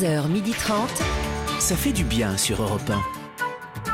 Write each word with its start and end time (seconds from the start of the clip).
11h30. 0.00 0.88
Ça 1.58 1.74
fait 1.74 1.92
du 1.92 2.04
bien 2.04 2.36
sur 2.36 2.62
Europe 2.62 2.90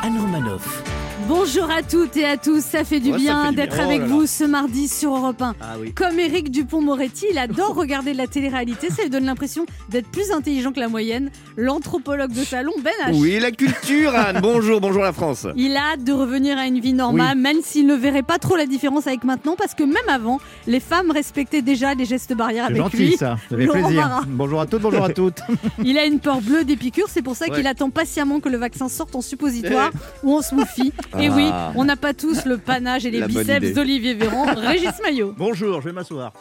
1. 0.02 0.06
Anne 0.06 0.18
Romanoff. 0.20 0.82
Bonjour 1.28 1.70
à 1.70 1.82
toutes 1.82 2.16
et 2.16 2.24
à 2.24 2.36
tous, 2.36 2.60
ça 2.62 2.84
fait 2.84 2.98
du 2.98 3.12
Ouais, 3.12 3.18
bien 3.18 3.52
d'être. 3.52 3.76
Oh 3.78 3.82
avec 3.82 4.00
là 4.00 4.06
vous 4.06 4.20
là. 4.22 4.26
ce 4.26 4.44
mardi 4.44 4.88
sur 4.88 5.14
Europe 5.16 5.40
1. 5.40 5.54
Ah 5.60 5.74
oui. 5.80 5.92
Comme 5.92 6.18
Éric 6.18 6.50
Dupont-Moretti, 6.50 7.26
il 7.30 7.38
adore 7.38 7.74
regarder 7.76 8.12
de 8.12 8.18
la 8.18 8.26
télé-réalité, 8.26 8.88
ça 8.90 9.02
lui 9.02 9.10
donne 9.10 9.24
l'impression 9.24 9.64
d'être 9.88 10.08
plus 10.08 10.30
intelligent 10.32 10.72
que 10.72 10.80
la 10.80 10.88
moyenne. 10.88 11.30
L'anthropologue 11.56 12.32
de 12.32 12.42
salon, 12.44 12.72
Ben 12.82 12.92
H. 13.06 13.14
Oui, 13.20 13.38
la 13.40 13.50
culture, 13.52 14.14
Anne. 14.14 14.38
Bonjour, 14.42 14.80
bonjour 14.80 15.02
la 15.02 15.12
France. 15.12 15.46
Il 15.56 15.76
a 15.76 15.92
hâte 15.92 16.04
de 16.04 16.12
revenir 16.12 16.58
à 16.58 16.66
une 16.66 16.80
vie 16.80 16.92
normale, 16.92 17.38
même 17.38 17.58
s'il 17.62 17.86
ne 17.86 17.94
verrait 17.94 18.22
pas 18.22 18.38
trop 18.38 18.56
la 18.56 18.66
différence 18.66 19.06
avec 19.06 19.22
maintenant, 19.24 19.54
parce 19.56 19.74
que 19.74 19.84
même 19.84 19.96
avant, 20.08 20.40
les 20.66 20.80
femmes 20.80 21.10
respectaient 21.10 21.62
déjà 21.62 21.94
les 21.94 22.04
gestes 22.04 22.34
barrières 22.34 22.64
avec 22.66 22.76
gentil 22.78 22.96
lui. 22.96 23.12
ça, 23.16 23.36
ça 23.48 23.56
fait 23.56 23.64
Laurent 23.66 23.80
plaisir. 23.82 24.02
Barra. 24.02 24.22
Bonjour 24.26 24.60
à 24.60 24.66
toutes, 24.66 24.82
bonjour 24.82 25.04
à 25.04 25.10
toutes. 25.10 25.40
Il 25.84 25.98
a 25.98 26.04
une 26.04 26.18
peur 26.18 26.40
bleue 26.40 26.64
des 26.64 26.76
piqûres, 26.76 27.08
c'est 27.08 27.22
pour 27.22 27.36
ça 27.36 27.46
Ouais. 27.48 27.56
qu'il 27.56 27.66
attend 27.66 27.90
patiemment 27.90 28.40
que 28.40 28.48
le 28.48 28.56
vaccin 28.56 28.88
sorte 28.88 29.14
en 29.16 29.20
suppositoire 29.20 29.90
ou 30.22 30.34
en 30.36 30.42
smoothie. 30.42 30.92
Et 31.18 31.28
Ah. 31.28 31.32
oui, 31.34 31.50
on 31.74 31.84
n'a 31.84 31.96
pas 31.96 32.14
tous 32.14 32.44
le 32.44 32.58
panache 32.58 33.04
et 33.04 33.10
les 33.10 33.20
La 33.20 33.26
biceps 33.26 33.72
d'Olivier 33.74 34.14
Véran. 34.14 34.44
Régis 34.56 34.92
Maillot. 35.02 35.34
Bonjour, 35.36 35.80
je 35.80 35.86
vais 35.88 35.92
m'asseoir. 35.92 36.32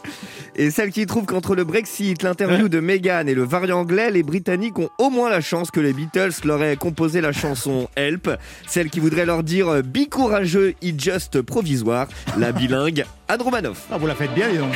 Et 0.56 0.70
celle 0.70 0.90
qui 0.90 1.06
trouve 1.06 1.24
qu'entre 1.24 1.54
le 1.54 1.64
Brexit, 1.64 2.22
l'interview 2.22 2.68
de 2.68 2.80
Meghan 2.80 3.26
et 3.26 3.34
le 3.34 3.44
variant 3.44 3.80
anglais, 3.80 4.10
les 4.10 4.22
Britanniques 4.22 4.78
ont 4.78 4.90
au 4.98 5.10
moins 5.10 5.30
la 5.30 5.40
chance 5.40 5.70
que 5.70 5.80
les 5.80 5.92
Beatles 5.92 6.32
leur 6.44 6.62
aient 6.62 6.76
composé 6.76 7.20
la 7.20 7.32
chanson 7.32 7.88
Help. 7.96 8.30
Celle 8.66 8.90
qui 8.90 9.00
voudrait 9.00 9.26
leur 9.26 9.42
dire 9.42 9.68
euh, 9.68 9.82
Be 9.82 10.08
courageux, 10.08 10.74
it's 10.82 11.02
just 11.02 11.42
provisoire. 11.42 12.06
La 12.38 12.52
bilingue 12.52 13.04
Anne 13.28 13.42
Romanoff. 13.42 13.86
Ah, 13.90 13.98
vous 13.98 14.06
la 14.06 14.14
faites 14.14 14.34
bien, 14.34 14.48
dis 14.50 14.58
donc. 14.58 14.74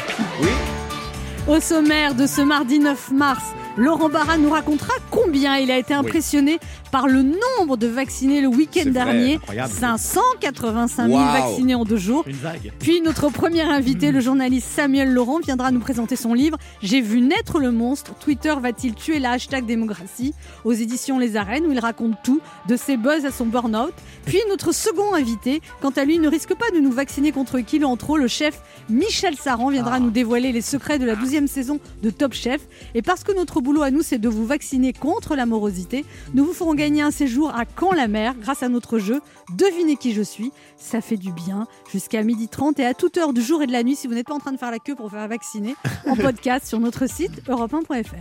Au 1.49 1.61
sommaire 1.61 2.15
de 2.15 2.27
ce 2.27 2.41
mardi 2.41 2.79
9 2.81 3.13
mars, 3.13 3.45
Laurent 3.77 4.09
Barra 4.09 4.39
nous 4.39 4.49
racontera 4.49 4.95
combien 5.11 5.59
il 5.59 5.71
a 5.71 5.77
été 5.77 5.93
impressionné 5.93 6.59
par 6.91 7.09
le 7.09 7.23
nombre 7.23 7.77
de 7.77 7.87
vaccinés 7.87 8.41
le 8.41 8.49
week-end 8.49 8.89
dernier. 8.89 9.35
incroyable. 9.35 9.71
585 9.73 11.09
000 11.09 11.19
Waouh. 11.19 11.33
vaccinés 11.33 11.75
en 11.75 11.85
deux 11.85 11.99
jours. 11.99 12.25
Une 12.27 12.37
vague. 12.37 12.73
Puis 12.79 13.03
notre 13.03 13.29
premier 13.29 13.61
invité, 13.63 14.13
le 14.13 14.21
journaliste 14.21 14.69
Samuel 14.69 15.13
Laurent, 15.13 15.41
viendra 15.41 15.71
nous 15.73 15.81
présenter 15.81 16.17
son 16.17 16.33
livre 16.33 16.57
J'ai 16.83 17.03
vu 17.03 17.21
naître 17.21 17.59
le 17.59 17.71
monstre. 17.71 18.15
Twitter 18.19 18.55
va-t-il 18.59 18.95
tuer 18.95 19.19
la 19.19 19.33
hashtag 19.33 19.67
démocratie? 19.67 20.33
Aux 20.65 20.73
éditions 20.73 21.19
Les 21.19 21.37
Arènes 21.37 21.67
où 21.67 21.73
il 21.73 21.79
raconte 21.79 22.15
tout, 22.25 22.41
de 22.69 22.77
ses 22.77 22.97
buzz 22.97 23.27
à 23.27 23.31
son 23.31 23.45
burn-out. 23.45 23.93
Puis 24.25 24.41
notre 24.49 24.73
second 24.73 25.15
invité, 25.15 25.61
quant 25.83 25.91
à 25.91 26.05
lui, 26.05 26.19
ne 26.19 26.29
risque 26.29 26.55
pas 26.55 26.71
de 26.71 26.79
nous 26.79 26.93
vacciner 26.93 27.31
contre 27.31 27.59
Kilo 27.61 27.89
en 27.89 27.97
trop. 27.97 28.17
Le 28.17 28.29
chef 28.29 28.61
Michel 28.89 29.37
Saran 29.37 29.69
viendra 29.69 30.01
nous 30.01 30.11
dévoiler 30.11 30.53
les 30.53 30.63
secrets 30.63 30.99
de 30.99 31.05
la 31.05 31.15
12e 31.15 31.47
saison 31.47 31.79
de 32.03 32.09
Top 32.09 32.33
Chef. 32.33 32.63
Et 32.95 33.03
parce 33.03 33.23
que 33.23 33.33
notre 33.37 33.61
boulot 33.67 33.83
à 33.83 33.91
nous, 33.91 34.03
c'est 34.03 34.19
de 34.19 34.29
vous 34.29 34.47
vacciner 34.47 34.93
contre 34.93 35.35
la 35.35 35.45
morosité, 35.45 36.05
nous 36.35 36.45
vous 36.45 36.53
ferons 36.53 36.75
gagner 36.75 37.03
un 37.03 37.11
séjour 37.11 37.51
à 37.51 37.65
Caen-la-Mer 37.79 38.37
grâce 38.41 38.63
à 38.63 38.69
notre 38.69 39.01
jeu 39.01 39.21
Devinez 39.57 39.97
qui 39.97 40.13
je 40.13 40.23
suis. 40.23 40.53
Ça 40.77 41.01
fait 41.01 41.17
du 41.17 41.33
bien 41.33 41.67
jusqu'à 41.91 42.23
12h30 42.23 42.79
et 42.79 42.87
à 42.87 42.95
toute 42.95 43.17
heure 43.17 43.33
du 43.33 43.43
jour 43.43 43.63
et 43.63 43.67
de 43.67 43.73
la 43.73 43.83
nuit 43.83 43.97
si 43.97 44.07
vous 44.07 44.15
n'êtes 44.15 44.29
pas 44.29 44.35
en 44.35 44.39
train 44.39 44.53
de 44.53 44.57
faire 44.57 44.71
la 44.71 44.79
queue 44.79 44.95
pour 44.95 45.09
vous 45.09 45.17
faire 45.17 45.27
vacciner 45.27 45.75
en 46.07 46.15
podcast 46.15 46.65
sur 46.65 46.79
notre 46.79 47.09
site 47.09 47.43
europe1.fr. 47.49 48.15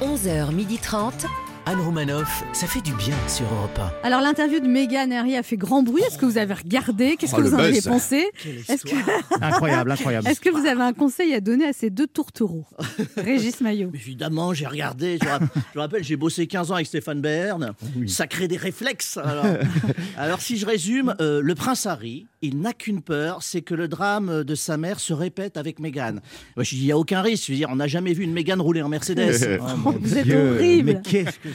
11h30. 0.00 1.51
Anne 1.64 1.80
Romanoff, 1.80 2.42
ça 2.52 2.66
fait 2.66 2.80
du 2.80 2.92
bien 2.94 3.14
sur 3.28 3.44
Europe 3.54 3.78
Alors 4.02 4.20
l'interview 4.20 4.58
de 4.58 4.66
Meghan 4.66 5.08
et 5.12 5.16
Harry 5.16 5.36
a 5.36 5.44
fait 5.44 5.56
grand 5.56 5.82
bruit. 5.84 6.02
Est-ce 6.02 6.18
que 6.18 6.26
vous 6.26 6.36
avez 6.36 6.54
regardé? 6.54 7.16
Qu'est-ce 7.16 7.34
Oh, 7.34 7.38
que 7.38 7.42
vous 7.42 7.54
en 7.54 7.58
avez 7.58 7.80
pensé? 7.80 8.26
Est-ce 8.68 8.82
que, 8.84 8.96
Incroyable, 9.40 9.92
incroyable. 9.92 10.26
est-ce 10.28 10.40
que 10.40 10.50
vous 10.50 10.66
avez 10.66 10.82
un 10.82 10.92
conseil 10.92 11.32
à 11.34 11.40
donner 11.40 11.66
à 11.66 11.72
ces 11.72 11.88
deux 11.88 12.08
tourtereaux? 12.08 12.66
Régis 13.16 13.60
Maillot. 13.60 13.90
Évidemment, 13.94 14.52
j'ai 14.52 14.66
regardé. 14.66 15.18
Je, 15.22 15.28
rapp- 15.28 15.42
je 15.74 15.78
rappelle, 15.78 16.02
j'ai 16.02 16.16
bossé 16.16 16.48
15 16.48 16.72
ans 16.72 16.74
avec 16.74 16.88
Stéphane 16.88 17.20
Bern. 17.20 17.72
Ça 18.08 18.26
crée 18.26 18.48
des 18.48 18.56
réflexes. 18.56 19.16
Alors, 19.22 19.46
Alors, 20.18 20.40
si 20.40 20.58
je 20.58 20.66
résume, 20.66 21.14
euh, 21.20 21.40
le 21.40 21.54
prince 21.54 21.86
Harry, 21.86 22.26
il 22.42 22.58
n'a 22.60 22.72
qu'une 22.72 23.02
peur, 23.02 23.38
c'est 23.44 23.62
que 23.62 23.74
le 23.74 23.86
drame 23.86 24.42
de 24.42 24.54
sa 24.56 24.76
mère 24.76 24.98
se 24.98 25.12
répète 25.12 25.56
avec 25.56 25.78
Meghan. 25.78 26.14
Moi, 26.56 26.64
je 26.64 26.70
dis, 26.74 26.80
il 26.82 26.84
n'y 26.86 26.92
a 26.92 26.98
aucun 26.98 27.22
risque. 27.22 27.46
Je 27.46 27.52
veux 27.52 27.56
dire, 27.58 27.68
on 27.70 27.76
n'a 27.76 27.86
jamais 27.86 28.12
vu 28.14 28.24
une 28.24 28.32
Meghan 28.32 28.60
rouler 28.60 28.82
en 28.82 28.88
Mercedes. 28.88 29.60
Oh, 29.62 29.92
vous 30.00 30.18
êtes 30.18 30.26
horrible. 30.28 30.92
Mais 30.94 31.00
qu'est-ce 31.08 31.38
que 31.38 31.48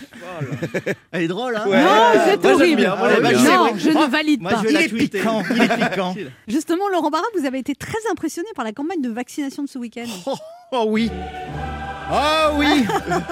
Elle 1.11 1.23
est 1.23 1.27
drôle, 1.27 1.55
hein 1.55 1.63
Non, 1.65 2.21
c'est 2.25 2.43
Moi, 2.43 2.53
horrible. 2.53 2.81
bien, 2.81 2.95
moi, 2.95 3.09
j'aime 3.13 3.27
bien. 3.27 3.57
non, 3.57 3.71
je 3.77 3.89
ne 3.89 4.09
valide 4.09 4.41
Moi, 4.41 4.51
pas. 4.51 4.57
je 4.57 4.63
vais 4.67 4.69
Il 4.71 4.77
est 4.77 4.89
piquant, 5.09 5.43
il 5.55 5.61
est 5.61 5.89
piquant. 5.89 6.15
Justement, 6.47 6.87
Laurent 6.89 7.09
Barra, 7.09 7.25
vous 7.37 7.45
avez 7.45 7.59
été 7.59 7.75
très 7.75 7.97
impressionné 8.11 8.47
par 8.55 8.65
la 8.65 8.71
campagne 8.71 9.01
de 9.01 9.09
vaccination 9.09 9.63
de 9.63 9.69
ce 9.69 9.77
week-end. 9.77 10.05
Oh 10.71 10.85
oui. 10.87 11.09
Oh 12.09 12.51
oui 12.55 12.85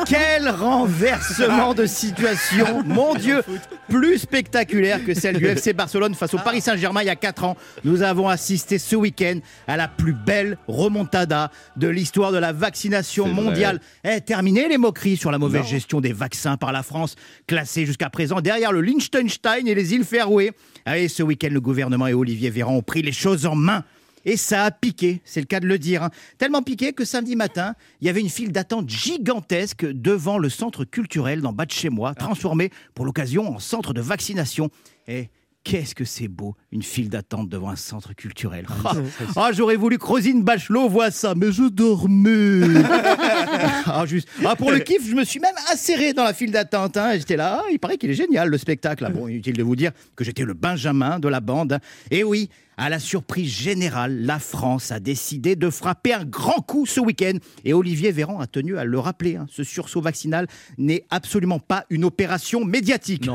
Quel 0.06 0.50
renversement 0.50 1.74
de 1.74 1.86
situation 1.86 2.84
Mon 2.84 3.16
Dieu 3.16 3.42
Plus 3.88 4.18
spectaculaire 4.18 5.04
que 5.06 5.14
celle 5.14 5.38
du 5.38 5.46
FC 5.46 5.72
Barcelone 5.72 6.14
face 6.14 6.34
au 6.34 6.38
Paris 6.40 6.60
Saint-Germain 6.60 7.02
il 7.02 7.06
y 7.06 7.10
a 7.10 7.16
4 7.16 7.46
ans. 7.46 7.56
Nous 7.86 8.02
avons 8.02 8.28
assisté 8.28 8.78
ce 8.78 8.96
week-end 8.98 9.40
à 9.68 9.78
la 9.78 9.88
plus 9.88 10.12
belle 10.14 10.58
remontada 10.68 11.52
de 11.78 11.88
l'histoire 11.88 12.34
de 12.34 12.38
la 12.38 12.52
vaccination 12.52 13.28
mondiale. 13.28 13.80
Eh, 14.04 14.20
terminé 14.20 14.68
les 14.68 14.78
moqueries 14.78 15.16
sur 15.18 15.32
la 15.32 15.38
mauvaise 15.38 15.62
Non. 15.62 15.68
gestion 15.68 16.02
des 16.02 16.12
vaccins 16.14 16.58
par 16.58 16.74
la 16.74 16.84
France, 16.84 17.16
classée 17.48 17.86
jusqu'à 17.86 18.10
présent 18.10 18.42
derrière 18.42 18.74
le 18.74 18.82
Liechtenstein 18.82 19.68
et 19.68 19.76
les 19.76 19.94
îles 19.94 20.04
Féroé. 20.04 20.52
Ah, 20.86 20.98
Et 20.98 21.08
ce 21.08 21.24
week-end, 21.24 21.50
le 21.52 21.62
gouvernement 21.62 22.08
et 22.08 22.14
Olivier 22.14 22.50
Véran 22.50 22.76
ont 22.76 22.82
pris 22.82 23.02
les 23.02 23.14
choses 23.14 23.46
en 23.46 23.56
main. 23.56 23.84
Et 24.26 24.38
ça 24.38 24.64
a 24.66 24.72
piqué, 24.72 25.22
c'est 25.24 25.40
le 25.40 25.46
cas 25.46 25.60
de 25.60 25.68
le 25.68 25.78
dire. 25.80 26.04
hein. 26.04 26.10
Tellement 26.38 26.62
piqué 26.64 26.94
que 26.94 27.06
samedi 27.06 27.36
matin, 27.36 27.76
il 28.02 28.08
y 28.08 28.10
avait 28.10 28.22
une 28.22 28.30
file 28.30 28.52
d'attente 28.52 28.90
gigantesque 28.90 29.86
devant 29.86 30.38
le 30.38 30.50
centre 30.50 30.84
culturel 30.84 31.42
d'en 31.42 31.54
bas 31.54 31.66
de 31.66 31.72
chez 31.72 31.90
moi, 31.90 32.16
transformé 32.16 32.72
pour 32.96 33.06
l'occasion 33.06 33.56
en 33.56 33.60
centre 33.60 33.94
de 33.94 34.02
vaccination. 34.02 34.70
Et 35.08 35.30
qu'est-ce 35.64 35.96
que 35.96 36.06
c'est 36.06 36.28
beau, 36.28 36.56
une 36.72 36.84
file 36.84 37.10
d'attente 37.10 37.50
devant 37.50 37.70
un 37.70 37.76
centre 37.76 38.14
culturel. 38.14 38.68
Ah, 38.86 38.94
ah, 39.36 39.50
j'aurais 39.52 39.76
voulu 39.78 39.98
que 39.98 40.06
Rosine 40.06 40.44
Bachelot 40.44 40.88
voit 40.90 41.10
ça, 41.10 41.34
mais 41.36 41.52
je 41.52 41.64
dormais. 41.70 42.84
ah, 43.86 44.06
juste. 44.06 44.28
Ah, 44.46 44.56
pour 44.56 44.72
le 44.72 44.80
kiff, 44.80 45.08
je 45.08 45.16
me 45.16 45.24
suis 45.24 45.40
même 45.40 45.56
inséré 45.74 46.14
dans 46.14 46.24
la 46.24 46.34
file 46.34 46.52
d'attente. 46.52 46.98
hein. 46.98 47.14
J'étais 47.18 47.36
là, 47.36 47.62
ah, 47.64 47.68
il 47.72 47.80
paraît 47.80 47.98
qu'il 47.98 48.10
est 48.10 48.16
génial 48.16 48.50
le 48.50 48.58
spectacle. 48.58 49.06
Ah, 49.08 49.10
bon, 49.10 49.28
inutile 49.28 49.56
de 49.58 49.64
vous 49.64 49.76
dire 49.76 49.92
que 50.16 50.24
j'étais 50.24 50.44
le 50.44 50.54
Benjamin 50.54 51.20
de 51.20 51.28
la 51.28 51.40
bande. 51.40 51.80
Et 52.12 52.24
oui, 52.24 52.50
à 52.78 52.90
la 52.90 53.00
surprise 53.00 53.52
générale, 53.52 54.22
la 54.22 54.40
France 54.40 54.92
a 54.92 55.00
décidé 55.00 55.56
de 55.56 55.70
frapper 55.70 56.14
un 56.14 56.26
grand 56.26 56.62
coup 56.62 56.86
ce 56.86 57.00
week-end. 57.00 57.38
Et 57.64 57.74
Olivier 57.74 58.12
Véran 58.12 58.40
a 58.40 58.48
tenu 58.48 58.78
à 58.78 58.84
le 58.84 59.00
rappeler. 59.00 59.36
hein. 59.38 59.46
Ce 59.52 59.64
sursaut 59.64 60.02
vaccinal 60.02 60.48
n'est 60.78 61.06
absolument 61.10 61.60
pas 61.60 61.86
une 61.90 62.06
opération 62.06 62.66
médiatique. 62.66 63.30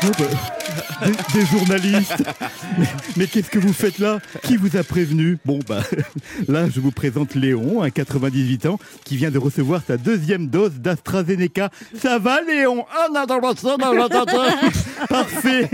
Bah, 0.00 1.06
des, 1.34 1.44
journalistes. 1.46 2.22
Mais, 3.16 3.26
qu'est-ce 3.26 3.50
que 3.50 3.58
vous 3.58 3.72
faites 3.72 3.98
là? 3.98 4.20
Qui 4.44 4.56
vous 4.56 4.76
a 4.76 4.84
prévenu? 4.84 5.38
Bon, 5.44 5.58
bah, 5.66 5.82
là, 6.48 6.68
je 6.68 6.78
vous 6.78 6.92
présente 6.92 7.34
Léon, 7.34 7.82
un 7.82 7.90
98 7.90 8.66
ans, 8.66 8.78
qui 9.04 9.16
vient 9.16 9.30
de 9.30 9.38
recevoir 9.38 9.82
sa 9.86 9.96
deuxième 9.96 10.46
dose 10.46 10.74
d'AstraZeneca. 10.74 11.70
Ça 12.00 12.18
va, 12.18 12.40
Léon? 12.42 12.84
Ah, 12.92 13.08
Parfait 15.08 15.68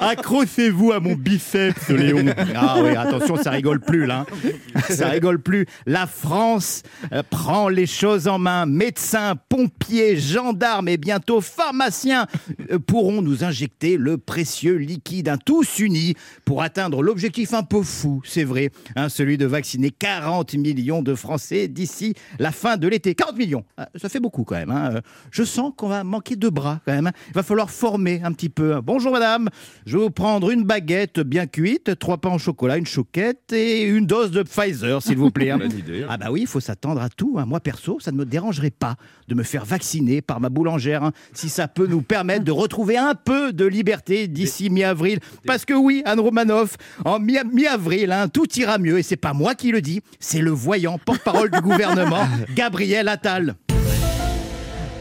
Accrochez-vous 0.00 0.92
à 0.92 1.00
mon 1.00 1.14
biceps, 1.14 1.88
Léon. 1.88 2.26
Ah 2.54 2.76
oui, 2.82 2.90
attention, 2.90 3.36
ça 3.36 3.50
rigole 3.50 3.80
plus, 3.80 4.04
là. 4.06 4.26
Hein. 4.28 4.80
Ça 4.90 5.08
rigole 5.08 5.40
plus. 5.40 5.66
La 5.86 6.06
France 6.06 6.82
euh, 7.12 7.22
prend 7.28 7.68
les 7.68 7.86
choses 7.86 8.28
en 8.28 8.38
main. 8.38 8.66
Médecins, 8.66 9.36
pompiers, 9.48 10.18
gendarmes 10.18 10.88
et 10.88 10.96
bientôt 10.96 11.40
pharmaciens 11.40 12.26
euh, 12.70 12.78
pourront 12.78 13.22
nous 13.22 13.44
injecter 13.44 13.69
le 13.82 14.18
précieux 14.18 14.74
liquide, 14.76 15.28
hein, 15.28 15.38
tous 15.44 15.78
unis 15.78 16.14
pour 16.44 16.62
atteindre 16.62 17.02
l'objectif 17.02 17.54
un 17.54 17.62
peu 17.62 17.82
fou, 17.82 18.20
c'est 18.24 18.44
vrai, 18.44 18.70
hein, 18.96 19.08
celui 19.08 19.38
de 19.38 19.46
vacciner 19.46 19.90
40 19.90 20.54
millions 20.54 21.02
de 21.02 21.14
Français 21.14 21.68
d'ici 21.68 22.14
la 22.38 22.52
fin 22.52 22.76
de 22.76 22.88
l'été. 22.88 23.14
40 23.14 23.36
millions, 23.38 23.64
Ah, 23.76 23.88
ça 23.96 24.08
fait 24.08 24.20
beaucoup 24.20 24.44
quand 24.44 24.56
même. 24.56 24.70
hein. 24.70 25.00
Je 25.30 25.42
sens 25.44 25.72
qu'on 25.76 25.88
va 25.88 26.04
manquer 26.04 26.36
de 26.36 26.48
bras 26.48 26.80
quand 26.84 26.92
même. 26.92 27.06
hein. 27.06 27.12
Il 27.28 27.34
va 27.34 27.42
falloir 27.42 27.70
former 27.70 28.20
un 28.22 28.32
petit 28.32 28.48
peu. 28.48 28.80
Bonjour 28.82 29.12
madame, 29.12 29.48
je 29.86 29.96
vais 29.96 30.02
vous 30.04 30.10
prendre 30.10 30.50
une 30.50 30.64
baguette 30.64 31.20
bien 31.20 31.46
cuite, 31.46 31.98
trois 31.98 32.18
pains 32.18 32.34
au 32.34 32.38
chocolat, 32.38 32.76
une 32.76 32.86
choquette 32.86 33.52
et 33.52 33.84
une 33.84 34.06
dose 34.06 34.30
de 34.30 34.42
Pfizer, 34.42 35.02
s'il 35.02 35.16
vous 35.16 35.30
plaît. 35.30 35.50
hein. 35.50 35.58
Idée. 35.78 36.04
Ah 36.08 36.16
bah 36.16 36.26
oui, 36.30 36.42
il 36.42 36.46
faut 36.46 36.60
s'attendre 36.60 37.00
à 37.00 37.08
tout. 37.08 37.36
hein. 37.38 37.46
Moi 37.46 37.60
perso, 37.60 37.98
ça 38.00 38.12
ne 38.12 38.16
me 38.16 38.24
dérangerait 38.24 38.70
pas 38.70 38.96
de 39.28 39.34
me 39.34 39.42
faire 39.42 39.64
vacciner 39.64 40.20
par 40.22 40.40
ma 40.40 40.48
boulangère, 40.48 41.04
hein, 41.04 41.12
si 41.32 41.48
ça 41.48 41.68
peut 41.68 41.86
nous 41.86 42.02
permettre 42.02 42.44
de 42.44 42.50
retrouver 42.52 42.96
un 42.96 43.14
peu 43.14 43.52
de 43.52 43.59
liberté 43.64 44.28
d'ici 44.28 44.70
mi-avril. 44.70 45.18
Parce 45.46 45.64
que 45.64 45.74
oui, 45.74 46.02
Anne 46.04 46.20
Romanoff, 46.20 46.76
en 47.04 47.18
mi- 47.18 47.36
mi-avril, 47.52 48.12
hein, 48.12 48.28
tout 48.28 48.46
ira 48.58 48.78
mieux. 48.78 48.98
Et 48.98 49.02
c'est 49.02 49.16
pas 49.16 49.32
moi 49.32 49.54
qui 49.54 49.70
le 49.72 49.80
dis, 49.80 50.00
c'est 50.18 50.40
le 50.40 50.50
voyant 50.50 50.98
porte-parole 50.98 51.50
du 51.50 51.60
gouvernement, 51.60 52.26
Gabriel 52.54 53.08
Attal. 53.08 53.54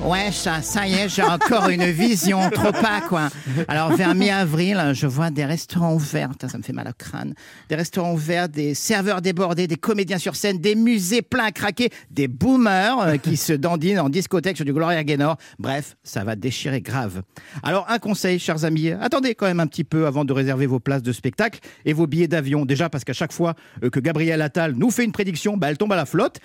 Ouais, 0.01 0.31
ça, 0.31 0.61
ça 0.61 0.87
y 0.87 0.93
est, 0.93 1.09
j'ai 1.09 1.23
encore 1.23 1.67
une 1.67 1.83
vision, 1.83 2.49
trop 2.51 2.71
pas 2.71 3.01
quoi. 3.01 3.29
Alors 3.67 3.91
vers 3.91 4.15
mi-avril, 4.15 4.91
je 4.93 5.05
vois 5.05 5.29
des 5.29 5.43
restaurants 5.43 5.93
ouverts, 5.93 6.29
Putain, 6.29 6.47
ça 6.47 6.57
me 6.57 6.63
fait 6.63 6.73
mal 6.73 6.87
au 6.87 6.93
crâne. 6.97 7.33
Des 7.67 7.75
restaurants 7.75 8.13
ouverts, 8.13 8.47
des 8.47 8.73
serveurs 8.73 9.21
débordés, 9.21 9.67
des 9.67 9.75
comédiens 9.75 10.17
sur 10.17 10.35
scène, 10.35 10.57
des 10.59 10.75
musées 10.75 11.21
pleins 11.21 11.45
à 11.45 11.51
craquer, 11.51 11.89
des 12.11 12.29
boomers 12.29 13.01
euh, 13.01 13.17
qui 13.17 13.35
se 13.35 13.51
dandinent 13.51 13.99
en 13.99 14.09
discothèque 14.09 14.55
sur 14.55 14.65
du 14.65 14.71
Gloria 14.71 15.03
Gaynor. 15.03 15.37
Bref, 15.59 15.97
ça 16.03 16.23
va 16.23 16.37
déchirer 16.37 16.81
grave. 16.81 17.21
Alors 17.61 17.85
un 17.89 17.99
conseil, 17.99 18.39
chers 18.39 18.63
amis, 18.63 18.91
attendez 18.91 19.35
quand 19.35 19.47
même 19.47 19.59
un 19.59 19.67
petit 19.67 19.83
peu 19.83 20.07
avant 20.07 20.23
de 20.23 20.31
réserver 20.31 20.65
vos 20.65 20.79
places 20.79 21.03
de 21.03 21.11
spectacle 21.11 21.59
et 21.83 21.91
vos 21.91 22.07
billets 22.07 22.29
d'avion. 22.29 22.65
Déjà 22.65 22.89
parce 22.89 23.03
qu'à 23.03 23.13
chaque 23.13 23.33
fois 23.33 23.53
euh, 23.83 23.89
que 23.89 23.99
Gabriel 23.99 24.41
Attal 24.41 24.73
nous 24.75 24.91
fait 24.91 25.03
une 25.03 25.11
prédiction, 25.11 25.57
bah, 25.57 25.69
elle 25.69 25.77
tombe 25.77 25.91
à 25.91 25.97
la 25.97 26.05
flotte. 26.05 26.39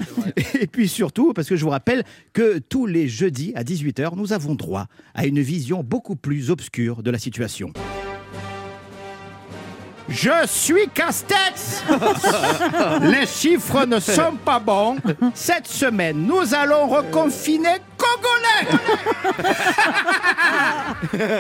Et 0.61 0.67
puis 0.67 0.89
surtout 0.89 1.33
parce 1.33 1.49
que 1.49 1.55
je 1.55 1.63
vous 1.63 1.71
rappelle 1.71 2.03
que 2.33 2.59
tous 2.59 2.87
les 2.87 3.09
jeudis 3.09 3.44
à 3.55 3.63
18h, 3.63 4.17
nous 4.17 4.33
avons 4.33 4.55
droit 4.55 4.87
à 5.15 5.27
une 5.27 5.41
vision 5.41 5.83
beaucoup 5.83 6.17
plus 6.17 6.51
obscure 6.51 7.03
de 7.03 7.11
la 7.11 7.19
situation. 7.19 7.73
Je 10.09 10.47
suis 10.47 10.89
Castex 10.93 11.83
Les 13.01 13.27
chiffres 13.27 13.87
ne 13.87 13.99
sont 13.99 14.37
pas 14.45 14.59
bons. 14.59 14.97
Cette 15.35 15.67
semaine, 15.67 16.27
nous 16.27 16.55
allons 16.55 16.87
reconfiner 16.89 17.79
Congolais 17.97 18.79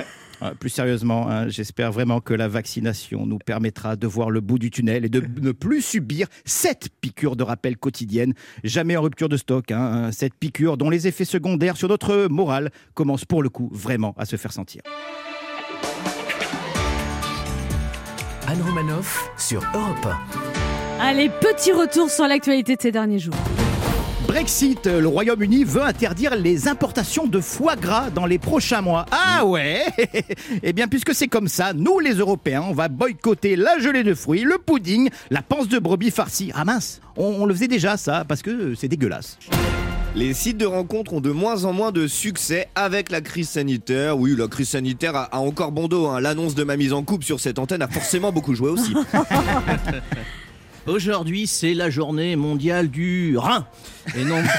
Plus 0.60 0.70
sérieusement, 0.70 1.28
hein, 1.30 1.48
j'espère 1.48 1.92
vraiment 1.92 2.20
que 2.20 2.34
la 2.34 2.48
vaccination 2.48 3.26
nous 3.26 3.38
permettra 3.38 3.96
de 3.96 4.06
voir 4.06 4.30
le 4.30 4.40
bout 4.40 4.58
du 4.58 4.70
tunnel 4.70 5.04
et 5.04 5.08
de 5.08 5.22
ne 5.40 5.52
plus 5.52 5.82
subir 5.82 6.26
cette 6.44 6.88
piqûre 7.00 7.36
de 7.36 7.42
rappel 7.42 7.76
quotidienne, 7.76 8.34
jamais 8.62 8.96
en 8.96 9.02
rupture 9.02 9.28
de 9.28 9.36
stock. 9.36 9.70
hein, 9.70 10.10
cette 10.12 10.34
piqûre 10.34 10.76
dont 10.76 10.90
les 10.90 11.06
effets 11.06 11.24
secondaires 11.24 11.76
sur 11.76 11.88
notre 11.88 12.26
morale 12.28 12.70
commencent 12.94 13.24
pour 13.24 13.42
le 13.42 13.48
coup 13.48 13.70
vraiment 13.72 14.14
à 14.18 14.24
se 14.24 14.36
faire 14.36 14.52
sentir. 14.52 14.82
Anne 18.46 18.60
Romanoff 18.62 19.30
sur 19.38 19.62
Europe 19.74 20.14
Allez, 21.00 21.30
petit 21.40 21.72
retour 21.72 22.10
sur 22.10 22.26
l'actualité 22.26 22.76
de 22.76 22.82
ces 22.82 22.92
derniers 22.92 23.18
jours. 23.18 23.34
Brexit, 24.34 24.86
le 24.86 25.06
Royaume-Uni 25.06 25.62
veut 25.62 25.84
interdire 25.84 26.34
les 26.34 26.66
importations 26.66 27.28
de 27.28 27.38
foie 27.40 27.76
gras 27.76 28.10
dans 28.10 28.26
les 28.26 28.40
prochains 28.40 28.80
mois. 28.80 29.06
Ah 29.12 29.46
ouais 29.46 29.84
Eh 30.64 30.72
bien, 30.72 30.88
puisque 30.88 31.14
c'est 31.14 31.28
comme 31.28 31.46
ça, 31.46 31.72
nous 31.72 32.00
les 32.00 32.14
Européens, 32.14 32.64
on 32.68 32.72
va 32.74 32.88
boycotter 32.88 33.54
la 33.54 33.78
gelée 33.78 34.02
de 34.02 34.12
fruits, 34.12 34.42
le 34.42 34.58
pudding, 34.58 35.08
la 35.30 35.40
panse 35.40 35.68
de 35.68 35.78
brebis 35.78 36.10
farcie. 36.10 36.50
Ah 36.52 36.64
mince, 36.64 37.00
on, 37.16 37.26
on 37.42 37.46
le 37.46 37.54
faisait 37.54 37.68
déjà 37.68 37.96
ça, 37.96 38.24
parce 38.26 38.42
que 38.42 38.74
c'est 38.74 38.88
dégueulasse. 38.88 39.38
Les 40.16 40.34
sites 40.34 40.56
de 40.58 40.66
rencontres 40.66 41.12
ont 41.12 41.20
de 41.20 41.30
moins 41.30 41.64
en 41.64 41.72
moins 41.72 41.92
de 41.92 42.08
succès 42.08 42.66
avec 42.74 43.12
la 43.12 43.20
crise 43.20 43.50
sanitaire. 43.50 44.18
Oui, 44.18 44.34
la 44.36 44.48
crise 44.48 44.70
sanitaire 44.70 45.14
a, 45.14 45.22
a 45.26 45.38
encore 45.38 45.70
bon 45.70 45.86
dos. 45.86 46.08
hein. 46.08 46.18
L'annonce 46.18 46.56
de 46.56 46.64
ma 46.64 46.76
mise 46.76 46.92
en 46.92 47.04
couple 47.04 47.24
sur 47.24 47.38
cette 47.38 47.60
antenne 47.60 47.82
a 47.82 47.88
forcément 47.88 48.32
beaucoup 48.32 48.56
joué 48.56 48.70
aussi. 48.70 48.94
Aujourd'hui, 50.86 51.46
c'est 51.46 51.72
la 51.72 51.88
journée 51.88 52.36
mondiale 52.36 52.88
du. 52.88 53.36
Et 54.16 54.24
non. 54.24 54.42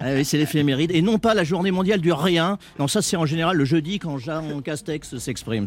Ah 0.00 0.12
oui, 0.14 0.24
c'est 0.24 0.38
l'éphéméride. 0.38 0.92
Et 0.92 1.02
non 1.02 1.18
pas 1.18 1.34
la 1.34 1.42
journée 1.42 1.70
mondiale 1.72 2.00
du 2.00 2.12
rien. 2.12 2.56
Non, 2.78 2.86
ça, 2.86 3.02
c'est 3.02 3.16
en 3.16 3.26
général 3.26 3.56
le 3.56 3.64
jeudi 3.64 3.98
quand 3.98 4.16
Jean 4.18 4.60
Castex 4.62 5.18
s'exprime. 5.18 5.66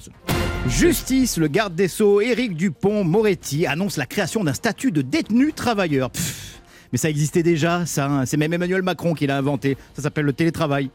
Justice, 0.67 1.37
le 1.37 1.47
garde 1.47 1.75
des 1.75 1.87
Sceaux, 1.89 2.21
Éric 2.21 2.55
Dupont-Moretti, 2.55 3.65
annonce 3.65 3.97
la 3.97 4.05
création 4.05 4.43
d'un 4.43 4.53
statut 4.53 4.91
de 4.91 5.01
détenu 5.01 5.51
travailleur. 5.51 6.11
Pff, 6.11 6.61
mais 6.93 6.97
ça 6.97 7.09
existait 7.09 7.43
déjà, 7.43 7.85
ça. 7.85 8.05
hein. 8.05 8.25
C'est 8.25 8.37
même 8.37 8.53
Emmanuel 8.53 8.83
Macron 8.83 9.13
qui 9.13 9.27
l'a 9.27 9.37
inventé. 9.37 9.75
Ça 9.95 10.01
s'appelle 10.03 10.25
le 10.25 10.33
télétravail. 10.33 10.89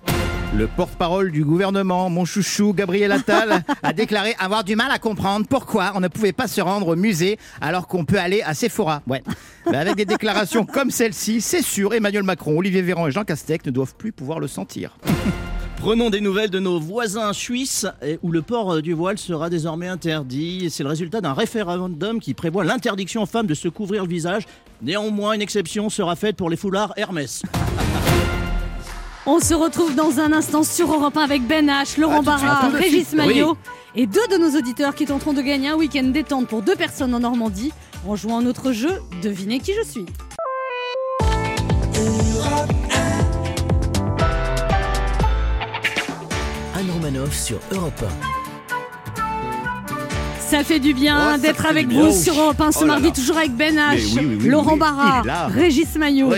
Le 0.54 0.66
porte-parole 0.66 1.32
du 1.32 1.44
gouvernement, 1.44 2.08
mon 2.08 2.24
chouchou 2.24 2.72
Gabriel 2.72 3.12
Attal, 3.12 3.62
a 3.82 3.92
déclaré 3.92 4.34
avoir 4.38 4.64
du 4.64 4.76
mal 4.76 4.90
à 4.90 4.98
comprendre 4.98 5.46
pourquoi 5.48 5.92
on 5.94 6.00
ne 6.00 6.08
pouvait 6.08 6.32
pas 6.32 6.46
se 6.46 6.60
rendre 6.60 6.88
au 6.88 6.96
musée 6.96 7.38
alors 7.60 7.86
qu'on 7.86 8.04
peut 8.04 8.18
aller 8.18 8.42
à 8.42 8.54
Sephora. 8.54 9.02
Ouais. 9.06 9.22
Mais 9.70 9.76
avec 9.76 9.96
des 9.96 10.04
déclarations 10.04 10.64
comme 10.72 10.90
celle-ci, 10.90 11.40
c'est 11.40 11.62
sûr, 11.62 11.92
Emmanuel 11.94 12.22
Macron, 12.22 12.56
Olivier 12.56 12.82
Véran 12.82 13.08
et 13.08 13.10
Jean 13.10 13.24
Castex 13.24 13.66
ne 13.66 13.70
doivent 13.70 13.94
plus 13.96 14.12
pouvoir 14.12 14.40
le 14.40 14.48
sentir. 14.48 14.96
Prenons 15.76 16.08
des 16.08 16.22
nouvelles 16.22 16.50
de 16.50 16.58
nos 16.58 16.80
voisins 16.80 17.34
suisses 17.34 17.86
où 18.22 18.32
le 18.32 18.40
port 18.40 18.76
euh, 18.76 18.82
du 18.82 18.94
voile 18.94 19.18
sera 19.18 19.50
désormais 19.50 19.88
interdit. 19.88 20.70
C'est 20.70 20.82
le 20.82 20.88
résultat 20.88 21.20
d'un 21.20 21.34
référendum 21.34 22.18
qui 22.18 22.32
prévoit 22.32 22.64
l'interdiction 22.64 23.22
aux 23.22 23.26
femmes 23.26 23.46
de 23.46 23.54
se 23.54 23.68
couvrir 23.68 24.04
le 24.04 24.08
visage. 24.08 24.44
Néanmoins, 24.80 25.34
une 25.34 25.42
exception 25.42 25.90
sera 25.90 26.16
faite 26.16 26.36
pour 26.36 26.48
les 26.48 26.56
foulards 26.56 26.94
Hermès. 26.96 27.42
On 29.26 29.40
se 29.40 29.54
retrouve 29.54 29.94
dans 29.94 30.20
un 30.20 30.32
instant 30.32 30.62
sur 30.62 30.92
Europe 30.92 31.16
1 31.16 31.20
avec 31.22 31.42
Ben 31.46 31.66
H, 31.68 31.98
Laurent 32.00 32.22
Barra, 32.22 32.68
Régis 32.68 33.12
Maillot 33.12 33.56
et 33.94 34.06
deux 34.06 34.26
de 34.30 34.36
nos 34.36 34.56
auditeurs 34.56 34.94
qui 34.94 35.04
tenteront 35.06 35.32
de 35.32 35.42
gagner 35.42 35.68
un 35.68 35.74
week-end 35.76 36.04
détente 36.04 36.46
pour 36.48 36.62
deux 36.62 36.76
personnes 36.76 37.14
en 37.14 37.20
Normandie 37.20 37.72
en 38.06 38.14
jouant 38.14 38.38
à 38.38 38.42
notre 38.42 38.72
jeu 38.72 39.00
Devinez 39.22 39.58
qui 39.60 39.72
je 39.74 39.88
suis. 39.88 40.06
Anne 46.74 46.90
Romanoff 46.92 47.34
sur 47.34 47.58
Europe 47.72 48.04
Ça 50.40 50.62
fait 50.62 50.78
du 50.78 50.92
bien 50.94 51.34
Oh, 51.34 51.38
d'être 51.38 51.66
avec 51.66 51.86
vous 51.88 52.08
bien. 52.08 52.12
sur 52.12 52.38
Europe 52.38 52.60
1 52.60 52.72
ce 52.72 52.78
Oh 52.78 52.80
là 52.82 52.86
mardi, 52.88 53.06
là. 53.06 53.12
toujours 53.12 53.38
avec 53.38 53.52
Ben 53.56 53.74
H, 53.76 54.14
Mais 54.14 54.20
oui, 54.20 54.26
oui, 54.30 54.38
oui, 54.42 54.48
Laurent 54.48 54.72
oui. 54.74 54.78
Barra. 54.78 55.22
Régis 55.48 55.94
Maillot. 55.96 56.30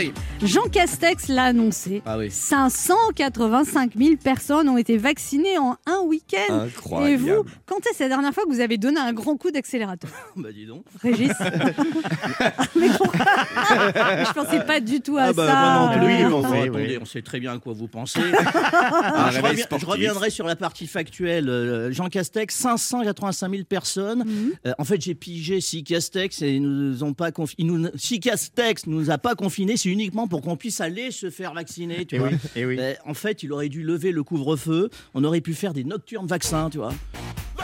Jean 0.42 0.62
Castex 0.70 1.28
l'a 1.28 1.44
annoncé. 1.44 2.00
Ah 2.06 2.16
oui. 2.18 2.30
585 2.30 3.92
000 3.96 4.16
personnes 4.22 4.68
ont 4.68 4.76
été 4.78 4.96
vaccinées 4.96 5.58
en 5.58 5.76
un 5.86 6.00
week-end. 6.06 6.60
Incroyable. 6.60 7.12
Et 7.12 7.16
vous, 7.16 7.44
quand 7.66 7.78
est-ce 7.90 8.02
la 8.02 8.08
dernière 8.08 8.32
fois 8.32 8.44
que 8.44 8.50
vous 8.50 8.60
avez 8.60 8.78
donné 8.78 9.00
un 9.00 9.12
grand 9.12 9.36
coup 9.36 9.50
d'accélérateur? 9.50 10.10
Bah 10.36 10.50
dis 10.52 10.66
donc. 10.66 10.84
Régis 11.02 11.32
Mais 12.76 12.88
pourquoi? 12.96 13.24
Je 13.24 14.32
pensais 14.32 14.60
pas 14.64 14.78
du 14.80 15.00
tout 15.00 15.16
à 15.16 15.22
Ah 15.24 15.32
bah, 15.32 15.46
ça. 15.46 15.52
moi 15.54 15.96
non 15.96 16.04
plus, 16.04 16.14
Euh, 16.24 16.28
bon, 16.28 16.40
oui, 16.48 16.58
attendez, 16.62 16.70
oui. 16.90 16.98
on 17.00 17.04
sait 17.04 17.22
très 17.22 17.40
bien 17.40 17.52
à 17.54 17.58
quoi 17.58 17.72
vous 17.72 17.88
pensez. 17.88 18.20
Un 18.22 19.30
je, 19.30 19.40
reviens- 19.40 19.66
reviendrai 19.86 20.30
sur 20.30 20.46
la 20.46 20.54
partie 20.56 20.86
factuelle. 20.86 21.48
Euh, 21.48 21.90
Jean 21.92 22.08
Castex, 22.08 22.54
585 22.54 23.50
000 23.50 23.64
personnes. 23.64 24.24
Mhm. 24.24 24.52
Euh, 24.66 24.72
en 24.78 24.84
fait, 24.84 25.00
j'ai 25.00 25.14
pigé 25.16 25.60
si 25.60 25.82
Castex 25.82 26.42
et 26.42 26.52
ils 26.54 26.62
nous 26.62 27.02
ont 27.02 27.14
pas 27.14 27.30
confi- 27.30 27.56
nous- 27.58 27.88
si 27.96 28.20
Castex 28.20 28.86
nous 28.86 29.10
a 29.10 29.18
pas 29.18 29.34
confinés, 29.34 29.76
c'est 29.76 29.88
uniquement 29.88 30.27
pour 30.28 30.42
qu'on 30.42 30.56
puisse 30.56 30.80
aller 30.80 31.10
se 31.10 31.30
faire 31.30 31.54
vacciner. 31.54 32.04
Tu 32.06 32.16
Et 32.16 32.18
vois. 32.18 32.28
oui, 32.28 32.36
et 32.56 32.64
oui. 32.66 32.76
Euh, 32.78 32.94
en 33.04 33.14
fait, 33.14 33.42
il 33.42 33.52
aurait 33.52 33.68
dû 33.68 33.82
lever 33.82 34.12
le 34.12 34.22
couvre-feu. 34.22 34.90
On 35.14 35.24
aurait 35.24 35.40
pu 35.40 35.54
faire 35.54 35.72
des 35.74 35.84
nocturnes 35.84 36.26
vaccins, 36.26 36.70
tu 36.70 36.78
vois. 36.78 36.92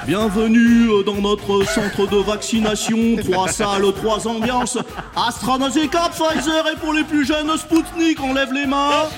Bienvenue 0.06 1.02
dans 1.06 1.14
notre 1.20 1.64
centre 1.66 2.06
de 2.06 2.16
vaccination. 2.18 3.16
Trois 3.16 3.48
salles, 3.48 3.90
trois 3.96 4.28
ambiances. 4.28 4.76
AstraZeneca, 5.16 6.10
Pfizer 6.10 6.64
et 6.72 6.76
pour 6.76 6.92
les 6.92 7.04
plus 7.04 7.24
jeunes, 7.24 7.50
Spoutnik. 7.56 8.18
On 8.22 8.34
lève 8.34 8.52
les 8.52 8.66
mains 8.66 9.08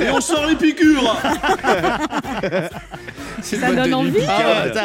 et 0.00 0.10
on 0.10 0.20
sort 0.20 0.46
les 0.46 0.56
piqûres. 0.56 1.16
C'est 3.42 3.56
Ça 3.58 3.72
donne 3.74 3.94
envie. 3.94 4.18
Ah 4.28 4.64
ça, 4.74 4.82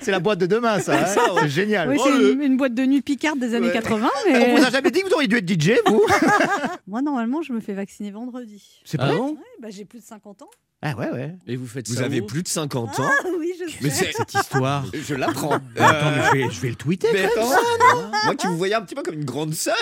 c'est 0.00 0.10
la 0.10 0.20
boîte 0.20 0.38
de 0.40 0.46
demain, 0.46 0.80
ça. 0.80 0.92
hein. 1.00 1.04
c'est 1.40 1.48
génial. 1.48 1.88
Oui, 1.88 1.96
Oh, 1.98 2.02
c'est 2.06 2.18
le- 2.18 2.32
une, 2.32 2.42
une 2.42 2.56
boîte 2.56 2.74
de 2.74 2.84
nuit 2.84 3.00
picarde 3.02 3.38
des 3.38 3.54
années 3.54 3.70
80, 3.72 4.06
On 4.28 4.32
mais 4.32 4.54
vous 4.56 4.64
a 4.66 4.70
jamais 4.70 4.90
dit 4.90 5.00
que 5.00 5.06
vous 5.08 5.14
auriez 5.14 5.28
dû 5.28 5.36
être 5.36 5.48
DJ, 5.48 5.72
vous 5.86 6.02
moi 6.88 7.02
normalement 7.02 7.40
je 7.42 7.52
me 7.52 7.60
fais 7.60 7.72
vacciner 7.74 8.10
vendredi. 8.10 8.80
C'est 8.84 8.98
Ah 9.00 9.06
vrai 9.06 9.16
bon 9.16 9.28
Ouais, 9.30 9.36
bah, 9.62 9.68
j'ai 9.70 9.84
plus 9.84 10.00
de 10.00 10.04
50 10.04 10.42
ans. 10.42 10.50
Ah 10.82 10.94
ouais, 10.96 11.10
ouais. 11.10 11.34
Et 11.46 11.56
vous 11.56 11.66
faites 11.66 11.86
Vous 11.88 11.96
ça 11.96 12.04
avez 12.04 12.22
où 12.22 12.26
plus 12.26 12.42
de 12.42 12.48
50 12.48 13.00
ans 13.00 13.04
Ah 13.06 13.26
oui, 13.38 13.52
je 13.60 13.70
sais. 13.70 13.76
Mais 13.82 13.90
c'est... 13.90 14.12
Cette 14.16 14.32
histoire. 14.32 14.82
Je 14.94 15.14
l'apprends. 15.14 15.56
Attends, 15.76 16.10
mais 16.16 16.22
je 16.24 16.32
vais, 16.46 16.50
je 16.54 16.60
vais 16.60 16.68
le 16.70 16.74
tweeter. 16.74 17.08
Mais 17.12 17.24
attends, 17.26 17.50
moi 18.24 18.34
qui 18.34 18.46
vous 18.46 18.56
voyais 18.56 18.74
un 18.74 18.80
petit 18.80 18.94
peu 18.94 19.02
comme 19.02 19.14
une 19.14 19.26
grande 19.26 19.52
sœur. 19.54 19.74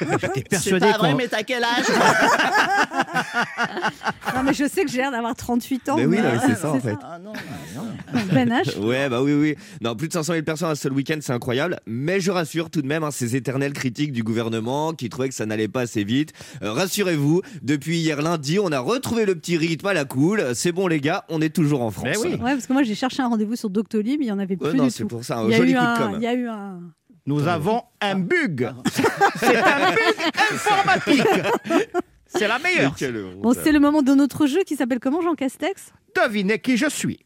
J'étais 0.00 0.28
C'est 0.34 0.48
persuadé 0.48 0.90
pas 0.90 0.98
vrai, 0.98 1.14
mais 1.14 1.28
t'as 1.28 1.44
quel 1.44 1.62
âge 1.62 1.84
Non, 4.34 4.42
mais 4.42 4.54
je 4.54 4.66
sais 4.68 4.84
que 4.84 4.90
j'ai 4.90 4.98
l'air 4.98 5.12
d'avoir 5.12 5.34
38 5.36 5.88
ans. 5.90 5.96
Mais 5.96 6.06
oui, 6.06 6.18
mais- 6.20 6.38
c'est 6.46 6.56
ça, 6.60 6.72
en 6.72 6.80
fait. 6.80 6.96
Ah 7.02 7.18
non, 7.18 7.32
ah 7.36 7.40
non. 7.76 7.84
Ben 8.32 8.48
H. 8.50 8.76
Ouais, 8.78 9.08
bah 9.08 9.22
oui, 9.22 9.32
oui. 9.34 9.54
Non, 9.80 9.94
plus 9.94 10.08
de 10.08 10.12
500 10.12 10.32
000 10.34 10.44
personnes 10.44 10.70
un 10.70 10.74
seul 10.74 10.92
week-end, 10.92 11.18
c'est 11.20 11.32
incroyable. 11.32 11.78
Mais 11.86 12.20
je 12.20 12.30
rassure 12.32 12.70
tout 12.70 12.82
de 12.82 12.86
même 12.88 13.04
hein, 13.04 13.10
ces 13.12 13.36
éternelles 13.36 13.72
critiques 13.72 14.12
du 14.12 14.22
gouvernement 14.24 14.92
qui 14.92 15.08
trouvaient 15.08 15.28
que 15.28 15.34
ça 15.34 15.46
n'allait 15.46 15.68
pas 15.68 15.82
assez 15.82 16.02
vite. 16.04 16.32
Euh, 16.62 16.72
Rassurez-vous, 16.72 17.42
depuis 17.62 17.98
hier 17.98 18.20
lundi, 18.22 18.58
on 18.58 18.72
a 18.72 18.80
retrouvé 18.80 19.24
le 19.26 19.36
petit 19.44 19.56
rythme 19.58 19.86
à 19.86 19.94
la 19.94 20.04
cool. 20.04 20.54
C'est 20.54 20.72
bon, 20.72 20.86
les 20.86 21.00
gars, 21.00 21.24
on 21.28 21.40
est 21.40 21.54
toujours 21.54 21.82
en 21.82 21.90
France. 21.90 22.06
Mais 22.06 22.16
oui. 22.16 22.32
Ouais, 22.32 22.38
parce 22.38 22.66
que 22.66 22.72
moi 22.72 22.82
j'ai 22.82 22.94
cherché 22.94 23.22
un 23.22 23.28
rendez-vous 23.28 23.56
sur 23.56 23.70
Doctolib, 23.70 24.22
il 24.22 24.26
y 24.26 24.32
en 24.32 24.38
avait 24.38 24.56
plus 24.56 24.70
Ouais, 24.70 24.74
non, 24.74 24.88
c'est 24.90 25.04
pour 25.04 25.24
ça, 25.24 25.38
un 25.38 25.44
il 25.44 25.50
y 25.50 25.54
a 25.54 25.56
joli 25.58 25.72
eu 25.72 25.74
coup 25.74 25.80
de 25.82 25.86
un, 25.86 25.96
com'. 25.96 26.14
Il 26.16 26.22
y 26.22 26.26
a 26.26 26.34
eu 26.34 26.48
un. 26.48 26.80
Nous 27.26 27.46
avons 27.48 27.82
un 28.00 28.16
bug. 28.16 28.70
C'est 29.36 29.56
un 29.56 29.92
bug 29.92 30.32
informatique. 30.52 31.26
C'est 32.26 32.48
la 32.48 32.58
meilleure. 32.58 32.94
Bon, 33.40 33.54
c'est 33.54 33.72
le 33.72 33.80
moment 33.80 34.02
de 34.02 34.12
notre 34.12 34.46
jeu 34.46 34.62
qui 34.66 34.76
s'appelle 34.76 34.98
comment 34.98 35.22
Jean 35.22 35.34
Castex? 35.34 35.92
Devinez 36.16 36.58
qui 36.58 36.76
je 36.76 36.88
suis. 36.88 37.20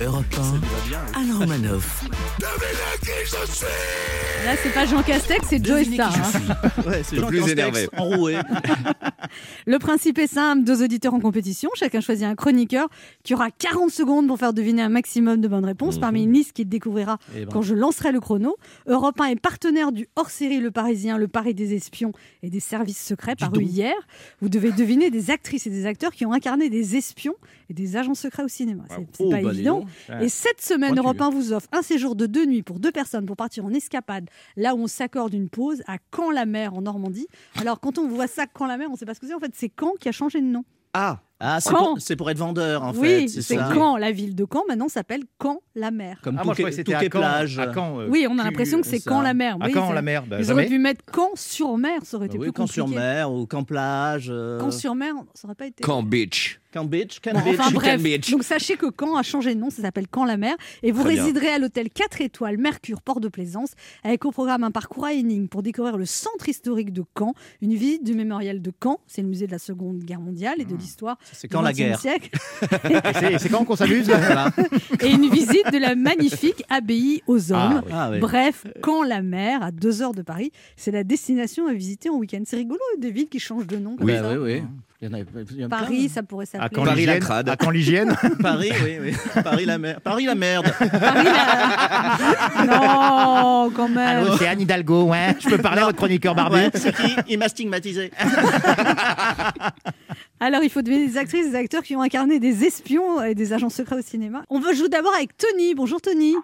Europe 0.00 0.24
1, 1.14 1.20
Anne 1.20 1.32
Romanoff. 1.38 2.04
Là, 4.46 4.56
c'est 4.62 4.72
pas 4.72 4.86
Jean 4.86 5.02
Castex, 5.02 5.46
c'est 5.48 5.62
Joe 5.64 5.84
Star. 5.84 6.10
hein. 6.16 6.82
Ouais, 6.86 7.02
c'est 7.02 7.16
Jean 7.16 7.26
plus 7.26 7.38
Castex 7.40 7.52
énervé. 7.52 7.88
enroué. 7.98 8.36
Le 9.66 9.78
principe 9.78 10.18
est 10.18 10.26
simple, 10.26 10.64
deux 10.64 10.82
auditeurs 10.82 11.12
en 11.12 11.20
compétition, 11.20 11.68
chacun 11.74 12.00
choisit 12.00 12.24
un 12.24 12.34
chroniqueur 12.34 12.88
qui 13.22 13.34
aura 13.34 13.50
40 13.50 13.90
secondes 13.90 14.26
pour 14.26 14.38
faire 14.38 14.54
deviner 14.54 14.80
un 14.82 14.88
maximum 14.88 15.40
de 15.42 15.48
bonnes 15.48 15.66
réponses 15.66 15.98
parmi 15.98 16.22
une 16.22 16.32
liste 16.32 16.54
qu'il 16.54 16.68
découvrira 16.68 17.18
Eh 17.36 17.40
ben. 17.44 17.48
quand 17.52 17.60
je 17.62 17.74
lancerai 17.74 18.12
le 18.12 18.20
chrono. 18.20 18.56
Europe 18.86 19.20
1 19.20 19.26
est 19.26 19.40
partenaire 19.40 19.92
du 19.92 20.08
hors-série 20.16 20.60
Le 20.60 20.70
Parisien, 20.70 21.18
Le 21.18 21.28
Paris 21.28 21.52
des 21.54 21.74
espions 21.74 22.12
et 22.42 22.48
des 22.48 22.60
services 22.60 23.04
secrets 23.04 23.36
paru 23.36 23.62
hier. 23.62 23.94
Vous 24.40 24.48
devez 24.48 24.72
deviner 24.72 25.10
des 25.10 25.30
actrices 25.30 25.66
et 25.66 25.70
des 25.70 25.84
acteurs 25.84 26.12
qui 26.12 26.24
ont 26.24 26.32
incarné 26.32 26.70
des 26.70 26.96
espions 26.96 27.34
et 27.68 27.74
des 27.74 27.96
agents 27.96 28.14
secrets 28.14 28.42
au 28.44 28.48
cinéma. 28.48 28.84
C'est 28.88 29.06
Oh, 29.18 29.28
pas 29.30 29.36
bah, 29.42 29.50
dis 29.50 29.58
évident. 29.58 29.84
Et 30.20 30.28
cette 30.28 30.60
semaine. 30.60 30.96
Europe 30.98 31.20
1 31.20 31.30
vous 31.30 31.52
offre 31.52 31.68
un 31.72 31.82
séjour 31.82 32.14
de 32.16 32.26
deux 32.26 32.46
nuits 32.46 32.62
pour 32.62 32.78
deux 32.80 32.92
personnes 32.92 33.26
pour 33.26 33.36
partir 33.36 33.64
en 33.64 33.72
escapade, 33.72 34.28
là 34.56 34.74
où 34.74 34.78
on 34.82 34.86
s'accorde 34.86 35.32
une 35.34 35.48
pause 35.48 35.82
à 35.86 35.96
Caen-la-Mer 36.14 36.74
en 36.74 36.82
Normandie. 36.82 37.26
Alors, 37.60 37.80
quand 37.80 37.98
on 37.98 38.08
voit 38.08 38.26
ça, 38.26 38.44
Caen-la-Mer, 38.58 38.88
on 38.88 38.92
ne 38.92 38.98
sait 38.98 39.06
pas 39.06 39.14
ce 39.14 39.20
que 39.20 39.26
c'est. 39.26 39.34
En 39.34 39.40
fait, 39.40 39.52
c'est 39.54 39.70
Caen 39.78 39.92
qui 40.00 40.08
a 40.08 40.12
changé 40.12 40.40
de 40.40 40.46
nom. 40.46 40.64
Ah, 40.92 41.20
Ah, 41.42 41.58
c'est 41.60 41.70
Caen. 41.70 41.84
pour, 41.94 42.00
c'est 42.00 42.16
pour 42.16 42.28
être 42.30 42.36
vendeur, 42.38 42.82
en 42.82 42.92
fait. 42.92 42.98
oui, 43.22 43.28
c'est. 43.28 43.54
Caen. 43.56 43.96
La 43.96 44.10
ville 44.12 44.34
de 44.34 44.44
Caen, 44.52 44.64
maintenant, 44.68 44.88
s'appelle 44.88 45.22
Caen-la-Mer. 45.40 46.18
Comme 46.22 46.36
Ah, 46.38 46.44
moi, 46.44 46.52
je 46.52 46.60
croyais 46.62 46.70
que 46.72 46.76
c'était 46.76 46.94
à 46.94 46.98
Touquet 46.98 47.10
Caen. 47.12 47.20
plage. 47.20 47.58
À 47.60 47.72
Caen, 47.72 48.00
euh, 48.00 48.08
Oui, 48.10 48.26
on 48.28 48.36
a 48.38 48.44
l'impression 48.44 48.80
que 48.80 48.86
c'est 48.88 48.98
ça. 48.98 49.10
Caen-la-Mer. 49.10 49.56
À 49.60 49.66
Oui, 49.66 49.72
Caen, 49.72 49.92
la 49.92 50.02
mer. 50.02 50.26
bah, 50.26 50.36
Ils 50.40 50.44
jamais. 50.44 50.62
auraient 50.62 50.68
pu 50.68 50.78
mettre 50.78 51.04
Caen-sur-Mer, 51.14 52.00
ça 52.04 52.16
aurait 52.16 52.26
été 52.26 52.36
Bah 52.38 52.42
plus 52.42 52.48
oui, 52.50 52.52
Camp 52.52 52.66
sur 52.66 52.84
compliqué. 52.86 53.00
mer 53.02 53.32
ou 53.32 53.46
Camp 53.46 53.62
plage. 53.64 54.28
euh, 54.30 54.58
Caen-sur-Mer, 54.60 55.14
ça 55.34 55.46
aurait 55.46 55.54
pas 55.54 55.66
été. 55.66 55.82
Camp 55.82 56.02
Beach. 56.02 56.60
Camp 56.72 56.84
Beach. 56.84 57.20
Camp 57.20 57.32
Bon, 57.34 57.40
Beach. 57.50 57.58
enfin 57.60 57.70
bref, 57.72 58.02
Beach. 58.02 58.30
donc 58.30 58.44
sachez 58.44 58.76
que 58.76 58.86
Caen 58.98 59.16
a 59.16 59.22
changé 59.22 59.54
de 59.54 59.60
nom, 59.60 59.70
ça 59.70 59.82
s'appelle 59.82 60.06
Caen 60.14 60.24
la 60.24 60.36
mer, 60.36 60.54
et 60.82 60.92
vous 60.92 61.02
Très 61.02 61.14
bien. 61.14 61.22
résiderez 61.24 61.48
à 61.48 61.58
l'hôtel 61.58 61.90
4 61.90 62.20
étoiles 62.20 62.58
Mercure 62.58 63.02
Port 63.02 63.20
de 63.20 63.28
Plaisance, 63.28 63.70
avec 64.04 64.24
au 64.24 64.30
programme 64.30 64.62
un 64.64 64.70
parcours 64.70 65.04
à 65.04 65.12
énigmes 65.12 65.48
pour 65.48 65.62
découvrir 65.62 65.96
le 65.96 66.04
centre 66.06 66.48
historique 66.48 66.92
de 66.92 67.02
Caen, 67.18 67.34
une 67.60 67.74
visite 67.74 68.04
du 68.04 68.14
mémorial 68.14 68.62
de 68.62 68.72
Caen, 68.82 69.00
c'est 69.06 69.22
le 69.22 69.28
musée 69.28 69.46
de 69.46 69.52
la 69.52 69.58
Seconde 69.58 69.98
Guerre 70.04 70.20
mondiale 70.20 70.56
et 70.60 70.64
de 70.64 70.74
l'histoire 70.76 71.18
C'est 71.32 71.48
du 71.48 71.54
quand 71.54 71.62
la 71.62 71.72
guerre. 71.72 71.98
siècle, 72.00 72.30
C'est 73.38 73.48
quand 73.48 73.64
qu'on 73.64 73.76
s'amuse 73.76 74.06
Voilà. 74.06 74.50
et 75.02 75.10
une 75.10 75.28
visite 75.30 75.72
de 75.72 75.78
la 75.78 75.94
magnifique 75.94 76.62
abbaye 76.68 77.22
aux 77.26 77.52
hommes. 77.52 77.82
Ah, 77.90 78.08
oui. 78.10 78.16
Ah. 78.16 78.18
Bref, 78.20 78.66
Caen 78.84 79.02
la 79.02 79.22
mer, 79.22 79.62
à 79.62 79.70
deux 79.70 80.02
heures 80.02 80.14
de 80.14 80.22
Paris, 80.22 80.52
c'est 80.76 80.90
la 80.90 81.04
destination 81.04 81.66
à 81.66 81.72
visiter 81.72 82.08
en 82.10 82.16
week-end. 82.16 82.42
C'est 82.46 82.56
rigolo, 82.56 82.80
des 82.98 83.10
villes 83.10 83.28
qui 83.28 83.38
changent 83.40 83.66
de 83.66 83.76
nom 83.76 83.96
comme 83.96 84.06
Oui, 84.06 84.14
ça. 84.14 84.30
oui, 84.32 84.36
oui. 84.38 84.62
Il 85.02 85.08
y 85.08 85.10
en 85.10 85.14
a, 85.14 85.18
il 85.20 85.56
y 85.60 85.62
en 85.64 85.66
a 85.66 85.70
Paris, 85.70 86.10
ça 86.10 86.22
pourrait 86.22 86.44
À 86.44 86.46
s'appeler. 86.46 86.68
quand 86.74 86.84
Paris 86.84 87.06
la 87.06 87.18
crade. 87.20 87.48
À 87.48 87.56
quand 87.56 87.70
l'hygiène. 87.70 88.14
Paris, 88.42 88.70
oui, 88.84 88.98
oui. 89.00 89.14
Paris 89.42 89.64
la 89.64 89.78
mer. 89.78 89.98
Paris 90.02 90.26
la 90.26 90.34
merde. 90.34 90.70
Paris, 90.78 91.24
la- 91.24 92.66
non, 92.66 93.70
quand 93.74 93.88
même. 93.88 93.98
Allô, 94.26 94.36
c'est 94.36 94.46
Anne 94.46 94.60
Hidalgo, 94.60 95.04
ouais. 95.04 95.34
Je 95.40 95.48
peux 95.48 95.56
parler 95.56 95.80
à 95.80 95.86
votre 95.86 95.96
chroniqueur 95.96 96.34
barbu 96.34 96.56
Ouais, 96.56 96.70
c'est 96.74 96.94
qui? 96.94 97.16
Il 97.28 97.38
m'a 97.38 97.48
stigmatisé. 97.48 98.10
Alors, 100.40 100.62
il 100.62 100.70
faut 100.70 100.82
deviner 100.82 101.06
des 101.06 101.16
actrices 101.18 101.46
et 101.46 101.50
des 101.50 101.56
acteurs 101.56 101.82
qui 101.82 101.94
ont 101.96 102.02
incarné 102.02 102.38
des 102.38 102.64
espions 102.64 103.22
et 103.22 103.34
des 103.34 103.52
agents 103.52 103.68
secrets 103.70 103.96
au 103.98 104.02
cinéma. 104.02 104.42
On 104.50 104.58
va 104.58 104.72
jouer 104.74 104.88
d'abord 104.88 105.14
avec 105.14 105.36
Tony. 105.36 105.74
Bonjour 105.74 106.00
Tony. 106.00 106.34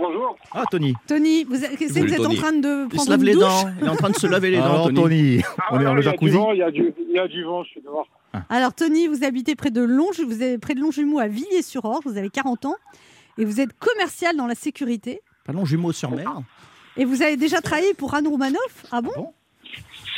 Bonjour. 0.00 0.36
Ah, 0.52 0.64
Tony. 0.70 0.94
Tony, 1.06 1.44
vous, 1.44 1.62
êtes- 1.64 1.72
c'est 1.78 2.00
que 2.00 2.06
vous 2.06 2.14
êtes 2.14 2.26
en 2.26 2.34
train 2.34 2.52
de 2.52 2.88
Il 2.92 3.00
se 3.00 3.10
lave 3.10 3.20
une 3.20 3.26
les 3.26 3.32
douche 3.34 3.42
dents. 3.42 3.70
Il 3.80 3.86
est 3.86 3.90
en 3.90 3.96
train 3.96 4.10
de 4.10 4.16
se 4.16 4.26
laver 4.34 4.50
les 4.50 4.56
dents, 4.58 4.64
Alors, 4.64 4.84
Tony. 4.86 4.96
Tony, 4.96 5.42
Ah 5.58 5.68
on 5.72 5.80
est 5.80 5.84
dans 5.84 5.94
le 5.94 6.00
il 6.02 6.04
y 6.04 6.08
a 6.08 6.12
du 6.12 6.18
jacuzzi. 6.18 6.36
vent, 6.36 6.52
il 6.52 6.58
y 6.58 6.62
a 6.62 6.70
du, 6.70 6.94
il 7.08 7.14
y 7.14 7.18
a 7.18 7.28
du 7.28 7.44
vent, 7.44 7.62
je 7.64 7.68
suis 7.70 7.80
dehors. 7.82 8.08
Alors 8.48 8.72
Tony, 8.72 9.08
vous 9.08 9.24
habitez 9.24 9.54
près 9.56 9.70
de 9.70 9.82
Longe, 9.82 10.20
vous 10.20 10.42
êtes 10.42 10.60
près 10.60 10.74
de 10.74 10.80
Longjumeau 10.80 11.18
à 11.18 11.26
Villiers-sur-Orge, 11.26 12.04
vous 12.06 12.16
avez 12.16 12.30
40 12.30 12.64
ans 12.66 12.76
et 13.38 13.44
vous 13.44 13.60
êtes 13.60 13.76
commercial 13.78 14.36
dans 14.36 14.46
la 14.46 14.54
sécurité. 14.54 15.20
Parlons 15.44 15.64
jumeaux 15.64 15.92
sur 15.92 16.10
mer. 16.12 16.32
Et 16.96 17.04
vous 17.04 17.22
avez 17.22 17.36
déjà 17.36 17.60
travaillé 17.60 17.92
pour 17.94 18.14
Anne 18.14 18.28
Romanoff 18.28 18.86
Ah 18.92 19.00
bon 19.02 19.10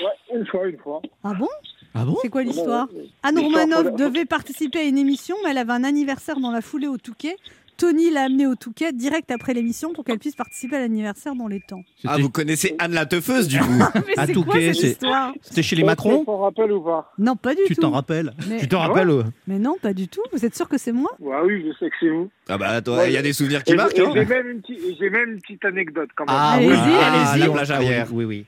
Ouais, 0.01 0.37
une 0.39 0.47
fois, 0.47 0.67
une 0.69 0.79
fois. 0.79 1.01
Ah 1.25 1.33
bon 1.35 1.49
Ah 1.95 2.05
bon 2.05 2.17
C'est 2.23 2.29
quoi 2.29 2.43
l'histoire 2.43 2.89
ouais. 2.93 3.07
Anne 3.23 3.39
Romanoff 3.39 3.95
devait 3.95 4.25
participer 4.27 4.81
à 4.81 4.83
une 4.85 4.99
émission, 4.99 5.37
mais 5.45 5.51
elle 5.51 5.59
avait 5.59 5.73
un 5.73 5.85
anniversaire 5.85 6.39
dans 6.41 6.51
la 6.51 6.61
foulée 6.61 6.89
au 6.89 6.99
Touquet. 6.99 7.37
Tony 7.83 8.11
l'a 8.13 8.23
amenée 8.23 8.47
au 8.47 8.55
Touquet 8.55 8.93
direct 8.93 9.33
après 9.33 9.55
l'émission 9.55 9.93
pour 9.93 10.05
qu'elle 10.05 10.21
puisse 10.21 10.37
participer 10.37 10.77
à 10.77 10.79
l'anniversaire 10.79 11.35
dans 11.35 11.49
les 11.49 11.59
temps. 11.59 11.83
Ah, 12.07 12.17
vous 12.17 12.31
connaissez 12.31 12.77
Anne 12.79 12.93
la 12.93 13.07
teufeuse 13.07 13.49
du 13.49 13.59
coup 13.59 13.67
Mais 14.07 14.17
À 14.17 14.29
Touquet, 14.29 14.73
cette 14.73 14.77
c'est- 14.77 14.87
histoire 14.93 15.33
C'était 15.43 15.65
chez 15.65 15.75
les 15.75 15.83
Tu 15.83 15.87
Macron 15.87 16.25
t'en 16.25 16.39
rappelles 16.39 16.71
ou 16.71 16.81
pas 16.81 17.13
Non, 17.19 17.35
pas 17.35 17.57
du 17.57 17.63
Tu 17.67 17.75
tout. 17.75 17.81
t'en 17.81 17.91
rappelles 17.91 18.35
mais, 18.49 18.61
Tu 18.61 18.69
te 18.69 18.77
rappelles 18.77 19.11
euh, 19.11 19.25
mais 19.49 19.59
non, 19.59 19.77
pas 19.83 19.93
du 19.95 20.07
tout. 20.07 20.23
Vous 20.33 20.45
êtes 20.45 20.55
sûr 20.55 20.69
que 20.69 20.79
c'est 20.79 20.93
moi? 20.93 21.11
Ouais, 21.19 21.37
oui, 21.45 21.65
je 21.67 21.73
sais 21.77 21.91
que 21.91 21.97
c'est 21.99 22.09
vous. 22.09 22.31
Ah 22.49 22.57
bah 22.57 22.81
toi, 22.83 23.07
il 23.09 23.13
y 23.15 23.17
a 23.17 23.23
des 23.23 23.33
souvenirs 23.33 23.65
qui 23.65 23.73
Et- 23.73 23.77
marquent. 23.77 23.99
hein 23.99 24.13
J'ai 24.15 24.27
même, 24.27 24.49
une 24.49 24.61
petite- 24.61 24.79
et 24.85 24.97
j'ai 25.01 25.11
même 25.11 25.31
une 25.31 25.41
petite 25.41 25.65
anecdote 25.65 26.11
quand 26.15 26.25
même. 26.27 26.37
Ah 26.39 26.53
Allez-y, 26.53 26.71
oui, 26.71 26.77
allez-y. 27.03 27.47
la 27.47 27.51
plage 27.53 27.71
arrière. 27.73 28.07
Oui, 28.13 28.25
oui. 28.25 28.45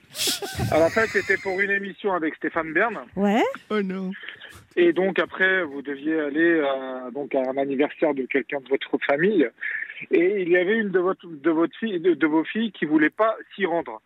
Alors, 0.70 0.86
en 0.86 0.90
fait, 0.90 1.06
c'était 1.08 1.36
pour 1.38 1.58
une 1.60 1.70
émission 1.70 2.12
avec 2.12 2.36
Stéphane 2.36 2.72
Bern. 2.72 2.94
Ouais. 3.16 3.42
Oh 3.70 3.82
non. 3.82 4.12
Et 4.76 4.92
donc, 4.92 5.18
après, 5.18 5.62
vous 5.62 5.82
deviez 5.82 6.18
aller 6.18 6.60
euh, 6.60 7.10
donc 7.12 7.34
à 7.34 7.40
un 7.48 7.56
anniversaire 7.56 8.12
de 8.14 8.22
quelqu'un 8.26 8.58
de 8.60 8.68
votre 8.68 8.98
famille. 9.06 9.48
Et 10.10 10.42
il 10.42 10.48
y 10.48 10.56
avait 10.56 10.76
une 10.78 10.90
de, 10.90 10.98
votre, 10.98 11.26
de, 11.26 11.50
votre 11.50 11.76
fille, 11.78 12.00
de, 12.00 12.14
de 12.14 12.26
vos 12.26 12.44
filles 12.44 12.72
qui 12.72 12.84
voulait 12.84 13.10
pas 13.10 13.36
s'y 13.54 13.64
rendre. 13.66 14.02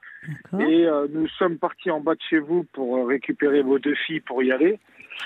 Et 0.61 0.85
euh, 0.87 1.07
nous 1.11 1.27
sommes 1.29 1.57
partis 1.59 1.91
en 1.91 2.01
bas 2.01 2.15
de 2.15 2.21
chez 2.29 2.39
vous 2.39 2.65
pour 2.73 2.99
euh, 2.99 3.05
récupérer 3.05 3.63
vos 3.63 3.79
deux 3.79 3.95
filles 4.07 4.21
pour 4.21 4.43
y 4.43 4.53
aller. 4.53 4.79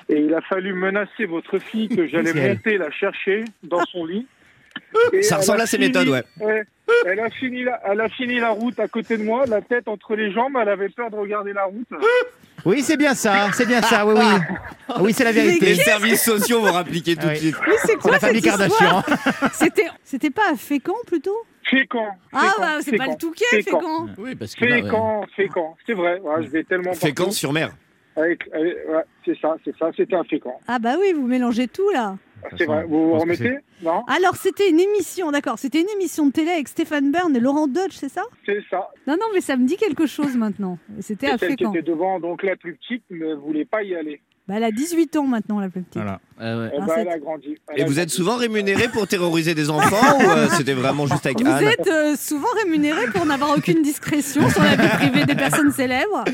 Et 0.09 0.21
il 0.21 0.33
a 0.35 0.41
fallu 0.43 0.73
menacer 0.73 1.25
votre 1.27 1.59
fille 1.59 1.89
que 1.89 2.07
j'allais 2.07 2.33
monter 2.49 2.79
la 2.79 2.91
chercher 2.91 3.45
dans 3.65 3.85
son 3.87 4.07
lit. 4.07 4.27
Et 5.13 5.23
Ça 5.23 5.37
ressemble 5.39 5.61
à 5.61 5.67
fini- 5.67 5.87
méthodes, 5.87 6.09
ouais. 6.09 6.23
ouais. 6.41 6.63
Elle 7.07 7.21
a, 7.21 7.31
fini 7.31 7.65
la, 7.65 7.81
elle 7.85 8.01
a 8.01 8.09
fini 8.09 8.39
la 8.39 8.51
route 8.51 8.79
à 8.79 8.87
côté 8.89 9.17
de 9.17 9.23
moi, 9.23 9.45
la 9.47 9.61
tête 9.61 9.89
entre 9.89 10.15
les 10.15 10.31
jambes. 10.31 10.57
Elle 10.61 10.69
avait 10.69 10.89
peur 10.89 11.11
de 11.11 11.17
regarder 11.17 11.53
la 11.53 11.65
route. 11.65 11.89
Oui, 12.65 12.83
c'est 12.83 12.97
bien 12.97 13.15
ça, 13.15 13.51
c'est 13.53 13.67
bien 13.67 13.83
ça, 13.83 14.07
oui, 14.07 14.15
oui. 14.17 14.97
Oui, 15.01 15.13
c'est 15.13 15.25
la 15.25 15.33
Les 15.33 15.43
vérité. 15.43 15.75
services 15.77 16.23
sociaux 16.23 16.61
vont 16.61 16.73
rappliquer 16.73 17.17
tout 17.17 17.27
Ah 17.29 17.33
de 17.33 17.39
suite. 17.39 17.57
Mais 17.67 17.75
c'est 17.79 17.87
C'est 17.89 17.97
quoi 17.97 18.11
la 18.13 18.19
cette 18.19 18.29
famille 18.29 18.47
histoire 18.47 19.05
Kardashian. 19.05 19.51
C'était, 19.53 19.87
c'était 20.05 20.31
pas 20.31 20.51
à 20.53 20.57
Fécamp 20.57 20.95
plutôt? 21.07 21.37
Fécamp. 21.65 22.09
Ah 22.33 22.53
bah 22.59 22.67
c'est 22.83 22.97
pas 22.97 23.07
le 23.07 23.17
Touquet, 23.17 23.45
Fécamp. 23.51 23.81
Fécamp. 23.81 24.07
Oui, 24.19 24.35
parce 24.35 24.55
que. 24.55 24.65
là, 24.65 24.77
ouais. 24.77 24.83
Fécamp, 24.83 25.25
Fécamp. 25.37 25.77
C'est 25.87 25.95
vrai, 25.95 26.21
ouais, 26.21 26.43
je 26.43 26.49
vais 26.49 26.65
tellement 26.65 26.93
Fécamp 26.93 27.25
partout. 27.25 27.33
sur 27.37 27.53
mer. 27.53 27.71
Avec, 28.15 28.43
avec- 28.53 28.77
ouais, 28.89 29.03
c'est 29.25 29.39
ça, 29.41 29.57
c'est 29.65 29.75
ça, 29.79 29.91
c'était 29.97 30.15
un 30.15 30.25
Fécamp. 30.25 30.61
Ah 30.69 30.79
bah 30.79 30.97
oui, 31.01 31.13
vous 31.15 31.27
mélangez 31.27 31.67
tout 31.69 31.89
là. 31.95 32.17
C'est 32.59 32.67
vrai, 32.67 32.85
vous 32.85 33.09
vous 33.13 33.19
remettez 33.19 33.59
Non 33.83 34.05
Alors 34.07 34.37
c'était 34.37 34.69
une 34.69 34.81
émission, 34.81 35.31
d'accord, 35.31 35.59
c'était 35.59 35.81
une 35.81 35.89
émission 35.91 36.27
de 36.27 36.33
télé 36.33 36.51
avec 36.51 36.69
Stéphane 36.69 37.11
Bern 37.11 37.35
et 37.35 37.41
Laurent 37.41 37.69
Dodge, 37.69 37.93
c'est 37.95 38.09
ça 38.09 38.23
C'est 38.47 38.63
ça. 38.71 38.89
Non, 39.07 39.15
non, 39.15 39.27
mais 39.35 39.41
ça 39.41 39.57
me 39.57 39.67
dit 39.67 39.77
quelque 39.77 40.07
chose 40.07 40.37
maintenant. 40.37 40.79
C'était 41.01 41.29
à 41.29 41.39
celle 41.39 41.57
qui 41.57 41.65
était 41.65 41.83
devant, 41.83 42.21
donc 42.21 42.43
la 42.43 42.57
plus 42.57 42.75
petite 42.77 43.05
ne 43.11 43.35
voulait 43.35 43.65
pas 43.65 43.83
y 43.83 43.95
aller. 43.95 44.21
Bah, 44.49 44.55
elle 44.57 44.65
a 44.65 44.73
18 44.73 45.17
ans 45.17 45.23
maintenant, 45.23 45.61
la 45.61 45.69
plus 45.69 45.83
petite. 45.83 46.03
Voilà. 46.03 46.19
Ah 46.41 46.59
ouais. 46.59 46.71
Eh 46.75 46.81
ben, 46.81 46.95
elle 46.97 47.09
a 47.09 47.19
grandi. 47.19 47.57
Elle 47.69 47.79
Et 47.79 47.83
a 47.85 47.87
vous 47.87 48.01
êtes 48.01 48.11
souvent 48.11 48.35
rémunéré 48.35 48.89
pour 48.89 49.07
terroriser 49.07 49.55
des 49.55 49.71
enfants 49.71 50.19
ou 50.19 50.23
euh, 50.31 50.49
c'était 50.51 50.73
vraiment 50.75 51.07
juste 51.07 51.25
avec 51.27 51.41
Vous 51.41 51.47
Anne 51.49 51.65
êtes 51.65 51.87
euh, 51.87 52.17
souvent 52.17 52.49
rémunéré 52.65 53.07
pour 53.15 53.25
n'avoir 53.25 53.57
aucune 53.57 53.83
discrétion 53.83 54.49
sur 54.51 54.63
la 54.63 54.75
vie 54.75 54.89
privée 54.89 55.25
des 55.27 55.37
personnes 55.37 55.71
célèbres. 55.71 56.25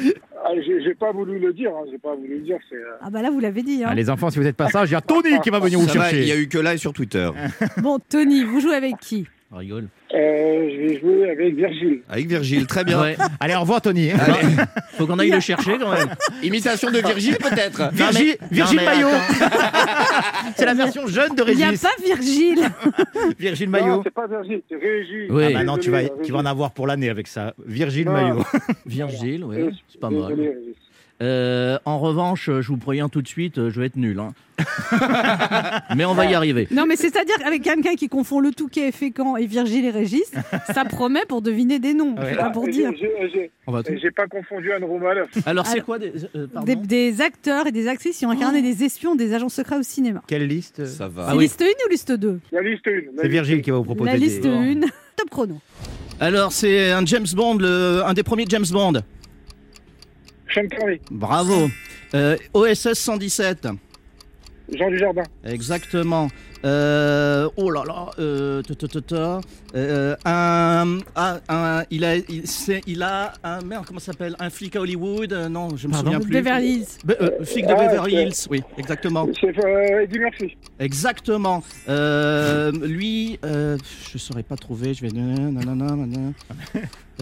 Ah, 0.51 0.53
j'ai 0.65 0.95
pas 0.95 1.13
voulu 1.13 1.39
le 1.39 1.53
dire, 1.53 1.71
hein, 1.77 1.85
j'ai 1.91 1.99
pas 1.99 2.15
voulu 2.15 2.39
le 2.39 2.41
dire. 2.41 2.57
C'est, 2.71 2.77
euh, 2.77 2.97
Ah 3.03 3.11
bah 3.11 3.21
là, 3.21 3.31
vous 3.31 3.39
l'avez 3.41 3.63
dit. 3.63 3.83
hein. 3.85 3.89
Ah, 3.91 3.95
les 3.95 4.09
enfants, 4.09 4.31
si 4.31 4.39
vous 4.39 4.47
êtes 4.47 4.57
pas 4.57 4.69
sages, 4.69 4.89
il 4.89 4.93
y 4.93 4.97
a 4.97 5.01
Tony 5.03 5.39
qui 5.43 5.51
va 5.51 5.59
venir 5.59 5.79
vous 5.81 5.89
Ça 5.89 5.99
va, 5.99 6.11
il 6.11 6.19
y 6.21 6.23
a 6.23 6.27
chercher. 6.29 6.43
eu 6.43 6.49
que 6.49 6.59
là 6.59 6.73
et 6.75 6.79
sur 6.79 6.93
Twitter. 6.95 7.29
Bon, 7.83 7.99
Tony, 7.99 8.45
vous 8.45 8.61
jouez 8.61 8.75
avec 8.75 8.97
qui? 8.99 9.27
On 9.51 9.57
rigole. 9.57 9.89
euh, 10.15 10.69
je 10.71 10.77
vais 10.77 11.01
jouer 11.01 11.31
avec 11.31 11.55
Virgile. 11.55 12.03
Avec 12.11 12.27
Virgile, 12.27 12.67
très 12.67 12.85
bien. 12.85 13.01
Ouais. 13.01 13.17
Allez, 13.41 13.55
au 13.55 13.61
revoir, 13.61 13.81
Tony. 13.81 14.11
Allez, 14.11 14.57
Faut 14.99 15.07
qu'on 15.07 15.19
aille 15.19 15.31
le 15.31 15.41
chercher 15.41 15.79
quand 15.79 15.91
même. 15.91 16.09
imitation 16.43 16.91
de 16.91 16.99
Virgile 16.99 17.37
peut-être. 17.39 17.89
Virgile, 17.95 18.37
Virgile 18.51 18.81
Maillot. 18.85 19.09
C'est 20.57 20.67
la 20.67 20.75
version 20.75 21.07
jeune 21.07 21.35
de 21.35 21.45
Il 21.49 21.57
n'y 21.57 21.63
a 21.65 21.67
Régis. 21.69 21.81
pas 21.83 21.89
Virgile. 22.05 22.71
Virgile 23.39 23.71
Non, 23.71 23.79
Maillot. 23.81 24.01
c'est 24.05 24.11
pas 24.15 24.27
Virgile, 24.27 24.61
c'est 24.69 24.77
Régis. 24.77 25.31
Oui. 25.31 25.45
Ah 25.47 25.51
bah 25.55 25.65
non, 25.65 25.79
tu 25.79 25.91
vas, 25.91 26.03
tu 26.23 26.31
vas 26.33 26.39
en 26.39 26.47
avoir 26.47 26.73
pour 26.73 26.87
l'année 26.87 27.09
avec 27.09 27.27
ça. 27.27 27.55
Virgile. 27.65 28.11
Maillot. 28.11 28.43
Virgile, 28.87 29.45
oui, 29.45 29.57
Régis. 29.63 29.79
c'est 29.89 30.01
pas 30.01 30.09
Désolé, 30.11 30.37
mal. 30.37 30.45
Régis. 30.47 30.77
Euh, 31.21 31.79
en 31.85 31.99
revanche, 31.99 32.49
je 32.49 32.69
vous 32.69 32.77
préviens 32.77 33.09
tout 33.09 33.23
de 33.23 33.27
suite, 33.29 33.59
euh, 33.59 33.71
je 33.71 33.81
vais 33.81 33.87
être 33.87 33.97
nul. 33.97 34.21
hein. 34.21 34.33
Mais 35.97 36.05
on 36.05 36.15
va 36.15 36.27
y 36.27 36.35
arriver. 36.35 36.69
Non, 36.71 36.85
mais 36.87 36.97
c'est-à-dire 36.97 37.35
avec 37.45 37.63
quelqu'un 37.63 37.95
qui 37.95 38.09
confond 38.09 38.41
le 38.41 38.51
Touquet 38.53 38.89
et 38.89 38.93
Fécamp 38.93 39.37
et 39.37 39.47
Virgile 39.47 39.85
et 39.85 39.91
Régis, 39.91 40.31
ça 40.73 40.85
promet 40.85 41.25
pour 41.29 41.43
deviner 41.43 41.79
des 41.79 41.95
noms. 41.95 42.15
Ouais. 42.17 42.31
C'est 42.31 42.37
pas 42.37 42.51
pour 42.51 42.67
dire. 42.69 42.91
j'ai- 42.99 44.11
pas 44.11 44.27
confondu 44.27 44.73
Anne 44.73 44.85
Romanoff. 44.85 45.29
Alors, 45.47 45.67
c'est 45.67 45.81
quoi 45.81 45.99
des, 45.99 46.13
euh, 46.35 46.47
Des, 46.65 46.75
des 46.77 47.21
acteurs 47.21 47.67
et 47.69 47.73
des 47.73 47.87
actrices 47.89 48.19
qui 48.19 48.27
ont 48.27 48.31
incarné 48.31 48.63
des 48.63 48.83
espions, 48.85 49.15
des 49.15 49.33
agents 49.35 49.49
secrets 49.49 49.77
au 49.79 49.83
cinéma. 49.83 50.23
Quelle 50.27 50.47
liste 50.47 50.85
Ça 50.87 51.07
va. 51.09 51.27
Ah 51.29 51.37
oui. 51.37 51.45
liste 51.45 51.63
1 51.63 51.65
ou 51.87 51.91
liste 51.91 52.13
2 52.13 52.41
La 52.53 52.61
liste 52.63 52.87
1. 52.87 52.91
C'est 53.23 53.29
Virgile 53.29 53.63
qui 53.63 53.71
va 53.71 53.77
vous 53.79 53.85
proposer. 53.85 54.11
La 54.11 54.19
des- 54.19 54.25
liste 54.25 54.45
1, 54.47 54.81
top 55.17 55.31
chrono. 55.31 55.61
Alors, 56.21 56.51
c'est 56.53 56.91
un 56.91 57.05
James 57.07 57.27
Bond, 57.35 57.59
le- 57.59 58.03
un 58.05 58.13
des 58.15 58.23
premiers 58.25 58.47
James 58.49 58.65
Bond. 58.73 58.95
Bravo. 61.11 61.69
Euh, 62.15 62.37
OSS 62.55 62.95
117. 62.95 63.69
Jean 64.77 64.91
Dujardin. 64.91 65.23
Exactement. 65.45 66.29
Euh, 66.65 67.49
oh 67.57 67.71
là 67.71 67.85
là. 67.87 68.07
Euh, 68.19 68.63
ta, 68.63 68.75
ta, 68.75 68.89
ta, 68.89 69.01
ta. 69.01 69.41
Euh, 69.77 70.17
un, 70.25 70.99
ah, 71.15 71.39
un- 71.49 71.85
il 71.91 72.05
a, 72.05 72.17
il, 72.17 72.47
c'est- 72.47 72.83
il 72.87 73.03
a 73.03 73.33
un 73.45 73.61
merde. 73.63 73.85
Comment 73.87 74.01
ça 74.01 74.13
s'appelle? 74.13 74.35
Un 74.41 74.51
flic 74.51 74.75
à 74.77 74.81
Hollywood? 74.81 75.33
Non, 75.51 75.77
je 75.77 75.87
me 75.87 75.93
Pardon? 75.93 76.13
souviens 76.13 76.21
plus. 76.21 76.33
Beverly 76.33 76.67
Hills. 76.75 76.87
Be- 77.07 77.17
euh, 77.21 77.45
flic 77.45 77.67
de 77.67 77.73
Ah, 77.73 77.77
Beverly 77.87 78.11
c'est- 78.13 78.23
Hills. 78.23 78.47
Oui, 78.51 78.63
exactement. 78.77 79.29
C'est 79.41 79.57
euh, 79.65 80.03
Eddie 80.03 80.19
Murphy. 80.19 80.57
Exactement. 80.81 81.63
Euh, 81.89 82.73
lui, 82.73 83.39
euh, 83.45 83.79
je 84.13 84.19
saurais 84.19 84.43
pas 84.43 84.57
trouver. 84.57 84.95
Je 84.95 85.03
vais. 85.03 85.13
nanana, 85.13 85.75
nanana. 85.75 86.33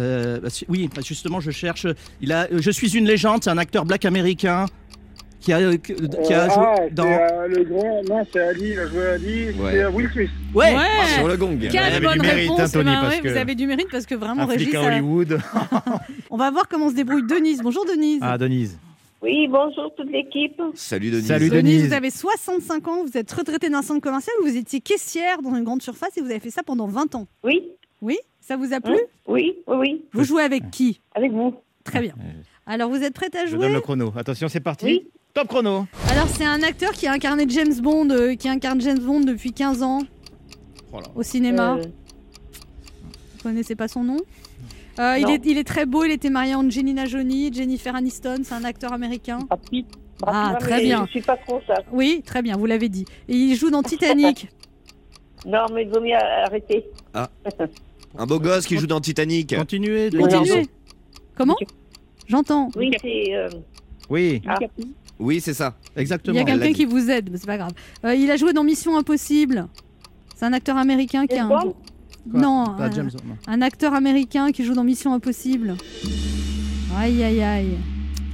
Euh, 0.00 0.40
bah, 0.40 0.48
oui, 0.68 0.90
bah, 0.94 1.02
justement, 1.04 1.40
je 1.40 1.50
cherche. 1.50 1.86
Il 2.20 2.32
a. 2.32 2.48
Je 2.50 2.70
suis 2.70 2.96
une 2.96 3.06
légende. 3.06 3.44
C'est 3.44 3.50
un 3.50 3.58
acteur 3.58 3.84
black 3.84 4.04
américain 4.04 4.66
qui 5.40 5.52
a, 5.52 5.76
qui 5.76 5.92
a 5.92 5.96
Euh, 5.96 6.50
joué 6.50 6.64
ah, 6.64 6.74
dans. 6.92 7.04
euh, 7.06 7.46
le 7.48 7.64
grand. 7.64 8.02
Non, 8.08 8.26
c'est 8.32 8.40
Ali, 8.40 8.70
il 8.70 8.78
a 8.78 8.86
joué 8.88 9.06
Ali. 9.06 9.44
Ouais. 9.50 9.70
C'est 9.72 9.82
euh, 9.84 9.90
Will 9.90 10.10
Smith. 10.12 10.30
Ouais. 10.54 10.74
Ouais. 10.74 10.84
Sur 11.16 11.28
le 11.28 11.36
gong. 11.36 11.56
Mérite, 11.58 11.72
réponses. 11.80 12.60
hein, 12.60 12.68
Tony, 12.72 12.84
ben 12.84 13.00
parce 13.00 13.14
ouais, 13.16 13.20
que- 13.22 13.28
Vous 13.28 13.36
avez 13.36 13.54
du 13.54 13.66
mérite 13.66 13.88
parce 13.90 14.06
que 14.06 14.14
vraiment, 14.14 14.42
Un 14.42 14.46
Régis, 14.46 14.74
à 14.74 14.82
Hollywood. 14.82 15.38
on 16.30 16.36
va 16.36 16.50
voir 16.50 16.68
comment 16.68 16.88
se 16.90 16.94
débrouille 16.94 17.26
Denise. 17.26 17.60
Bonjour 17.62 17.84
Denise. 17.86 18.20
Ah, 18.22 18.38
Denise. 18.38 18.78
Oui, 19.22 19.48
bonjour 19.48 19.92
toute 19.96 20.10
l'équipe. 20.10 20.60
Salut 20.74 21.10
Denis. 21.10 21.22
Salut, 21.24 21.48
Denise, 21.48 21.62
Denise. 21.78 21.86
vous 21.88 21.92
avez 21.94 22.10
65 22.10 22.86
ans, 22.88 23.04
vous 23.04 23.16
êtes 23.16 23.32
retraitée 23.32 23.70
d'un 23.70 23.82
centre 23.82 24.00
commercial, 24.02 24.34
vous 24.44 24.56
étiez 24.56 24.80
caissière 24.80 25.40
dans 25.42 25.54
une 25.54 25.64
grande 25.64 25.82
surface 25.82 26.16
et 26.16 26.20
vous 26.20 26.30
avez 26.30 26.38
fait 26.38 26.50
ça 26.50 26.62
pendant 26.62 26.86
20 26.86 27.14
ans. 27.14 27.26
Oui, 27.42 27.62
Oui 28.02 28.18
Ça 28.40 28.56
vous 28.56 28.72
a 28.74 28.80
plu 28.80 28.92
Hein 28.92 28.98
oui, 29.26 29.54
oui, 29.66 29.76
oui, 29.78 30.04
Vous 30.12 30.22
jouez 30.22 30.42
avec 30.42 30.70
qui? 30.70 31.00
Avec 31.14 31.32
vous. 31.32 31.54
Très 31.82 32.00
bien. 32.00 32.14
Alors 32.66 32.90
vous 32.90 33.02
êtes 33.02 33.14
prête 33.14 33.34
à 33.34 33.46
Je 33.46 33.52
donne 33.52 33.62
jouer 33.62 33.72
le 33.72 33.80
chrono. 33.80 34.12
Attention, 34.16 34.48
c'est 34.48 34.60
parti. 34.60 34.84
Oui. 34.86 35.08
Top 35.36 35.48
chrono. 35.48 35.86
Alors 36.10 36.28
c'est 36.28 36.46
un 36.46 36.62
acteur 36.62 36.92
qui 36.92 37.06
a 37.06 37.12
incarné 37.12 37.44
James 37.50 37.74
Bond, 37.82 38.08
euh, 38.08 38.34
qui 38.36 38.48
incarne 38.48 38.80
James 38.80 38.98
Bond 38.98 39.20
depuis 39.20 39.52
15 39.52 39.82
ans 39.82 39.98
Oh 40.94 40.96
là. 40.98 41.02
au 41.14 41.22
cinéma. 41.22 41.74
Euh, 41.76 41.82
Vous 41.82 43.42
connaissez 43.42 43.76
pas 43.76 43.86
son 43.86 44.02
nom 44.02 44.16
Euh, 44.98 45.18
il, 45.18 45.24
Non. 45.26 45.34
est, 45.34 45.42
il 45.44 45.58
est 45.58 45.64
très 45.64 45.84
beau, 45.84 46.04
il 46.04 46.10
était 46.10 46.30
marié 46.30 46.54
à 46.54 46.58
Angelina 46.58 47.04
Jolie, 47.04 47.52
Jennifer 47.52 47.94
Aniston, 47.94 48.38
c'est 48.44 48.54
un 48.54 48.64
acteur 48.64 48.94
américain. 48.94 49.40
Brad 49.46 49.60
Pitt. 49.70 49.86
Ah, 50.22 50.24
Brad 50.32 50.56
Pitt, 50.56 50.66
très 50.68 50.76
mais 50.78 50.82
bien. 50.84 51.04
Je 51.04 51.10
suis 51.10 51.20
pas 51.20 51.36
trop 51.36 51.60
ça. 51.66 51.74
Oui, 51.92 52.22
très 52.24 52.40
bien, 52.40 52.56
vous 52.56 52.64
l'avez 52.64 52.88
dit. 52.88 53.04
Et 53.28 53.34
il 53.36 53.56
joue 53.56 53.68
dans 53.70 53.82
Titanic. 53.82 54.48
Non, 55.44 55.66
mais 55.72 55.82
il 55.82 55.90
vaut 55.90 56.00
mieux 56.00 56.16
arrêter. 56.16 56.86
Un 58.18 58.26
beau 58.26 58.40
gosse 58.40 58.66
qui 58.66 58.78
joue 58.78 58.86
dans 58.88 59.00
Titanic. 59.02 59.54
Continuez. 59.54 60.08
de- 60.10 60.18
Continuez. 60.18 60.66
Comment 61.36 61.54
J'entends. 62.26 62.70
Oui, 62.74 62.90
c'est. 63.00 63.34
euh, 63.34 63.48
Oui. 64.10 64.42
ah, 64.48 64.56
Oui, 65.18 65.40
c'est 65.40 65.54
ça. 65.54 65.76
Il 65.94 65.98
y 65.98 66.02
Exactement. 66.02 66.40
a 66.40 66.44
quelqu'un 66.44 66.72
qui 66.72 66.84
vous 66.84 67.10
aide, 67.10 67.30
mais 67.30 67.38
c'est 67.38 67.46
pas 67.46 67.56
grave. 67.56 67.72
Euh, 68.04 68.14
il 68.14 68.30
a 68.30 68.36
joué 68.36 68.52
dans 68.52 68.64
Mission 68.64 68.96
Impossible. 68.98 69.66
C'est 70.34 70.44
un 70.44 70.52
acteur 70.52 70.76
américain 70.76 71.26
qui 71.26 71.36
a 71.36 71.44
un. 71.46 71.48
Non, 72.32 72.64
Pas 72.76 72.84
un, 72.86 72.90
James. 72.92 73.10
non. 73.26 73.36
un 73.46 73.62
acteur 73.62 73.94
américain 73.94 74.50
qui 74.52 74.64
joue 74.64 74.74
dans 74.74 74.84
Mission 74.84 75.14
Impossible. 75.14 75.76
Aïe 76.96 77.22
aïe 77.22 77.42
aïe. 77.42 77.78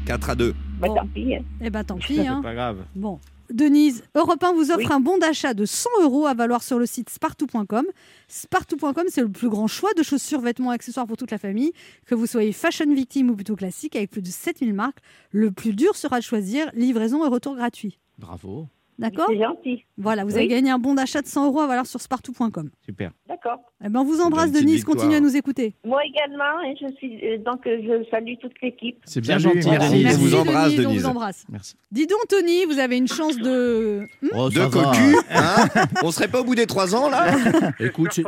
4 0.06 0.30
à 0.30 0.34
2. 0.34 0.54
bah, 0.80 0.88
tant 0.88 1.06
pis. 1.06 1.36
hein. 1.36 1.42
Eh 1.60 1.70
ben 1.70 1.84
tant 1.84 1.96
pis. 1.96 2.16
C'est 2.16 2.26
Hein. 2.26 2.40
pas 2.42 2.54
grave. 2.54 2.78
Bon. 2.96 3.20
Denise, 3.52 4.02
Europe 4.14 4.42
1 4.42 4.52
vous 4.54 4.70
offre 4.70 4.78
Oui. 4.78 4.86
un 4.90 5.00
bon 5.00 5.18
d'achat 5.18 5.54
de 5.54 5.64
100 5.66 5.88
euros 6.02 6.26
à 6.26 6.34
valoir 6.34 6.62
sur 6.62 6.78
le 6.78 6.86
site 6.86 7.10
spartou.com. 7.10 7.84
Spartou.com, 8.28 9.04
c'est 9.08 9.20
le 9.22 9.28
plus 9.28 9.48
grand 9.48 9.66
choix 9.66 9.90
de 9.96 10.02
chaussures, 10.02 10.40
vêtements, 10.40 10.70
accessoires 10.70 11.06
pour 11.06 11.16
toute 11.16 11.30
la 11.30 11.38
famille. 11.38 11.72
Que 12.06 12.14
vous 12.14 12.26
soyez 12.26 12.52
fashion 12.52 12.92
victime 12.94 13.30
ou 13.30 13.34
plutôt 13.36 13.56
classique, 13.56 13.94
avec 13.96 14.10
plus 14.10 14.22
de 14.22 14.28
7000 14.28 14.72
marques, 14.74 14.98
le 15.30 15.50
plus 15.50 15.74
dur 15.74 15.96
sera 15.96 16.18
de 16.18 16.24
choisir 16.24 16.70
livraison 16.74 17.24
et 17.24 17.28
retour 17.28 17.54
gratuit. 17.56 17.98
Bravo. 18.18 18.68
D'accord 18.98 19.26
C'est 19.28 19.38
gentil. 19.42 19.84
Voilà, 19.98 20.22
vous 20.24 20.30
Oui. 20.32 20.36
avez 20.38 20.48
gagné 20.48 20.70
un 20.70 20.78
bon 20.78 20.94
d'achat 20.94 21.22
de 21.22 21.26
100 21.26 21.46
euros 21.46 21.60
à 21.60 21.66
valoir 21.66 21.86
sur 21.86 22.00
spartou.com. 22.00 22.70
Super. 22.84 23.10
D'accord. 23.28 23.58
Eh 23.84 23.88
ben, 23.88 24.00
on 24.00 24.04
vous 24.04 24.20
embrasse, 24.20 24.46
Une 24.46 24.52
petite 24.52 24.64
Denise. 24.66 24.76
victoire. 24.76 24.96
Continuez 24.96 25.16
à 25.16 25.20
nous 25.20 25.36
écouter. 25.36 25.74
Moi 25.84 26.00
également, 26.04 26.60
et 26.64 26.76
je 26.80 26.92
suis 26.96 27.18
euh, 27.26 27.38
donc 27.38 27.66
euh, 27.66 27.78
je 27.82 28.08
salue 28.10 28.34
toute 28.40 28.52
l'équipe. 28.62 28.98
C'est 29.04 29.20
bien 29.20 29.38
gentil. 29.38 29.68
merci. 29.68 30.04
On 30.06 30.18
vous 30.18 30.34
embrasse, 30.36 30.70
Denise, 30.72 30.86
on 30.86 30.88
Denise. 30.90 31.02
vous 31.02 31.08
embrasse. 31.08 31.44
Merci. 31.50 31.74
Dis 31.90 32.06
donc, 32.06 32.20
Tony, 32.28 32.64
vous 32.66 32.78
avez 32.78 32.96
une 32.98 33.08
chance 33.08 33.36
de. 33.38 34.06
Hmm 34.22 34.28
Oh, 34.36 34.48
De 34.50 34.66
cocu, 34.66 35.16
hein 35.30 35.66
On 36.04 36.10
serait 36.12 36.28
pas 36.28 36.40
au 36.40 36.44
bout 36.44 36.54
des 36.54 36.66
3 36.66 36.94
ans 36.94 37.08
là 37.10 37.26
Écoute. 37.80 38.20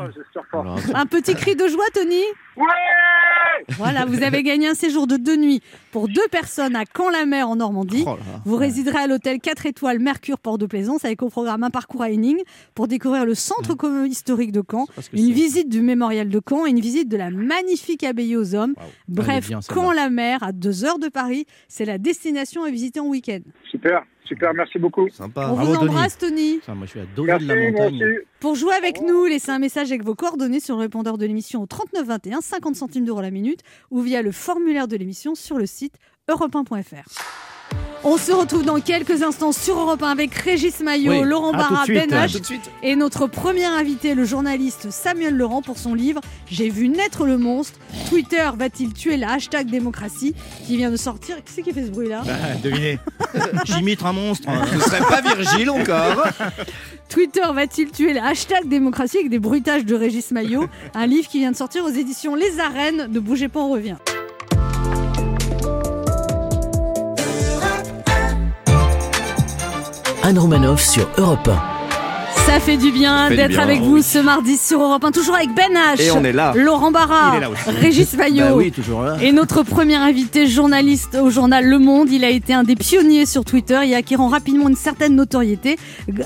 Un 0.94 1.06
petit 1.06 1.34
cri 1.34 1.54
de 1.56 1.68
joie, 1.68 1.84
Tony 1.92 2.20
Ouais 2.56 2.64
Voilà, 3.76 4.04
vous 4.06 4.22
avez 4.22 4.42
gagné 4.42 4.68
un 4.68 4.74
séjour 4.74 5.06
de 5.06 5.16
deux 5.16 5.36
nuits 5.36 5.60
pour 5.92 6.08
deux 6.08 6.26
personnes 6.30 6.76
à 6.76 6.84
Caen-la-Mer 6.96 7.48
en 7.48 7.56
Normandie. 7.56 8.04
Oh 8.06 8.10
là. 8.16 8.40
Vous 8.44 8.56
résiderez 8.56 8.98
à 8.98 9.06
l'hôtel 9.06 9.40
4 9.40 9.66
étoiles 9.66 9.98
Mercure 9.98 10.38
Port 10.38 10.58
de 10.58 10.63
Plaisance 10.66 11.04
avec 11.04 11.22
au 11.22 11.28
programme 11.28 11.62
un 11.62 11.70
parcours 11.70 12.02
à 12.02 12.08
pour 12.74 12.88
découvrir 12.88 13.26
le 13.26 13.34
centre 13.34 13.74
commun 13.74 14.06
historique 14.06 14.52
de 14.52 14.62
Caen, 14.68 14.86
une 15.12 15.32
visite 15.32 15.68
du 15.68 15.80
mémorial 15.80 16.28
de 16.28 16.40
Caen 16.48 16.66
et 16.66 16.70
une 16.70 16.80
visite 16.80 17.08
de 17.08 17.16
la 17.16 17.30
magnifique 17.30 18.04
abbaye 18.04 18.36
aux 18.36 18.54
hommes. 18.54 18.74
Bref, 19.08 19.48
bien, 19.48 19.60
celle-là. 19.60 19.82
Caen-la-Mer, 19.82 20.42
à 20.42 20.52
deux 20.52 20.84
heures 20.84 20.98
de 20.98 21.08
Paris, 21.08 21.46
c'est 21.68 21.84
la 21.84 21.98
destination 21.98 22.64
à 22.64 22.70
visiter 22.70 23.00
en 23.00 23.06
week-end. 23.06 23.40
Super, 23.70 24.04
super, 24.24 24.54
merci 24.54 24.78
beaucoup. 24.78 25.08
Sympa. 25.10 25.48
On 25.50 25.54
bravo, 25.54 25.72
vous 25.72 25.78
embrasse, 25.80 26.18
Tony. 26.18 26.60
Moi, 26.68 26.76
je 26.84 26.90
suis 26.90 27.00
à 27.00 27.04
Merci, 27.16 27.46
de 27.46 27.52
la 27.52 27.70
montagne. 27.70 28.18
Pour 28.40 28.54
jouer 28.54 28.74
avec 28.74 29.00
nous, 29.00 29.24
laissez 29.24 29.50
un 29.50 29.58
message 29.58 29.90
avec 29.90 30.04
vos 30.04 30.14
coordonnées 30.14 30.60
sur 30.60 30.76
le 30.76 30.82
répondeur 30.82 31.18
de 31.18 31.26
l'émission 31.26 31.62
au 31.62 31.66
39 31.66 32.06
21, 32.06 32.40
50 32.40 32.76
centimes 32.76 33.04
d'euros 33.04 33.20
la 33.20 33.30
minute, 33.30 33.60
ou 33.90 34.00
via 34.00 34.22
le 34.22 34.32
formulaire 34.32 34.88
de 34.88 34.96
l'émission 34.96 35.34
sur 35.34 35.58
le 35.58 35.66
site 35.66 35.94
europe1.fr. 36.28 37.53
On 38.06 38.18
se 38.18 38.32
retrouve 38.32 38.64
dans 38.64 38.80
quelques 38.80 39.22
instants 39.22 39.52
sur 39.52 39.78
Europe 39.78 40.02
1 40.02 40.10
avec 40.10 40.34
Régis 40.34 40.80
Maillot, 40.80 41.12
Oui, 41.12 41.20
Laurent 41.24 41.52
Barra. 41.52 41.84
Ben 41.86 42.10
H 42.10 42.38
et 42.82 42.96
notre 42.96 43.26
premier 43.26 43.64
invité, 43.64 44.14
le 44.14 44.26
journaliste 44.26 44.90
Samuel 44.90 45.34
Laurent, 45.34 45.62
pour 45.62 45.78
son 45.78 45.94
livre 45.94 46.20
J'ai 46.50 46.68
vu 46.68 46.88
naître 46.88 47.24
le 47.24 47.38
monstre. 47.38 47.78
Twitter 48.10 48.46
va-t-il 48.58 48.92
tuer 48.92 49.16
la 49.16 49.32
hashtag 49.32 49.70
démocratie 49.70 50.34
qui 50.66 50.76
vient 50.76 50.90
de 50.90 50.96
sortir 50.96 51.36
Qui 51.36 51.52
c'est 51.54 51.62
qui 51.62 51.72
fait 51.72 51.86
ce 51.86 51.90
bruit-là 51.90 52.22
Bah, 52.26 52.32
devinez. 52.62 52.98
J'imite 53.64 54.02
un 54.04 54.12
monstre. 54.12 54.50
Ce 54.74 54.80
serait 54.80 55.00
pas 55.00 55.22
Virgile 55.22 55.70
encore 55.70 56.24
Twitter 57.08 57.42
va-t-il 57.54 57.90
tuer 57.90 58.12
la 58.12 58.26
hashtag 58.26 58.68
démocratie 58.68 59.18
avec 59.18 59.30
des 59.30 59.38
bruitages 59.38 59.84
de 59.84 59.94
Régis 59.94 60.30
Maillot? 60.30 60.66
Un 60.94 61.06
livre 61.06 61.28
qui 61.28 61.38
vient 61.38 61.52
de 61.52 61.56
sortir 61.56 61.84
aux 61.84 61.90
éditions 61.90 62.34
Les 62.34 62.60
Arènes. 62.60 63.08
Ne 63.10 63.20
bougez 63.20 63.48
pas, 63.48 63.60
on 63.60 63.70
revient. 63.70 63.96
Anne 70.26 70.38
sur 70.78 71.06
Europe 71.18 71.48
1. 71.48 71.73
Ça 72.46 72.60
fait 72.60 72.76
du 72.76 72.92
bien 72.92 73.30
d'être 73.30 73.58
avec 73.58 73.80
oui. 73.80 73.86
vous 73.86 74.02
ce 74.02 74.18
mardi 74.18 74.58
sur 74.58 74.82
Europe 74.82 75.02
1, 75.02 75.12
toujours 75.12 75.34
avec 75.34 75.54
Ben 75.54 75.72
H, 75.72 76.02
Et 76.02 76.10
on 76.10 76.22
est 76.22 76.32
là. 76.32 76.52
Laurent 76.54 76.90
Barra. 76.90 77.32
Régis 77.66 78.12
Maillot. 78.14 78.44
Bah 78.44 78.54
oui, 78.54 78.70
toujours 78.70 79.02
là. 79.02 79.16
Et 79.22 79.32
notre 79.32 79.62
premier 79.62 79.96
invité, 79.96 80.46
journaliste 80.46 81.16
au 81.20 81.30
journal 81.30 81.64
Le 81.64 81.78
Monde, 81.78 82.10
il 82.10 82.22
a 82.22 82.28
été 82.28 82.52
un 82.52 82.62
des 82.62 82.76
pionniers 82.76 83.24
sur 83.24 83.44
Twitter 83.44 83.80
et 83.86 83.94
acquérant 83.94 84.28
rapidement 84.28 84.68
une 84.68 84.76
certaine 84.76 85.16
notoriété 85.16 85.78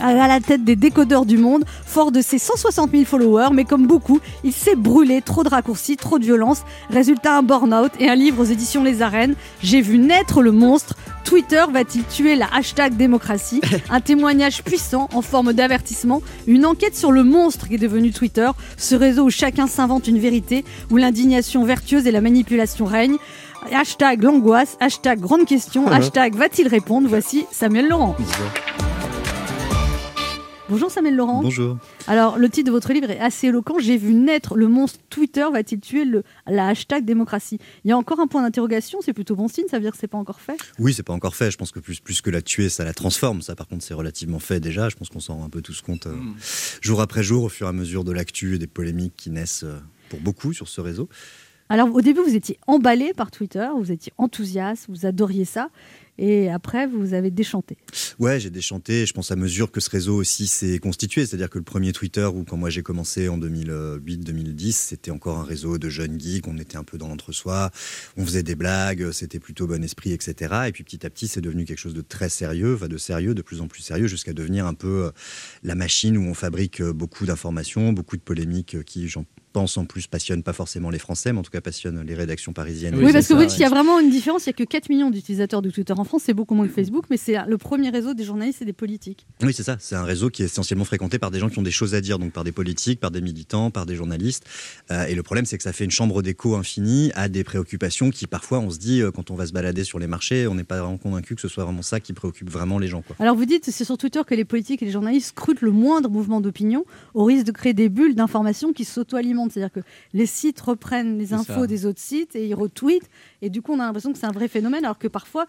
à 0.03 0.27
la 0.27 0.41
tête 0.41 0.65
des 0.65 0.77
décodeurs 0.77 1.25
du 1.25 1.39
monde, 1.39 1.65
fort 1.87 2.11
de 2.11 2.21
ses 2.21 2.39
160 2.39 2.91
000 2.91 3.05
followers. 3.05 3.51
Mais 3.53 3.65
comme 3.65 3.87
beaucoup, 3.87 4.21
il 4.43 4.53
s'est 4.53 4.77
brûlé, 4.77 5.23
trop 5.23 5.45
de 5.45 5.49
raccourcis, 5.49 5.97
trop 5.97 6.19
de 6.19 6.25
violence. 6.25 6.63
Résultat, 6.91 7.39
un 7.39 7.43
burn-out 7.43 7.93
et 8.01 8.09
un 8.09 8.17
livre 8.17 8.43
aux 8.43 8.47
éditions 8.47 8.83
Les 8.83 9.03
Arènes. 9.03 9.35
J'ai 9.63 9.81
vu 9.81 9.99
naître 9.99 10.43
le 10.43 10.51
monstre. 10.51 10.95
Twitter 11.29 11.63
va-t-il 11.71 12.05
tuer 12.05 12.37
la 12.37 12.47
hashtag 12.55 12.97
démocratie? 12.97 13.61
Un 13.91 14.01
témoignage 14.01 14.63
puissant 14.63 15.11
en 15.13 15.21
forme 15.21 15.53
d'avertissement, 15.53 16.08
une 16.47 16.67
enquête 16.67 16.97
sur 16.97 17.13
le 17.13 17.25
monstre 17.25 17.69
qui 17.69 17.75
est 17.75 17.79
devenu 17.79 18.13
Twitter, 18.13 18.51
ce 18.77 18.95
réseau 18.95 19.25
où 19.25 19.31
chacun 19.31 19.67
s'invente 19.67 20.09
une 20.09 20.19
vérité, 20.19 20.65
où 20.91 20.97
l'indignation 20.97 21.65
vertueuse 21.65 22.07
et 22.07 22.11
la 22.11 22.21
manipulation 22.21 22.85
règnent. 22.85 23.19
Hashtag 23.73 24.23
l'angoisse, 24.23 24.77
hashtag 24.81 25.21
grande 25.21 25.45
question, 25.45 25.89
hashtag 25.89 26.35
va-t-il 26.37 26.69
répondre? 26.69 27.09
Voici 27.09 27.47
Samuel 27.51 27.89
Laurent. 27.89 28.17
Bonjour 30.71 30.91
Samuel 30.91 31.17
Laurent. 31.17 31.41
Bonjour. 31.43 31.79
Alors 32.09 32.37
le 32.37 32.49
titre 32.51 32.67
de 32.67 32.73
votre 32.73 32.93
livre 32.93 33.11
est 33.11 33.19
assez 33.19 33.47
éloquent. 33.47 33.79
J'ai 33.79 33.97
vu 33.97 34.13
naître 34.13 34.55
le 34.55 34.69
monstre 34.69 35.01
Twitter 35.09 35.47
va-t-il 35.51 35.81
tuer 35.81 36.05
le, 36.05 36.25
la 36.47 36.69
hashtag 36.69 37.07
démocratie? 37.07 37.59
Il 37.85 37.89
y 37.89 37.93
a 37.93 37.97
encore 37.97 38.21
un 38.21 38.27
point 38.27 38.43
d'interrogation, 38.43 38.99
c'est 39.03 39.15
plutôt 39.15 39.35
bon 39.35 39.49
signe, 39.49 39.65
ça 39.71 39.79
veut 39.79 39.83
dire 39.83 39.93
que 39.93 39.99
c'est 39.99 40.09
pas 40.09 40.19
encore 40.19 40.41
fait? 40.41 40.59
Oui, 40.79 40.93
c'est 40.93 41.03
pas 41.03 41.15
encore 41.15 41.35
fait. 41.37 41.51
Je 41.51 41.57
pense 41.57 41.71
que 41.71 41.81
plus, 41.81 42.01
plus 42.01 42.21
que 42.21 42.29
la 42.29 42.43
tuer, 42.43 42.69
ça 42.69 42.85
la 42.85 42.93
transforme. 42.93 43.41
Ça, 43.41 43.57
par 43.57 43.67
contre, 43.67 43.83
c'est 43.83 43.95
relativement 43.95 44.41
fait 44.41 44.61
déjà. 44.61 44.91
Je 44.91 44.97
pense 44.97 45.09
qu'on 45.09 45.21
s'en 45.21 45.37
rend 45.37 45.45
un 45.45 45.51
peu 45.51 45.63
tous 45.63 45.81
compte 45.81 46.07
euh, 46.07 46.13
Mm. 46.13 46.35
jour 46.83 47.01
après 47.01 47.23
jour, 47.23 47.45
au 47.45 47.49
fur 47.49 47.67
et 47.67 47.71
à 47.71 47.73
mesure 47.73 48.05
de 48.05 48.13
l'actu 48.13 48.57
et 48.57 48.59
des 48.59 48.67
polémiques 48.67 49.15
qui 49.17 49.31
naissent 49.31 49.65
euh, 49.65 49.79
pour 50.11 50.21
beaucoup 50.21 50.53
sur 50.53 50.69
ce 50.69 50.81
réseau. 50.83 51.09
Alors 51.71 51.95
au 51.95 52.01
début 52.01 52.21
vous 52.23 52.35
étiez 52.35 52.59
emballé 52.67 53.13
par 53.15 53.31
Twitter, 53.31 53.69
vous 53.79 53.93
étiez 53.93 54.13
enthousiaste, 54.17 54.87
vous 54.89 55.05
adoriez 55.05 55.45
ça. 55.45 55.69
Et 56.19 56.51
après, 56.51 56.87
vous 56.87 57.15
avez 57.15 57.31
déchanté. 57.31 57.77
Ouais, 58.19 58.41
j'ai 58.41 58.51
déchanté. 58.51 59.07
Je 59.07 59.13
pense 59.13 59.31
à 59.31 59.37
mesure 59.37 59.71
que 59.71 59.81
ce 59.81 59.89
réseau 59.89 60.17
aussi 60.17 60.49
s'est 60.49 60.79
constitué. 60.79 61.25
C'est-à-dire 61.25 61.49
que 61.49 61.59
le 61.59 61.65
premier 61.65 61.93
Twitter, 61.93 62.25
où 62.25 62.45
quand 62.45 62.57
moi 62.57 62.71
j'ai 62.71 62.83
commencé 62.83 63.29
en 63.29 63.39
2008-2010, 63.39 64.73
c'était 64.73 65.11
encore 65.13 65.39
un 65.39 65.45
réseau 65.45 65.79
de 65.79 65.89
jeunes 65.89 66.19
geeks. 66.19 66.49
On 66.49 66.59
était 66.59 66.77
un 66.77 66.85
peu 66.85 66.99
dans 66.99 67.09
l'entre-soi. 67.09 67.71
On 68.17 68.25
faisait 68.25 68.43
des 68.43 68.57
blagues. 68.57 69.13
C'était 69.13 69.39
plutôt 69.39 69.67
bon 69.67 69.83
esprit, 69.85 70.13
etc. 70.13 70.55
Et 70.67 70.73
puis 70.73 70.83
petit 70.83 71.07
à 71.07 71.11
petit, 71.11 71.29
c'est 71.29 71.41
devenu 71.41 71.65
quelque 71.65 71.79
chose 71.79 71.95
de 71.95 72.03
très 72.03 72.29
sérieux, 72.29 72.73
va 72.73 72.89
de 72.89 72.99
sérieux, 72.99 73.35
de 73.35 73.43
plus 73.43 73.61
en 73.61 73.69
plus 73.69 73.83
sérieux, 73.83 74.09
jusqu'à 74.09 74.33
devenir 74.33 74.67
un 74.67 74.75
peu 74.75 75.05
euh, 75.05 75.11
la 75.63 75.75
machine 75.75 76.17
où 76.17 76.23
on 76.23 76.35
fabrique 76.35 76.81
euh, 76.81 76.93
beaucoup 76.93 77.27
d'informations, 77.27 77.93
beaucoup 77.93 78.17
de 78.17 78.23
polémiques 78.23 78.75
euh, 78.75 78.83
qui, 78.83 79.09
j'en 79.09 79.25
pense 79.53 79.77
en 79.77 79.85
plus, 79.85 80.07
passionnent 80.07 80.43
pas 80.43 80.53
forcément 80.53 80.91
les 80.91 80.99
Français, 80.99 81.33
mais 81.33 81.39
en 81.39 81.43
tout 81.43 81.51
cas 81.51 81.61
passionnent 81.61 82.03
les 82.03 82.15
rédactions 82.15 82.53
parisiennes. 82.53 82.95
Oui, 82.97 83.13
parce 83.13 83.27
que 83.27 83.35
vous 83.35 83.41
dites 83.41 83.51
qu'il 83.51 83.61
y 83.61 83.65
a 83.65 83.71
vraiment 83.71 84.01
une 84.01 84.11
différence. 84.11 84.47
Il 84.47 84.51
n'y 84.51 84.55
a 84.55 84.65
que 84.65 84.65
4 84.65 84.89
millions 84.89 85.11
d'utilisateurs 85.11 85.63
de 85.63 85.71
Twitter 85.71 85.95
en 85.97 86.05
France. 86.05 86.23
C'est 86.25 86.35
beaucoup 86.35 86.55
moins 86.55 86.67
que 86.67 86.73
Facebook, 86.73 87.05
mais 87.11 87.17
c'est 87.17 87.37
le 87.47 87.59
premier 87.59 87.91
réseau 87.91 88.15
des 88.15 88.25
journalistes 88.25 88.63
et 88.63 88.65
des 88.65 88.73
politiques. 88.73 89.27
Oui, 89.43 89.53
c'est 89.53 89.63
ça. 89.63 89.77
C'est 89.81 89.97
un 89.97 90.05
réseau 90.05 90.31
qui 90.31 90.43
est 90.43 90.47
essentiellement 90.47 90.85
fréquenté 90.85 91.19
par 91.19 91.31
des 91.31 91.39
gens 91.39 91.49
qui 91.49 91.59
ont 91.59 91.63
des 91.63 91.71
choses 91.71 91.95
à 91.95 92.01
dire, 92.01 92.19
donc 92.19 92.33
par 92.33 92.45
des 92.45 92.53
politiques, 92.53 93.01
par 93.01 93.11
des 93.11 93.21
militants, 93.21 93.71
par 93.71 93.87
des 93.87 93.95
journalistes. 93.95 94.45
Euh, 94.91 95.07
et 95.07 95.15
le 95.15 95.23
problème, 95.23 95.47
c'est 95.47 95.57
que 95.57 95.63
ça 95.63 95.73
fait 95.73 95.85
une 95.85 95.91
chambre 95.91 96.23
d'écho 96.23 96.55
infinie 96.55 97.11
à 97.15 97.29
des 97.29 97.45
préoccupations 97.45 98.11
qui, 98.11 98.27
parfois, 98.27 98.59
on 98.59 98.71
se 98.71 98.79
dit, 98.79 99.01
euh, 99.01 99.11
quand 99.11 99.31
on 99.31 99.35
va 99.35 99.47
se 99.47 99.53
balader 99.53 99.85
sur 99.85 99.99
les 99.99 100.07
marchés, 100.07 100.47
on 100.47 100.55
n'est 100.55 100.65
pas 100.65 100.81
vraiment 100.81 100.99
convaincu 100.99 101.35
que 101.35 101.41
ce 101.41 101.49
soit 101.49 101.65
vraiment 101.65 101.83
ça 101.83 102.01
qui 102.01 102.13
préoccupe 102.13 102.51
vraiment 102.51 102.79
les 102.79 102.89
gens. 102.89 103.03
Quoi. 103.03 103.17
Alors 103.19 103.37
vous 103.37 103.45
dites, 103.45 103.65
c'est 103.71 103.85
sur 103.85 103.99
Twitter 103.99 104.21
que 104.27 104.35
les 104.35 104.45
politiques 104.45 104.83
et 104.83 104.85
les 104.85 104.91
journalistes 104.91 105.29
scrutent 105.29 105.63
le 105.63 105.71
moindre 105.71 106.11
mouvement 106.11 106.41
d'opinion 106.41 106.85
au 107.15 107.25
risque 107.25 107.47
de 107.47 107.53
créer 107.53 107.75
des 107.75 107.89
bulles 107.89 108.15
d'informations 108.15 108.73
qui 108.73 108.85
s'auto-alimentent. 108.85 109.38
C'est-à-dire 109.49 109.73
que 109.73 109.81
les 110.13 110.27
sites 110.27 110.61
reprennent 110.61 111.19
les 111.19 111.33
infos 111.33 111.53
ça. 111.61 111.67
des 111.67 111.87
autres 111.87 112.01
sites 112.01 112.35
et 112.35 112.47
ils 112.49 112.55
retweetent. 112.55 113.09
Et 113.43 113.51
du 113.51 113.63
coup, 113.63 113.73
on 113.73 113.81
a 113.81 113.85
l'impression 113.85 114.13
que 114.13 114.19
c'est 114.19 114.27
un 114.27 114.33
vrai 114.33 114.49
phénomène, 114.49 114.85
alors 114.85 114.99
que 114.99 115.09
parfois, 115.09 115.47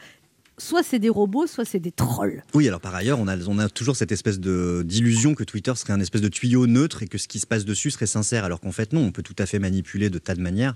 soit 0.57 0.83
c'est 0.83 0.99
des 0.99 1.07
robots, 1.09 1.47
soit 1.47 1.63
c'est 1.63 1.79
des 1.79 1.91
trolls. 1.91 2.43
Oui, 2.53 2.67
alors 2.67 2.81
par 2.81 2.93
ailleurs, 2.93 3.17
on 3.19 3.27
a, 3.29 3.37
on 3.47 3.59
a 3.59 3.69
toujours 3.69 3.95
cette 3.95 4.11
espèce 4.11 4.39
de- 4.41 4.83
d'illusion 4.85 5.33
que 5.33 5.45
Twitter 5.45 5.73
serait 5.75 5.93
un 5.93 6.01
espèce 6.01 6.19
de 6.21 6.27
tuyau 6.27 6.67
neutre 6.67 7.01
et 7.01 7.07
que 7.07 7.17
ce 7.17 7.29
qui 7.29 7.39
se 7.39 7.47
passe 7.47 7.63
dessus 7.63 7.91
serait 7.91 8.07
sincère, 8.07 8.43
alors 8.43 8.59
qu'en 8.59 8.73
fait 8.73 8.91
non, 8.91 9.01
on 9.05 9.11
peut 9.13 9.23
tout 9.23 9.35
à 9.39 9.45
fait 9.45 9.57
manipuler 9.59 10.09
de 10.09 10.19
tas 10.19 10.35
de 10.35 10.41
manières 10.41 10.75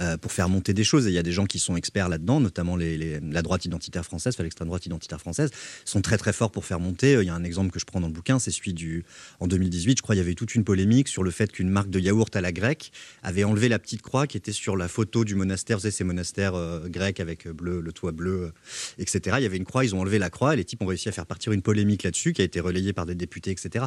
euh, 0.00 0.16
pour 0.16 0.32
faire 0.32 0.48
monter 0.48 0.72
des 0.74 0.84
choses. 0.84 1.06
Et 1.06 1.10
il 1.10 1.14
y 1.14 1.18
a 1.18 1.22
des 1.22 1.32
gens 1.32 1.46
qui 1.46 1.58
sont 1.58 1.76
experts 1.76 2.08
là-dedans, 2.08 2.40
notamment 2.40 2.76
les, 2.76 2.96
les- 2.96 3.20
la 3.20 3.42
droite 3.42 3.64
identitaire 3.64 4.04
française, 4.04 4.34
enfin 4.34 4.42
l'extrême 4.42 4.68
droite 4.68 4.86
identitaire 4.86 5.20
française, 5.20 5.50
sont 5.84 6.00
très 6.00 6.16
très 6.18 6.32
forts 6.32 6.50
pour 6.50 6.64
faire 6.64 6.80
monter. 6.80 7.14
Euh, 7.16 7.22
Il 7.22 7.26
y 7.26 7.30
a 7.30 7.34
un 7.34 7.44
exemple 7.44 7.70
que 7.70 7.78
je 7.78 7.84
prends 7.84 8.00
dans 8.00 8.06
le 8.08 8.12
bouquin, 8.12 8.38
c'est 8.38 8.50
celui 8.50 8.72
du 8.74 9.04
en 9.40 9.46
2018. 9.46 9.98
Je 9.98 10.02
crois 10.02 10.14
il 10.14 10.18
y 10.18 10.20
avait 10.22 10.34
toute 10.34 10.54
une 10.54 10.64
polémique 10.64 11.08
sur 11.08 11.22
le 11.22 11.30
fait 11.30 11.52
qu'une 11.52 11.68
marque 11.68 11.90
de 11.90 12.00
yaourt 12.00 12.34
à 12.34 12.40
la 12.40 12.52
grecque 12.52 12.90
avait 13.22 13.44
enlevé 13.44 13.68
la 13.68 13.78
petite 13.78 14.02
croix 14.02 14.26
qui 14.26 14.36
était 14.36 14.52
sur 14.52 14.76
la 14.76 14.88
photo 14.88 15.24
du 15.24 15.34
monastère. 15.34 15.76
Vous 15.76 15.82
savez, 15.82 15.92
ces 15.92 16.04
monastères 16.04 16.54
euh, 16.54 16.88
grecs 16.88 17.20
avec 17.20 17.48
bleu, 17.48 17.80
le 17.80 17.92
toit 17.92 18.12
bleu, 18.12 18.44
euh, 18.44 18.50
etc. 18.98 19.36
Il 19.38 19.42
y 19.42 19.46
avait 19.46 19.56
une 19.58 19.64
croix, 19.64 19.84
ils 19.84 19.94
ont 19.94 20.00
enlevé 20.00 20.18
la 20.18 20.30
croix. 20.30 20.54
Et 20.54 20.56
les 20.56 20.64
types 20.64 20.80
ont 20.82 20.86
réussi 20.86 21.08
à 21.08 21.12
faire 21.12 21.26
partir 21.26 21.52
une 21.52 21.62
polémique 21.62 22.02
là-dessus 22.02 22.32
qui 22.32 22.40
a 22.40 22.44
été 22.44 22.60
relayée 22.60 22.92
par 22.92 23.06
des 23.06 23.14
députés, 23.14 23.50
etc. 23.50 23.84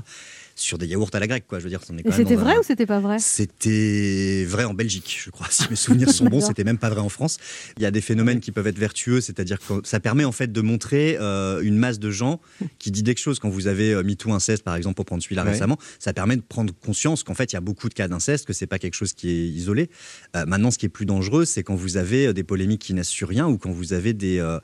Sur 0.56 0.78
des 0.78 0.88
yaourts 0.88 1.10
à 1.14 1.20
la 1.20 1.28
grecque, 1.28 1.46
quoi. 1.48 1.60
Je 1.60 1.64
veux 1.64 1.70
dire, 1.70 1.82
c'était 1.84 2.36
vrai 2.36 2.56
un- 2.56 2.60
ou 2.60 2.64
c'était 2.64 2.86
pas 2.86 3.00
vrai? 3.00 3.18
C'était 3.20 4.46
vrai 4.48 4.64
en 4.66 4.74
Belgique, 4.74 5.20
je 5.24 5.30
crois, 5.30 5.48
si 5.52 5.66
mes 5.70 5.76
souvenirs 5.76 5.95
sont 6.12 6.26
bons. 6.26 6.42
C'était 6.48 6.64
même 6.64 6.78
pas 6.78 6.90
vrai 6.90 7.02
en 7.02 7.10
France. 7.10 7.38
Il 7.78 7.84
y 7.84 7.86
a 7.86 7.92
des 7.92 8.02
phénomènes 8.02 8.40
qui 8.40 8.52
peuvent 8.52 8.68
être 8.68 8.78
vertueux, 8.80 9.22
c'est-à-dire 9.22 9.60
que 9.60 9.74
ça 9.84 10.00
permet 10.00 10.26
en 10.26 10.32
fait 10.32 10.52
de 10.52 10.62
montrer 10.62 11.18
euh, 11.20 11.62
une 11.62 11.78
masse 11.78 12.00
de 12.00 12.12
gens 12.12 12.40
qui 12.80 12.92
dit 12.92 13.04
des 13.04 13.16
choses. 13.16 13.40
Quand 13.40 13.50
vous 13.50 13.68
avez 13.68 13.94
euh, 13.94 14.04
MeToo 14.04 14.32
inceste, 14.34 14.64
par 14.64 14.76
exemple, 14.76 14.96
pour 14.96 15.06
prendre 15.06 15.24
celui-là 15.24 15.44
Ouais. 15.46 15.52
récemment, 15.52 15.78
ça 16.00 16.12
permet 16.14 16.36
de 16.36 16.42
prendre 16.42 16.74
conscience 16.74 17.24
qu'en 17.24 17.34
fait, 17.36 17.52
il 17.52 17.56
y 17.56 17.58
a 17.58 17.62
beaucoup 17.62 17.88
de 17.90 17.94
cas 17.94 18.08
d'inceste, 18.08 18.46
que 18.46 18.54
c'est 18.54 18.68
pas 18.68 18.80
quelque 18.80 18.96
chose 18.96 19.14
qui 19.14 19.30
est 19.30 19.48
isolé. 19.48 19.90
Euh, 20.36 20.46
maintenant, 20.46 20.72
ce 20.72 20.78
qui 20.78 20.86
est 20.86 20.90
plus 20.90 21.06
dangereux, 21.06 21.46
c'est 21.46 21.64
quand 21.64 21.76
vous 21.76 21.98
avez 21.98 22.28
euh, 22.28 22.34
des 22.34 22.44
polémiques 22.44 22.82
qui 22.82 22.94
naissent 22.94 23.08
sur 23.10 23.30
rien 23.30 23.48
ou 23.48 23.58
quand 23.58 23.72
vous 23.72 23.94
avez 23.94 24.14
des, 24.14 24.40
euh, 24.40 24.60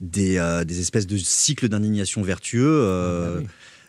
des, 0.00 0.38
euh, 0.38 0.64
des 0.64 0.80
espèces 0.80 1.06
de 1.06 1.16
cycles 1.16 1.68
d'indignation 1.68 2.22
vertueux. 2.22 2.62
euh, 2.66 3.40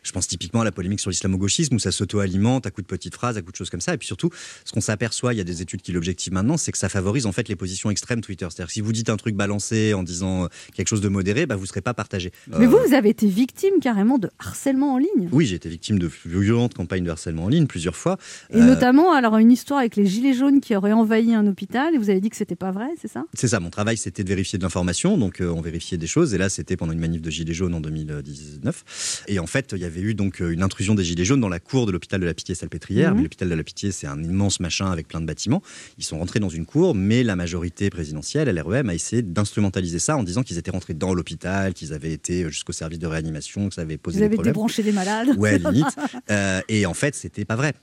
Je 0.06 0.12
pense 0.12 0.28
typiquement 0.28 0.62
à 0.62 0.64
la 0.64 0.72
polémique 0.72 1.00
sur 1.00 1.10
l'islamo-gauchisme 1.10 1.76
où 1.76 1.80
ça 1.80 1.92
s'auto-alimente 1.92 2.66
à 2.68 2.72
coups 2.72 2.86
de 2.86 2.88
petites 2.88 3.16
phrases, 3.16 3.38
à 3.38 3.42
coups 3.42 3.54
de 3.54 3.58
choses 3.58 3.70
comme 3.72 3.82
ça. 3.82 3.94
Et 3.94 3.98
puis 3.98 4.06
surtout, 4.08 4.30
ce 4.64 4.72
qu'on 4.72 4.80
s'aperçoit, 4.82 5.34
il 5.34 5.38
y 5.38 5.42
a 5.42 5.44
des 5.44 5.62
études 5.62 5.82
qui 5.82 5.92
l'objectivent 5.92 6.32
maintenant, 6.34 6.58
c'est 6.58 6.72
que 6.72 6.78
ça 6.78 6.90
favorise 6.90 7.26
en 7.26 7.32
fait 7.32 7.50
les 7.50 7.56
positions 7.56 7.90
extrêmes 7.90 8.22
Twitter. 8.22 8.48
C'est-à-dire 8.52 8.72
si 8.72 8.82
vous 8.82 8.92
dites 8.94 9.10
un 9.10 9.18
truc 9.18 9.36
balancé 9.36 9.94
en 9.96 10.04
disant 10.04 10.46
euh, 10.46 10.48
quelque 10.76 10.88
chose 10.88 11.02
de 11.02 11.10
modéré, 11.10 11.46
bah, 11.48 11.56
vous 11.56 11.64
ne 11.64 11.68
serez 11.68 11.82
pas 11.82 11.94
partagé. 11.96 12.32
Mais 12.48 12.66
Euh, 12.66 12.68
vous, 12.68 12.78
vous 12.88 12.94
avez 12.94 13.10
été 13.10 13.28
victime 13.28 13.80
carrément 13.82 14.20
de 14.20 14.30
harcèlement 14.40 14.94
en 14.94 14.98
ligne. 15.00 15.28
Oui, 15.32 15.48
j'ai 15.48 15.56
été 15.56 15.70
victime 15.70 15.98
de 15.98 16.10
violentes 16.26 16.76
campagnes 16.76 17.04
de 17.04 17.10
harcèlement 17.10 17.46
en 17.46 17.50
ligne 17.50 17.66
plusieurs 17.66 17.96
fois. 17.96 18.18
Et 18.52 18.58
Euh, 18.58 18.64
notamment, 18.64 19.12
alors 19.12 19.38
une 19.38 19.52
histoire 19.52 19.80
avec 19.80 19.96
les 19.96 20.06
gilets 20.06 20.34
jaunes 20.34 20.62
qui 20.62 20.76
auraient 20.76 20.94
envahi 20.94 21.34
un 21.34 21.48
hôpital 21.48 21.96
et 21.96 21.98
vous 21.98 22.12
avez 22.12 22.22
dit 22.22 22.30
que 22.30 22.36
c'était 22.38 22.56
pas 22.56 22.72
vrai, 22.72 22.88
c'est 23.02 23.08
ça? 23.12 23.24
C'est 23.34 23.48
ça, 23.48 23.60
mon 23.60 23.70
travail 23.72 23.98
c'était 23.98 24.24
de 24.24 24.30
vérifier 24.30 24.60
de 24.60 24.64
l'information, 24.64 25.18
donc 25.18 25.42
euh, 25.42 25.50
on 25.50 25.62
vérifiait 25.62 25.98
des 25.98 26.08
choses, 26.08 26.34
et 26.34 26.38
là 26.38 26.50
c'était 26.50 26.78
pendant 26.78 26.94
une 26.94 27.00
manif 27.00 27.22
de 27.22 27.30
Gilets 27.32 27.54
jaunes 27.54 27.74
en 27.74 27.82
2019. 27.82 29.24
Et 29.28 29.40
en 29.40 29.48
fait, 29.48 29.74
il 29.76 29.82
y 29.82 29.86
avait 29.86 29.95
eu 30.02 30.14
donc 30.16 30.42
euh, 30.42 30.52
une 30.52 30.64
intrusion 30.64 30.96
des 30.96 31.04
Gilets 31.04 31.26
jaunes 31.26 31.40
dans 31.42 31.50
la 31.50 31.60
cour 31.60 31.86
de 31.86 31.92
l'hôpital 31.92 32.20
de 32.22 32.26
la 32.26 32.34
Pitié-Salpêtrière. 32.34 33.16
Mais 33.16 33.24
L'hôpital 33.24 33.50
de 33.50 33.56
la 33.56 33.64
Pitié, 33.64 33.92
c'est 33.92 34.08
un 34.08 34.24
immense 34.24 34.60
machin 34.60 34.92
avec 34.92 35.08
plein 35.08 35.22
de 35.22 35.26
bâtiments. 35.26 35.62
Ils 35.98 36.04
sont 36.04 36.18
rentrés 36.20 36.40
dans 36.40 36.50
une 36.50 36.66
cour, 36.66 36.96
mais 36.96 37.24
la 37.24 37.36
majorité 37.36 37.90
présidentielle, 37.90 38.48
LREM, 38.54 38.90
a 38.90 38.94
essayé 38.94 39.22
d'instrumentaliser 39.22 40.00
ça 40.00 40.18
en 40.18 40.24
disant 40.24 40.44
qu'ils 40.44 40.58
étaient 40.58 40.72
rentrés 40.72 40.94
dans 40.94 41.14
l'hôpital, 41.14 41.74
qu'ils 41.74 41.94
avaient 41.94 42.12
été 42.12 42.50
jusqu'au 42.50 42.74
service 42.74 43.00
de 43.00 43.08
réanimation, 43.08 43.70
que 43.70 43.76
ça 43.76 43.82
avait 43.82 43.98
posé 43.98 44.16
Vous 44.18 44.20
des 44.22 44.26
avez 44.26 44.36
problèmes. 44.36 44.54
débranché 44.54 44.84
des 44.84 44.92
malades. 44.92 45.30
Ouais, 45.38 45.58
limite. 45.60 45.86
Euh, 46.32 46.62
et 46.70 46.86
en 46.86 46.94
fait, 46.94 47.16
c'était 47.16 47.46
pas 47.46 47.56
vrai. 47.56 47.74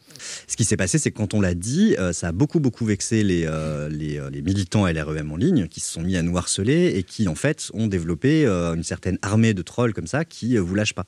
Ce 0.46 0.56
qui 0.56 0.64
s'est 0.64 0.76
passé, 0.76 0.98
c'est 0.98 1.10
que 1.10 1.16
quand 1.18 1.34
on 1.34 1.40
l'a 1.40 1.54
dit, 1.54 1.96
euh, 1.98 2.12
ça 2.12 2.28
a 2.28 2.32
beaucoup, 2.32 2.60
beaucoup 2.60 2.84
vexé 2.84 3.22
les, 3.22 3.44
euh, 3.46 3.88
les, 3.88 4.18
euh, 4.18 4.30
les 4.30 4.42
militants 4.42 4.86
LREM 4.86 5.30
en 5.32 5.36
ligne 5.36 5.68
qui 5.68 5.80
se 5.80 5.90
sont 5.90 6.02
mis 6.02 6.16
à 6.16 6.22
nous 6.22 6.36
harceler 6.38 6.92
et 6.96 7.02
qui, 7.02 7.28
en 7.28 7.34
fait, 7.34 7.70
ont 7.74 7.86
développé 7.86 8.46
euh, 8.46 8.74
une 8.74 8.82
certaine 8.84 9.18
armée 9.22 9.54
de 9.54 9.62
trolls 9.62 9.92
comme 9.94 10.06
ça 10.06 10.24
qui 10.24 10.56
euh, 10.56 10.60
vous 10.60 10.74
lâchent 10.74 10.94
pas. 10.94 11.06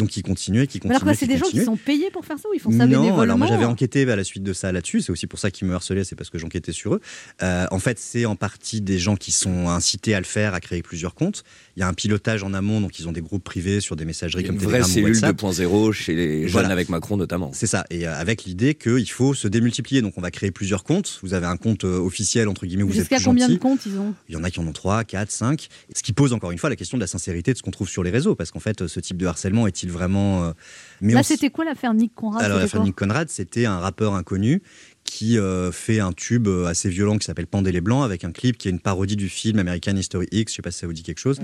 Donc, 0.00 0.16
ils 0.16 0.22
continuaient, 0.22 0.66
qui 0.66 0.78
continuaient. 0.80 0.96
alors 0.96 1.02
quoi, 1.04 1.14
c'est 1.14 1.26
des 1.26 1.36
gens 1.38 1.46
qui 1.46 1.62
sont 1.62 1.76
payés 1.76 2.10
pour 2.10 2.24
faire 2.24 2.38
ça 2.38 2.48
ou 2.48 2.54
ils 2.54 2.60
font 2.60 2.70
ça 2.70 2.78
Non, 2.86 3.00
bénévolement 3.00 3.20
alors 3.20 3.38
moi 3.38 3.46
j'avais 3.46 3.64
enquêté 3.66 4.10
à 4.10 4.16
la 4.16 4.24
suite 4.24 4.42
de 4.42 4.52
ça 4.52 4.72
là-dessus. 4.72 5.02
C'est 5.02 5.12
aussi 5.12 5.26
pour 5.26 5.38
ça 5.38 5.50
qu'ils 5.50 5.68
me 5.68 5.74
harcelaient, 5.74 6.04
c'est 6.04 6.16
parce 6.16 6.30
que 6.30 6.38
j'enquêtais 6.38 6.72
sur 6.72 6.94
eux. 6.94 7.00
Euh, 7.42 7.66
en 7.70 7.78
fait, 7.78 7.98
c'est 7.98 8.24
en 8.24 8.34
partie 8.34 8.80
des 8.80 8.98
gens 8.98 9.14
qui 9.16 9.30
sont 9.30 9.68
incités 9.68 10.14
à 10.14 10.18
le 10.18 10.24
faire, 10.24 10.54
à 10.54 10.60
créer 10.60 10.82
plusieurs 10.82 11.14
comptes. 11.14 11.44
Il 11.76 11.80
y 11.80 11.82
a 11.82 11.88
un 11.88 11.92
pilotage 11.94 12.42
en 12.42 12.52
amont, 12.54 12.80
donc 12.80 12.98
ils 12.98 13.08
ont 13.08 13.12
des 13.12 13.20
groupes 13.20 13.44
privés 13.44 13.80
sur 13.80 13.94
des 13.96 14.04
messageries 14.04 14.44
comme 14.44 14.56
Une 14.56 14.60
vraie 14.62 14.80
Telegram 14.80 14.90
ou 14.90 15.14
cellule 15.14 15.14
WhatsApp. 15.14 15.62
2.0 15.62 15.92
chez 15.92 16.14
les 16.14 16.42
jeunes 16.42 16.50
Voilà. 16.52 16.68
avec 16.70 16.88
Macron 16.88 17.16
notamment. 17.16 17.50
C'est 17.54 17.66
ça, 17.66 17.84
et 17.90 18.06
euh, 18.06 18.14
avec 18.18 18.44
l'idée 18.44 18.74
qu'il 18.74 19.10
faut 19.10 19.34
se 19.34 19.48
démultiplier. 19.48 20.00
Donc 20.02 20.14
on 20.16 20.20
va 20.20 20.30
créer 20.30 20.50
plusieurs 20.50 20.84
comptes. 20.84 21.18
Vous 21.22 21.34
avez 21.34 21.46
un 21.46 21.56
compte 21.56 21.84
euh, 21.84 21.98
officiel, 21.98 22.48
entre 22.48 22.66
guillemets, 22.66 22.82
où 22.84 22.88
vous 22.88 22.92
êtes 22.94 23.00
Jusqu'à 23.00 23.16
plus 23.16 23.24
combien 23.26 23.46
gentil. 23.46 23.58
de 23.58 23.62
comptes 23.62 23.86
ils 23.86 23.98
ont? 23.98 24.14
Il 24.28 24.34
y 24.34 24.38
en 24.38 24.44
a 24.44 24.50
qui 24.50 24.60
en 24.60 24.66
ont 24.66 24.72
3, 24.72 25.04
4, 25.04 25.30
5. 25.30 25.68
Ce 25.94 26.02
qui 26.02 26.12
pose 26.12 26.32
encore 26.32 26.50
une 26.52 26.58
fois 26.58 26.70
la 26.70 26.76
question 26.76 26.96
de 26.96 27.02
la 27.02 27.06
sincérité 27.06 27.52
de 27.52 27.58
ce 27.58 27.62
qu'on 27.62 27.70
trouve 27.70 27.88
sur 27.88 28.02
les 28.02 28.10
réseaux. 28.10 28.34
Parce 28.34 28.50
qu'en 28.50 28.60
fait, 28.60 28.86
ce 28.86 29.00
type 29.00 29.16
de 29.16 29.26
harcèlement 29.26 29.66
est-il 29.66 29.89
vraiment. 29.90 30.44
euh, 30.44 30.52
Mais 31.00 31.12
Là, 31.12 31.18
on 31.18 31.20
s- 31.22 31.26
c'était 31.28 31.50
quoi 31.50 31.64
l'affaire 31.64 31.92
Nick 31.94 32.14
Conrad 32.14 32.42
alors, 32.42 32.56
c'était 32.58 32.64
la 32.66 32.70
quoi 32.70 32.78
famille 32.80 32.92
Conrad, 32.94 33.28
c'était 33.28 33.66
un 33.66 33.78
rappeur 33.78 34.14
inconnu 34.14 34.62
qui 35.10 35.38
euh, 35.38 35.72
fait 35.72 35.98
un 35.98 36.12
tube 36.12 36.46
euh, 36.46 36.66
assez 36.66 36.88
violent 36.88 37.18
qui 37.18 37.26
s'appelle 37.26 37.48
Pendez 37.48 37.72
les 37.72 37.80
Blancs 37.80 38.04
avec 38.04 38.22
un 38.22 38.30
clip 38.30 38.56
qui 38.56 38.68
est 38.68 38.70
une 38.70 38.78
parodie 38.78 39.16
du 39.16 39.28
film 39.28 39.58
American 39.58 39.96
History 39.96 40.28
X. 40.30 40.52
Je 40.52 40.56
sais 40.56 40.62
pas 40.62 40.70
si 40.70 40.78
ça 40.78 40.86
vous 40.86 40.92
dit 40.92 41.02
quelque 41.02 41.18
chose. 41.18 41.40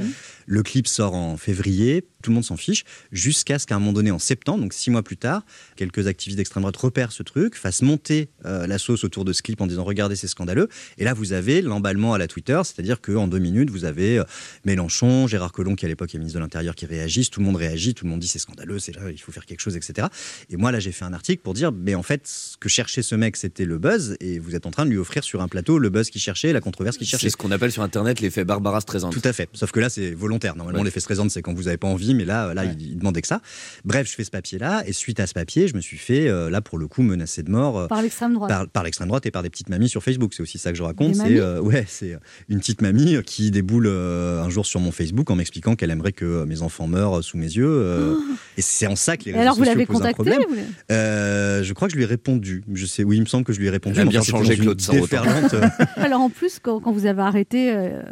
Le 0.47 0.63
clip 0.63 0.87
sort 0.87 1.15
en 1.15 1.37
février, 1.37 2.07
tout 2.23 2.31
le 2.31 2.37
monde 2.37 2.45
s'en 2.45 2.57
fiche, 2.57 2.85
jusqu'à 3.11 3.59
ce 3.59 3.67
qu'à 3.67 3.75
un 3.75 3.81
moment 3.81 3.93
donné, 3.93 4.13
en 4.13 4.21
septembre, 4.21 4.61
donc 4.61 4.73
six 4.73 4.91
mois 4.91 5.03
plus 5.03 5.17
tard, 5.17 5.45
quelques 5.75 6.07
activistes 6.07 6.37
d'extrême 6.37 6.63
droite 6.63 6.77
repèrent 6.77 7.11
ce 7.11 7.25
truc, 7.25 7.57
fassent 7.57 7.83
monter 7.83 8.29
euh, 8.45 8.69
la 8.69 8.79
sauce 8.79 9.03
autour 9.03 9.25
de 9.25 9.33
ce 9.33 9.43
clip 9.43 9.61
en 9.61 9.67
disant 9.67 9.83
regardez, 9.83 10.15
c'est 10.15 10.29
scandaleux. 10.29 10.69
Et 10.99 11.03
là, 11.05 11.13
vous 11.13 11.33
avez 11.33 11.61
l'emballement 11.61 12.15
à 12.15 12.19
la 12.19 12.29
Twitter, 12.29 12.61
c'est-à-dire 12.63 13.01
qu'en 13.01 13.27
deux 13.27 13.41
minutes, 13.41 13.71
vous 13.71 13.85
avez 13.85 14.23
Mélenchon, 14.65 15.27
Gérard 15.27 15.51
Collomb, 15.51 15.75
qui 15.75 15.87
à 15.87 15.89
l'époque 15.89 16.15
est 16.15 16.19
ministre 16.19 16.39
de 16.39 16.45
l'Intérieur, 16.45 16.77
qui 16.77 16.87
réagissent, 16.87 17.31
tout 17.31 17.41
le 17.41 17.47
monde 17.47 17.57
réagit, 17.57 17.95
tout 17.95 18.05
le 18.05 18.13
monde 18.13 18.21
dit 18.21 18.29
c'est 18.29 18.39
scandaleux, 18.39 18.79
c'est 18.79 18.95
là, 18.95 19.11
il 19.11 19.19
faut 19.19 19.33
faire 19.33 19.45
quelque 19.45 19.61
chose, 19.61 19.77
etc. 19.77 20.07
Et 20.51 20.57
moi, 20.57 20.71
là, 20.71 20.79
j'ai 20.79 20.93
fait 20.93 21.05
un 21.05 21.13
article 21.13 21.43
pour 21.43 21.53
dire, 21.53 21.73
mais 21.73 21.97
en 21.97 22.05
fait, 22.05 22.29
ce 22.29 22.57
que 22.57 22.69
cherchait 22.69 23.03
ce 23.03 23.17
mec, 23.17 23.37
c'était 23.37 23.56
le 23.65 23.79
buzz, 23.79 24.17
et 24.21 24.39
vous 24.39 24.55
êtes 24.55 24.67
en 24.67 24.71
train 24.71 24.85
de 24.85 24.91
lui 24.91 24.99
offrir 24.99 25.25
sur 25.25 25.41
un 25.43 25.49
plateau 25.49 25.79
le 25.79 25.89
buzz 25.89 26.11
qu'il 26.11 26.21
cherchait, 26.21 26.53
la 26.53 26.61
controverse 26.61 26.97
qu'il 26.99 27.07
cherchait. 27.07 27.27
C'est 27.27 27.31
ce 27.31 27.37
qu'on 27.37 27.51
appelle 27.51 27.73
sur 27.73 27.83
Internet 27.83 28.21
l'effet 28.21 28.45
Barbara 28.45 28.81
Streisand. 28.81 29.11
Tout 29.11 29.23
à 29.25 29.33
fait. 29.33 29.49
Sauf 29.53 29.71
que 29.73 29.81
là, 29.81 29.89
c'est 29.89 30.13
volontaire. 30.13 30.57
Normalement, 30.57 30.81
Ouais. 30.81 30.85
l'effet 30.85 31.01
Streisand, 31.01 31.29
c'est 31.31 31.43
quand 31.43 31.55
vous 31.55 31.65
n'avez 31.65 31.77
pas 31.77 31.89
envie, 31.89 32.15
mais 32.15 32.25
là, 32.25 32.53
là, 32.55 32.65
il, 32.65 32.81
il 32.83 32.99
demandait 32.99 33.23
que 33.23 33.29
ça. 33.29 33.41
Bref, 33.85 34.09
je 34.09 34.15
fais 34.15 34.25
ce 34.25 34.31
papier-là, 34.31 34.83
et 34.87 34.93
suite 34.93 35.21
à 35.21 35.27
ce 35.27 35.35
papier, 35.35 35.69
je 35.69 35.75
me 35.75 35.81
suis 35.81 35.97
fait, 35.99 36.29
euh, 36.29 36.51
là, 36.51 36.61
pour 36.61 36.79
le 36.79 36.87
coup, 36.89 37.03
menacer 37.03 37.43
de 37.43 37.51
mort. 37.51 37.79
euh, 37.79 37.87
Par 37.87 38.03
l'extrême 38.03 38.35
droite. 38.35 38.51
par, 38.51 38.69
par 38.69 38.83
l'extrême 38.85 39.09
droite 39.09 39.27
et 39.27 39.31
par 39.31 39.43
des 39.43 39.51
petites 39.51 39.69
mamies 39.69 39.89
sur 39.89 40.03
Facebook. 40.03 40.35
C'est 40.35 40.43
aussi 40.43 40.59
ça 40.59 40.71
que 40.73 40.77
je 40.79 40.83
raconte. 40.83 41.15
C'est 41.15 41.39
euh, 41.41 41.61
ouais, 41.61 41.85
c'est 41.89 42.17
une 42.49 42.59
petite 42.59 42.83
mamie 42.83 43.17
qui 43.25 43.51
déboule 43.51 43.87
euh, 43.87 44.43
un 44.43 44.51
jour 44.51 44.67
sur 44.67 44.81
mon 44.81 44.91
Facebook 44.93 45.31
en 45.31 45.37
m'expliquant 45.37 45.77
qu'elle 45.77 45.91
aimerait 45.91 46.13
que 46.13 46.45
mes 46.45 46.63
enfants 46.63 46.87
meurent 46.89 47.23
sous 47.25 47.37
mes 47.39 47.47
yeux. 47.47 47.67
euh, 47.67 48.15
Et 48.59 48.63
c'est 48.63 48.87
en 48.87 48.97
ça 48.97 49.17
que 49.17 49.25
les 49.25 49.33
réseaux 49.33 49.43
alors, 49.43 49.55
vous 49.57 49.65
sociaux 49.65 49.87
posent 49.87 49.97
un 49.97 50.13
contacté 50.13 50.15
problème. 50.15 50.43
vous 50.49 50.55
l'avez- 50.55 50.67
Euh, 50.91 51.63
je 51.63 51.73
crois 51.73 51.89
que 51.89 51.93
je 51.93 51.97
lui 51.97 52.05
ai 52.05 52.07
répondu. 52.07 52.63
Je 52.73 52.87
sais, 52.87 53.05
oui, 53.05 53.17
il 53.17 53.21
me 53.21 53.27
semble 53.27 53.45
que 53.47 53.53
je 53.53 53.61
lui 53.61 53.67
ai 53.67 53.71
répondu. 53.71 53.99
Elle 54.01 54.09
a 54.09 54.11
bien 54.11 54.23
changé, 54.23 54.57
Claude 54.57 54.77
déferlante, 54.77 55.55
euh, 55.55 55.63
Alors 55.97 56.21
en 56.21 56.31
plus, 56.31 56.59
quand, 56.61 56.81
quand 56.81 56.93
vous 56.93 57.07
avez 57.07 57.23
arrêté, 57.23 57.73
euh, 57.75 58.03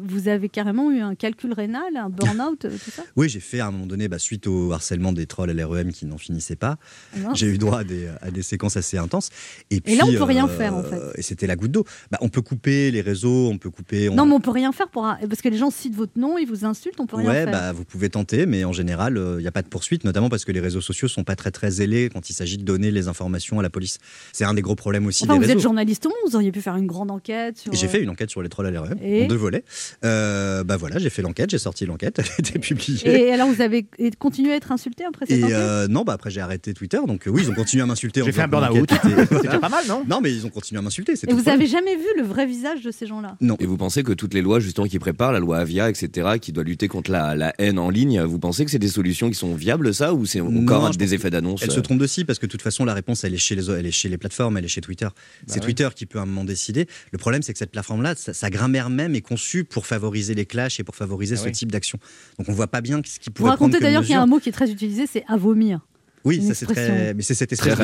vous 0.00 0.28
avez 0.28 0.48
carrément 0.48 0.90
eu 0.90 1.00
un 1.00 1.14
calcul 1.14 1.52
rénal, 1.52 1.96
un 1.96 2.08
burn-out, 2.10 2.64
euh, 2.64 2.70
tout 2.70 2.90
ça? 2.90 3.02
Oui, 3.16 3.28
j'ai 3.28 3.40
fait 3.40 3.60
à 3.60 3.66
un 3.66 3.70
moment 3.70 3.86
donné, 3.86 4.08
bah, 4.08 4.18
suite 4.18 4.46
au 4.46 4.72
harcèlement 4.72 5.12
des 5.12 5.26
trolls 5.26 5.50
LREM 5.50 5.92
qui 5.92 6.06
n'en 6.06 6.18
finissaient 6.18 6.56
pas, 6.56 6.76
Ah 7.24 7.30
j'ai 7.34 7.46
eu 7.46 7.58
droit 7.58 7.80
à 7.80 7.84
des, 7.84 8.08
à 8.20 8.30
des 8.30 8.42
séquences 8.42 8.76
assez 8.76 8.98
intenses. 8.98 9.30
Et, 9.70 9.80
Et 9.86 9.96
là, 9.96 10.04
on 10.04 10.08
puis, 10.08 10.16
peut 10.16 10.24
rien 10.24 10.48
faire, 10.48 10.74
en 10.74 10.82
fait. 10.82 11.00
Et 11.16 11.22
c'était 11.22 11.46
la 11.46 11.56
goutte 11.56 11.72
d'eau. 11.72 11.84
Bah, 12.10 12.18
on 12.20 12.28
peut 12.28 12.42
couper 12.42 12.90
les 12.90 13.00
réseaux, 13.00 13.48
on 13.48 13.58
peut 13.58 13.70
couper. 13.70 14.08
on- 14.08 14.14
Non, 14.14 14.26
mais 14.26 14.34
on 14.34 14.40
peut 14.40 14.50
rien 14.50 14.72
faire 14.72 14.88
pour 14.88 15.06
un- 15.06 15.18
parce 15.28 15.42
que 15.42 15.48
les 15.48 15.56
gens 15.58 15.70
citent 15.70 15.94
votre 15.94 16.18
nom, 16.18 16.38
ils 16.38 16.46
vous 16.46 16.64
insultent, 16.64 16.98
on 17.00 17.06
peut 17.06 17.16
rien 17.16 17.28
Ouais, 17.28 17.42
faire. 17.44 17.52
bah, 17.52 17.72
vous 17.72 17.84
pouvez 17.84 18.10
tenter, 18.10 18.46
mais 18.46 18.64
en 18.64 18.72
général, 18.72 19.16
il 19.38 19.42
n'y 19.42 19.46
a 19.48 19.52
pas 19.52 19.62
de 19.62 19.68
poursuite, 19.68 20.04
notamment 20.04 20.28
parce 20.28 20.44
que 20.44 20.52
les 20.52 20.60
réseaux 20.60 20.80
sociaux 20.80 21.08
sont 21.08 21.24
pas 21.24 21.36
très 21.36 21.50
très 21.50 21.70
zélés 21.70 22.10
quand 22.12 22.30
il 22.30 22.32
s'agit 22.32 22.58
de 22.58 22.64
donner 22.64 22.90
les 22.90 23.08
informations 23.08 23.58
à 23.60 23.62
la 23.62 23.70
police. 23.70 23.98
C'est 24.32 24.44
un 24.44 24.55
des 24.56 24.62
gros 24.62 24.74
problèmes 24.74 25.06
aussi 25.06 25.22
Enfin, 25.24 25.34
des 25.34 25.38
vous 25.38 25.42
réseaux. 25.46 25.58
êtes 25.58 25.62
journaliste 25.62 26.04
au 26.06 26.08
monde, 26.08 26.18
vous 26.26 26.34
auriez 26.36 26.50
pu 26.50 26.60
faire 26.60 26.76
une 26.76 26.86
grande 26.86 27.10
enquête. 27.10 27.58
Sur... 27.58 27.72
J'ai 27.72 27.86
fait 27.88 28.02
une 28.02 28.10
enquête 28.10 28.30
sur 28.30 28.42
les 28.42 28.48
trolls 28.48 28.66
à 28.66 28.70
Et 29.02 29.24
en 29.24 29.28
deux 29.28 29.36
volets. 29.36 29.62
Euh, 30.04 30.64
bah 30.64 30.76
voilà, 30.76 30.98
j'ai 30.98 31.10
fait 31.10 31.22
l'enquête, 31.22 31.50
j'ai 31.50 31.58
sorti 31.58 31.86
l'enquête, 31.86 32.18
elle 32.18 32.24
a 32.26 32.38
été 32.40 32.58
publiée. 32.58 33.26
Et 33.28 33.32
alors, 33.32 33.48
vous 33.48 33.60
avez 33.60 33.86
continué 34.18 34.52
à 34.52 34.56
être 34.56 34.72
insulté 34.72 35.04
après 35.04 35.26
cette 35.26 35.38
Et 35.38 35.44
enquête? 35.44 35.56
euh, 35.56 35.88
non, 35.88 36.02
bah 36.02 36.14
après 36.14 36.30
j'ai 36.30 36.40
arrêté 36.40 36.74
Twitter, 36.74 36.98
donc 37.06 37.26
euh, 37.26 37.30
oui, 37.30 37.42
ils 37.44 37.50
ont 37.50 37.54
continué 37.54 37.82
à 37.82 37.86
m'insulter. 37.86 38.22
J'ai 38.24 38.32
fait 38.32 38.42
un 38.42 38.48
burn-out. 38.48 38.90
C'était 39.42 39.58
pas 39.58 39.68
mal, 39.68 39.84
non? 39.88 40.02
Non, 40.08 40.20
mais 40.20 40.32
ils 40.32 40.46
ont 40.46 40.50
continué 40.50 40.78
à 40.78 40.82
m'insulter. 40.82 41.12
Et 41.12 41.16
vous 41.16 41.26
le 41.26 41.32
avez 41.32 41.42
problème. 41.42 41.66
jamais 41.68 41.96
vu 41.96 42.06
le 42.16 42.24
vrai 42.24 42.46
visage 42.46 42.82
de 42.82 42.90
ces 42.90 43.06
gens-là? 43.06 43.36
Non. 43.40 43.56
Et 43.60 43.66
vous 43.66 43.76
pensez 43.76 44.02
que 44.02 44.12
toutes 44.12 44.34
les 44.34 44.42
lois 44.42 44.60
justement 44.60 44.86
qui 44.86 44.98
préparent, 44.98 45.32
la 45.32 45.38
loi 45.40 45.58
Avia, 45.58 45.88
etc., 45.90 46.38
qui 46.40 46.52
doit 46.52 46.64
lutter 46.64 46.88
contre 46.88 47.10
la, 47.10 47.34
la 47.34 47.54
haine 47.58 47.78
en 47.78 47.90
ligne, 47.90 48.20
vous 48.22 48.38
pensez 48.38 48.64
que 48.64 48.70
c'est 48.70 48.78
des 48.78 48.88
solutions 48.88 49.28
qui 49.28 49.34
sont 49.36 49.54
viables, 49.54 49.92
ça, 49.94 50.14
ou 50.14 50.26
c'est 50.26 50.40
encore 50.40 50.90
des 50.90 51.14
effets 51.14 51.30
d'annonce 51.30 51.62
Elle 51.62 51.70
euh, 51.70 51.74
se 51.74 51.80
trompe 51.80 52.00
aussi 52.02 52.24
parce 52.24 52.38
que 52.38 52.46
de 52.46 52.50
toute 52.50 52.62
façon 52.62 52.84
la 52.84 52.94
réponse 52.94 53.24
elle 53.24 53.34
est 53.34 53.38
chez 53.38 53.54
les 53.54 53.70
elle 53.70 53.86
est 53.86 53.90
chez 53.90 54.08
les 54.08 54.18
plateformes, 54.18 54.45
elle 54.56 54.64
est 54.64 54.68
chez 54.68 54.80
Twitter. 54.80 55.08
c'est 55.46 55.54
oui. 55.60 55.60
Twitter 55.66 55.88
qui 55.94 56.06
peut 56.06 56.18
à 56.18 56.22
un 56.22 56.26
moment 56.26 56.44
décider. 56.44 56.86
Le 57.12 57.18
problème 57.18 57.42
c'est 57.42 57.52
que 57.52 57.58
cette 57.58 57.70
plateforme 57.72 58.02
là, 58.02 58.14
sa, 58.14 58.34
sa 58.34 58.50
grammaire 58.50 58.90
même 58.90 59.14
est 59.14 59.20
conçue 59.22 59.64
pour 59.64 59.86
favoriser 59.86 60.34
les 60.34 60.46
clashs 60.46 60.78
et 60.80 60.84
pour 60.84 60.94
favoriser 60.96 61.34
Ah 61.38 61.42
ce 61.42 61.46
oui. 61.46 61.52
type 61.52 61.72
d'action. 61.72 61.98
Donc 62.38 62.48
on 62.48 62.52
voit 62.52 62.66
pas 62.68 62.80
bien 62.80 63.00
ce 63.04 63.18
qui 63.18 63.30
Vous 63.30 63.32
pourrait 63.32 63.56
prendre 63.56 63.72
racontez 63.72 63.80
d'ailleurs 63.82 64.02
qu'il 64.02 64.12
y 64.12 64.14
a 64.14 64.22
un 64.22 64.26
mot 64.26 64.38
qui 64.38 64.48
est 64.48 64.52
très 64.52 64.70
utilisé, 64.70 65.06
c'est 65.06 65.24
à 65.28 65.36
vomir. 65.36 65.80
Oui, 66.26 66.36
une 66.36 66.46
ça 66.48 66.54
c'est 66.54 66.66
très 66.66 67.14
mais 67.14 67.22
c'est 67.22 67.34
cette 67.34 67.52
espèce 67.52 67.74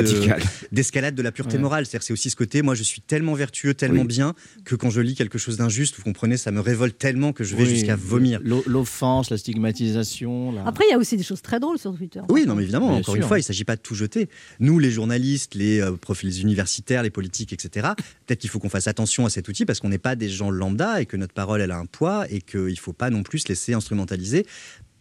d'escalade 0.73 1.15
de 1.15 1.23
la 1.23 1.33
pureté 1.33 1.57
Ouais. 1.57 1.63
morale. 1.63 1.87
C'est-à-dire 1.87 2.05
c'est 2.07 2.13
aussi 2.13 2.29
ce 2.31 2.37
côté 2.37 2.63
moi 2.63 2.75
je 2.75 2.83
suis 2.83 3.01
tellement 3.01 3.35
vertueux, 3.35 3.75
tellement 3.75 4.03
Oui. 4.03 4.09
bien 4.09 4.35
que 4.65 4.75
quand 4.75 4.91
je 4.91 5.01
lis 5.01 5.15
quelque 5.15 5.39
chose 5.39 5.57
d'injuste, 5.57 5.95
vous 5.97 6.03
comprenez, 6.03 6.37
ça 6.37 6.51
me 6.51 6.61
révolte 6.61 6.99
tellement 6.99 7.33
que 7.33 7.45
je 7.45 7.57
vais 7.57 7.63
Oui, 7.65 7.69
jusqu'à 7.71 7.97
vomir. 7.97 8.41
l'o- 8.43 8.63
L'offense, 8.67 9.31
la 9.31 9.39
stigmatisation. 9.39 10.53
la- 10.53 10.67
Après, 10.67 10.85
il 10.89 10.93
y 10.93 10.95
a 10.95 10.99
aussi 10.99 11.17
des 11.17 11.23
choses 11.23 11.43
très 11.43 11.61
drôles 11.61 11.79
sur 11.79 11.95
Twitter. 11.97 12.21
Oui, 12.29 12.45
non, 12.47 12.55
mais 12.55 12.63
évidemment, 12.63 12.89
Bien 12.89 12.99
encore 12.99 13.15
sûr. 13.15 13.23
une 13.23 13.29
fois, 13.29 13.39
il 13.39 13.43
ne 13.43 13.47
s'agit 13.47 13.65
pas 13.65 13.77
de 13.77 13.81
tout 13.81 13.95
jeter. 13.95 14.29
Nous, 14.61 14.79
les 14.79 14.91
journalistes, 14.91 15.55
les, 15.55 15.81
euh, 15.81 15.93
profs, 15.93 16.23
les 16.23 16.41
universitaires, 16.43 17.03
les 17.03 17.11
politiques, 17.11 17.53
etc., 17.53 17.89
peut-être 18.27 18.41
qu'il 18.41 18.51
faut 18.51 18.59
qu'on 18.59 18.69
fasse 18.69 18.87
attention 18.89 19.27
à 19.27 19.31
cet 19.31 19.49
outil 19.49 19.65
parce 19.65 19.81
qu'on 19.81 19.89
n'est 19.89 19.99
pas 19.99 20.17
des 20.17 20.29
gens 20.29 20.51
lambda 20.51 21.01
et 21.01 21.07
que 21.07 21.17
notre 21.17 21.35
parole, 21.35 21.61
elle 21.61 21.71
a 21.71 21.79
un 21.79 21.87
poids 21.87 22.27
et 22.31 22.41
qu'il 22.41 22.61
ne 22.65 22.75
faut 22.77 22.93
pas 22.93 23.11
non 23.11 23.23
plus 23.23 23.41
se 23.41 23.49
laisser 23.49 23.75
instrumentaliser 23.75 24.47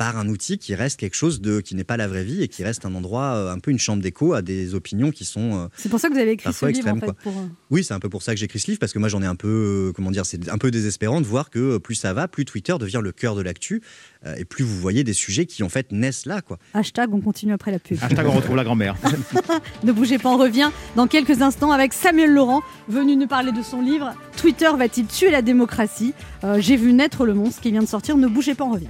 par 0.02 0.18
un 0.18 0.28
outil 0.30 0.58
qui 0.58 0.74
reste 0.74 1.00
quelque 1.00 1.14
chose 1.14 1.42
de 1.42 1.62
qui 1.62 1.76
n'est 1.76 1.84
pas 1.84 1.96
la 1.96 2.08
vraie 2.08 2.24
vie 2.24 2.42
et 2.42 2.48
qui 2.48 2.64
reste 2.64 2.88
un 2.88 2.96
endroit 2.96 3.36
euh, 3.36 3.52
un 3.54 3.60
peu 3.60 3.70
une 3.70 3.78
chambre 3.78 4.02
d'écho 4.02 4.34
à 4.34 4.42
des 4.42 4.74
opinions 4.74 5.12
qui 5.12 5.26
sont 5.26 5.54
euh, 5.54 5.68
C'est 5.78 5.90
pour 5.90 6.00
ça 6.00 6.08
que 6.10 6.14
vous 6.16 6.20
avez 6.20 6.32
écrit 6.32 6.46
Parfois 6.46 6.70
ce 6.70 6.74
livre, 6.74 6.88
en 6.88 6.96
extrême, 6.96 7.16
fait. 7.16 7.22
Pour... 7.22 7.38
euh, 7.38 7.46
oui 7.70 7.84
c'est 7.84 7.94
un 7.94 8.00
peu 8.00 8.10
pour 8.10 8.24
ça 8.24 8.34
que 8.34 8.40
j'écris 8.40 8.58
ce 8.58 8.66
livre 8.66 8.80
parce 8.80 8.94
que 8.94 8.98
moi 8.98 9.10
j'en 9.10 9.22
ai 9.22 9.28
un 9.28 9.36
peu 9.36 9.90
euh, 9.90 9.94
comment 9.94 10.10
dire 10.10 10.26
c'est 10.26 10.50
un 10.50 10.58
peu 10.58 10.72
désespérant 10.72 11.22
de 11.22 11.28
voir 11.28 11.52
que 11.52 11.78
plus 11.78 11.94
ça 11.94 12.14
va 12.14 12.28
plus 12.28 12.46
Twitter 12.46 12.74
devient 12.80 13.02
le 13.04 13.12
cœur 13.12 13.36
de 13.36 13.44
l'actu 13.44 13.84
euh, 14.26 14.34
et 14.38 14.44
plus 14.44 14.64
vous 14.64 14.76
voyez 14.80 15.04
des 15.04 15.14
sujets 15.14 15.46
qui 15.46 15.62
en 15.62 15.70
fait 15.70 15.92
naissent 15.92 16.26
là 16.26 16.42
quoi 16.42 16.58
Hashtag, 16.74 17.14
on 17.14 17.22
continue 17.22 17.54
après 17.54 17.70
la 17.70 17.78
pub. 17.78 18.00
Hashtag 18.02 18.26
on 18.26 18.32
retrouve 18.32 18.56
la 18.56 18.64
grand-mère. 18.64 18.96
Ne 19.84 19.92
bougez 19.92 20.18
pas, 20.18 20.30
on 20.30 20.38
revient 20.38 20.72
dans 20.96 21.06
quelques 21.06 21.44
instants 21.44 21.72
avec 21.72 21.94
Samuel 21.94 22.34
Laurent, 22.34 22.62
venu 22.88 23.16
nous 23.16 23.28
parler 23.28 23.52
de 23.52 23.62
son 23.62 23.82
livre 23.82 24.16
Twitter 24.36 24.70
va-t-il 24.76 25.06
tuer 25.06 25.30
la 25.30 25.44
démocratie? 25.44 26.16
Euh, 26.44 26.60
J'ai 26.60 26.76
vu 26.76 26.92
naître 26.94 27.26
le 27.26 27.36
monstre 27.36 27.62
qui 27.62 27.70
vient 27.72 27.82
de 27.84 27.88
sortir. 27.88 28.18
Ne 28.18 28.28
bougez 28.28 28.56
pas, 28.56 28.64
on 28.64 28.72
revient. 28.72 28.88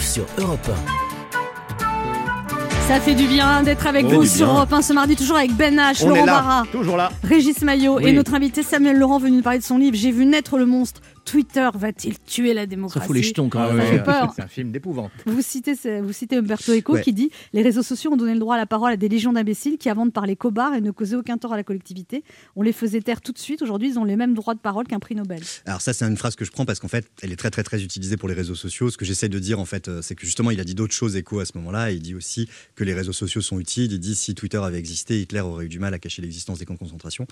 Sur 0.00 0.24
Europe 0.38 0.68
Ça 2.88 2.98
fait 2.98 3.14
du 3.14 3.28
bien 3.28 3.62
d'être 3.62 3.86
avec 3.86 4.04
vous 4.04 4.24
sur 4.24 4.46
bien. 4.46 4.54
Europe 4.56 4.72
1 4.72 4.82
ce 4.82 4.92
mardi, 4.92 5.14
toujours 5.14 5.36
avec 5.36 5.52
Ben 5.54 5.76
H, 5.78 6.02
On 6.04 6.08
Laurent 6.08 6.24
là, 6.24 6.32
Barra, 6.32 6.64
toujours 6.72 6.96
là. 6.96 7.12
Régis 7.22 7.62
Maillot 7.62 7.98
Oui. 7.98 8.08
et 8.08 8.12
notre 8.12 8.34
invité 8.34 8.64
Samuel 8.64 8.98
Laurent 8.98 9.18
venu 9.18 9.36
nous 9.36 9.42
parler 9.42 9.60
de 9.60 9.64
son 9.64 9.78
livre 9.78 9.96
J'ai 9.96 10.10
vu 10.10 10.26
naître 10.26 10.58
le 10.58 10.66
monstre. 10.66 11.00
Twitter 11.24 11.68
va-t-il 11.74 12.18
tuer 12.20 12.54
la 12.54 12.62
Ça 12.62 12.66
démocratie 12.66 13.06
fout 13.06 13.16
les 13.16 13.22
jetons 13.22 13.48
quand 13.48 13.60
Ah 13.60 13.72
même. 13.72 13.86
Ça 13.86 13.92
fait 13.92 14.02
peur. 14.02 14.32
C'est 14.34 14.42
un 14.42 14.48
film 14.48 14.72
d'épouvante. 14.72 15.10
Vous 15.26 15.42
citez, 15.42 15.74
vous 16.00 16.12
citez 16.12 16.36
Umberto 16.36 16.72
Eco 16.72 16.94
Ouais. 16.94 17.02
qui 17.02 17.12
dit 17.12 17.30
Les 17.52 17.62
réseaux 17.62 17.82
sociaux 17.82 18.12
ont 18.12 18.16
donné 18.16 18.34
le 18.34 18.40
droit 18.40 18.54
à 18.56 18.58
la 18.58 18.66
parole 18.66 18.92
à 18.92 18.96
des 18.96 19.08
légions 19.08 19.32
d'imbéciles 19.32 19.78
qui, 19.78 19.88
avant 19.88 20.06
de 20.06 20.10
parler 20.10 20.36
cobards 20.36 20.74
et 20.74 20.80
ne 20.80 20.90
causaient 20.90 21.16
aucun 21.16 21.38
tort 21.38 21.52
à 21.52 21.56
la 21.56 21.62
collectivité, 21.64 22.24
on 22.56 22.62
les 22.62 22.72
faisait 22.72 23.00
taire 23.00 23.20
tout 23.20 23.32
de 23.32 23.38
suite. 23.38 23.62
Aujourd'hui, 23.62 23.88
ils 23.90 23.98
ont 23.98 24.04
les 24.04 24.16
mêmes 24.16 24.34
droits 24.34 24.54
de 24.54 24.60
parole 24.60 24.86
qu'un 24.86 24.98
prix 24.98 25.14
Nobel. 25.14 25.40
Alors 25.66 25.80
ça, 25.80 25.92
c'est 25.92 26.04
une 26.04 26.16
phrase 26.16 26.36
que 26.36 26.44
je 26.44 26.50
prends 26.50 26.64
parce 26.64 26.80
qu'en 26.80 26.88
fait, 26.88 27.06
elle 27.22 27.32
est 27.32 27.36
très 27.36 27.50
très 27.50 27.62
très 27.62 27.82
utilisée 27.82 28.16
pour 28.16 28.28
les 28.28 28.34
réseaux 28.34 28.54
sociaux. 28.54 28.90
Ce 28.90 28.96
que 28.96 29.04
j'essaie 29.04 29.28
de 29.28 29.38
dire 29.38 29.60
en 29.60 29.64
fait, 29.64 29.88
euh, 29.88 30.02
c'est 30.02 30.14
que 30.14 30.24
justement, 30.26 30.50
il 30.50 30.60
a 30.60 30.64
dit 30.64 30.74
d'autres 30.74 30.94
choses 30.94 31.16
écho 31.16 31.40
à 31.40 31.44
ce 31.44 31.52
moment-là. 31.58 31.90
Il 31.92 32.00
dit 32.02 32.14
aussi 32.14 32.48
que 32.74 32.84
les 32.84 32.94
réseaux 32.94 33.12
sociaux 33.12 33.40
sont 33.40 33.60
utiles. 33.60 33.92
Il 33.92 34.00
dit 34.00 34.14
si 34.14 34.34
Twitter 34.34 34.58
avait 34.58 34.78
existé, 34.78 35.20
Hitler 35.20 35.40
aurait 35.40 35.66
eu 35.66 35.68
du 35.68 35.78
mal 35.78 35.94
à 35.94 35.98
cacher 35.98 36.22
l'existence 36.22 36.58
des 36.58 36.64
camps 36.66 36.74
de 36.74 36.78
concentration. 36.78 37.26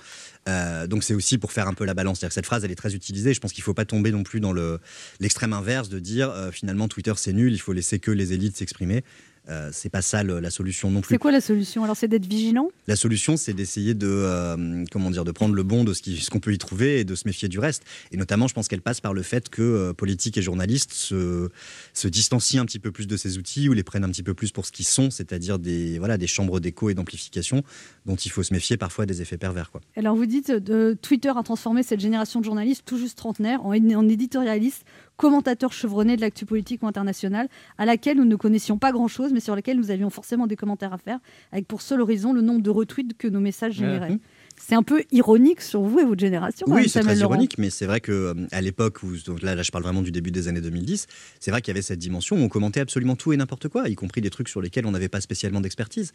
Euh, 0.48 0.86
donc 0.86 1.02
c'est 1.04 1.14
aussi 1.14 1.38
pour 1.38 1.52
faire 1.52 1.68
un 1.68 1.74
peu 1.74 1.84
la 1.84 1.94
balance. 1.94 2.24
Cette 2.30 2.46
phrase, 2.46 2.64
elle 2.64 2.70
est 2.70 2.74
très 2.76 2.94
utilisée. 2.94 3.34
Je 3.34 3.40
pense 3.40 3.52
qu'il 3.52 3.64
faut 3.64 3.74
pas 3.78 3.84
tomber 3.84 4.10
non 4.10 4.24
plus 4.24 4.40
dans 4.40 4.50
le 4.50 4.80
l'extrême 5.20 5.52
inverse 5.52 5.88
de 5.88 6.00
dire 6.00 6.30
euh, 6.30 6.50
finalement 6.50 6.88
Twitter 6.88 7.12
c'est 7.14 7.32
nul, 7.32 7.52
il 7.52 7.60
faut 7.60 7.72
laisser 7.72 8.00
que 8.00 8.10
les 8.10 8.32
élites 8.32 8.56
s'exprimer. 8.56 9.04
Euh, 9.48 9.70
c'est 9.72 9.88
pas 9.88 10.02
ça 10.02 10.22
le- 10.22 10.40
la 10.40 10.50
solution 10.50 10.90
non 10.90 11.00
plus. 11.00 11.14
C'est 11.14 11.18
quoi 11.18 11.32
la 11.32 11.40
solution? 11.40 11.82
Alors, 11.84 11.96
c'est 11.96 12.08
d'être 12.08 12.26
vigilant? 12.26 12.68
La 12.86 12.96
solution, 12.96 13.36
c'est 13.38 13.54
d'essayer 13.54 13.94
de, 13.94 14.06
euh, 14.06 14.84
comment 14.90 15.10
dire, 15.10 15.24
de 15.24 15.32
prendre 15.32 15.54
le 15.54 15.62
bon 15.62 15.84
de 15.84 15.94
ce 15.94 16.02
qui- 16.02 16.18
ce 16.18 16.28
qu'on 16.28 16.40
peut 16.40 16.52
y 16.52 16.58
trouver 16.58 17.00
et 17.00 17.04
de 17.04 17.14
se 17.14 17.26
méfier 17.26 17.48
du 17.48 17.58
reste. 17.58 17.82
Et 18.12 18.16
notamment, 18.18 18.46
je 18.46 18.52
pense 18.54 18.68
qu'elle 18.68 18.82
passe 18.82 19.00
par 19.00 19.14
le 19.14 19.22
fait 19.22 19.48
que 19.48 19.62
euh, 19.62 19.92
politiques 19.94 20.36
et 20.36 20.42
journalistes 20.42 20.92
se, 20.92 21.48
se 21.94 22.08
distancient 22.08 22.60
un 22.62 22.66
petit 22.66 22.78
peu 22.78 22.92
plus 22.92 23.06
de 23.06 23.16
ces 23.16 23.38
outils 23.38 23.68
ou 23.68 23.72
les 23.72 23.82
prennent 23.82 24.04
un 24.04 24.10
petit 24.10 24.22
peu 24.22 24.34
plus 24.34 24.52
pour 24.52 24.66
ce 24.66 24.72
qu'ils 24.72 24.86
sont, 24.86 25.10
c'est-à-dire 25.10 25.58
des, 25.58 25.98
voilà, 25.98 26.18
des 26.18 26.26
chambres 26.26 26.60
d'écho 26.60 26.90
et 26.90 26.94
d'amplification 26.94 27.62
dont 28.04 28.16
il 28.16 28.30
faut 28.30 28.42
se 28.42 28.52
méfier 28.52 28.76
parfois 28.76 29.06
des 29.06 29.22
effets 29.22 29.38
pervers. 29.38 29.70
Quoi. 29.70 29.80
Alors, 29.96 30.14
vous 30.14 30.26
dites 30.26 30.52
Twitter 31.00 31.32
a 31.34 31.42
transformé 31.42 31.82
cette 31.82 32.00
génération 32.00 32.40
de 32.40 32.44
journalistes 32.44 32.82
tout 32.84 32.98
juste 32.98 33.16
trentenaires 33.16 33.64
en, 33.64 33.72
en 33.72 34.08
éditorialistes, 34.08 34.84
commentateurs 35.18 35.72
chevronnés 35.72 36.16
de 36.16 36.22
l'actu 36.22 36.46
politique 36.46 36.82
ou 36.82 36.86
internationale, 36.86 37.48
à 37.76 37.84
laquelle 37.84 38.16
nous 38.16 38.24
ne 38.24 38.36
connaissions 38.36 38.78
pas 38.78 38.92
grand-chose, 38.92 39.32
mais 39.32 39.40
sur 39.40 39.54
laquelle 39.54 39.76
nous 39.76 39.90
avions 39.90 40.08
forcément 40.08 40.46
des 40.46 40.56
commentaires 40.56 40.94
à 40.94 40.98
faire, 40.98 41.18
avec 41.52 41.66
pour 41.66 41.82
seul 41.82 42.00
horizon 42.00 42.32
le 42.32 42.40
nombre 42.40 42.62
de 42.62 42.70
retweets 42.70 43.18
que 43.18 43.28
nos 43.28 43.40
messages 43.40 43.74
généraient. 43.74 44.18
C'est 44.56 44.74
un 44.74 44.82
peu 44.82 45.04
ironique 45.12 45.60
sur 45.60 45.82
vous 45.82 46.00
et 46.00 46.04
votre 46.04 46.20
génération. 46.20 46.66
Oui, 46.68 46.88
c'est 46.88 47.00
très 47.00 47.14
Laurent. 47.14 47.34
ironique, 47.34 47.58
mais 47.58 47.70
c'est 47.70 47.86
vrai 47.86 48.00
que 48.00 48.12
euh, 48.12 48.34
à 48.50 48.60
l'époque 48.60 49.02
où 49.02 49.12
donc 49.24 49.42
là, 49.42 49.54
là, 49.54 49.62
je 49.62 49.70
parle 49.70 49.84
vraiment 49.84 50.02
du 50.02 50.10
début 50.10 50.30
des 50.30 50.48
années 50.48 50.60
2010, 50.60 51.06
c'est 51.38 51.50
vrai 51.50 51.62
qu'il 51.62 51.72
y 51.72 51.76
avait 51.76 51.82
cette 51.82 51.98
dimension 51.98 52.36
où 52.36 52.40
on 52.40 52.48
commentait 52.48 52.80
absolument 52.80 53.16
tout 53.16 53.32
et 53.32 53.36
n'importe 53.36 53.68
quoi, 53.68 53.88
y 53.88 53.94
compris 53.94 54.20
des 54.20 54.30
trucs 54.30 54.48
sur 54.48 54.60
lesquels 54.60 54.86
on 54.86 54.90
n'avait 54.90 55.08
pas 55.08 55.20
spécialement 55.20 55.60
d'expertise. 55.60 56.12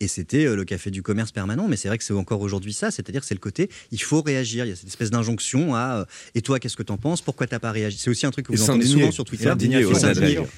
Et 0.00 0.08
c'était 0.08 0.44
euh, 0.44 0.56
le 0.56 0.64
café 0.64 0.90
du 0.90 1.02
commerce 1.02 1.30
permanent, 1.30 1.68
mais 1.68 1.76
c'est 1.76 1.88
vrai 1.88 1.98
que 1.98 2.04
c'est 2.04 2.12
encore 2.12 2.40
aujourd'hui 2.40 2.72
ça, 2.72 2.90
c'est-à-dire 2.90 3.22
c'est 3.22 3.34
le 3.34 3.40
côté 3.40 3.70
il 3.92 4.02
faut 4.02 4.22
réagir, 4.22 4.64
il 4.64 4.68
y 4.68 4.72
a 4.72 4.76
cette 4.76 4.88
espèce 4.88 5.10
d'injonction 5.10 5.74
à 5.74 6.00
euh, 6.00 6.04
et 6.34 6.42
toi 6.42 6.58
qu'est-ce 6.58 6.76
que 6.76 6.82
t'en 6.82 6.96
penses, 6.96 7.22
pourquoi 7.22 7.46
t'as 7.46 7.60
pas 7.60 7.70
réagi? 7.70 7.98
C'est 7.98 8.10
aussi 8.10 8.26
un 8.26 8.30
truc 8.30 8.46
que 8.46 8.52
Et 8.52 8.56
vous 8.56 8.62
entendez 8.62 8.82
s'indigner. 8.84 9.02
souvent 9.02 9.12
sur 9.12 9.24
Twitter. 9.24 9.52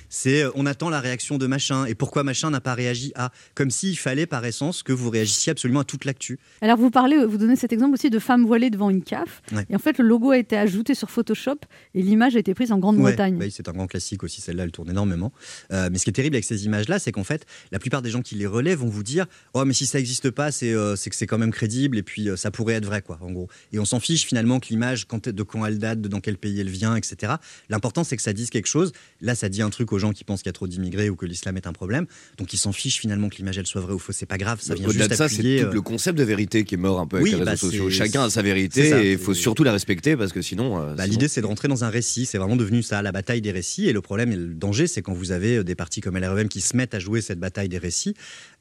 C'est 0.09 0.42
euh, 0.42 0.51
on 0.55 0.64
attend 0.64 0.88
la 0.88 1.01
réaction 1.01 1.38
de 1.38 1.46
machin 1.46 1.85
et 1.85 1.94
pourquoi 1.94 2.22
machin 2.25 2.51
n'a 2.51 2.61
pas 2.61 2.75
réagi 2.75 3.12
à? 3.14 3.31
Comme 3.55 3.70
s'il 3.70 3.99
fallait 3.99 4.27
par 4.27 4.44
essence 4.44 4.83
que 4.83 4.92
vous 4.92 5.11
réagissiez 5.11 5.51
absolument 5.51 5.81
à 5.81 5.85
toute 5.85 6.05
l'actu. 6.05 6.38
Alors 6.62 6.79
vous 6.79 6.90
parlez, 6.90 7.25
vous 7.25 7.37
donnez 7.37 7.57
cet 7.57 7.72
exemple 7.72 7.94
aussi 7.94 8.11
de 8.11 8.18
femmes 8.18 8.46
voilées 8.46 8.70
devant 8.70 8.90
une 8.90 9.03
CAF. 9.03 9.42
Ouais. 9.53 9.66
Et 9.68 9.77
en 9.77 9.79
fait, 9.79 9.99
le 9.99 10.07
logo 10.07 10.31
a 10.31 10.38
été 10.38 10.57
ajouté 10.57 10.94
sur 10.94 11.11
Photoshop 11.11 11.59
et 11.94 12.03
l'image 12.03 12.37
a 12.37 12.38
été 12.38 12.55
prise 12.55 12.72
en 12.72 12.79
Grande-Bretagne. 12.79 13.35
Ouais, 13.35 13.40
bah 13.40 13.44
oui, 13.46 13.55
c'est 13.55 13.68
un 13.68 13.72
grand 13.72 13.87
classique 13.87 14.25
aussi, 14.25 14.40
celle-là, 14.40 14.64
elle 14.64 14.72
tourne 14.72 14.90
énormément. 14.90 15.33
Euh, 15.72 15.88
mais 15.92 15.99
ce 15.99 16.05
qui 16.05 16.11
est 16.11 16.14
terrible 16.14 16.37
avec 16.37 16.44
ces 16.44 16.64
images-là, 16.64 16.99
c'est 16.99 17.12
qu'en 17.12 17.25
fait, 17.25 17.44
la 17.70 17.79
plupart 17.79 18.03
des 18.03 18.11
gens 18.11 18.22
qui 18.22 18.35
les 18.35 18.46
relèvent 18.46 18.79
vont 18.79 18.88
vous 18.88 19.03
dire 19.03 19.26
Oh, 19.55 19.65
mais 19.65 19.73
si 19.73 19.87
ça 19.87 19.99
n'existe 19.99 20.31
pas, 20.31 20.53
c'est 20.53 20.73
euh, 20.73 20.97
c'est 20.97 21.11
que 21.11 21.17
c'est 21.17 21.27
quand 21.27 21.39
même 21.39 21.51
crédible 21.51 21.99
et 21.99 22.03
puis 22.03 22.29
euh, 22.29 22.37
ça 22.37 22.51
pourrait 22.51 22.75
être 22.75 22.85
vrai, 22.85 23.03
quoi, 23.03 23.19
en 23.21 23.31
gros. 23.31 23.49
Et 23.73 23.79
on 23.79 23.85
s'en 23.85 24.01
fiche 24.01 24.25
finalement 24.27 24.61
que 24.61 24.69
l'image, 24.69 25.07
de 25.07 25.43
quand 25.43 25.67
elle 25.67 25.79
date, 25.79 26.01
de 26.01 26.09
dans 26.09 26.21
quel 26.21 26.37
pays 26.37 26.61
elle 26.61 26.69
vient, 26.69 26.97
etc. 26.97 27.35
L'important, 27.69 28.05
c'est 28.05 28.17
que 28.17 28.23
ça 28.23 28.33
dise 28.33 28.51
quelque 28.51 28.67
chose. 28.67 28.93
Là, 29.21 29.35
ça 29.35 29.49
dit 29.49 29.62
un 29.62 29.71
truc 29.71 29.93
aux 29.93 29.99
gens 29.99 30.12
qui 30.12 30.25
pensent 30.25 30.43
qu'il 30.43 30.49
y 30.49 30.51
a 30.51 30.55
trop 30.55 30.67
d'immigrés 30.67 31.11
ou 31.11 31.17
que 31.17 31.27
l'islam 31.27 31.57
est 31.57 31.67
un 31.67 31.73
problème. 31.73 32.07
Donc, 32.39 32.53
ils 32.53 32.59
s'en 32.59 32.73
fichent 32.73 32.99
finalement 32.99 33.29
que 33.29 33.37
l'image, 33.37 33.59
elle 33.59 33.67
soit 33.67 33.81
vraie 33.81 33.95
ou 33.95 33.99
fausse. 33.99 34.17
C'est 34.17 34.27
pas 34.27 34.39
grave, 34.39 34.61
ça 34.61 34.75
vient 34.75 34.89
Au-delà 34.89 35.05
juste 35.05 35.11
de 35.11 35.17
ça, 35.17 35.29
c'est 35.29 35.43
tout 35.43 35.67
euh, 35.67 35.73
le 35.73 35.83
concept 35.83 36.19
de 36.19 36.25
vérité 36.25 36.65
qui 36.65 36.75
est 36.75 36.79
mort 36.79 37.01
un 37.01 37.07
peu 37.07 37.17
avec 37.17 37.25
Oui, 37.25 37.31
les 37.31 37.37
réseaux 37.37 37.51
bah, 37.51 37.57
sociaux. 37.57 37.91
Chacun 37.91 38.25
a 38.25 38.31
sa 38.31 38.43
vérité 38.43 38.91
ça, 38.91 39.03
et 39.03 39.12
il 39.12 39.19
faut 39.19 39.35
surtout 39.35 39.65
la 39.65 39.73
respecter 39.73 40.17
parce 40.17 40.33
que 40.33 40.43
sinon. 40.43 40.77
Bah, 40.77 40.95
sinon- 40.97 41.07
L'idée, 41.07 41.29
c'est 41.29 41.41
de 41.41 41.47
rentrer 41.47 41.69
dans 41.69 41.85
un 41.85 41.89
récit. 41.89 42.27
C'est 42.27 42.39
vraiment 42.39 42.57
devenu 42.57 42.83
ça, 42.83 43.03
la 43.03 43.12
bataille 43.12 43.41
des 43.41 43.53
récits. 43.53 43.87
Et 43.89 43.93
le 43.93 44.01
problème 44.01 44.33
et 44.33 44.37
le 44.37 44.55
danger, 44.55 44.87
c'est 44.87 45.03
quand 45.03 45.12
vous 45.12 45.33
avez 45.33 45.65
des 45.65 45.75
partis 45.75 46.01
comme 46.01 46.19
LREM 46.19 46.49
qui 46.49 46.61
se 46.61 46.77
mettent 46.77 46.95
à 46.95 46.99
jouer 46.99 47.21
cette 47.21 47.39
bataille 47.39 47.69
des 47.69 47.79
récits. 47.79 48.15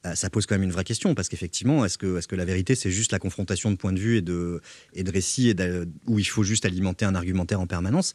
Euh, 0.06 0.14
ça 0.14 0.30
pose 0.30 0.46
quand 0.46 0.54
même 0.54 0.62
une 0.62 0.70
vraie 0.72 0.84
question 0.84 1.14
parce 1.14 1.28
qu'effectivement, 1.28 1.84
est-ce 1.84 1.98
que, 1.98 2.18
est 2.18 2.26
que 2.26 2.36
la 2.36 2.44
vérité 2.44 2.74
c'est 2.74 2.90
juste 2.90 3.12
la 3.12 3.18
confrontation 3.18 3.70
de 3.70 3.76
points 3.76 3.92
de 3.92 3.98
vue 3.98 4.16
et 4.16 4.22
de, 4.22 4.60
et 4.94 5.02
de 5.02 5.10
récits 5.10 5.50
et 5.50 5.54
où 6.06 6.18
il 6.18 6.24
faut 6.24 6.42
juste 6.42 6.64
alimenter 6.64 7.04
un 7.04 7.14
argumentaire 7.14 7.60
en 7.60 7.66
permanence? 7.66 8.14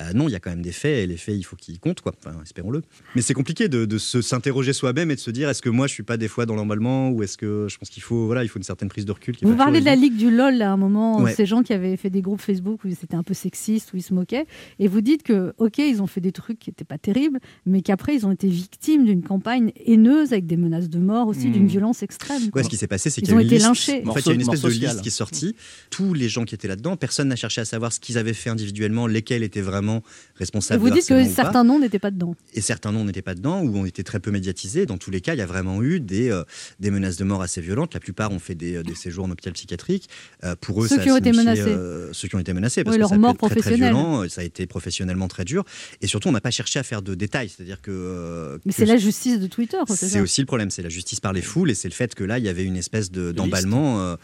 Euh, 0.00 0.12
Non, 0.12 0.28
il 0.28 0.32
y 0.32 0.34
a 0.34 0.40
quand 0.40 0.50
même 0.50 0.62
des 0.62 0.72
faits 0.72 0.98
et 0.98 1.06
les 1.06 1.16
faits, 1.16 1.36
il 1.36 1.42
faut 1.42 1.56
qu'ils 1.56 1.80
comptent, 1.80 2.00
quoi. 2.00 2.12
Enfin, 2.24 2.36
espérons-le. 2.42 2.82
Mais 3.14 3.22
c'est 3.22 3.34
compliqué 3.34 3.68
de, 3.68 3.84
de 3.84 3.98
s'interroger 3.98 4.72
soi-même 4.72 5.10
et 5.10 5.14
de 5.14 5.20
se 5.20 5.30
dire 5.30 5.48
est-ce 5.48 5.62
que 5.62 5.70
moi 5.70 5.86
je 5.86 5.94
suis 5.94 6.02
pas 6.02 6.16
des 6.16 6.28
fois 6.28 6.46
dans 6.46 6.54
l'emballement 6.54 7.10
ou 7.10 7.22
est-ce 7.22 7.36
que 7.38 7.66
je 7.68 7.78
pense 7.78 7.90
qu'il 7.90 8.02
faut, 8.02 8.26
voilà, 8.26 8.42
il 8.44 8.48
faut 8.48 8.58
une 8.58 8.62
certaine 8.64 8.88
prise 8.88 9.04
de 9.04 9.12
recul. 9.12 9.36
qui 9.36 9.44
Vous 9.44 9.56
parlez 9.56 9.80
de 9.80 9.84
la 9.86 9.96
Ligue 9.96 10.16
du 10.16 10.30
LOL 10.30 10.60
à 10.62 10.72
un 10.72 10.76
moment, 10.76 11.20
Ouais. 11.20 11.34
ces 11.34 11.46
gens 11.46 11.62
qui 11.62 11.72
avaient 11.72 11.96
fait 11.96 12.10
des 12.10 12.22
groupes 12.22 12.40
Facebook 12.40 12.84
où 12.84 12.90
c'était 12.90 13.14
un 13.16 13.22
peu 13.22 13.34
sexiste, 13.34 13.92
où 13.92 13.96
ils 13.96 14.02
se 14.02 14.14
moquaient, 14.14 14.46
et 14.78 14.88
vous 14.88 15.00
dites 15.00 15.22
que, 15.22 15.52
ok, 15.58 15.78
ils 15.78 16.02
ont 16.02 16.06
fait 16.06 16.20
des 16.20 16.32
trucs 16.32 16.58
qui 16.58 16.70
n'étaient 16.70 16.84
pas 16.84 16.98
terribles, 16.98 17.38
mais 17.66 17.82
qu'après 17.82 18.14
ils 18.14 18.26
ont 18.26 18.32
été 18.32 18.48
victimes 18.48 19.04
d'une 19.04 19.22
campagne 19.22 19.72
haineuse 19.86 20.32
avec 20.32 20.46
des 20.46 20.56
menaces 20.56 20.88
de 20.88 20.98
mort 20.98 21.29
aussi, 21.30 21.48
Hmm. 21.48 21.52
d'une 21.52 21.66
violence 21.66 22.02
extrême. 22.02 22.50
quoi. 22.50 22.60
Ouais, 22.60 22.64
ce 22.64 22.68
qui 22.68 22.76
s'est 22.76 22.86
passé, 22.86 23.08
c'est 23.10 23.20
qu'il 23.22 23.30
y 23.30 23.32
a 23.32 23.36
ont 23.36 23.40
une 23.40 23.46
été 23.46 23.54
liste. 23.56 23.66
lynchés. 23.66 24.02
En 24.06 24.14
fait, 24.14 24.20
il 24.20 24.26
y 24.26 24.30
a 24.30 24.34
une 24.34 24.40
espèce 24.42 24.60
de 24.62 24.68
liste 24.68 25.00
qui 25.02 25.08
est 25.08 25.10
sortie. 25.10 25.56
Tous 25.90 26.12
les 26.14 26.28
gens 26.28 26.44
qui 26.44 26.54
étaient 26.54 26.68
là-dedans, 26.68 26.96
personne 26.96 27.28
n'a 27.28 27.36
cherché 27.36 27.60
à 27.60 27.64
savoir 27.64 27.92
ce 27.92 28.00
qu'ils 28.00 28.18
avaient 28.18 28.34
fait 28.34 28.50
individuellement, 28.50 29.06
lesquels 29.06 29.42
étaient 29.42 29.60
vraiment 29.60 29.98
Et 29.98 30.38
responsables. 30.40 30.80
vous 30.80 30.90
de 30.90 30.94
dites 30.94 31.08
que 31.08 31.24
certains 31.28 31.64
noms 31.64 31.78
n'étaient 31.78 31.98
pas 31.98 32.10
dedans. 32.10 32.34
Et 32.54 32.60
certains 32.60 32.92
noms 32.92 33.04
n'étaient 33.04 33.22
pas 33.22 33.34
dedans 33.34 33.62
ou 33.62 33.76
ont 33.76 33.86
été 33.86 34.04
très 34.04 34.20
peu 34.20 34.30
médiatisés. 34.30 34.86
Dans 34.86 34.98
tous 34.98 35.10
les 35.10 35.20
cas, 35.20 35.34
il 35.34 35.38
y 35.38 35.42
a 35.42 35.46
vraiment 35.46 35.82
eu 35.82 36.00
des, 36.00 36.30
euh, 36.30 36.44
des 36.80 36.90
menaces 36.90 37.16
de 37.16 37.24
mort 37.24 37.42
assez 37.42 37.60
violentes. 37.60 37.94
La 37.94 38.00
plupart 38.00 38.30
ont 38.32 38.38
fait 38.38 38.54
des, 38.54 38.76
euh, 38.76 38.82
des 38.82 38.94
séjours 38.94 39.24
en 39.24 39.30
hôpital 39.30 39.52
psychiatrique. 39.52 40.08
Euh, 40.44 40.54
pour 40.60 40.82
eux, 40.82 40.88
Ceux 40.88 40.96
ça 40.96 41.02
qui 41.02 41.10
ont 41.10 41.16
été 41.16 41.32
menacés. 41.32 41.60
euh, 41.62 42.12
ceux 42.12 42.28
qui 42.28 42.34
ont 42.36 42.40
été 42.40 42.52
menacés, 42.52 42.84
parce 42.84 42.94
Oui, 42.94 42.98
que 42.98 43.00
leur 43.00 43.10
ça 43.10 43.18
mort 43.18 43.30
être 43.32 43.38
très, 43.38 43.48
très 43.48 43.54
professionnelle. 43.60 43.92
violent. 43.94 44.22
euh, 44.24 44.28
Ça 44.28 44.40
a 44.40 44.44
été 44.44 44.66
professionnellement 44.66 45.28
très 45.28 45.44
dur. 45.44 45.64
Et 46.00 46.06
surtout, 46.06 46.28
on 46.28 46.32
n'a 46.32 46.40
pas 46.40 46.50
cherché 46.50 46.78
à 46.78 46.82
faire 46.82 47.02
de 47.02 47.14
détails. 47.14 47.48
C'est-à-dire 47.48 47.80
que. 47.82 47.90
euh, 47.90 48.58
Mais 48.64 48.72
c'est 48.72 48.86
la 48.86 48.96
justice 48.96 49.38
de 49.38 49.46
Twitter, 49.46 49.76
c'est 49.88 50.20
aussi 50.20 50.40
le 50.40 50.46
problème, 50.46 50.70
c'est 50.70 50.82
la 50.82 50.88
justice 50.88 51.19
par 51.20 51.32
les 51.32 51.42
foules 51.42 51.70
et 51.70 51.74
c'est 51.74 51.88
le 51.88 51.94
fait 51.94 52.14
que 52.14 52.24
là, 52.24 52.38
il 52.38 52.44
y 52.44 52.48
avait 52.48 52.64
une 52.64 52.76
espèce 52.76 53.10
de- 53.10 53.32
d'emballement 53.32 54.00
euh, 54.00 54.16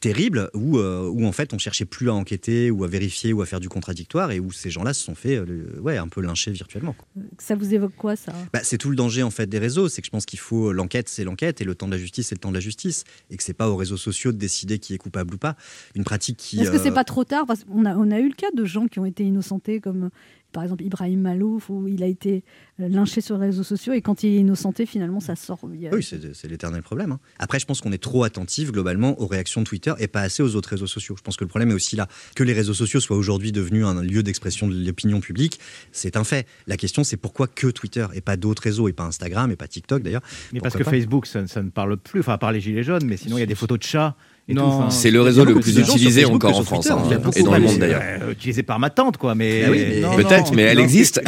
terrible 0.00 0.50
où, 0.52 0.78
euh, 0.78 1.08
où 1.08 1.24
en 1.26 1.32
fait 1.32 1.54
on 1.54 1.58
cherchait 1.58 1.86
plus 1.86 2.10
à 2.10 2.14
enquêter 2.14 2.70
ou 2.70 2.84
à 2.84 2.86
vérifier 2.88 3.32
ou 3.32 3.40
à 3.40 3.46
faire 3.46 3.60
du 3.60 3.68
contradictoire 3.70 4.30
et 4.30 4.38
où 4.40 4.52
ces 4.52 4.70
gens-là 4.70 4.92
se 4.92 5.02
sont 5.02 5.14
fait 5.14 5.36
euh, 5.36 5.64
ouais, 5.80 5.96
un 5.96 6.06
peu 6.06 6.20
lyncher 6.20 6.50
virtuellement. 6.52 6.92
quoi. 6.92 7.08
Ça 7.38 7.54
vous 7.56 7.72
évoque 7.74 7.94
quoi, 7.96 8.14
ça? 8.14 8.32
Bah, 8.52 8.60
c'est 8.62 8.76
tout 8.76 8.90
le 8.90 8.96
danger 8.96 9.22
en 9.22 9.30
fait 9.30 9.46
des 9.48 9.58
réseaux, 9.58 9.88
c'est 9.88 10.02
que 10.02 10.06
je 10.06 10.10
pense 10.10 10.26
qu'il 10.26 10.38
faut 10.38 10.70
l'enquête, 10.72 11.08
c'est 11.08 11.24
l'enquête 11.24 11.60
et 11.62 11.64
le 11.64 11.74
temps 11.74 11.86
de 11.86 11.92
la 11.92 11.98
justice, 11.98 12.28
c'est 12.28 12.34
le 12.34 12.40
temps 12.40 12.50
de 12.50 12.54
la 12.54 12.60
justice 12.60 13.04
et 13.30 13.36
que 13.38 13.42
c'est 13.42 13.54
pas 13.54 13.70
aux 13.70 13.76
réseaux 13.76 13.96
sociaux 13.96 14.32
de 14.32 14.38
décider 14.38 14.78
qui 14.78 14.92
est 14.94 14.98
coupable 14.98 15.34
ou 15.34 15.38
pas. 15.38 15.56
Une 15.94 16.04
pratique 16.04 16.36
qui 16.36 16.60
Est-ce 16.60 16.70
que 16.70 16.78
c'est 16.78 16.92
pas 16.92 17.04
trop 17.04 17.24
tard? 17.24 17.46
Parce 17.46 17.64
qu'on 17.64 17.86
a, 17.86 17.96
on 17.96 18.10
a 18.10 18.20
eu 18.20 18.28
le 18.28 18.34
cas 18.34 18.50
de 18.54 18.64
gens 18.66 18.86
qui 18.88 18.98
ont 18.98 19.06
été 19.06 19.24
innocentés, 19.24 19.80
comme 19.80 20.10
par 20.56 20.62
exemple 20.64 20.82
Ibrahim 20.84 21.20
Malouf, 21.20 21.68
où 21.68 21.86
il 21.86 22.02
a 22.02 22.06
été 22.06 22.42
euh, 22.80 22.88
lynché 22.88 23.20
sur 23.20 23.36
les 23.36 23.48
réseaux 23.48 23.62
sociaux, 23.62 23.92
et 23.92 24.00
quand 24.00 24.22
il 24.22 24.28
est 24.34 24.38
innocenté, 24.38 24.86
finalement, 24.86 25.20
ça 25.20 25.36
sort. 25.36 25.58
A- 25.62 25.94
Oui, 25.94 26.02
c'est 26.02 26.48
l'éternel 26.48 26.80
problème. 26.82 27.12
hein. 27.12 27.20
Après, 27.38 27.58
je 27.60 27.66
pense 27.66 27.82
qu'on 27.82 27.92
est 27.92 28.02
trop 28.02 28.24
attentif 28.24 28.72
globalement 28.72 29.20
aux 29.20 29.26
réactions 29.26 29.60
de 29.60 29.66
Twitter 29.66 29.92
et 29.98 30.08
pas 30.08 30.22
assez 30.22 30.42
aux 30.42 30.56
autres 30.56 30.70
réseaux 30.70 30.86
sociaux. 30.86 31.14
Je 31.18 31.22
pense 31.22 31.36
que 31.36 31.44
le 31.44 31.48
problème 31.48 31.70
est 31.72 31.74
aussi 31.74 31.94
là. 31.94 32.08
Que 32.34 32.42
les 32.42 32.54
réseaux 32.54 32.72
sociaux 32.72 33.00
soient 33.00 33.18
aujourd'hui 33.18 33.52
devenus 33.52 33.84
un 33.84 34.02
lieu 34.02 34.22
d'expression 34.22 34.66
de 34.66 34.74
l'opinion 34.82 35.20
publique, 35.20 35.60
c'est 35.92 36.16
un 36.16 36.24
fait. 36.24 36.46
La 36.66 36.78
question, 36.78 37.04
c'est 37.04 37.18
pourquoi 37.18 37.48
que 37.48 37.66
Twitter 37.66 38.06
et 38.14 38.22
pas 38.22 38.38
d'autres 38.38 38.62
réseaux 38.62 38.88
et 38.88 38.94
pas 38.94 39.04
Instagram 39.04 39.50
et 39.50 39.56
pas 39.56 39.68
TikTok 39.68 40.02
d'ailleurs. 40.02 40.22
Mais 40.54 40.60
parce 40.60 40.74
que 40.74 40.84
pas 40.84 40.90
Facebook, 40.90 41.26
ça, 41.26 41.46
ça 41.46 41.62
ne 41.62 41.68
parle 41.68 41.98
plus, 41.98 42.20
enfin, 42.20 42.32
à 42.32 42.38
part 42.38 42.52
les 42.52 42.60
gilets 42.62 42.82
jaunes, 42.82 43.04
mais 43.04 43.18
sinon, 43.18 43.36
il 43.36 43.40
y 43.40 43.42
a 43.42 43.46
des 43.46 43.54
photos 43.54 43.78
de 43.78 43.84
chats. 43.84 44.16
Et 44.48 44.54
Non, 44.54 44.62
tout, 44.62 44.68
enfin, 44.68 44.90
C'est 44.90 45.10
le 45.10 45.20
réseau 45.22 45.44
le 45.44 45.58
plus 45.58 45.76
utilisé 45.76 46.20
Facebook 46.22 46.44
encore 46.44 46.58
en 46.60 46.62
France, 46.62 46.84
Twitter. 46.86 46.96
hein, 47.00 47.02
Il 47.06 47.10
y 47.10 47.14
a 47.14 47.16
et 47.16 47.20
beaucoup 47.20 47.42
dans 47.42 47.54
le 47.54 47.60
de- 47.60 47.64
monde, 47.66 47.78
d'ailleurs. 47.78 48.00
euh, 48.22 48.30
Utilisé 48.30 48.62
par 48.62 48.78
ma 48.78 48.90
tante, 48.90 49.16
quoi. 49.16 49.34
Mais 49.34 49.64
Ah 49.66 49.70
oui, 49.72 49.84
mais 49.88 50.00
non, 50.02 50.14
Peut-être, 50.14 50.50
non, 50.50 50.56
mais 50.56 50.62
elle 50.62 50.78
non. 50.78 50.84
existe. 50.84 51.20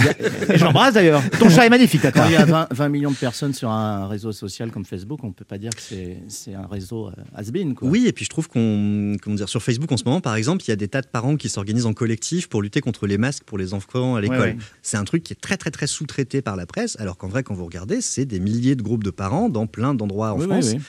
Et 0.52 0.56
j'embrasse 0.56 0.94
d'ailleurs. 0.94 1.20
Ton 1.40 1.50
chat 1.50 1.66
est 1.66 1.68
magnifique, 1.68 2.02
Quand 2.14 2.26
il 2.26 2.32
y 2.34 2.36
a 2.36 2.44
20, 2.44 2.68
20 2.70 2.88
millions 2.88 3.10
de 3.10 3.16
personnes 3.16 3.52
sur 3.54 3.70
un 3.70 4.06
réseau 4.06 4.30
social 4.30 4.70
comme 4.70 4.84
Facebook, 4.84 5.18
on 5.24 5.28
ne 5.28 5.32
peut 5.32 5.44
pas 5.44 5.58
dire 5.58 5.70
que 5.74 5.80
c'est 5.82 6.18
c'est 6.28 6.54
un 6.54 6.66
réseau 6.70 7.08
euh, 7.08 7.10
has-been. 7.34 7.74
quoi. 7.74 7.88
Oui, 7.88 8.04
et 8.06 8.12
puis 8.12 8.24
je 8.24 8.30
trouve 8.30 8.46
qu'on, 8.48 9.16
comment 9.20 9.34
dire, 9.34 9.48
sur 9.48 9.62
Facebook 9.64 9.90
en 9.90 9.96
ce 9.96 10.04
moment, 10.04 10.20
par 10.20 10.36
exemple, 10.36 10.62
il 10.64 10.68
y 10.68 10.72
a 10.72 10.76
des 10.76 10.86
tas 10.88 11.00
de 11.02 11.08
parents 11.08 11.34
qui 11.36 11.48
s'organisent 11.48 11.86
en 11.86 11.94
collectif 11.94 12.48
pour 12.48 12.62
lutter 12.62 12.80
contre 12.80 13.08
les 13.08 13.18
masques 13.18 13.42
pour 13.42 13.58
les 13.58 13.74
enfants 13.74 14.14
à 14.14 14.20
l'école. 14.20 14.38
Ouais, 14.38 14.44
ouais. 14.52 14.56
C'est 14.82 14.96
un 14.96 15.04
truc 15.04 15.24
qui 15.24 15.32
est 15.32 15.40
très 15.40 15.56
très 15.56 15.72
très 15.72 15.88
sous-traité 15.88 16.40
par 16.40 16.54
la 16.54 16.66
presse, 16.66 16.96
alors 17.00 17.16
qu'en 17.16 17.26
vrai, 17.26 17.42
quand 17.42 17.54
vous 17.54 17.64
regardez, 17.64 18.00
c'est 18.00 18.26
des 18.26 18.38
milliers 18.38 18.76
de 18.76 18.82
groupes 18.82 19.02
de 19.02 19.10
parents 19.10 19.48
dans 19.48 19.66
plein 19.66 19.92
d'endroits 19.94 20.34
en 20.34 20.36
Oui, 20.38 20.42
oui, 20.44 20.48
France. 20.52 20.70
oui. 20.74 20.80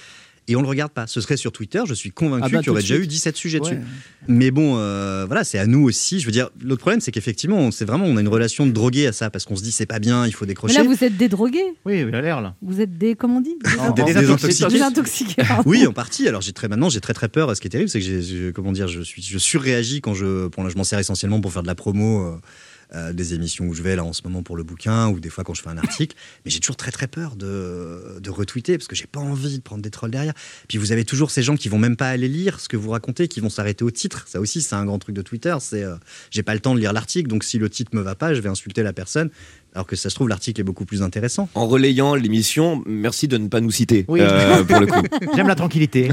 Et 0.51 0.55
on 0.55 0.61
le 0.61 0.67
regarde 0.67 0.91
pas. 0.91 1.05
Ce 1.07 1.21
serait 1.21 1.37
sur 1.37 1.51
Twitter, 1.51 1.81
je 1.87 1.93
suis 1.93 2.11
convaincu 2.11 2.43
Ah 2.45 2.49
bah, 2.49 2.57
qu'il 2.59 2.67
y 2.67 2.69
aurait 2.71 2.81
déjà 2.81 2.95
eu 2.95 2.99
suite. 2.99 3.09
17 3.11 3.35
sujets 3.37 3.59
Ouais. 3.61 3.69
dessus. 3.75 3.81
Mais 4.27 4.51
bon, 4.51 4.77
euh, 4.77 5.25
voilà, 5.27 5.43
c'est 5.43 5.59
à 5.59 5.67
nous 5.67 5.83
aussi. 5.83 6.19
Je 6.19 6.25
veux 6.25 6.31
dire, 6.31 6.49
l'autre 6.61 6.81
problème, 6.81 6.99
c'est 7.01 7.11
qu'effectivement, 7.11 7.69
c'est 7.71 7.85
vraiment, 7.85 8.05
on 8.05 8.17
a 8.17 8.21
une 8.21 8.27
relation 8.27 8.65
de 8.65 8.71
drogué 8.71 9.07
à 9.07 9.11
ça, 9.13 9.29
parce 9.29 9.45
qu'on 9.45 9.55
se 9.55 9.63
dit, 9.63 9.71
c'est 9.71 9.85
pas 9.85 9.99
bien, 9.99 10.25
il 10.25 10.33
faut 10.33 10.45
Mais 10.45 10.49
décrocher. 10.49 10.75
là, 10.75 10.83
vous 10.83 11.03
êtes 11.03 11.15
dédrogués 11.17 11.63
Oui, 11.85 12.03
il 12.07 12.15
a 12.15 12.21
l'air 12.21 12.41
là. 12.41 12.55
Vous 12.61 12.81
êtes 12.81 12.97
des. 12.97 13.15
Comment 13.15 13.37
on 13.37 13.41
dit? 13.41 13.55
Des- 13.95 14.03
des. 14.03 14.13
Désintoxiqués, 14.13 15.43
pardon. 15.47 15.63
Oui, 15.69 15.85
en 15.85 15.93
partie. 15.93 16.27
Alors 16.27 16.41
j'ai 16.41 16.53
très 16.53 16.67
maintenant 16.67 16.89
j'ai 16.89 17.01
très 17.01 17.13
très 17.13 17.29
peur. 17.29 17.55
Ce 17.55 17.61
qui 17.61 17.67
est 17.67 17.69
terrible, 17.69 17.89
c'est 17.89 17.99
que 17.99 18.05
j'ai, 18.21 18.51
comment 18.53 18.71
dire, 18.71 18.87
je 18.87 19.01
suis 19.01 19.21
je 19.21 19.37
surréagis 19.37 20.01
quand 20.01 20.13
je 20.13 20.47
bon 20.47 20.63
là 20.63 20.69
je 20.69 20.77
m'en 20.77 20.83
sers 20.83 20.99
essentiellement 20.99 21.39
pour 21.41 21.53
faire 21.53 21.61
de 21.63 21.67
la 21.67 21.75
promo. 21.75 22.25
euh, 22.25 22.37
euh, 22.95 23.13
des 23.13 23.33
émissions 23.35 23.65
où 23.65 23.73
je 23.73 23.81
vais 23.83 23.95
là 23.95 24.03
en 24.03 24.13
ce 24.13 24.21
moment 24.23 24.41
pour 24.41 24.55
le 24.57 24.63
bouquin 24.63 25.09
ou 25.09 25.19
des 25.19 25.29
fois 25.29 25.43
quand 25.43 25.53
je 25.53 25.61
fais 25.61 25.69
un 25.69 25.77
article 25.77 26.15
mais 26.43 26.51
j'ai 26.51 26.59
toujours 26.59 26.75
très 26.75 26.91
très 26.91 27.07
peur 27.07 27.35
de, 27.35 28.19
de 28.19 28.29
retweeter 28.31 28.77
parce 28.77 28.87
que 28.87 28.95
j'ai 28.95 29.05
pas 29.05 29.19
envie 29.19 29.57
de 29.57 29.61
prendre 29.63 29.83
des 29.83 29.91
trolls 29.91 30.09
derrière 30.11 30.33
puis 30.67 30.77
vous 30.79 30.91
avez 30.91 31.05
toujours 31.05 31.29
ces 31.29 31.43
gens 31.43 31.55
qui 31.55 31.69
vont 31.69 31.77
même 31.77 31.95
pas 31.95 32.09
aller 32.09 32.27
lire 32.27 32.59
ce 32.59 32.67
que 32.67 32.77
vous 32.77 32.89
racontez 32.89 33.27
qui 33.27 33.41
vont 33.41 33.49
s'arrêter 33.49 33.83
au 33.83 33.91
titre 33.91 34.25
ça 34.27 34.39
aussi 34.39 34.61
c'est 34.61 34.75
un 34.75 34.85
grand 34.85 34.97
truc 34.99 35.15
de 35.15 35.21
Twitter 35.21 35.55
c'est 35.59 35.83
euh, 35.83 35.95
j'ai 36.31 36.41
pas 36.43 36.53
le 36.55 36.59
temps 36.61 36.73
de 36.73 36.79
lire 36.79 36.93
l'article 36.93 37.29
donc 37.29 37.43
si 37.43 37.59
le 37.59 37.69
titre 37.69 37.91
me 37.95 38.01
va 38.01 38.15
pas 38.15 38.33
je 38.33 38.41
vais 38.41 38.49
insulter 38.49 38.81
la 38.81 38.93
personne 38.93 39.29
alors 39.75 39.85
que 39.85 39.95
ça 39.95 40.09
se 40.09 40.15
trouve 40.15 40.27
l'article 40.29 40.61
est 40.61 40.63
beaucoup 40.63 40.85
plus 40.85 41.03
intéressant 41.03 41.47
En 41.53 41.67
relayant 41.67 42.15
l'émission, 42.15 42.81
merci 42.87 43.27
de 43.27 43.37
ne 43.37 43.49
pas 43.49 43.61
nous 43.61 43.69
citer 43.69 44.03
Oui. 44.07 44.19
euh, 44.19 44.63
pour 44.63 44.79
le 44.79 44.87
coup. 44.87 45.03
J'aime 45.35 45.47
la 45.47 45.53
tranquillité. 45.53 46.09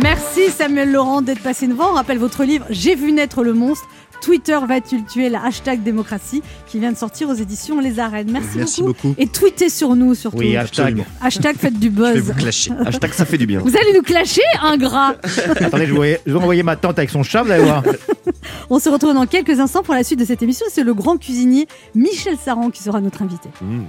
Merci 0.00 0.50
Samuel 0.50 0.92
Laurent 0.92 1.22
d'être 1.22 1.42
passé 1.42 1.66
nous 1.66 1.74
voir. 1.74 1.90
On 1.90 1.94
rappelle 1.94 2.18
votre 2.18 2.44
livre 2.44 2.64
J'ai 2.70 2.94
vu 2.94 3.10
naître 3.12 3.42
le 3.42 3.52
monstre. 3.52 3.88
Twitter 4.20 4.58
va-t-il 4.68 5.04
tuer 5.04 5.28
la 5.28 5.44
hashtag 5.44 5.82
démocratie 5.82 6.42
qui 6.66 6.78
vient 6.78 6.92
de 6.92 6.96
sortir 6.96 7.28
aux 7.28 7.34
éditions 7.34 7.80
Les 7.80 7.98
Arènes. 7.98 8.30
Merci, 8.30 8.48
Merci 8.56 8.82
beaucoup. 8.82 9.08
beaucoup. 9.08 9.14
Et 9.20 9.26
tweetez 9.26 9.68
sur 9.68 9.94
nous 9.96 10.14
surtout. 10.14 10.38
Oui, 10.38 10.56
hashtag. 10.56 10.86
Absolument. 10.86 11.06
Hashtag 11.20 11.56
faites 11.56 11.78
du 11.78 11.86
je 11.86 11.92
vais 12.02 12.12
buzz. 12.14 12.20
vous 12.22 12.34
clasher 12.34 12.72
Hashtag 12.86 13.12
ça 13.12 13.24
fait 13.24 13.38
du 13.38 13.46
bien. 13.46 13.60
Vous 13.60 13.76
allez 13.76 13.92
nous 13.94 14.02
clasher, 14.02 14.42
ingrat 14.62 15.14
Attendez, 15.60 15.86
je 15.86 15.94
vais, 15.94 16.20
je 16.26 16.32
vais 16.32 16.38
envoyer 16.38 16.62
ma 16.62 16.76
tante 16.76 16.98
avec 16.98 17.10
son 17.10 17.22
chat, 17.22 17.42
vous 17.42 17.50
allez 17.50 17.64
voir. 17.64 17.82
On 18.70 18.78
se 18.78 18.88
retrouve 18.88 19.14
dans 19.14 19.26
quelques 19.26 19.58
instants 19.60 19.82
pour 19.82 19.94
la 19.94 20.04
suite 20.04 20.18
de 20.18 20.24
cette 20.24 20.42
émission. 20.42 20.66
C'est 20.70 20.84
le 20.84 20.94
grand 20.94 21.16
cuisinier 21.16 21.66
Michel 21.94 22.36
Saran 22.36 22.70
qui 22.70 22.82
sera 22.82 23.00
notre 23.00 23.22
invité. 23.22 23.48
Mmh. 23.60 23.80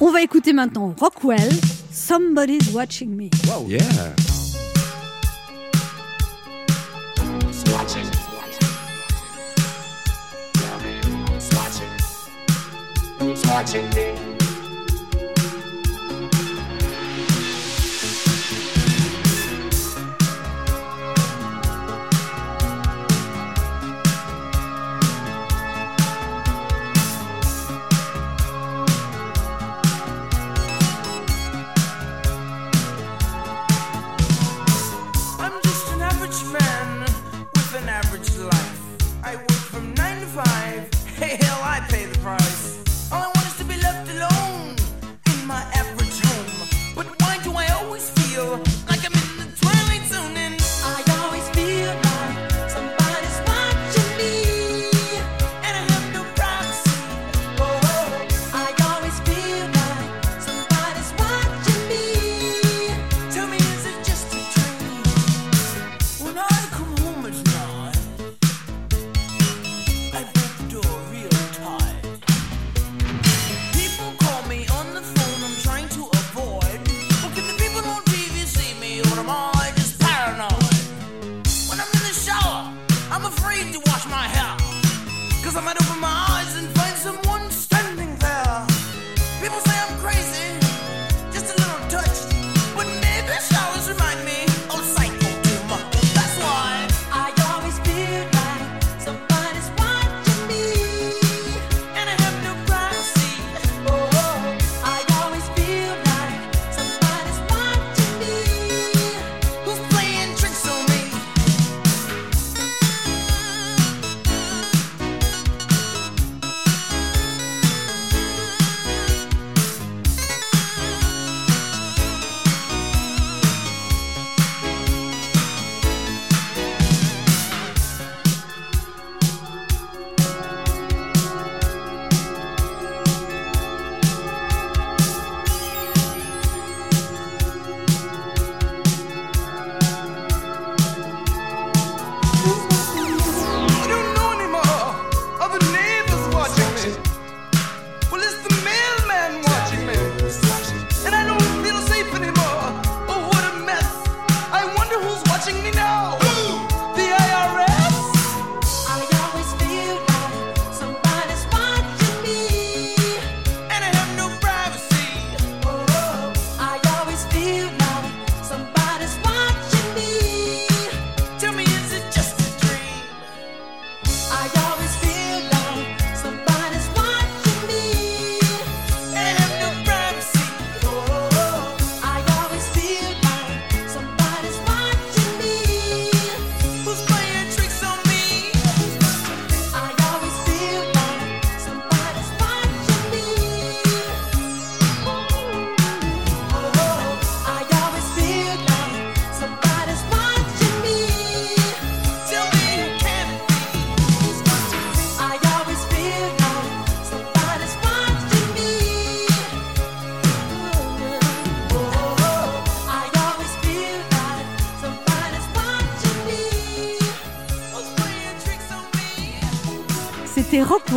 On 0.00 0.10
va 0.10 0.22
écouter 0.22 0.52
maintenant 0.52 0.94
Rockwell, 0.98 1.48
Somebody's 1.92 2.72
Watching 2.72 3.14
Me. 3.14 3.28
Yeah. 3.68 3.80
watching 13.62 13.88
me. 13.90 14.11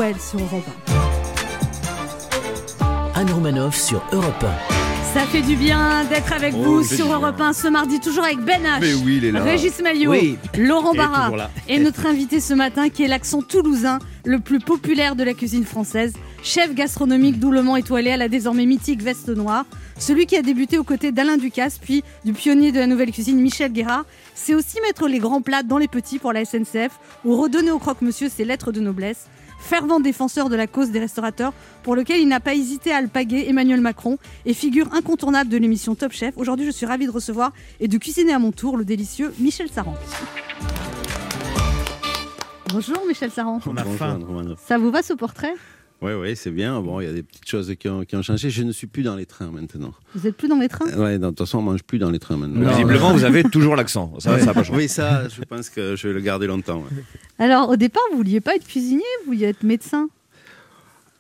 Sur 0.06 0.40
Europe 0.40 0.64
Anne 3.16 3.32
Romanoff 3.32 3.76
sur 3.76 4.04
Europe 4.12 4.44
1. 4.44 4.46
1. 4.46 5.14
Ça 5.16 5.22
fait 5.22 5.42
du 5.42 5.56
bien 5.56 6.04
d'être 6.04 6.32
avec 6.32 6.54
vous 6.54 6.84
c'est 6.84 6.98
sur. 6.98 7.12
Europe 7.12 7.42
1 7.42 7.54
ce 7.54 7.68
mardi, 7.70 8.00
toujours 8.00 8.24
avec 8.24 8.38
Ben 8.38 8.62
H, 8.62 8.82
Mais 8.82 8.94
oui, 8.94 9.18
il 9.18 9.26
est 9.26 9.32
là. 9.32 9.42
Régis 9.42 9.82
Maillot, 9.82 10.12
Oui. 10.12 10.38
Laurent 10.60 10.94
Barra 10.94 11.50
et 11.68 11.80
notre 11.80 12.06
invité 12.06 12.40
ce 12.40 12.54
matin 12.54 12.90
qui 12.90 13.04
est 13.04 13.08
l'accent 13.08 13.42
toulousain 13.42 13.98
le 14.26 14.38
plus 14.40 14.60
populaire 14.60 15.16
de 15.16 15.24
la 15.24 15.34
cuisine 15.34 15.66
française, 15.66 16.14
chef 16.44 16.76
gastronomique 16.76 17.40
doublement 17.40 17.76
étoilé 17.76 18.12
à 18.12 18.18
la 18.18 18.30
désormais 18.30 18.68
mythique 18.68 19.02
veste 19.02 19.30
noire, 19.30 19.66
celui 19.98 20.28
qui 20.28 20.38
a 20.38 20.44
débuté 20.44 20.78
aux 20.78 20.84
côtés 20.84 21.12
d'Alain 21.14 21.38
Ducasse 21.38 21.80
puis 21.80 22.04
du 22.24 22.34
pionnier 22.34 22.72
de 22.72 22.78
la 22.80 22.86
nouvelle 22.86 23.12
cuisine 23.12 23.40
Michel 23.40 23.74
Guérard, 23.74 24.06
c'est 24.36 24.54
aussi 24.54 24.80
mettre 24.82 25.08
les 25.08 25.18
grands 25.18 25.42
plats 25.42 25.64
dans 25.64 25.80
les 25.80 25.88
petits 25.88 26.20
pour 26.20 26.32
la 26.32 26.46
SNCF 26.46 27.00
ou 27.24 27.36
redonner 27.42 27.72
au 27.72 27.80
croque-monsieur 27.80 28.30
ses 28.30 28.46
lettres 28.46 28.72
de 28.72 28.82
noblesse 28.82 29.26
fervent 29.66 30.00
défenseur 30.00 30.50
de 30.50 30.56
la 30.56 30.68
cause 30.68 30.92
des 30.92 31.00
restaurateurs, 31.00 31.54
pour 31.84 31.96
lequel 31.96 32.22
il 32.22 32.28
n'a 32.28 32.40
pas 32.40 32.54
hésité 32.54 32.92
à 32.92 32.98
alpaguer 32.98 33.46
Emmanuel 33.48 33.82
Macron 33.82 34.18
et 34.46 34.54
figure 34.54 34.94
incontournable 34.94 35.50
de 35.50 35.58
l'émission 35.58 35.96
Top 35.96 36.12
Chef. 36.12 36.38
Aujourd'hui, 36.38 36.66
je 36.66 36.72
suis 36.72 36.86
ravie 36.86 37.08
de 37.08 37.12
recevoir 37.12 37.52
et 37.80 37.88
de 37.88 37.98
cuisiner 37.98 38.34
à 38.34 38.40
mon 38.40 38.52
tour 38.52 38.78
le 38.78 38.86
délicieux 38.86 39.34
Michel 39.40 39.70
Saran. 39.70 39.96
Bonjour 42.70 43.02
Michel 43.08 43.32
Saran. 43.32 43.60
Bonjour, 43.66 44.02
Anne 44.02 44.24
Romanoff. 44.24 44.60
Ça 44.66 44.78
vous 44.78 44.92
va 44.92 45.02
ce 45.02 45.14
portrait? 45.14 45.54
Oui, 46.06 46.14
oui, 46.14 46.36
c'est 46.36 46.52
bien. 46.52 46.80
Bon, 46.82 47.00
il 47.02 47.06
y 47.06 47.10
a 47.10 47.14
des 47.14 47.24
petites 47.24 47.48
choses 47.50 47.74
qui 47.80 47.90
ont, 47.90 48.04
qui 48.06 48.16
ont 48.16 48.22
changé. 48.22 48.50
Je 48.50 48.64
ne 48.64 48.72
suis 48.72 48.88
plus 48.88 49.04
dans 49.04 49.16
les 49.16 49.26
trains 49.26 49.50
maintenant. 49.52 49.94
Vous 50.14 50.28
êtes 50.28 50.38
plus 50.38 50.48
dans 50.48 50.60
les 50.60 50.68
trains? 50.70 50.92
Ouais, 50.98 51.18
de 51.18 51.28
toute 51.28 51.40
façon, 51.40 51.58
on 51.60 51.62
mange 51.64 51.84
plus 51.84 51.98
dans 52.00 52.12
les 52.12 52.20
trains 52.20 52.38
maintenant. 52.38 52.70
Visiblement, 52.70 53.14
vous 53.14 53.24
avez 53.24 53.44
toujours 53.44 53.76
l'accent. 53.76 54.14
Ça, 54.20 54.40
ça 54.40 54.54
pas 54.54 54.64
changé. 54.64 54.78
Oui, 54.78 54.88
ça, 54.88 55.28
je 55.30 55.42
pense 55.44 55.70
que 55.70 55.96
je 55.96 56.08
vais 56.08 56.14
le 56.14 56.22
garder 56.22 56.48
longtemps. 56.48 56.80
ouais. 56.84 57.04
Alors 57.40 57.70
au 57.70 57.76
départ, 57.76 58.04
vous 58.12 58.18
vouliez 58.18 58.40
pas 58.42 58.56
être 58.56 58.66
cuisinier, 58.68 59.04
vous 59.26 59.34
vouliez 59.34 59.48
être 59.48 59.64
médecin? 59.64 60.08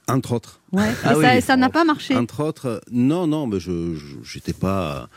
Entre 0.08 0.34
autres. 0.34 0.60
Ouais. 0.72 0.92
Et 0.92 1.22
ça- 1.22 1.42
ça 1.42 1.58
n'a 1.58 1.70
pas 1.70 1.84
marché. 1.84 2.16
Entre 2.16 2.42
autres, 2.44 2.82
non, 2.92 3.26
non, 3.28 3.48
mais 3.48 3.60
je 3.60 3.72
n'étais 4.36 4.54
pas, 4.54 5.10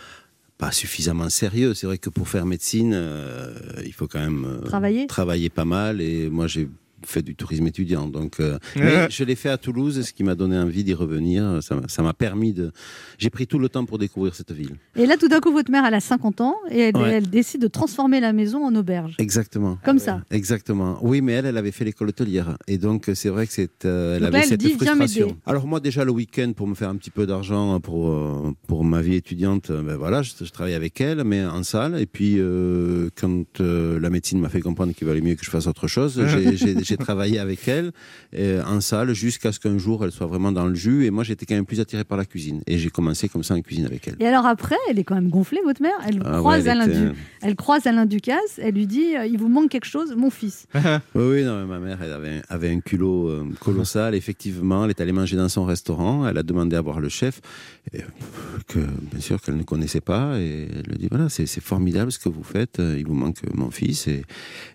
pas 0.57 0.73
suffisamment 0.73 1.29
sérieux. 1.29 1.75
C'est 1.75 1.87
vrai 1.87 1.99
que 1.99 2.09
pour 2.09 2.27
faire 2.29 2.47
médecine, 2.47 2.93
euh, 2.95 3.53
il 3.85 3.93
faut 3.93 4.07
quand 4.09 4.19
même 4.21 4.47
euh, 4.47 4.65
Travailler. 4.65 5.07
travailler 5.07 5.51
pas 5.51 5.67
mal. 5.67 6.01
Et 6.01 6.31
moi, 6.31 6.47
j'ai 6.47 6.69
fait 7.07 7.23
du 7.23 7.35
tourisme 7.37 7.67
étudiant. 7.67 8.09
Donc, 8.09 8.41
euh, 8.41 8.59
mais 8.77 9.09
je 9.11 9.25
l'ai 9.25 9.35
fait 9.35 9.49
à 9.51 9.59
Toulouse, 9.59 10.03
ce 10.03 10.13
qui 10.13 10.25
m'a 10.25 10.35
donné 10.35 10.57
envie 10.59 10.85
d'y 10.85 10.95
revenir. 10.95 11.61
Ça 11.63 12.03
m'a- 12.03 12.13
permis 12.15 12.53
de. 12.53 12.73
J'ai 13.19 13.31
pris 13.31 13.47
tout 13.47 13.59
le 13.59 13.69
temps 13.69 13.85
pour 13.85 13.99
découvrir 13.99 14.35
cette 14.35 14.51
ville. 14.53 14.77
Et 14.97 15.07
là, 15.07 15.17
tout 15.17 15.29
d'un 15.29 15.41
coup, 15.41 15.53
votre 15.53 15.71
mère, 15.71 15.85
elle 15.87 15.95
a 15.95 16.01
50 16.01 16.41
ans 16.41 16.57
et 16.71 16.79
elle, 16.81 16.97
Ouais. 16.97 17.11
elle 17.13 17.29
décide 17.31 17.61
de 17.63 17.69
transformer 17.69 18.19
la 18.21 18.33
maison 18.33 18.65
en 18.65 18.75
auberge. 18.75 19.15
Exactement. 19.19 19.79
Comme 19.85 19.99
ça. 19.99 20.23
Exactement. 20.31 20.99
Oui, 21.03 21.21
mais 21.21 21.33
elle, 21.35 21.47
elle 21.47 21.57
avait 21.57 21.71
fait 21.71 21.85
l'école 21.85 22.09
hôtelière. 22.09 22.57
Et 22.67 22.79
donc, 22.79 23.11
c'est 23.15 23.29
vrai 23.29 23.47
que 23.47 23.53
c'est, 23.53 23.85
euh, 23.85 24.17
elle 24.17 24.21
Donc 24.23 24.29
avait 24.29 24.39
là, 24.39 24.43
elle 24.45 24.49
cette 24.51 24.61
dit, 24.61 24.67
Viens 24.81 24.95
frustration. 24.97 25.37
Alors, 25.47 25.67
moi, 25.67 25.81
déjà, 25.81 26.05
le 26.05 26.11
week-end, 26.13 26.53
pour 26.57 26.67
me 26.67 26.75
faire 26.75 26.89
un 26.89 26.97
petit 26.97 27.11
peu 27.11 27.27
d'argent 27.27 27.79
pour, 27.81 28.09
euh, 28.11 28.53
pour 28.67 28.85
ma 28.85 29.01
vie 29.03 29.15
étudiante, 29.15 29.71
euh, 29.71 29.83
ben 29.83 29.97
voilà, 29.97 30.23
je, 30.23 30.33
je 30.43 30.51
travaillais 30.51 30.77
avec 30.77 31.01
elle, 31.01 31.23
mais 31.25 31.45
en 31.45 31.63
salle. 31.63 32.01
Et 32.01 32.07
puis, 32.07 32.37
euh, 32.39 33.11
quand 33.15 33.61
euh, 33.61 34.01
la 34.01 34.11
médecine 34.11 34.41
m'a 34.41 34.49
fait 34.49 34.61
comprendre 34.61 34.93
qu'il 34.95 35.07
valait 35.07 35.21
mieux 35.21 35.35
que 35.35 35.45
je 35.45 35.51
fasse 35.51 35.67
autre 35.67 35.87
chose, 35.89 36.21
j'ai- 36.57 36.57
j'ai 36.89 36.97
travaillé 36.97 37.39
avec 37.39 37.67
elle 37.69 37.93
euh, 38.37 38.63
en 38.65 38.81
salle 38.81 39.13
jusqu'à 39.15 39.53
ce 39.53 39.61
qu'un 39.61 39.79
jour, 39.79 40.05
elle 40.05 40.13
soit 40.13 40.27
vraiment 40.27 40.53
dans 40.53 40.67
le 40.67 40.75
jus. 40.75 41.05
Et 41.05 41.11
moi, 41.11 41.25
j'étais 41.25 41.47
quand 41.47 41.55
même 41.55 41.67
plus 41.67 41.81
attiré 41.81 42.05
par 42.05 42.19
la 42.19 42.25
cuisine. 42.25 42.63
Et 42.67 42.79
j'ai 42.79 42.91
commencé 42.91 43.29
comme 43.29 43.43
ça 43.45 43.55
en 43.55 43.61
cuisine 43.61 43.87
avec 43.87 44.09
elle. 44.09 44.17
Et 44.21 44.27
alors 44.27 44.47
après, 44.47 44.77
elle 44.89 44.99
est 44.99 45.05
quand 45.05 45.15
même 45.15 45.31
gonflée, 45.31 45.61
votre 45.65 45.83
mère. 45.83 45.93
Elle, 46.07 46.21
Ah 46.25 46.33
ouais, 46.35 46.39
croise, 46.39 46.67
elle 46.67 46.81
Alain 46.81 46.87
était- 46.89 47.01
Du- 47.11 47.13
elle 47.43 47.57
croise 47.57 47.87
Alain 47.87 48.07
Ducasse, 48.07 48.59
elle 48.59 48.75
lui 48.75 48.87
dit 48.87 49.17
euh, 49.17 49.27
Il 49.27 49.39
vous 49.39 49.49
manque 49.49 49.71
quelque 49.71 49.87
chose, 49.87 50.15
mon 50.17 50.31
fils. 50.31 50.67
oui, 50.75 50.81
oui, 51.15 51.45
non, 51.45 51.61
mais 51.61 51.67
ma 51.67 51.79
mère, 51.79 51.99
elle 52.03 52.13
avait, 52.13 52.43
avait 52.49 52.71
un 52.71 52.81
culot 52.81 53.29
euh, 53.29 53.45
colossal. 53.61 54.15
Effectivement, 54.15 54.85
elle 54.85 54.91
est 54.91 55.01
allée 55.01 55.13
manger 55.13 55.37
dans 55.37 55.49
son 55.49 55.65
restaurant. 55.65 56.27
Elle 56.27 56.39
a 56.39 56.43
demandé 56.43 56.77
à 56.77 56.81
voir 56.81 57.01
le 57.01 57.09
chef, 57.09 57.41
et, 57.93 58.01
que 58.67 58.79
bien 58.79 59.21
sûr 59.21 59.41
qu'elle 59.41 59.57
ne 59.57 59.63
connaissait 59.63 60.01
pas. 60.01 60.39
Et 60.39 60.69
elle 60.75 60.83
lui 60.87 60.95
a 60.95 60.99
dit 60.99 61.09
voilà, 61.11 61.29
c'est 61.29 61.47
formidable 61.61 62.13
ce 62.13 62.19
que 62.19 62.29
vous 62.29 62.43
faites. 62.43 62.79
Il 62.81 63.07
vous 63.07 63.15
manque 63.15 63.37
mon 63.55 63.71
fils. 63.71 64.07
Et, 64.09 64.13
et 64.13 64.25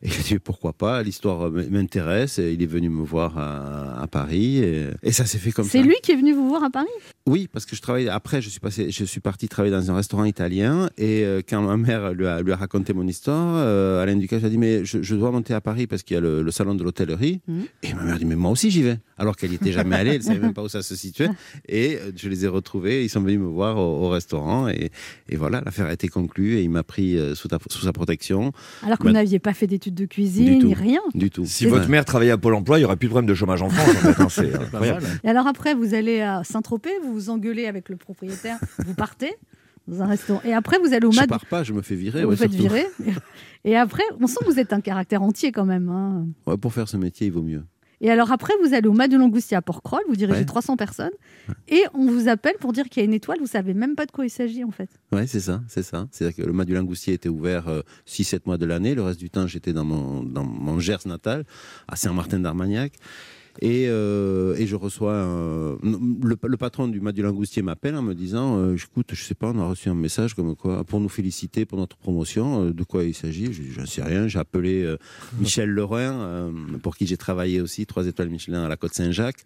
elle 0.03 0.11
a 0.11 0.24
dit 0.24 0.39
pourquoi 0.39 0.74
pas? 0.74 1.01
L'histoire 1.03 1.47
m- 1.47 1.68
m'intéresse. 2.04 2.39
Et 2.39 2.54
Il 2.54 2.62
est 2.62 2.66
venu 2.68 2.89
me 2.89 3.04
voir 3.04 3.38
à, 3.38 4.01
à 4.01 4.08
Paris. 4.08 4.58
Et, 4.60 4.88
et 5.04 5.12
ça 5.12 5.26
s'est 5.26 5.38
fait 5.38 5.51
comme 5.51 5.66
ça. 5.66 5.72
C'est 5.72 5.82
lui 5.84 5.95
qui 6.04 6.12
est 6.12 6.16
venu 6.16 6.34
vous 6.34 6.47
voir 6.47 6.64
à 6.64 6.70
Paris? 6.70 6.88
Oui, 7.26 7.47
parce 7.51 7.66
que 7.66 7.76
je 7.76 7.82
travaille. 7.82 8.10
Après, 8.10 8.41
je 8.41 8.49
suis 8.49 8.60
passé, 8.60 8.91
je 8.91 9.04
suis 9.06 9.20
parti 9.22 9.47
travailler 9.47 9.74
dans 9.74 9.89
un 9.91 9.95
restaurant 9.95 10.26
italien. 10.26 10.89
Et 10.97 11.24
euh, 11.24 11.41
quand 11.47 11.62
ma 11.62 11.78
mère 11.78 12.14
lui 12.14 12.28
a, 12.28 12.41
lui 12.41 12.51
a 12.51 12.56
raconté 12.56 12.93
mon 12.93 13.08
histoire, 13.08 13.56
euh, 13.58 14.01
Alain 14.04 14.16
Ducasse 14.16 14.43
a 14.43 14.49
dit 14.49 14.58
mais 14.58 14.86
je, 14.86 15.01
je 15.01 15.16
dois 15.16 15.32
monter 15.32 15.54
à 15.54 15.62
Paris 15.62 15.88
parce 15.88 16.04
qu'il 16.04 16.16
y 16.16 16.18
a 16.18 16.22
le, 16.22 16.41
le 16.41 16.51
salon 16.51 16.76
de 16.76 16.84
l'hôtellerie. 16.84 17.41
Et 17.84 17.93
ma 17.93 18.04
mère 18.04 18.16
a 18.16 18.18
dit 18.20 18.26
mais 18.26 18.36
moi 18.36 18.51
aussi 18.51 18.72
j'y 18.72 18.84
vais. 18.84 18.97
Alors 19.18 19.36
qu'elle 19.38 19.51
n'y 19.51 19.56
était 19.56 19.72
jamais 19.72 19.95
allée, 19.95 20.16
elle 20.16 20.24
savait 20.24 20.39
même 20.41 20.54
pas 20.54 20.64
où 20.64 20.70
ça 20.70 20.82
se 20.82 20.95
situait. 20.95 21.30
Et 21.70 21.95
euh, 21.97 22.12
je 22.16 22.30
les 22.30 22.45
ai 22.45 22.47
retrouvés. 22.47 23.04
Ils 23.04 23.10
sont 23.10 23.22
venus 23.22 23.39
me 23.39 23.45
voir 23.47 23.78
au, 23.78 24.06
au 24.06 24.10
restaurant. 24.10 24.68
Et, 24.68 24.91
et 25.30 25.36
voilà, 25.36 25.62
l'affaire 25.64 25.86
a 25.86 25.93
été 25.93 26.08
conclue. 26.08 26.56
Et 26.58 26.64
il 26.64 26.70
m'a 26.70 26.84
pris 26.84 27.18
euh, 27.18 27.36
sous, 27.36 27.47
ta- 27.47 27.60
sous 27.70 27.82
sa 27.86 27.93
protection. 27.93 28.51
Alors 28.84 28.97
que 28.97 29.04
Bah, 29.04 29.10
vous 29.10 29.14
n'aviez 29.14 29.39
pas 29.39 29.54
fait 29.54 29.68
d'études 29.68 29.93
de 29.95 30.04
Du 30.04 30.08
cuisine, 30.10 30.60
tout. 30.60 30.68
ni 30.68 30.74
rien. 30.74 30.99
Du 31.14 31.30
tout. 31.30 31.45
Si 31.45 31.66
votre 31.66 31.88
mère 31.94 32.06
travaillait 32.06 32.32
à 32.34 32.38
Pôle 32.38 32.54
emploi, 32.56 32.78
il 32.78 32.82
n'y 32.82 32.86
aurait 32.86 32.98
plus 32.98 33.08
de 33.08 33.12
problème 33.12 33.30
de 33.30 33.34
chômage 33.36 33.62
en 33.62 33.70
France. 33.70 34.20
en 34.20 34.30
fait, 34.30 34.54
hein, 34.54 34.60
incroyable. 34.66 35.06
Et 35.24 35.30
alors 35.30 35.48
après, 35.48 35.74
vous 35.76 35.94
allez 35.94 36.22
à 36.22 36.44
Saint-Tropez, 36.44 36.91
vous 37.04 37.14
vous 37.14 37.30
engueulez 37.30 37.68
avec 37.68 37.88
le 37.89 37.96
propriétaire, 37.96 38.58
vous 38.86 38.94
partez 38.94 39.34
dans 39.88 40.02
un 40.02 40.08
restaurant. 40.08 40.41
Et 40.46 40.54
après, 40.54 40.78
vous 40.80 40.94
allez 40.94 41.06
au 41.06 41.12
Je 41.12 41.20
Mad. 41.20 41.30
pars 41.30 41.46
pas, 41.46 41.64
je 41.64 41.74
me 41.74 41.82
fais 41.82 41.96
virer. 41.96 42.24
Vous 42.24 42.30
ouais, 42.30 42.36
vous 42.36 42.41
faites 42.41 42.52
virer. 42.54 42.86
Et 43.66 43.76
après, 43.78 44.04
on 44.20 44.28
sent 44.28 44.38
que 44.41 44.46
vous 44.52 44.60
êtes 44.60 44.74
un 44.74 44.82
caractère 44.82 45.22
entier 45.22 45.52
quand 45.52 45.66
même. 45.66 45.89
hein. 45.89 46.26
Ouais, 46.48 46.58
pour 46.58 46.74
faire 46.74 46.88
ce 46.88 46.98
métier, 46.98 47.28
il 47.28 47.34
vaut 47.34 47.41
mieux. 47.41 47.64
Et 48.04 48.12
alors 48.12 48.32
après, 48.32 48.54
vous 48.64 48.74
allez 48.76 48.88
au 48.88 48.93
Mas 48.93 49.08
de 49.08 49.18
Langoustier 49.18 49.58
à 49.58 49.62
Port-Croll, 49.64 50.01
vous 50.08 50.16
dirigez 50.16 50.39
Ouais. 50.41 50.45
300 50.45 50.76
personnes, 50.78 51.12
et 51.70 51.84
on 51.95 52.06
vous 52.06 52.28
appelle 52.28 52.56
pour 52.60 52.74
dire 52.74 52.89
qu'il 52.89 53.01
y 53.01 53.04
a 53.04 53.06
une 53.06 53.14
étoile, 53.14 53.39
vous 53.39 53.47
savez 53.47 53.74
même 53.74 53.95
pas 53.95 54.06
de 54.06 54.12
quoi 54.12 54.26
il 54.26 54.30
s'agit 54.30 54.64
en 54.64 54.72
fait. 54.72 54.89
Ouais, 55.12 55.26
c'est 55.26 55.39
ça, 55.39 55.62
c'est 55.68 55.84
ça. 55.84 56.08
C'est-à-dire 56.12 56.36
que 56.36 56.41
le 56.47 56.54
mât 56.54 56.66
du 56.66 56.74
Langoustier 56.76 57.14
était 57.14 57.30
ouvert 57.30 57.66
6-7 58.08 58.41
mois 58.45 58.58
de 58.58 58.66
l'année. 58.66 58.93
Le 58.93 59.01
reste 59.04 59.20
du 59.20 59.30
temps, 59.30 59.47
j'étais 59.47 59.74
dans 59.74 59.86
mon, 59.86 60.22
dans 60.22 60.43
mon 60.43 60.80
Gers 60.80 61.06
natal, 61.08 61.45
à 61.88 61.95
Saint-Martin 61.95 62.39
d'Armagnac. 62.39 62.93
Et, 63.62 63.86
euh, 63.88 64.56
et 64.56 64.66
je 64.66 64.76
reçois 64.76 65.16
un- 65.16 65.78
le, 65.84 66.36
le 66.43 66.58
patron 66.58 66.88
du 66.88 66.99
mât 67.01 67.12
du 67.12 67.22
Langoustier 67.22 67.62
m'appelle 67.62 67.95
en 67.95 68.01
me 68.01 68.16
disant 68.16 68.58
euh, 68.58 68.76
écoute 68.76 69.12
je 69.14 69.24
sais 69.24 69.36
pas 69.36 69.51
on 69.54 69.60
a 69.60 69.68
reçu 69.68 69.89
un 69.89 69.93
message 69.95 70.34
comme 70.34 70.56
quoi 70.56 70.84
pour 70.84 70.99
nous 70.99 71.08
féliciter 71.10 71.66
pour 71.66 71.78
notre 71.78 71.95
promotion 71.97 72.66
euh, 72.66 72.74
de 72.74 72.84
quoi 72.84 73.04
il 73.04 73.14
s'agit. 73.14 73.54
Je 73.54 73.62
dis 73.62 73.72
j'en 73.72 73.86
sais 73.86 74.01
rien. 74.01 74.28
J'ai 74.28 74.39
appelé 74.39 74.84
euh, 74.84 74.97
Michel 75.39 75.70
Leroin 75.70 76.14
euh, 76.14 76.51
pour 76.82 76.97
qui 76.97 77.06
j'ai 77.06 77.18
travaillé 77.18 77.62
aussi 77.62 77.86
trois 77.86 78.08
étoiles 78.08 78.30
Michelin 78.30 78.64
à 78.66 78.68
la 78.70 78.76
Côte 78.76 78.95
Saint-Jacques 78.95 79.43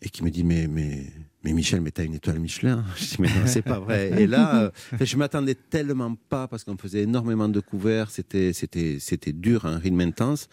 et 0.00 0.08
qui 0.08 0.24
me 0.24 0.30
dit 0.30 0.42
mais 0.44 0.66
mais 0.66 1.04
mais 1.44 1.52
Michel 1.52 1.80
mais 1.82 1.90
t'as 1.90 2.04
une 2.04 2.14
étoile 2.14 2.38
Michelin. 2.40 2.82
Je 2.96 3.04
dis 3.04 3.16
mais 3.18 3.28
non 3.28 3.46
c'est 3.46 3.60
pas 3.62 3.78
vrai. 3.78 4.10
Et 4.22 4.26
là 4.26 4.62
euh, 4.62 4.70
je 5.04 5.16
m'attendais 5.18 5.54
tellement 5.54 6.14
pas 6.30 6.48
parce 6.48 6.64
qu'on 6.64 6.78
faisait 6.78 7.02
énormément 7.02 7.50
de 7.50 7.60
couverts 7.60 8.10
c'était 8.10 8.54
c'était 8.54 8.96
c'était 9.00 9.32
dur 9.34 9.66
un 9.66 9.76
rythme 9.78 10.00
intense 10.00 10.48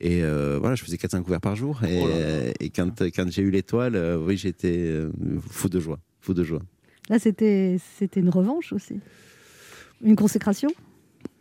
et 0.00 0.22
euh, 0.22 0.58
voilà 0.60 0.74
je 0.74 0.84
faisais 0.84 0.98
400 0.98 1.22
couverts 1.22 1.40
par 1.40 1.56
jour. 1.56 1.82
Et, 1.84 2.02
euh, 2.04 2.52
et 2.60 2.70
quand 2.70 3.02
quand 3.14 3.30
j'ai 3.30 3.42
eu 3.42 3.50
l'étoile 3.50 3.96
euh, 3.96 4.18
oui 4.18 4.36
j'étais 4.36 4.76
euh, 4.78 5.10
fou 5.50 5.68
de 5.68 5.80
joie 5.80 5.98
fou 6.20 6.34
de 6.34 6.44
joie. 6.44 6.62
Là, 7.08 7.18
c'était 7.18 7.76
c'était 7.98 8.20
une 8.20 8.28
revanche 8.28 8.72
aussi. 8.72 9.00
Une 10.02 10.14
consécration? 10.14 10.68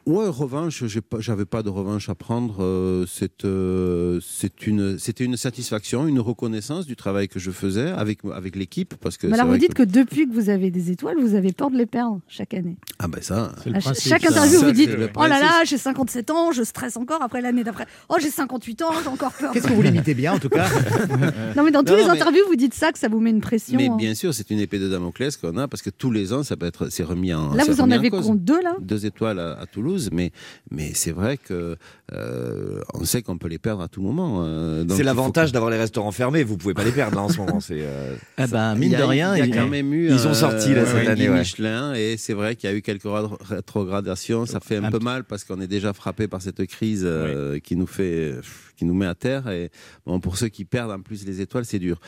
Ouais, 0.08 0.28
revanche, 0.28 0.86
j'ai 0.86 1.02
pas- 1.02 1.20
j'avais 1.20 1.44
pas 1.46 1.64
de 1.64 1.70
revanche 1.70 2.08
à 2.10 2.16
prendre. 2.16 2.64
euh, 2.64 3.06
c'est 3.08 3.44
euh, 3.44 4.20
c'est 4.24 4.66
une, 4.66 4.98
c'était 4.98 5.26
une 5.26 5.36
satisfaction, 5.36 6.08
une 6.08 6.22
reconnaissance 6.22 6.86
du 6.86 6.96
travail 6.96 7.28
que 7.28 7.40
je 7.40 7.52
faisais 7.52 7.90
avec 7.92 8.20
avec 8.34 8.56
l'équipe, 8.56 8.96
parce 9.02 9.18
que. 9.18 9.28
Mais 9.28 9.34
alors 9.38 9.48
vous 9.52 9.58
dites 9.58 9.74
que... 9.74 9.84
depuis 9.84 10.28
que 10.28 10.34
vous 10.34 10.50
avez 10.50 10.72
des 10.72 10.92
étoiles, 10.92 11.18
vous 11.20 11.36
avez 11.36 11.52
peur 11.52 11.70
de 11.72 11.78
les 11.78 11.86
perdre 11.86 12.22
chaque 12.30 12.54
année. 12.54 12.78
Ah 13.00 13.08
ben 13.10 13.22
ça. 13.22 13.52
À 13.74 13.82
ch- 13.82 14.00
chaque 14.00 14.26
interview, 14.26 14.62
vous 14.62 14.72
dites 14.72 14.92
le 14.92 15.10
Oh 15.14 15.20
là 15.24 15.28
principe. 15.28 15.42
là, 15.44 15.64
j'ai 15.66 15.78
57 15.78 16.30
ans, 16.32 16.52
je 16.54 16.64
stresse 16.64 16.96
encore 16.96 17.22
après 17.22 17.42
l'année 17.42 17.66
d'après. 17.66 17.86
Oh, 18.08 18.16
j'ai 18.22 18.30
58 18.30 18.82
ans, 18.84 18.92
j'ai 19.04 19.10
encore 19.10 19.34
peur. 19.34 19.52
Qu'est-ce 19.52 19.68
que 19.68 19.74
vous 19.74 19.82
l'imitez 19.82 20.14
bien 20.14 20.34
en 20.34 20.40
tout 20.40 20.50
cas? 20.50 20.68
Non, 21.58 21.64
mais 21.64 21.72
dans 21.72 21.84
tous 21.84 21.92
Non, 21.92 21.98
les 21.98 22.04
non, 22.04 22.14
mais- 22.14 22.22
interviews, 22.22 22.44
vous 22.48 22.56
dites 22.56 22.74
ça, 22.76 22.92
que 22.94 23.00
ça 23.00 23.10
vous 23.10 23.20
met 23.20 23.30
une 23.32 23.42
pression. 23.42 23.78
Mais 23.78 23.88
hein. 23.90 23.96
bien 23.98 24.14
sûr, 24.16 24.34
c'est 24.34 24.50
une 24.52 24.60
épée 24.60 24.80
de 24.80 24.88
Damoclès 24.88 25.36
qu'on 25.38 25.58
a 25.58 25.68
parce 25.68 25.82
que 25.82 25.90
tous 25.90 26.12
les 26.12 26.32
ans, 26.32 26.44
ça 26.44 26.56
peut 26.56 26.66
être, 26.66 26.90
c'est 26.90 27.04
remis 27.04 27.34
en. 27.34 27.54
Là, 27.54 27.64
vous 27.68 27.80
en 27.82 27.84
remis 27.84 27.96
avez 27.96 28.10
compte 28.10 28.44
deux, 28.44 28.62
là? 28.62 28.76
Deux 28.80 29.06
étoiles 29.06 29.40
à, 29.40 29.60
à 29.60 29.66
Toulouse, 29.66 29.97
mais 30.12 30.32
mais 30.72 30.92
c'est 30.94 31.12
vrai 31.12 31.38
que 31.38 31.76
euh, 32.14 32.82
on 32.94 33.04
sait 33.04 33.22
qu'on 33.22 33.38
peut 33.38 33.48
les 33.50 33.58
perdre 33.60 33.82
à 33.84 33.88
tout 33.88 34.02
moment. 34.02 34.44
euh, 34.46 34.86
C'est 34.90 35.04
l'avantage 35.04 35.52
d'avoir 35.52 35.72
les 35.72 35.78
restaurants 35.78 36.12
fermés. 36.12 36.44
Vous 36.44 36.58
pouvez 36.58 36.74
pas 36.74 36.84
les 36.84 36.92
perdre 36.92 37.16
là 37.18 37.24
en 37.24 37.30
ce 37.30 37.38
moment. 37.38 37.60
C'est. 37.60 37.80
euh, 37.82 38.16
Eh 38.38 38.48
ben, 38.48 38.74
Il 38.76 38.80
mine 38.80 38.92
y 38.92 38.96
a- 38.96 39.00
de 39.00 39.04
rien, 39.04 39.36
il 39.36 39.40
y 39.40 39.42
a 39.42 39.46
il- 39.46 39.54
quand 39.54 39.68
même 39.68 39.94
eu. 39.94 40.08
Ils 40.10 40.28
ont 40.28 40.34
sorti, 40.34 40.74
là, 40.74 40.86
cette 40.86 41.08
année, 41.08 41.30
ouais. 41.30 41.40
Michelin 41.40 41.94
et 41.94 42.16
c'est 42.18 42.34
vrai 42.34 42.56
qu'il 42.56 42.70
y 42.70 42.74
a 42.74 42.76
eu 42.76 42.82
quelques 42.82 43.04
ra- 43.04 43.30
rétrogradations. 43.42 44.46
Ça 44.46 44.60
fait 44.60 44.78
un, 44.78 44.90
peu 44.92 45.00
mal 45.00 45.24
parce 45.24 45.44
qu'on 45.44 45.60
est 45.62 45.68
déjà 45.68 45.94
frappé 45.94 46.28
par 46.28 46.42
cette 46.42 46.66
crise 46.68 47.04
euh, 47.06 47.60
qui 47.60 47.76
nous 47.76 47.88
fait, 47.88 48.36
qui 48.78 48.86
nous 48.86 48.94
met 48.94 49.06
à 49.06 49.16
terre. 49.16 49.50
Et 49.50 49.70
bon, 50.06 50.20
pour 50.20 50.38
ceux 50.38 50.48
qui 50.48 50.66
perdent 50.66 50.92
en 50.92 51.00
plus 51.02 51.26
les 51.26 51.42
étoiles, 51.42 51.66
c'est 51.66 51.80
dur. 51.80 52.00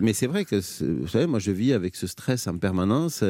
Mais 0.00 0.12
c'est 0.12 0.26
vrai 0.26 0.44
que, 0.44 0.60
c'est- 0.60 0.84
vous 0.84 1.08
savez, 1.08 1.26
moi 1.26 1.38
je 1.38 1.50
vis 1.50 1.72
avec 1.72 1.96
ce 1.96 2.06
stress 2.06 2.46
en 2.46 2.56
permanence. 2.58 3.24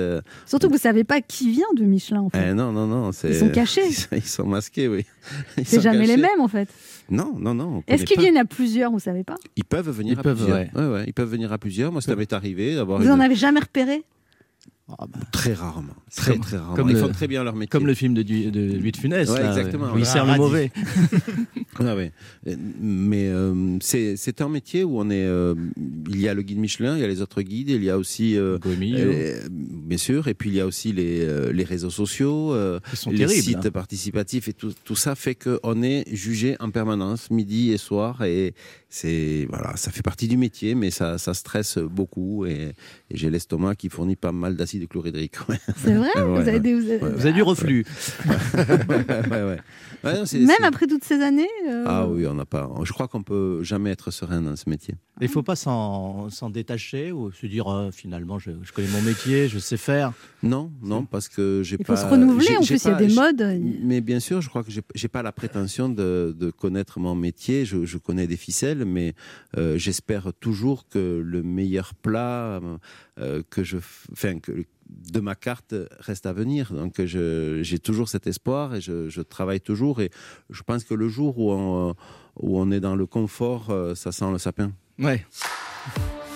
Surtout 0.47 0.69
que 0.69 0.73
vous 0.73 0.79
savez 0.79 1.05
pas 1.05 1.21
qui 1.21 1.51
vient 1.51 1.67
de 1.77 1.85
Michelin, 1.85 2.21
en 2.23 2.31
fait. 2.31 2.51
eh, 2.51 2.55
non, 2.55 2.73
non, 2.73 2.87
non. 2.87 3.13
c'est- 3.13 3.29
Ils 3.31 3.37
sont 3.37 3.49
cachés. 3.51 3.91
Ils 4.13 4.23
sont, 4.23 4.47
masqués, 4.47 4.89
oui. 4.89 5.05
C'est 5.65 5.81
jamais 5.81 6.07
les 6.07 6.17
mêmes 6.17 6.41
en 6.41 6.49
fait. 6.49 6.69
Non, 7.11 7.35
non, 7.39 7.55
non. 7.55 7.83
on 7.87 7.93
Est-ce 7.93 8.05
qu'ils 8.05 8.19
viennent 8.21 8.37
à 8.37 8.45
plusieurs, 8.45 8.91
vous 8.91 8.99
savez 9.01 9.25
pas? 9.25 9.37
Ils 9.57 9.65
peuvent 9.65 9.91
venir 9.91 10.15
Ils 10.15 10.19
à 10.19 10.23
peuvent, 10.23 10.37
plusieurs. 10.37 10.57
ouais. 10.57 10.71
Ouais, 10.75 10.87
ouais, 10.87 11.05
ils 11.07 11.13
peuvent 11.13 11.31
venir 11.31 11.53
à 11.53 11.59
plusieurs. 11.59 11.93
Moi, 11.93 12.01
ça 12.01 12.15
m'est 12.17 12.33
arrivé 12.33 12.75
d'avoir 12.75 12.99
Vous 12.99 13.05
une- 13.07 13.11
en 13.13 13.21
avez 13.21 13.35
jamais 13.35 13.61
repéré? 13.61 14.03
Très 15.33 15.55
rarement. 15.55 15.95
Très, 16.15 16.33
comme- 16.33 16.41
très 16.43 16.57
rarement. 16.59 16.75
comme 16.77 16.91
Ils 16.91 16.97
font 16.97 17.09
très 17.09 17.29
bien 17.29 17.45
leur 17.45 17.55
métier. 17.55 17.69
Comme 17.71 17.87
le 17.87 17.95
film 17.95 18.15
de, 18.15 18.23
de 18.23 18.79
Louis 18.79 18.93
de 18.93 18.97
Funès, 18.97 19.29
Ouais, 19.31 19.41
là, 19.43 19.49
exactement. 19.57 19.93
où 19.95 19.99
il 19.99 20.05
sert 20.07 20.27
le 20.27 20.37
mauvais. 20.37 20.71
Ah 21.85 21.97
ouais. 21.97 22.13
Euh, 22.47 22.55
Mais 22.81 23.29
euh, 23.29 23.79
c'est 23.81 24.41
un 24.43 24.49
métier 24.51 24.85
où 24.85 25.01
on 25.01 25.09
est. 25.11 25.25
euh, 25.25 25.55
il 26.11 26.21
y 26.21 26.29
a 26.29 26.35
le 26.35 26.43
guide 26.43 26.59
Michelin, 26.59 26.97
il 26.97 27.01
y 27.01 27.05
a 27.05 27.09
les 27.09 27.23
autres 27.23 27.41
guides, 27.43 27.71
il 27.71 27.83
y 27.83 27.89
a 27.91 27.97
aussi. 27.99 28.37
euh, 28.37 28.59
bien 29.49 29.97
sûr, 29.99 30.29
et 30.29 30.35
puis 30.35 30.51
il 30.51 30.57
y 30.57 30.61
a 30.61 30.67
aussi 30.67 30.93
les, 30.93 31.53
les 31.53 31.65
réseaux 31.65 31.91
sociaux, 31.91 32.55
sont 32.95 33.11
les 33.11 33.19
terribles, 33.19 33.43
sites 33.43 33.67
hein. 33.67 33.71
participatifs, 33.71 34.49
et 34.49 34.53
tout, 34.53 34.73
tout 34.85 34.95
ça 34.97 35.15
fait 35.15 35.35
qu'on 35.35 35.83
est 35.83 36.05
jugé 36.15 36.57
en 36.61 36.71
permanence, 36.71 37.31
midi 37.31 37.73
et 37.73 37.79
soir, 37.79 38.23
et 38.23 38.55
c'est 38.89 39.47
voilà, 39.49 39.75
ça 39.77 39.91
fait 39.91 40.03
partie 40.03 40.29
du 40.29 40.37
métier, 40.37 40.75
mais 40.75 40.91
ça, 40.91 41.17
ça 41.19 41.33
stresse 41.35 41.79
beaucoup, 41.79 42.45
et, 42.47 42.73
et 43.11 43.17
j'ai 43.17 43.31
l'estomac 43.31 43.77
qui 43.77 43.89
fournit 43.89 44.17
pas 44.17 44.33
mal 44.33 44.57
d'acide 44.79 44.89
chlorhydrique. 44.89 45.37
ouais. 45.49 45.59
C'est 45.77 45.95
vrai 45.95 46.09
Ouais, 46.17 46.23
vous, 46.43 46.49
avez 46.49 46.61
des- 46.61 46.75
vous 46.75 46.91
avez- 46.91 47.03
Ouais, 47.03 47.11
Vous 47.11 47.27
avez 47.27 47.33
du 47.33 47.43
reflux. 47.43 47.85
ouais, 48.27 49.05
ouais, 49.31 49.43
ouais. 49.43 49.59
Ouais, 50.05 50.15
non, 50.15 50.27
c'est- 50.27 50.39
Même 50.39 50.57
c'est- 50.59 50.65
après 50.65 50.87
toutes 50.87 51.05
ces 51.05 51.21
années 51.23 51.49
euh, 51.69 51.85
Ah 51.87 52.07
oui, 52.09 52.27
on 52.27 52.35
n'a 52.35 52.45
pas. 52.45 52.69
Je 52.83 52.93
crois 52.93 53.09
qu'on 53.09 53.23
peut 53.23 53.63
jamais 53.63 53.91
être 53.91 54.11
serein 54.11 54.41
dans 54.43 54.57
ce 54.57 54.69
métier. 54.69 54.95
Il 55.21 55.25
ne 55.27 55.31
faut 55.31 55.43
pas 55.43 55.55
s'en 55.57 56.29
s'en 56.31 56.51
détacher 56.51 57.13
ou 57.13 57.31
se 57.31 57.47
dire 57.47 57.69
euh, 57.73 57.91
finalement 57.93 58.39
je, 58.39 58.51
je 58.63 58.73
connais 58.73 58.89
mon 58.89 59.03
métier, 59.03 59.49
je 59.49 59.59
sais 59.59 59.77
faire. 59.77 60.13
Non, 60.43 60.73
non, 60.83 61.05
parce 61.05 61.29
que 61.29 61.63
j'ai 61.65 61.77
Il 61.79 61.87
faut 61.87 61.93
pas. 61.93 61.97
se 62.01 62.07
renouveler, 62.07 62.47
j'ai- 62.47 62.57
en 62.59 62.63
j'ai 62.63 62.75
plus, 62.75 62.85
il 62.85 62.89
y 62.89 62.91
a 62.91 62.95
pas- 62.95 62.99
des 62.99 63.09
j'ai- 63.11 63.15
modes. 63.15 63.61
Mais 63.85 64.01
bien 64.01 64.19
sûr, 64.21 64.41
je 64.41 64.49
crois 64.49 64.65
que 64.65 64.71
j'ai- 64.73 65.09
pas 65.09 65.23
la 65.23 65.33
prétention 65.33 65.89
de, 65.91 66.35
de 66.37 66.51
connaître 66.51 66.99
mon 66.99 67.15
métier. 67.15 67.65
Je, 67.67 67.85
je 67.85 67.99
connais 67.99 68.27
des 68.27 68.37
ficelles, 68.39 68.85
mais 68.87 69.15
euh, 69.59 69.77
j'espère 69.77 70.33
toujours 70.41 70.89
que 70.89 71.23
le 71.25 71.43
meilleur 71.43 71.95
plat 71.95 72.59
euh, 72.63 72.77
que 73.17 73.63
je, 73.65 73.77
enfin 74.13 74.39
que 74.39 74.65
de 74.89 75.21
ma 75.21 75.35
carte 75.35 75.75
reste 76.01 76.27
à 76.27 76.33
venir. 76.33 76.73
Donc 76.73 76.95
je- 77.05 77.61
j'ai 77.63 77.79
toujours 77.79 78.09
cet 78.09 78.27
espoir 78.27 78.75
et 78.75 78.81
je, 78.81 79.09
je 79.09 79.21
travaille 79.23 79.61
toujours. 79.61 80.01
Et 80.01 80.11
je 80.51 80.63
pense 80.63 80.85
que 80.85 80.95
le 80.95 81.09
jour 81.09 81.39
où 81.39 81.51
on, 81.53 81.91
euh, 81.91 81.93
où 82.41 82.59
on 82.59 82.71
est 82.71 82.81
dans 82.81 82.97
le 82.97 83.07
confort, 83.07 83.69
euh, 83.71 83.95
ça 83.95 84.13
sent 84.13 84.31
le 84.31 84.39
sapin. 84.39 84.73
Ouais. 84.99 85.25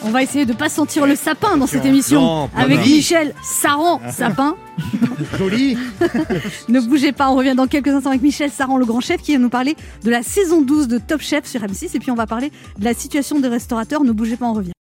On 0.02 0.10
va 0.10 0.22
essayer 0.22 0.44
de 0.46 0.52
pas 0.52 0.68
sentir 0.68 1.06
le 1.06 1.16
sapin 1.16 1.56
dans 1.56 1.66
cette 1.66 1.84
émission 1.84 2.20
Non, 2.20 2.50
avec. 2.54 2.80
Michel 2.80 3.34
Saran 3.42 4.00
Sapin. 4.10 4.56
Joli. 5.38 5.76
ne 6.68 6.80
bougez 6.80 7.12
pas, 7.12 7.30
on 7.30 7.36
revient 7.36 7.54
dans 7.56 7.66
quelques 7.66 7.88
instants 7.88 8.10
avec 8.10 8.22
Michel 8.22 8.50
Saran, 8.50 8.76
le 8.76 8.84
grand 8.84 9.00
chef, 9.00 9.22
qui 9.22 9.32
va 9.32 9.38
nous 9.38 9.48
parler 9.48 9.74
de 10.04 10.10
la 10.10 10.22
saison 10.22 10.60
12 10.62 10.88
de 10.88 10.98
Top 10.98 11.20
Chef 11.22 11.46
sur 11.46 11.60
M6. 11.62 11.96
Et 11.96 11.98
puis 11.98 12.10
on 12.10 12.14
va 12.14 12.26
parler 12.26 12.50
de 12.78 12.84
la 12.84 12.92
situation 12.94 13.40
des 13.40 13.48
restaurateurs. 13.48 14.04
Ne 14.04 14.12
bougez 14.12 14.36
pas, 14.36 14.46
on 14.46 14.52
revient. 14.54 14.72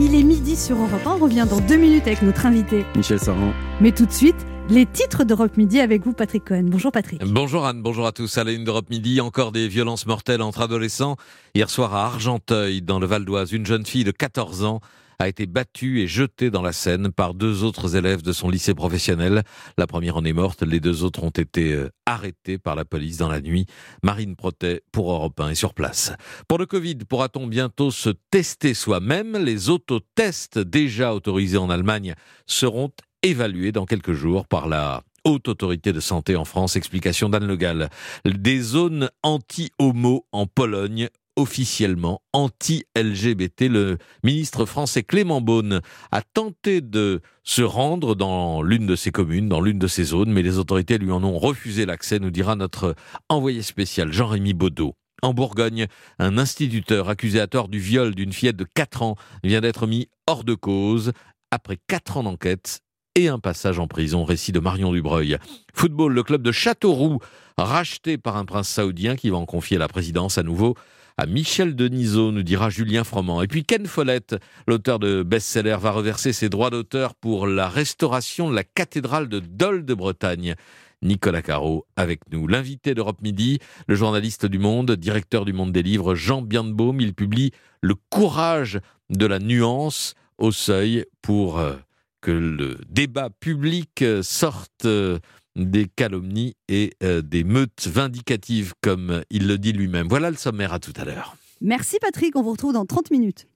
Il 0.00 0.12
est 0.16 0.24
midi 0.24 0.56
sur 0.56 0.76
Europe 0.76 1.06
1. 1.06 1.10
On 1.10 1.18
revient 1.18 1.46
dans 1.48 1.60
deux 1.60 1.76
minutes 1.76 2.08
avec 2.08 2.20
notre 2.22 2.46
invité. 2.46 2.84
Michel 2.96 3.20
Saran. 3.20 3.52
Mais 3.80 3.92
tout 3.92 4.06
de 4.06 4.10
suite, 4.10 4.34
les 4.68 4.86
titres 4.86 5.22
d'Europe 5.22 5.56
Midi 5.56 5.78
avec 5.78 6.04
vous, 6.04 6.12
Patrick 6.12 6.44
Cohen. 6.44 6.64
Bonjour 6.64 6.90
Patrick. 6.90 7.22
Bonjour 7.24 7.64
Anne, 7.64 7.80
bonjour 7.80 8.04
à 8.04 8.10
tous. 8.10 8.36
À 8.36 8.42
la 8.42 8.50
une 8.50 8.64
d'Europe 8.64 8.90
Midi, 8.90 9.20
encore 9.20 9.52
des 9.52 9.68
violences 9.68 10.06
mortelles 10.06 10.42
entre 10.42 10.62
adolescents. 10.62 11.16
Hier 11.54 11.70
soir 11.70 11.94
à 11.94 12.06
Argenteuil, 12.06 12.82
dans 12.82 12.98
le 12.98 13.06
Val 13.06 13.24
d'Oise, 13.24 13.52
une 13.52 13.66
jeune 13.66 13.86
fille 13.86 14.02
de 14.02 14.10
14 14.10 14.64
ans 14.64 14.80
a 15.18 15.28
été 15.28 15.46
battue 15.46 16.00
et 16.00 16.06
jetée 16.06 16.50
dans 16.50 16.62
la 16.62 16.72
Seine 16.72 17.12
par 17.12 17.34
deux 17.34 17.62
autres 17.62 17.96
élèves 17.96 18.22
de 18.22 18.32
son 18.32 18.48
lycée 18.48 18.74
professionnel. 18.74 19.42
La 19.78 19.86
première 19.86 20.16
en 20.16 20.24
est 20.24 20.32
morte, 20.32 20.62
les 20.62 20.80
deux 20.80 21.02
autres 21.04 21.22
ont 21.22 21.30
été 21.30 21.72
euh, 21.72 21.90
arrêtés 22.06 22.58
par 22.58 22.74
la 22.74 22.84
police 22.84 23.18
dans 23.18 23.28
la 23.28 23.40
nuit. 23.40 23.66
Marine 24.02 24.36
Protet 24.36 24.82
pour 24.92 25.12
Europe 25.12 25.38
1 25.38 25.50
est 25.50 25.54
sur 25.54 25.74
place. 25.74 26.12
Pour 26.48 26.58
le 26.58 26.66
Covid, 26.66 26.96
pourra-t-on 27.08 27.46
bientôt 27.46 27.90
se 27.90 28.10
tester 28.30 28.74
soi-même? 28.74 29.36
Les 29.36 29.68
autotests 29.68 30.58
déjà 30.58 31.14
autorisés 31.14 31.58
en 31.58 31.70
Allemagne 31.70 32.14
seront 32.46 32.90
évalués 33.22 33.72
dans 33.72 33.86
quelques 33.86 34.12
jours 34.12 34.46
par 34.46 34.68
la 34.68 35.02
Haute 35.24 35.48
Autorité 35.48 35.92
de 35.92 36.00
Santé 36.00 36.36
en 36.36 36.44
France. 36.44 36.76
Explication 36.76 37.28
d'Anne 37.30 37.46
Le 37.46 37.56
Gall. 37.56 37.88
Des 38.26 38.60
zones 38.60 39.08
anti-homo 39.22 40.26
en 40.32 40.46
Pologne 40.46 41.08
officiellement 41.36 42.22
anti-LGBT. 42.32 43.68
Le 43.68 43.98
ministre 44.22 44.66
français 44.66 45.02
Clément 45.02 45.40
Beaune 45.40 45.80
a 46.12 46.22
tenté 46.22 46.80
de 46.80 47.20
se 47.42 47.62
rendre 47.62 48.14
dans 48.14 48.62
l'une 48.62 48.86
de 48.86 48.96
ces 48.96 49.10
communes, 49.10 49.48
dans 49.48 49.60
l'une 49.60 49.78
de 49.78 49.86
ces 49.86 50.04
zones, 50.04 50.30
mais 50.30 50.42
les 50.42 50.58
autorités 50.58 50.98
lui 50.98 51.10
en 51.10 51.24
ont 51.24 51.38
refusé 51.38 51.86
l'accès, 51.86 52.18
nous 52.18 52.30
dira 52.30 52.56
notre 52.56 52.94
envoyé 53.28 53.62
spécial 53.62 54.12
Jean-Rémy 54.12 54.54
Baudot. 54.54 54.94
En 55.22 55.32
Bourgogne, 55.32 55.86
un 56.18 56.38
instituteur 56.38 57.08
accusé 57.08 57.40
à 57.40 57.46
tort 57.46 57.68
du 57.68 57.78
viol 57.78 58.14
d'une 58.14 58.32
fillette 58.32 58.56
de 58.56 58.66
4 58.74 59.02
ans 59.02 59.16
vient 59.42 59.60
d'être 59.60 59.86
mis 59.86 60.08
hors 60.26 60.44
de 60.44 60.54
cause 60.54 61.12
après 61.50 61.78
4 61.88 62.18
ans 62.18 62.22
d'enquête 62.24 62.80
et 63.14 63.28
un 63.28 63.38
passage 63.38 63.78
en 63.78 63.86
prison, 63.86 64.24
récit 64.24 64.52
de 64.52 64.60
Marion 64.60 64.92
Dubreuil. 64.92 65.38
Football, 65.72 66.12
le 66.12 66.22
club 66.24 66.42
de 66.42 66.52
Châteauroux, 66.52 67.20
racheté 67.56 68.18
par 68.18 68.36
un 68.36 68.44
prince 68.44 68.68
saoudien 68.68 69.16
qui 69.16 69.30
va 69.30 69.36
en 69.36 69.46
confier 69.46 69.78
la 69.78 69.88
présidence 69.88 70.36
à 70.36 70.42
nouveau 70.42 70.74
à 71.16 71.26
Michel 71.26 71.76
Denisot, 71.76 72.32
nous 72.32 72.42
dira 72.42 72.70
Julien 72.70 73.04
Froment. 73.04 73.42
Et 73.42 73.46
puis 73.46 73.64
Ken 73.64 73.86
Follett, 73.86 74.36
l'auteur 74.66 74.98
de 74.98 75.22
best-seller, 75.22 75.76
va 75.80 75.92
reverser 75.92 76.32
ses 76.32 76.48
droits 76.48 76.70
d'auteur 76.70 77.14
pour 77.14 77.46
la 77.46 77.68
restauration 77.68 78.50
de 78.50 78.54
la 78.54 78.64
cathédrale 78.64 79.28
de 79.28 79.38
Dole 79.38 79.84
de 79.84 79.94
Bretagne. 79.94 80.54
Nicolas 81.02 81.42
Caro 81.42 81.86
avec 81.96 82.20
nous. 82.32 82.48
L'invité 82.48 82.94
d'Europe 82.94 83.20
Midi, 83.22 83.58
le 83.86 83.94
journaliste 83.94 84.46
du 84.46 84.58
Monde, 84.58 84.92
directeur 84.92 85.44
du 85.44 85.52
Monde 85.52 85.70
des 85.70 85.82
livres, 85.82 86.14
Jean 86.14 86.42
Bienbaum, 86.42 87.00
il 87.00 87.14
publie 87.14 87.52
Le 87.82 87.94
courage 88.08 88.80
de 89.10 89.26
la 89.26 89.38
nuance 89.38 90.14
au 90.38 90.50
seuil 90.50 91.04
pour 91.20 91.58
euh, 91.58 91.74
que 92.22 92.30
le 92.30 92.78
débat 92.88 93.28
public 93.28 94.00
euh, 94.00 94.22
sorte 94.22 94.86
euh, 94.86 95.18
des 95.56 95.86
calomnies 95.86 96.56
et 96.68 96.92
euh, 97.02 97.22
des 97.22 97.44
meutes 97.44 97.86
vindicatives, 97.86 98.74
comme 98.80 99.22
il 99.30 99.46
le 99.46 99.58
dit 99.58 99.72
lui-même. 99.72 100.08
Voilà 100.08 100.30
le 100.30 100.36
sommaire 100.36 100.72
à 100.72 100.78
tout 100.78 100.92
à 100.96 101.04
l'heure. 101.04 101.36
Merci 101.60 101.98
Patrick, 102.00 102.36
on 102.36 102.42
vous 102.42 102.52
retrouve 102.52 102.72
dans 102.72 102.86
30 102.86 103.10
minutes. 103.10 103.46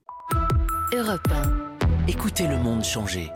Europe 0.93 1.27
1. 1.31 2.07
Écoutez 2.07 2.47
le 2.47 2.57
monde 2.57 2.83
changer. 2.83 3.29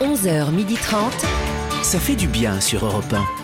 11h30. 0.00 1.10
Ça 1.82 1.98
fait 1.98 2.16
du 2.16 2.28
bien 2.28 2.60
sur 2.60 2.86
Europe 2.86 3.12
1. 3.12 3.41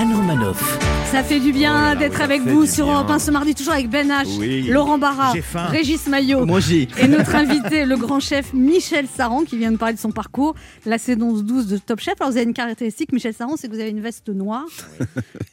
Anne 0.00 0.14
Romanoff. 0.14 0.78
Ça 1.12 1.22
fait 1.22 1.40
du 1.40 1.52
bien 1.52 1.94
d'être 1.94 2.22
avec 2.22 2.40
vous 2.40 2.64
sur. 2.64 2.90
Europe 2.90 3.10
1 3.10 3.18
ce 3.18 3.30
mardi, 3.30 3.54
toujours 3.54 3.74
avec 3.74 3.90
Ben 3.90 4.08
H, 4.08 4.38
Oui. 4.38 4.62
Laurent 4.62 4.96
Barra. 4.96 5.34
Régis 5.68 6.06
Maillot 6.06 6.46
Moi 6.46 6.60
et 6.72 7.06
notre 7.06 7.34
invité, 7.34 7.84
le 7.84 7.98
grand 7.98 8.18
chef 8.18 8.54
Michel 8.54 9.06
Saran, 9.06 9.44
qui 9.44 9.58
vient 9.58 9.70
de 9.70 9.76
parler 9.76 9.92
de 9.92 9.98
son 9.98 10.10
parcours, 10.10 10.54
la 10.86 10.96
saison 10.96 11.34
12 11.34 11.66
de 11.66 11.76
Top 11.76 12.00
Chef. 12.00 12.14
Alors 12.18 12.30
vous 12.32 12.38
avez 12.38 12.46
une 12.46 12.54
caractéristique, 12.54 13.12
Michel 13.12 13.34
Saran, 13.34 13.58
c'est 13.58 13.68
que 13.68 13.74
vous 13.74 13.80
avez 13.80 13.90
une 13.90 14.00
veste 14.00 14.30
noire, 14.30 14.64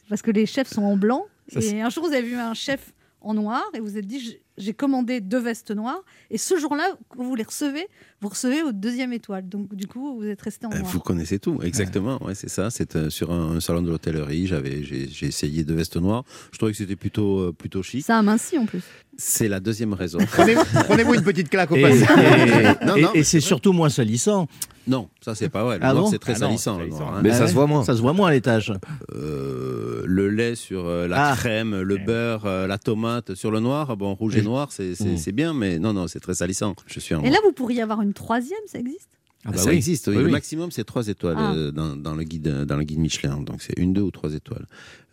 parce 0.08 0.22
que 0.22 0.32
les 0.32 0.46
chefs 0.46 0.70
sont 0.70 0.84
en 0.84 0.96
blanc. 0.96 1.26
Ça, 1.52 1.60
et 1.60 1.82
un 1.82 1.90
jour, 1.90 2.08
vous 2.08 2.14
avez 2.14 2.22
vu 2.26 2.38
un 2.38 2.54
chef 2.54 2.94
en 3.20 3.34
noir 3.34 3.66
et 3.74 3.82
vous 3.82 3.88
vous 3.88 3.98
êtes 3.98 4.08
dit, 4.08 4.38
j'ai- 4.58 4.74
commandé 4.74 5.22
deux 5.22 5.40
vestes 5.40 5.72
noires. 5.72 6.04
Et 6.30 6.38
ce 6.38 6.58
jour-là, 6.58 6.86
quand 7.10 7.24
vous 7.24 7.36
les 7.36 7.44
recevez, 7.44 7.88
vous 8.22 8.30
recevez 8.30 8.62
votre 8.62 8.78
deuxième 8.78 9.14
étoile. 9.14 9.48
Donc 9.48 9.74
du 9.76 9.88
coup, 9.88 10.18
vous 10.18 10.26
êtes 10.26 10.42
resté 10.42 10.66
en 10.68 10.72
Euh, 10.72 10.80
noir. 10.80 10.92
Vous 10.92 11.00
connaissez 11.00 11.40
tout, 11.40 11.60
exactement. 11.64 12.22
Ouais, 12.24 12.36
c'est 12.36 12.50
ça. 12.50 12.70
C'est 12.70 12.96
euh, 12.96 13.10
sur 13.10 13.32
un, 13.32 13.56
un 13.58 13.60
salon 13.60 13.82
de 13.82 13.90
l'hôtellerie. 13.90 14.48
J'avais, 14.48 14.84
j'ai, 14.84 15.08
essayé 15.26 15.64
de 15.64 15.74
veste 15.74 15.98
noire. 15.98 16.24
Je 16.52 16.58
trouvais 16.58 16.72
que 16.72 16.78
c'était 16.78 16.96
plutôt, 16.96 17.40
euh, 17.40 17.54
plutôt 17.58 17.82
chic. 17.84 18.04
Ça 18.06 18.18
amincit 18.18 18.58
en 18.58 18.66
plus. 18.66 18.84
C'est 19.18 19.48
la 19.48 19.60
deuxième 19.60 19.94
raison. 19.94 20.20
Prenez- 20.32 20.56
Prenez-vous 20.88 21.16
une 21.16 21.24
petite 21.24 21.50
claque 21.50 21.72
au 21.72 21.76
Et, 21.76 21.82
passage. 21.82 23.08
et- 23.16 23.24
c'est 23.24 23.40
surtout 23.42 23.74
moins 23.74 23.90
salissant. 23.90 24.48
Non, 24.88 25.10
ça 25.20 25.36
c'est 25.36 25.50
pas 25.50 25.64
vrai. 25.66 25.80
Le 25.80 25.84
Ah 25.84 25.92
noir 25.92 26.06
bon 26.06 26.12
c'est 26.12 26.20
très 26.20 26.34
Ah 26.34 26.48
salissant. 26.48 26.78
noir, 26.78 27.16
hein. 27.16 27.20
Mais 27.22 27.32
ça 27.32 27.40
Ah 27.40 27.42
ouais 27.42 27.48
se 27.50 27.54
voit 27.54 27.68
moins. 27.68 27.84
Ça 27.84 27.94
se 27.96 28.00
voit 28.02 28.14
moins 28.14 28.30
à 28.30 28.32
l'étage. 28.32 28.72
Euh, 29.14 30.04
le 30.06 30.30
lait 30.30 30.56
sur 30.56 30.86
la 30.88 31.32
Ah. 31.32 31.36
crème, 31.36 31.82
le 31.82 31.98
beurre, 31.98 32.46
euh, 32.46 32.68
la 32.68 32.78
tomate 32.78 33.36
sur 33.36 33.52
le 33.52 33.60
noir. 33.60 33.98
Bon, 33.98 34.14
rouge 34.14 34.38
et. 34.38 34.42
Noir, 34.48 34.72
c'est, 34.72 35.00
Mm. 35.00 35.18
c'est 35.18 35.32
bien, 35.32 35.54
mais 35.54 35.78
non, 35.80 35.94
non, 35.94 36.08
c'est 36.08 36.20
très 36.20 36.34
salissant. 36.36 36.74
Je 36.88 37.00
suis 37.00 37.14
en 37.16 37.22
Et 37.24 37.30
là, 37.30 37.38
vous 37.44 37.52
pourriez 37.52 37.82
avoir 37.82 38.02
une 38.02 38.14
troisième, 38.14 38.66
ça 38.68 38.80
existe? 38.80 39.10
Ah 39.46 39.52
bah 39.52 39.58
ça 39.60 39.70
oui. 39.70 39.76
existe, 39.78 40.08
oui. 40.08 40.18
Oui, 40.18 40.24
le 40.24 40.30
maximum 40.30 40.72
c'est 40.72 40.84
trois 40.84 41.08
étoiles 41.08 41.36
Ah. 41.38 41.54
euh, 41.54 41.72
dans, 41.72 41.96
dans 41.96 42.16
le 42.16 42.24
guide, 42.24 42.50
dans 42.66 42.76
le 42.76 42.84
guide 42.84 43.00
Michelin. 43.00 43.40
Donc 43.42 43.62
c'est 43.62 43.78
une, 43.78 43.94
deux 43.94 44.02
ou 44.02 44.12
trois 44.12 44.34
étoiles. 44.34 44.66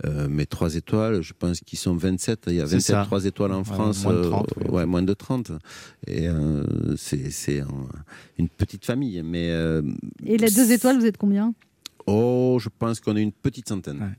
Euh, 0.06 0.26
mais 0.30 0.46
trois 0.46 0.74
étoiles, 0.74 1.20
je 1.22 1.34
pense 1.38 1.60
qu'ils 1.60 1.78
sont 1.78 1.94
27. 1.94 2.44
Il 2.48 2.54
y 2.54 2.60
a 2.60 2.66
C'est 2.66 2.76
27 2.76 2.96
ça. 2.96 3.04
trois 3.04 3.24
étoiles 3.26 3.52
en 3.52 3.58
Ouais, 3.58 3.64
France. 3.64 4.02
moins 4.02 4.12
de 4.14 4.18
euh, 4.18 4.30
30, 4.30 4.46
oui. 4.56 4.70
ouais, 4.70 4.86
moins 4.86 5.02
de 5.02 5.12
30. 5.14 5.52
Et 6.08 6.26
euh, 6.28 6.64
c'est, 6.96 7.60
un- 7.60 7.68
une 8.38 8.48
petite 8.48 8.84
famille. 8.86 9.22
Mais 9.22 9.50
euh, 9.50 9.82
Et 10.24 10.38
les 10.38 10.50
deux 10.50 10.72
étoiles, 10.72 10.98
vous 10.98 11.06
êtes 11.06 11.18
combien? 11.18 11.54
Oh, 12.06 12.56
je 12.60 12.70
pense 12.76 13.00
qu'on 13.00 13.16
est 13.16 13.22
une 13.22 13.32
petite 13.32 13.68
centaine. 13.68 14.16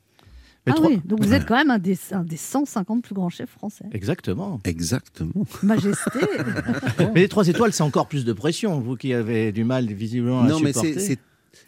Mais 0.66 0.72
Ah 0.74 0.76
trois- 0.76 0.89
oui, 0.89 0.99
donc 1.05 1.24
vous 1.24 1.34
êtes 1.34 1.45
quand 1.45 1.55
même 1.55 1.70
un 1.70 1.78
des, 1.78 1.97
un 2.11 2.24
des 2.24 2.38
150 2.38 3.03
plus 3.03 3.13
grands 3.13 3.30
chefs 3.30 3.49
français. 3.51 3.86
Exactement. 3.91 4.59
Exactement. 4.63 5.45
Majesté. 5.61 6.20
Mais 7.13 7.22
les 7.22 7.28
trois 7.30 7.47
étoiles, 7.47 7.72
c'est 7.74 7.84
encore 7.84 8.07
plus 8.07 8.26
de 8.26 8.34
pression. 8.34 8.80
Vous 8.80 8.95
qui 8.95 9.13
avez 9.13 9.51
du 9.51 9.63
mal 9.63 9.86
visiblement 9.88 10.41
à 10.41 10.47
Non, 10.47 10.59
mais 10.59 10.68
supporter. 10.74 10.93
c'est 10.95 10.99
c'est- 10.99 11.20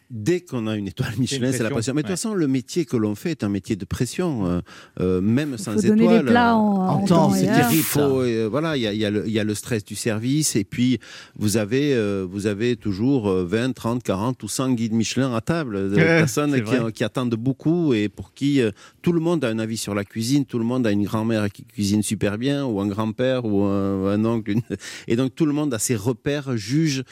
dès 0.09 0.41
qu'on 0.41 0.67
a 0.67 0.75
une 0.77 0.87
étoile 0.87 1.13
Michelin, 1.17 1.51
c'est 1.51 1.63
la 1.63 1.69
pression. 1.69 1.93
Mais 1.93 2.01
de 2.01 2.07
toute 2.07 2.15
façon, 2.15 2.33
le 2.33 2.47
métier 2.47 2.85
que 2.85 2.95
l'on 2.97 3.15
fait 3.15 3.31
est 3.31 3.43
un 3.43 3.49
métier 3.49 3.75
de 3.75 3.85
pression, 3.85 4.45
euh, 4.47 4.59
euh, 5.01 5.21
même 5.21 5.57
sans 5.57 5.73
faut 5.73 5.81
donner 5.81 6.01
les 6.07 6.15
étoile. 6.15 6.25
plats 6.25 6.55
en- 6.55 6.87
en 6.87 7.05
temps 7.05 7.33
et 7.35 7.39
c'est 7.39 7.45
terrible. 7.47 7.73
Il 7.75 7.83
Faut, 7.83 8.21
euh, 8.21 8.47
voilà, 8.49 8.77
il 8.77 8.83
y 8.83 8.87
a, 8.87 8.93
y 8.93 9.11
le- 9.11 9.23
il 9.27 9.33
y 9.33 9.39
a 9.39 9.43
le 9.43 9.53
stress 9.53 9.83
du 9.83 9.95
service, 9.95 10.55
et 10.55 10.63
puis 10.63 10.99
vous 11.37 11.57
avez, 11.57 11.93
euh, 11.93 12.25
vous 12.29 12.47
avez 12.47 12.75
toujours 12.77 13.29
euh, 13.29 13.43
20, 13.45 13.73
30, 13.73 14.01
40 14.03 14.41
ou 14.43 14.47
100 14.47 14.71
guides 14.71 14.93
Michelin 14.93 15.33
à 15.35 15.41
table, 15.41 15.89
de 15.91 15.95
Ouais, 15.95 16.05
personnes 16.19 16.61
qui, 16.93 17.03
attendent 17.03 17.35
beaucoup 17.35 17.93
et 17.93 18.07
pour 18.09 18.33
qui 18.33 18.61
euh, 18.61 18.71
tout 19.01 19.11
le 19.11 19.19
monde 19.19 19.43
a 19.43 19.49
un 19.49 19.59
avis 19.59 19.77
sur 19.77 19.93
la 19.93 20.03
cuisine, 20.05 20.45
tout 20.45 20.57
le 20.59 20.65
monde 20.65 20.87
a 20.87 20.91
une 20.91 21.03
grand-mère 21.03 21.49
qui 21.51 21.63
cuisine 21.63 22.01
super 22.03 22.37
bien, 22.37 22.65
ou 22.65 22.79
un 22.79 22.87
grand-père, 22.87 23.45
ou 23.45 23.63
un, 23.63 24.07
un 24.13 24.25
oncle, 24.25 24.51
une- 24.51 24.61
et 25.07 25.15
donc 25.15 25.35
tout 25.35 25.45
le 25.45 25.53
monde 25.53 25.73
a 25.73 25.79
ses 25.79 25.95
repères, 25.95 26.55
juge. 26.57 27.03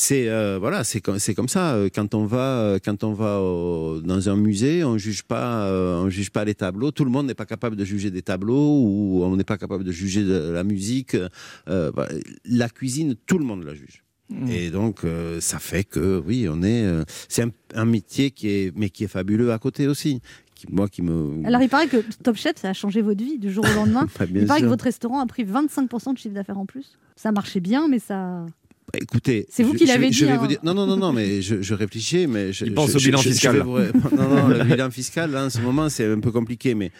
C'est 0.00 0.28
euh, 0.28 0.58
voilà, 0.60 0.84
c'est 0.84 1.00
comme 1.00 1.18
c'est 1.18 1.34
comme 1.34 1.48
ça. 1.48 1.74
Euh, 1.74 1.88
Quand 1.92 2.14
on 2.14 2.24
va 2.24 2.60
euh, 2.60 2.78
quand 2.78 3.02
on 3.02 3.12
va 3.14 3.40
au- 3.40 4.00
dans 4.00 4.28
un 4.28 4.36
musée, 4.36 4.84
on 4.84 4.96
juge 4.96 5.24
pas 5.24 5.64
euh, 5.66 5.96
on 6.04 6.08
juge 6.08 6.30
pas 6.30 6.44
les 6.44 6.54
tableaux. 6.54 6.92
Tout 6.92 7.04
le 7.04 7.10
monde 7.10 7.26
n'est 7.26 7.34
pas 7.34 7.46
capable 7.46 7.74
de 7.74 7.84
juger 7.84 8.12
des 8.12 8.22
tableaux 8.22 8.80
ou 8.84 9.24
on 9.24 9.34
n'est 9.34 9.42
pas 9.42 9.58
capable 9.58 9.82
de 9.82 9.90
juger 9.90 10.22
de 10.22 10.50
la 10.52 10.62
musique. 10.62 11.16
Euh, 11.68 11.90
la 12.44 12.68
cuisine, 12.68 13.16
tout 13.26 13.38
le 13.38 13.44
monde 13.44 13.64
la 13.64 13.74
juge. 13.74 14.04
Et 14.48 14.70
donc 14.70 15.00
ça 15.40 15.58
fait 15.58 15.82
que 15.82 16.22
oui, 16.24 16.46
on 16.48 16.62
est 16.62 16.84
c'est 17.28 17.42
un, 17.42 17.50
un 17.74 17.84
métier 17.84 18.30
qui 18.30 18.48
est 18.50 18.72
mais 18.76 18.90
qui 18.90 19.02
est 19.02 19.08
fabuleux 19.08 19.50
à 19.52 19.58
côté 19.58 19.88
aussi. 19.88 20.20
Qui, 20.54 20.66
moi 20.70 20.86
qui 20.88 21.02
me 21.02 21.44
Alors 21.44 21.60
il 21.62 21.68
paraît 21.68 21.88
que 21.88 21.96
Top 22.22 22.36
Chef, 22.36 22.56
ça 22.58 22.68
a 22.68 22.72
changé 22.72 23.00
votre 23.02 23.24
vie 23.24 23.38
du 23.38 23.50
jour 23.50 23.64
au 23.68 23.74
lendemain. 23.74 24.06
Bah, 24.18 24.26
il 24.32 24.46
paraît 24.46 24.60
sûr. 24.60 24.66
que 24.66 24.70
votre 24.70 24.84
restaurant 24.84 25.18
a 25.20 25.26
pris 25.26 25.44
25% 25.44 26.12
de 26.12 26.18
chiffre 26.18 26.34
d'affaires 26.36 26.58
en 26.58 26.66
plus. 26.66 26.98
Ça 27.16 27.32
marchait 27.32 27.58
bien, 27.60 27.88
mais 27.88 27.98
ça... 27.98 28.44
Écoutez, 28.94 29.46
C'est 29.50 29.62
vous 29.62 29.72
je- 29.74 29.78
qui 29.78 29.86
l'avez 29.86 30.10
je 30.12 30.18
dit, 30.20 30.24
vais 30.24 30.30
hein. 30.32 30.38
vous 30.38 30.46
dire- 30.46 30.60
Non, 30.62 30.72
non, 30.74 30.86
non, 30.86 30.96
non, 30.96 31.12
mais 31.12 31.42
je, 31.42 31.60
je 31.60 31.74
réfléchis, 31.74 32.26
mais 32.26 32.52
je, 32.52 32.64
Il 32.64 32.72
pense 32.74 32.90
je- 32.92 32.96
au 32.96 32.98
je- 32.98 33.06
bilan 33.06 33.18
je- 33.18 33.24
je 33.24 33.28
fiscal. 33.30 33.56
vais 33.56 33.62
vous- 33.62 34.16
Non, 34.16 34.28
non, 34.28 34.48
le 34.48 34.64
bilan 34.64 34.90
fiscal, 34.90 35.30
là, 35.30 35.44
en 35.44 35.50
ce 35.50 35.60
moment, 35.60 35.88
c'est 35.88 36.06
un 36.10 36.20
peu 36.20 36.32
compliqué, 36.32 36.74
mais 36.74 36.90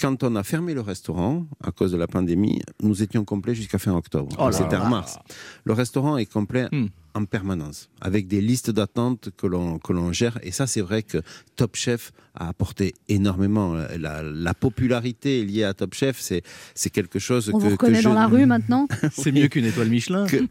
quand 0.00 0.22
on 0.22 0.36
a 0.36 0.42
fermé 0.42 0.74
le 0.74 0.80
restaurant 0.80 1.46
à 1.62 1.70
cause 1.70 1.92
de 1.92 1.96
la 1.96 2.06
pandémie, 2.06 2.60
nous 2.82 3.02
étions 3.02 3.24
complets 3.24 3.54
jusqu'à 3.54 3.78
fin 3.78 3.92
octobre. 3.94 4.34
Oh 4.38 4.50
C'était 4.52 4.76
en 4.76 4.88
mars. 4.88 5.18
Le 5.64 5.72
restaurant 5.72 6.16
est 6.16 6.26
complet 6.26 6.68
Hmm. 6.72 6.86
en 7.14 7.24
permanence, 7.26 7.88
avec 8.00 8.26
des 8.26 8.40
listes 8.40 8.70
d'attente 8.70 9.30
que 9.36 9.46
l'on 9.46 9.78
que 9.78 9.92
l'on 9.92 10.12
gère. 10.12 10.38
Et 10.42 10.50
ça, 10.50 10.66
c'est 10.66 10.80
vrai 10.80 11.02
que 11.04 11.18
Top 11.56 11.76
Chef 11.76 12.12
a 12.34 12.48
apporté 12.48 12.94
énormément. 13.08 13.74
La, 13.98 14.22
la 14.22 14.54
popularité 14.54 15.44
liée 15.44 15.64
à 15.64 15.74
Top 15.74 15.94
Chef, 15.94 16.18
c'est 16.20 16.42
c'est 16.74 16.90
quelque 16.90 17.18
chose 17.20 17.50
On 17.54 17.58
que 17.58 17.64
vous 17.64 17.70
reconnaît 17.70 17.98
que 17.98 18.04
dans 18.04 18.10
je- 18.10 18.14
la 18.16 18.26
rue 18.26 18.46
maintenant. 18.46 18.88
C'est 19.12 19.30
mieux 19.32 19.46
qu'une 19.48 19.64
étoile 19.66 19.88
Michelin. 19.90 20.26
que- 20.26 20.44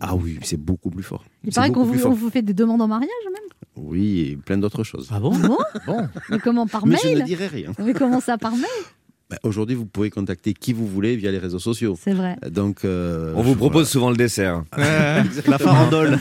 Ah 0.00 0.14
oui, 0.14 0.38
c'est 0.42 0.60
beaucoup 0.60 0.90
plus 0.90 1.02
fort. 1.02 1.24
Il 1.44 1.52
paraît 1.52 1.70
qu'on 1.70 1.84
vous, 1.84 2.14
vous 2.14 2.30
fait 2.30 2.42
des 2.42 2.52
demandes 2.52 2.82
en 2.82 2.88
mariage 2.88 3.08
même. 3.32 3.63
Oui, 3.76 4.20
et 4.30 4.36
plein 4.36 4.58
d'autres 4.58 4.84
choses. 4.84 5.08
Ah 5.10 5.20
bon 5.20 5.30
Bon 5.36 5.58
Bon. 5.86 6.08
Mais 6.30 6.38
comment 6.38 6.66
Par 6.66 6.86
Mais 6.86 6.96
mail 7.04 7.16
je 7.16 7.22
ne 7.22 7.26
dirai 7.26 7.46
rien. 7.46 7.72
Mais 7.78 7.92
comment 7.92 8.20
ça 8.20 8.38
par 8.38 8.52
mail 8.52 8.64
Bah, 9.30 9.38
Aujourd'hui, 9.42 9.74
vous 9.74 9.86
pouvez 9.86 10.10
contacter 10.10 10.52
qui 10.52 10.74
vous 10.74 10.86
voulez 10.86 11.16
via 11.16 11.30
les 11.30 11.38
réseaux 11.38 11.58
sociaux. 11.58 11.96
C'est 11.98 12.12
vrai. 12.12 12.36
Donc, 12.50 12.84
euh, 12.84 13.32
On 13.36 13.42
vous 13.42 13.54
propose 13.54 13.88
souvent 13.88 14.10
le 14.10 14.16
dessert. 14.16 14.64
la 14.76 15.58
farandole, 15.58 16.18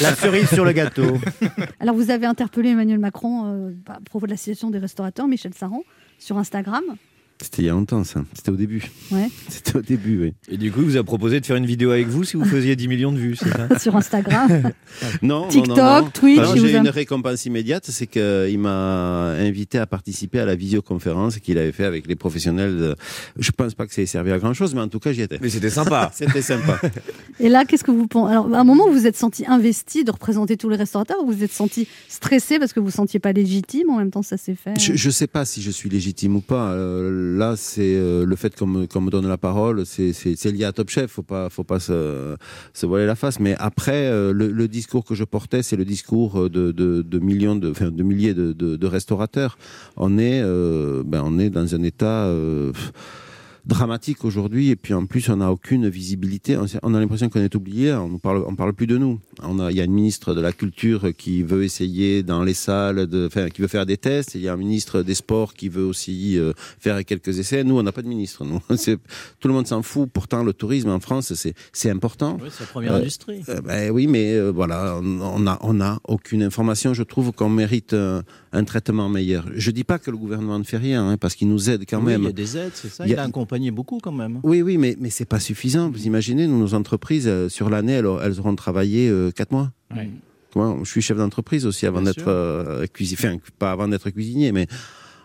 la 0.00 0.14
cerise 0.14 0.48
sur 0.48 0.64
le 0.64 0.70
gâteau. 0.70 1.18
Alors 1.80 1.96
vous 1.96 2.10
avez 2.12 2.26
interpellé 2.26 2.70
Emmanuel 2.70 3.00
Macron 3.00 3.52
euh, 3.52 3.70
à 3.88 3.98
propos 4.00 4.26
de 4.26 4.30
la 4.30 4.36
situation 4.36 4.70
des 4.70 4.78
restaurateurs, 4.78 5.26
Michel 5.26 5.52
Saran, 5.52 5.82
sur 6.20 6.38
Instagram. 6.38 6.84
C'était 7.40 7.62
il 7.62 7.66
y 7.66 7.68
a 7.68 7.72
longtemps, 7.72 8.02
ça. 8.04 8.24
C'était 8.34 8.50
au 8.50 8.56
début. 8.56 8.82
Ouais. 9.12 9.28
C'était 9.48 9.76
au 9.76 9.80
début, 9.82 10.20
oui. 10.20 10.34
Et 10.50 10.56
du 10.56 10.72
coup, 10.72 10.80
il 10.80 10.86
vous 10.86 10.96
a 10.96 11.04
proposé 11.04 11.38
de 11.40 11.46
faire 11.46 11.56
une 11.56 11.66
vidéo 11.66 11.90
avec 11.92 12.08
vous 12.08 12.24
si 12.24 12.36
vous 12.36 12.44
faisiez 12.44 12.74
10 12.76 12.88
millions 12.88 13.12
de 13.12 13.18
vues, 13.18 13.36
c'est 13.36 13.48
ça 13.50 13.78
sur 13.78 13.94
Instagram. 13.96 14.70
Non, 15.22 15.46
TikTok, 15.48 15.76
non, 15.76 16.00
non. 16.02 16.10
Twitch, 16.10 16.40
J'ai 16.56 16.76
une 16.76 16.88
récompense 16.88 17.44
immédiate, 17.46 17.84
c'est 17.88 18.06
qu'il 18.06 18.58
m'a 18.58 19.30
invité 19.32 19.78
à 19.78 19.86
participer 19.86 20.40
à 20.40 20.44
la 20.46 20.54
visioconférence 20.56 21.38
qu'il 21.38 21.58
avait 21.58 21.72
fait 21.72 21.84
avec 21.84 22.06
les 22.08 22.16
professionnels. 22.16 22.76
de- 22.76 22.96
Je 23.38 23.50
pense 23.52 23.74
pas 23.74 23.86
que 23.86 23.94
ça 23.94 24.02
ait 24.02 24.06
servi 24.06 24.32
à 24.32 24.38
grand 24.38 24.54
chose, 24.54 24.74
mais 24.74 24.80
en 24.80 24.88
tout 24.88 24.98
cas, 24.98 25.12
j'y 25.12 25.20
étais. 25.22 25.38
Mais 25.40 25.48
c'était 25.50 25.70
sympa. 25.70 26.10
C'était 26.14 26.42
sympa. 26.42 26.80
Et 27.38 27.48
là, 27.48 27.64
qu'est-ce 27.64 27.84
que 27.84 27.90
vous 27.90 28.06
pensez 28.06 28.32
Alors, 28.32 28.52
à 28.54 28.58
un 28.60 28.64
moment, 28.64 28.86
vous 28.88 28.94
vous 28.98 29.06
êtes 29.06 29.16
senti 29.16 29.44
investi 29.46 30.04
de 30.04 30.10
représenter 30.10 30.56
tous 30.56 30.68
les 30.68 30.76
restaurateurs, 30.76 31.18
ou 31.22 31.26
vous 31.30 31.32
vous 31.38 31.44
êtes 31.44 31.52
senti 31.52 31.86
stressé 32.08 32.58
parce 32.58 32.72
que 32.72 32.80
vous 32.80 32.86
ne 32.86 32.90
vous 32.90 32.96
sentiez 32.96 33.20
pas 33.20 33.32
légitime. 33.32 33.90
En 33.90 33.98
même 33.98 34.10
temps, 34.10 34.22
ça 34.22 34.36
s'est 34.36 34.56
fait? 34.56 34.74
Je 34.80 34.92
ne 35.08 35.12
sais 35.12 35.26
pas 35.28 35.44
si 35.44 35.62
je 35.62 35.70
suis 35.70 35.88
légitime 35.88 36.34
ou 36.36 36.40
pas. 36.40 36.72
Euh, 36.72 37.27
là, 37.36 37.54
c'est 37.56 37.94
euh, 37.96 38.24
le 38.24 38.36
fait 38.36 38.56
qu'on 38.56 38.66
me, 38.66 39.10
donne 39.10 39.28
la 39.28 39.38
parole, 39.38 39.84
c'est- 39.86 40.44
lié 40.50 40.64
à 40.64 40.72
Top 40.72 40.88
Chef. 40.90 41.10
Faut 41.10 41.22
pas, 41.22 41.48
faut 41.50 41.64
pas 41.64 41.80
se, 41.80 42.36
voiler 42.82 43.06
la 43.06 43.14
face. 43.14 43.40
Mais 43.40 43.54
après, 43.58 44.06
euh, 44.06 44.32
le, 44.32 44.68
discours 44.68 45.04
que 45.04 45.14
je 45.14 45.24
portais, 45.24 45.62
c'est 45.62 45.76
le 45.76 45.84
discours 45.84 46.50
de, 46.50 46.72
de- 46.72 47.18
millions, 47.18 47.56
de, 47.56 48.02
milliers 48.02 48.34
de, 48.34 48.86
restaurateurs. 48.86 49.58
On 49.96 50.18
est, 50.18 50.40
euh, 50.42 51.02
ben, 51.04 51.22
on 51.24 51.38
est 51.38 51.50
dans 51.50 51.74
un 51.74 51.82
état. 51.82 52.28
Dramatique 53.68 54.24
aujourd'hui 54.24 54.70
et 54.70 54.76
puis 54.76 54.94
en 54.94 55.04
plus 55.06 55.28
on 55.28 55.36
n'a 55.36 55.52
aucune 55.52 55.88
visibilité 55.88 56.56
on, 56.82 56.94
a 56.94 57.00
l'impression 57.00 57.28
qu'on 57.28 57.40
est 57.40 57.54
oublié 57.54 57.92
on 57.92 58.08
ne 58.08 58.18
parle 58.18 58.42
on 58.46 58.54
parle 58.56 58.72
plus 58.72 58.86
de 58.86 58.96
nous 58.96 59.20
on 59.42 59.58
a 59.60 59.70
il 59.70 59.76
y 59.76 59.80
a 59.80 59.84
une 59.84 59.92
ministre 59.92 60.34
de 60.34 60.40
la 60.40 60.52
culture 60.52 61.08
qui 61.16 61.42
veut 61.42 61.62
essayer 61.64 62.22
dans 62.22 62.42
les 62.42 62.54
salles 62.54 63.06
de 63.06 63.26
enfin 63.26 63.50
qui 63.50 63.60
veut 63.60 63.68
faire 63.68 63.84
des 63.84 63.98
tests 63.98 64.34
il 64.34 64.40
y 64.40 64.48
a 64.48 64.54
un 64.54 64.56
ministre 64.56 65.02
des 65.02 65.14
sports 65.14 65.52
qui 65.52 65.68
veut 65.68 65.84
aussi 65.84 66.38
euh, 66.38 66.52
faire 66.80 67.04
quelques 67.04 67.38
essais 67.38 67.62
nous 67.62 67.78
on 67.78 67.82
n'a 67.82 67.92
pas 67.92 68.02
de 68.02 68.08
ministre 68.08 68.44
nous 68.44 68.60
tout 69.40 69.48
le 69.48 69.54
monde 69.54 69.66
s'en 69.66 69.82
fout 69.82 70.08
pourtant 70.10 70.42
le 70.42 70.54
tourisme 70.54 70.88
en 70.88 71.00
France 71.00 71.32
c'est 71.72 71.90
important 71.90 72.38
Oui, 72.42 72.48
c'est 72.50 72.64
la 72.64 72.66
première 72.70 72.92
Euh, 72.94 72.98
industrie. 73.00 73.42
euh, 73.50 73.60
ben 73.60 73.90
oui, 73.90 74.06
mais 74.06 74.38
voilà, 74.50 74.98
on 75.02 75.20
on 75.20 75.46
a, 75.46 75.58
on 75.62 75.80
a 75.80 75.98
aucune 76.08 76.42
information. 76.42 76.94
Je 76.94 77.02
trouve 77.02 77.32
qu'on 77.32 77.48
mérite 77.50 77.94
un 77.94 78.64
traitement 78.64 79.08
meilleur. 79.08 79.44
Je 79.54 79.70
dis 79.70 79.84
pas 79.84 79.98
que 79.98 80.10
le 80.10 80.16
gouvernement 80.16 80.58
ne 80.58 80.64
fait 80.64 80.76
rien, 80.78 81.06
hein, 81.08 81.16
parce 81.18 81.34
qu'il 81.34 81.48
nous 81.48 81.68
aide 81.70 81.84
quand 81.88 81.98
Oui, 81.98 82.12
même. 82.12 82.22
il 82.22 82.26
y 82.26 82.28
a 82.28 82.32
des 82.32 82.56
aides, 82.56 82.72
c'est 82.74 82.88
ça. 82.88 83.04
Il 83.04 83.10
y 83.10 83.12
Il 83.12 83.18
a- 83.18 83.22
a 83.22 83.26
accompagné 83.58 83.70
beaucoup 83.70 83.98
quand 83.98 84.12
même. 84.12 84.40
Oui, 84.44 84.62
oui, 84.62 84.78
mais, 84.78 84.96
mais 85.00 85.10
c'est 85.10 85.24
pas 85.24 85.40
suffisant. 85.40 85.90
Vous 85.90 86.06
imaginez, 86.06 86.46
nous, 86.46 86.58
nos 86.58 86.74
entreprises, 86.74 87.26
euh, 87.26 87.48
sur 87.48 87.68
l'année, 87.70 87.92
elles, 87.94 88.06
auront- 88.06 88.20
elles 88.20 88.38
auront 88.40 88.54
travaillé 88.54 89.08
euh, 89.08 89.30
quatre 89.30 89.52
mois. 89.52 89.72
Moi, 90.54 90.78
je 90.82 90.90
suis 90.90 91.02
chef 91.02 91.18
d'entreprise 91.18 91.66
aussi 91.66 91.86
avant 91.86 92.02
d'être 92.02 92.26
euh, 92.28 92.86
cuisinier, 92.86 93.18
enfin, 93.18 93.36
pas 93.58 93.70
avant 93.72 93.86
d'être 93.88 94.08
cuisinier, 94.10 94.50
mais 94.52 94.66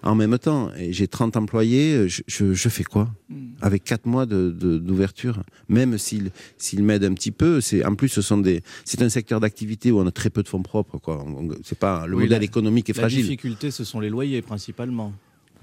en 0.04 0.16
même 0.16 0.38
temps, 0.38 0.70
j'ai 0.90 1.08
30 1.08 1.38
employés, 1.38 1.94
euh, 1.96 2.08
je, 2.10 2.24
je, 2.28 2.54
je 2.54 2.70
fais 2.70 2.84
quoi 2.84 3.10
Mm. 3.30 3.36
avec 3.62 3.84
quatre 3.86 4.06
mois 4.06 4.26
de- 4.26 4.52
de- 4.52 4.78
d'ouverture? 4.78 5.42
Même 5.70 5.98
s'ils 5.98 6.32
s'ils 6.58 6.84
m'aident 6.84 7.06
un 7.06 7.14
petit 7.14 7.32
peu, 7.32 7.62
c'est 7.62 7.86
en 7.86 7.96
plus 7.96 8.10
ce 8.10 8.22
sont 8.22 8.38
des, 8.38 8.62
c'est 8.84 9.02
un 9.02 9.08
secteur 9.10 9.40
d'activité 9.40 9.92
où 9.94 10.00
on 10.00 10.06
a 10.08 10.12
très 10.12 10.30
peu 10.30 10.44
de 10.44 10.50
fonds 10.50 10.62
propres, 10.62 10.98
quoi. 10.98 11.26
C'est 11.64 11.80
pas 11.80 12.06
le 12.06 12.18
Oui, 12.18 12.24
modèle 12.24 12.40
la- 12.40 12.44
économique 12.46 12.90
est 12.90 12.98
La 12.98 13.04
fragile. 13.04 13.24
difficulté, 13.24 13.72
ce 13.72 13.86
sont 13.86 14.02
les 14.02 14.10
loyers 14.10 14.42
principalement. 14.42 15.14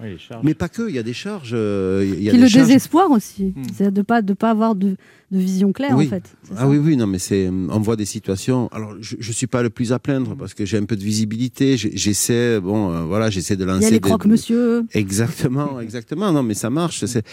Oui. 0.03 0.17
Mais 0.43 0.53
pas 0.53 0.69
que, 0.69 0.89
il 0.89 0.95
y 0.95 0.99
a 0.99 1.03
des 1.03 1.13
charges. 1.13 1.51
euh, 1.53 2.03
il 2.05 2.23
y 2.23 2.27
a 2.29 2.31
Puis 2.31 2.37
des 2.39 2.43
le 2.45 2.49
charges- 2.49 2.67
désespoir 2.67 3.11
aussi, 3.11 3.53
c'est 3.75 3.91
de 3.91 3.97
ne 3.99 4.03
pas, 4.03 4.21
de 4.21 4.33
pas 4.33 4.49
avoir 4.51 4.75
de, 4.75 4.95
de 5.31 5.37
vision 5.37 5.71
claire 5.71 5.95
oui. 5.95 6.07
en 6.07 6.09
fait. 6.09 6.23
Ah 6.51 6.59
ça 6.61 6.67
oui, 6.67 6.77
oui, 6.77 6.97
non, 6.97 7.07
mais 7.07 7.19
c'est, 7.19 7.49
on 7.49 7.79
voit 7.79 7.95
des 7.95 8.05
situations. 8.05 8.67
Alors, 8.71 8.95
je, 8.99 9.15
je 9.19 9.31
suis 9.31 9.47
pas 9.47 9.61
le 9.63 9.69
plus 9.69 9.93
à 9.93 9.99
plaindre 9.99 10.35
parce 10.35 10.53
que 10.53 10.65
j'ai 10.65 10.77
un 10.77 10.85
peu 10.85 10.95
de 10.95 11.03
visibilité. 11.03 11.77
J'essaie, 11.77 12.59
bon, 12.59 12.91
euh, 12.91 13.01
voilà, 13.03 13.29
j'essaie 13.29 13.55
de 13.57 13.63
lancer. 13.65 13.79
Il 13.79 13.83
y 13.83 13.87
a 13.87 13.89
les 13.91 13.99
des- 13.99 14.09
croque-monsieur. 14.09 14.85
Exactement, 14.93 15.79
exactement. 15.81 16.31
Non, 16.31 16.43
mais 16.43 16.53
ça 16.55 16.69
marche. 16.69 17.05
C'est, 17.05 17.25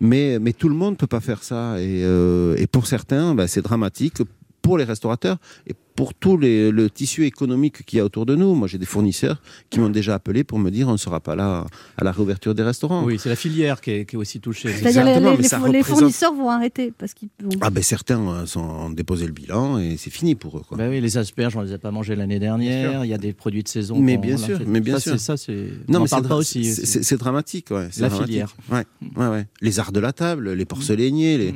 mais, 0.00 0.38
mais 0.40 0.52
tout 0.52 0.68
le 0.68 0.74
monde 0.74 0.96
peut 0.96 1.06
pas 1.06 1.20
faire 1.20 1.42
ça. 1.42 1.80
Et, 1.80 2.02
euh, 2.04 2.56
et 2.58 2.66
pour 2.66 2.86
certains, 2.86 3.34
bah, 3.34 3.46
c'est 3.48 3.62
dramatique. 3.62 4.18
Pour 4.64 4.78
les 4.78 4.84
restaurateurs 4.84 5.36
et 5.68 5.74
pour 5.94 6.12
tout 6.14 6.36
les, 6.38 6.72
le 6.72 6.88
tissu 6.90 7.24
économique 7.24 7.84
qu'il 7.84 7.98
y 7.98 8.00
a 8.00 8.04
autour 8.04 8.24
de 8.26 8.34
nous. 8.34 8.54
Moi, 8.54 8.66
j'ai 8.66 8.78
des 8.78 8.86
fournisseurs 8.86 9.40
qui 9.70 9.78
m'ont 9.78 9.90
déjà 9.90 10.14
appelé 10.14 10.42
pour 10.42 10.58
me 10.58 10.70
dire 10.70 10.88
on 10.88 10.92
ne 10.92 10.96
sera 10.96 11.20
pas 11.20 11.36
là 11.36 11.66
à 11.98 12.02
la 12.02 12.10
réouverture 12.12 12.54
des 12.54 12.62
restaurants. 12.64 13.04
Oui, 13.04 13.18
c'est 13.20 13.28
la 13.28 13.36
filière 13.36 13.80
qui 13.82 13.90
est, 13.90 14.04
qui 14.06 14.16
est 14.16 14.18
aussi 14.18 14.40
touchée. 14.40 14.72
C'est-à-dire 14.72 15.04
les, 15.04 15.20
les- 15.20 15.28
représente- 15.28 15.82
fournisseurs 15.84 16.34
vont 16.34 16.48
arrêter 16.50 16.92
parce 16.96 17.12
qu'ils 17.14 17.28
vont- 17.42 17.50
Ah 17.60 17.68
ben 17.70 17.82
certains 17.82 18.20
euh, 18.26 18.46
sont, 18.46 18.60
ont 18.62 18.90
déposé 18.90 19.26
le 19.26 19.32
bilan 19.32 19.78
et 19.78 19.96
c'est 19.98 20.10
fini 20.10 20.34
pour 20.34 20.56
eux. 20.58 20.62
Quoi. 20.66 20.78
Bah 20.78 20.86
oui, 20.88 21.00
les 21.00 21.16
asperges, 21.18 21.54
on 21.56 21.60
les 21.60 21.72
a 21.74 21.78
pas 21.78 21.90
mangées 21.92 22.16
l'année 22.16 22.38
dernière. 22.40 23.04
Il 23.04 23.10
y 23.10 23.14
a 23.14 23.18
des 23.18 23.34
produits 23.34 23.62
de 23.62 23.68
saison. 23.68 24.00
Mais 24.00 24.16
bien 24.16 24.38
sûr, 24.38 24.58
fait- 24.58 24.64
mais 24.66 24.80
bien 24.80 24.94
ça, 24.94 25.00
sûr. 25.00 25.12
c'est- 25.12 25.18
Ça, 25.24 25.36
c'est. 25.36 25.68
Non, 25.88 25.98
on 25.98 26.02
mais 26.04 26.08
c'est 26.08 26.20
dra- 26.22 26.36
aussi. 26.36 26.64
c'est- 26.74 27.16
dramatique, 27.18 27.70
ouais. 27.70 27.88
c'est 27.92 28.00
La 28.00 28.08
dramatique. 28.08 28.32
filière. 28.32 28.56
Ouais, 28.72 28.84
ouais, 29.16 29.28
ouais. 29.28 29.46
Les 29.60 29.78
arts 29.78 29.92
de 29.92 30.00
la 30.00 30.12
table, 30.12 30.52
les 30.54 30.64
porcelainiers, 30.64 31.36
les. 31.38 31.48
C'est 31.48 31.54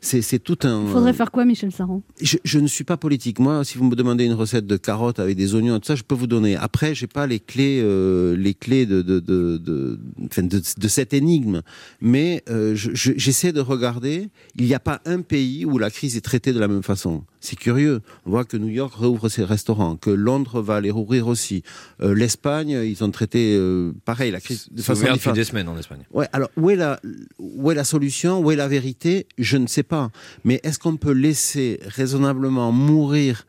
c'est 0.00 0.38
tout 0.38 0.58
un. 0.62 0.82
Il 0.86 0.92
faudrait 0.92 1.12
faire 1.12 1.30
quoi, 1.30 1.44
Michel 1.44 1.72
Saran? 1.72 2.02
Je, 2.20 2.36
je 2.44 2.58
ne 2.58 2.66
suis 2.66 2.84
pas 2.84 2.96
politique. 2.96 3.38
Moi, 3.38 3.64
si 3.64 3.78
vous 3.78 3.84
me 3.84 3.94
demandez 3.96 4.24
une 4.24 4.32
recette 4.34 4.66
de 4.66 4.76
carottes 4.76 5.18
avec 5.18 5.36
des 5.36 5.54
oignons 5.54 5.76
et 5.76 5.80
tout 5.80 5.86
ça, 5.86 5.94
je 5.96 6.02
peux 6.02 6.14
vous 6.14 6.26
donner. 6.26 6.56
Après, 6.56 6.94
j'ai 6.94 7.06
pas 7.06 7.26
les 7.26 7.40
clés, 7.40 7.80
euh, 7.82 8.36
les 8.36 8.54
clés 8.54 8.86
de 8.86 9.02
de 9.02 9.18
de, 9.20 9.56
de, 9.56 9.98
de, 10.42 10.62
de 10.78 10.88
cette 10.88 11.12
énigme. 11.12 11.62
Mais 12.00 12.42
euh, 12.48 12.74
je- 12.74 12.90
je- 12.94 13.12
j'essaie 13.16 13.52
de 13.52 13.60
regarder. 13.60 14.28
Il 14.56 14.64
n'y 14.66 14.74
a 14.74 14.80
pas 14.80 15.00
un 15.04 15.20
pays 15.22 15.64
où 15.64 15.78
la 15.78 15.90
crise 15.90 16.16
est 16.16 16.20
traitée 16.20 16.52
de 16.52 16.60
la 16.60 16.68
même 16.68 16.82
façon. 16.82 17.24
C'est 17.40 17.56
curieux. 17.56 18.00
On 18.26 18.30
voit 18.30 18.44
que 18.44 18.56
New 18.56 18.68
York 18.68 18.94
rouvre 18.94 19.28
ses 19.28 19.44
restaurants, 19.44 19.96
que 19.96 20.10
Londres 20.10 20.60
va 20.60 20.80
les 20.80 20.90
rouvrir 20.90 21.28
aussi. 21.28 21.62
Euh, 22.02 22.12
L'Espagne, 22.14 22.70
ils 22.84 23.04
ont 23.04 23.10
traité 23.12 23.54
euh, 23.56 23.92
pareil 24.04 24.30
la 24.32 24.40
crise 24.40 24.68
de 24.72 24.82
façon 24.82 25.02
ouvert 25.02 25.14
depuis 25.14 25.32
des 25.32 25.44
semaines 25.44 25.68
en 25.68 25.78
Espagne. 25.78 26.00
Ouais, 26.12 26.26
alors 26.32 26.50
où 26.56 26.70
est 26.70 26.76
la 26.76 27.00
où 27.38 27.70
est 27.70 27.74
la 27.76 27.84
solution, 27.84 28.40
où 28.40 28.50
est 28.50 28.56
la 28.56 28.66
vérité? 28.68 29.26
Je 29.38 29.56
ne 29.56 29.66
sais 29.68 29.84
pas. 29.88 30.10
Mais 30.44 30.60
est-ce 30.62 30.78
qu'on 30.78 30.96
peut 30.96 31.12
laisser 31.12 31.80
raisonnablement 31.84 32.70
mourir 32.72 33.46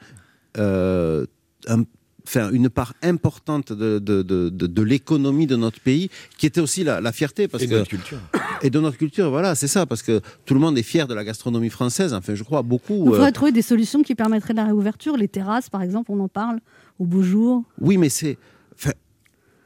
euh, 0.57 1.25
un- 1.67 1.83
enfin, 2.25 2.51
une 2.51 2.69
part 2.69 2.93
importante 3.01 3.71
de, 3.73 3.99
de, 3.99 4.21
de, 4.21 4.49
de- 4.49 4.67
de 4.67 4.81
l'économie 4.81 5.47
de 5.47 5.55
notre 5.55 5.79
pays, 5.79 6.09
qui 6.37 6.45
était 6.45 6.61
aussi 6.61 6.83
la, 6.83 7.01
la 7.01 7.11
fierté 7.11 7.47
parce 7.47 7.63
Et 7.63 7.67
de 7.67 7.71
que 7.73 7.77
notre 7.77 7.89
culture. 7.89 8.19
et 8.61 8.69
de 8.69 8.79
notre 8.79 8.97
culture, 8.97 9.29
voilà, 9.29 9.55
c'est 9.55 9.67
ça, 9.67 9.85
parce 9.85 10.01
que 10.01 10.21
tout 10.45 10.53
le 10.53 10.59
monde 10.59 10.77
est 10.77 10.83
fier 10.83 11.07
de 11.07 11.13
la 11.13 11.23
gastronomie 11.23 11.69
française. 11.69 12.13
Enfin, 12.13 12.35
je 12.35 12.43
crois 12.43 12.61
beaucoup. 12.61 13.03
Il 13.05 13.11
faudrait 13.11 13.29
euh, 13.29 13.31
trouver 13.31 13.51
des 13.51 13.61
solutions 13.61 14.01
qui 14.03 14.15
permettraient 14.15 14.53
de 14.53 14.59
la 14.59 14.65
réouverture. 14.65 15.17
Les 15.17 15.27
terrasses, 15.27 15.69
par 15.69 15.81
exemple, 15.81 16.11
on 16.11 16.19
en 16.19 16.27
parle 16.27 16.59
au 16.99 17.05
beau 17.05 17.21
jour. 17.23 17.63
Oui, 17.81 17.97
mais 17.97 18.09
c'est. 18.09 18.37
enfin, 18.75 18.91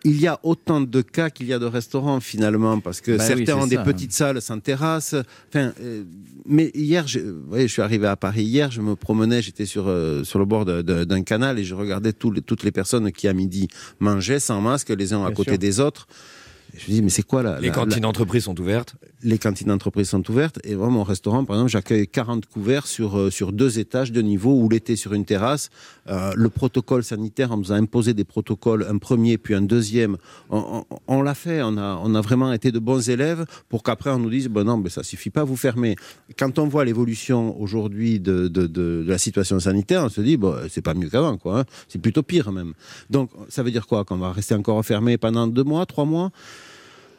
il 0.06 0.20
y 0.20 0.28
a 0.28 0.40
autant 0.44 0.82
de 0.82 1.02
cas 1.02 1.30
qu'il 1.30 1.48
y 1.48 1.54
a 1.54 1.60
de 1.60 1.66
restaurants 1.66 2.20
finalement, 2.20 2.80
parce 2.80 3.00
que 3.02 3.12
Bah 3.18 3.24
oui, 3.36 3.46
certains 3.46 3.62
ont 3.64 3.68
des 3.68 3.78
ça. 3.78 3.84
petites 3.84 4.12
salles 4.12 4.42
sans 4.42 4.60
terrasse. 4.60 5.16
Enfin, 5.50 5.72
euh, 5.82 6.04
mais 6.46 6.72
hier, 6.76 7.08
je, 7.08 7.20
vous 7.20 7.48
voyez, 7.48 7.68
je 7.68 7.74
suis 7.74 7.82
arrivé 7.82 8.08
à 8.08 8.16
Paris 8.16 8.44
hier, 8.44 8.70
je 8.72 8.82
me 8.82 8.96
promenais, 8.96 9.42
j'étais 9.42 9.66
sur, 9.66 9.88
euh, 9.88 10.24
sur 10.24 10.40
le 10.40 10.46
bord 10.46 10.66
d'un 10.66 11.24
canal 11.24 11.58
et 11.60 11.64
je 11.64 11.74
regardais 11.76 12.12
toutes 12.14 12.64
les 12.64 12.72
personnes 12.72 13.12
qui 13.12 13.28
à 13.28 13.34
midi 13.34 13.68
mangeaient 14.00 14.40
sans 14.40 14.60
masque, 14.62 14.90
les 14.90 15.14
uns 15.14 15.26
à 15.26 15.32
côté 15.32 15.52
sûr. 15.52 15.58
des 15.60 15.80
autres. 15.80 16.08
Je 16.76 16.90
me 16.90 16.96
dis, 16.96 17.02
mais 17.04 17.10
c'est 17.10 17.22
quoi 17.24 17.44
là 17.44 17.60
Les 17.62 17.70
cantines 17.70 18.02
d'entreprise 18.02 18.46
sont 18.46 18.60
ouvertes. 18.60 18.96
les 19.22 19.38
cantines 19.38 19.68
d'entreprise 19.68 20.10
sont 20.10 20.28
ouvertes. 20.30 20.60
Et 20.64 20.76
moi 20.76 20.90
mon 20.90 21.04
restaurant 21.04 21.46
par 21.46 21.56
exemple 21.58 21.72
j'accueille 21.72 22.08
40 22.08 22.46
couverts 22.48 22.88
sur 22.88 23.18
euh, 23.18 23.30
sur 23.30 23.52
deux 23.54 23.78
étages 23.80 24.12
de 24.12 24.22
niveau 24.22 24.54
où 24.60 24.68
l'été 24.70 24.96
sur 24.96 25.14
une 25.14 25.24
terrasse. 25.24 25.70
Euh, 26.10 26.34
le 26.36 26.50
protocole 26.50 27.04
sanitaire 27.04 27.52
on 27.52 27.58
nous 27.58 27.72
a 27.72 27.76
imposé 27.76 28.14
des 28.14 28.24
protocoles 28.24 28.86
un 28.90 28.98
premier 28.98 29.38
puis 29.38 29.54
un 29.54 29.62
deuxième. 29.62 30.18
On, 30.50 30.84
on- 30.90 30.98
on 31.08 31.22
l'a 31.22 31.36
fait. 31.36 31.62
On 31.62 31.78
a 31.78 32.00
on 32.04 32.16
a 32.16 32.22
vraiment 32.22 32.52
été 32.52 32.72
de 32.72 32.80
bons 32.80 33.08
élèves 33.10 33.46
pour 33.70 33.84
qu'après 33.84 34.10
on 34.10 34.18
nous 34.20 34.30
dise 34.32 34.48
bon 34.50 34.66
non 34.66 34.78
mais 34.78 34.90
ça 34.90 35.04
suffit 35.04 35.30
pas 35.30 35.44
vous 35.44 35.56
fermez. 35.56 35.96
Quand 36.38 36.58
on 36.60 36.68
voit 36.68 36.86
l'évolution 36.86 37.60
aujourd'hui 37.62 38.20
de, 38.20 38.48
de, 38.48 38.68
de, 38.68 39.04
de 39.04 39.06
la 39.08 39.18
situation 39.20 39.60
sanitaire 39.60 40.04
on 40.06 40.10
se 40.10 40.22
dit 40.22 40.38
bon 40.38 40.56
c'est 40.70 40.82
pas 40.82 40.96
mieux 40.96 41.10
qu'avant 41.10 41.38
quoi 41.38 41.60
hein. 41.62 41.66
c'est 41.88 42.02
plutôt 42.02 42.24
pire 42.24 42.52
même. 42.52 42.74
Donc 43.12 43.30
ça 43.48 43.62
veut 43.64 43.72
dire 43.72 43.86
quoi? 43.88 44.04
Qu'on 44.06 44.18
va 44.18 44.32
rester 44.34 44.56
encore 44.56 44.84
fermé 44.84 45.18
pendant 45.18 45.46
deux 45.48 45.64
mois 45.64 45.86
trois 45.86 46.06
mois? 46.06 46.32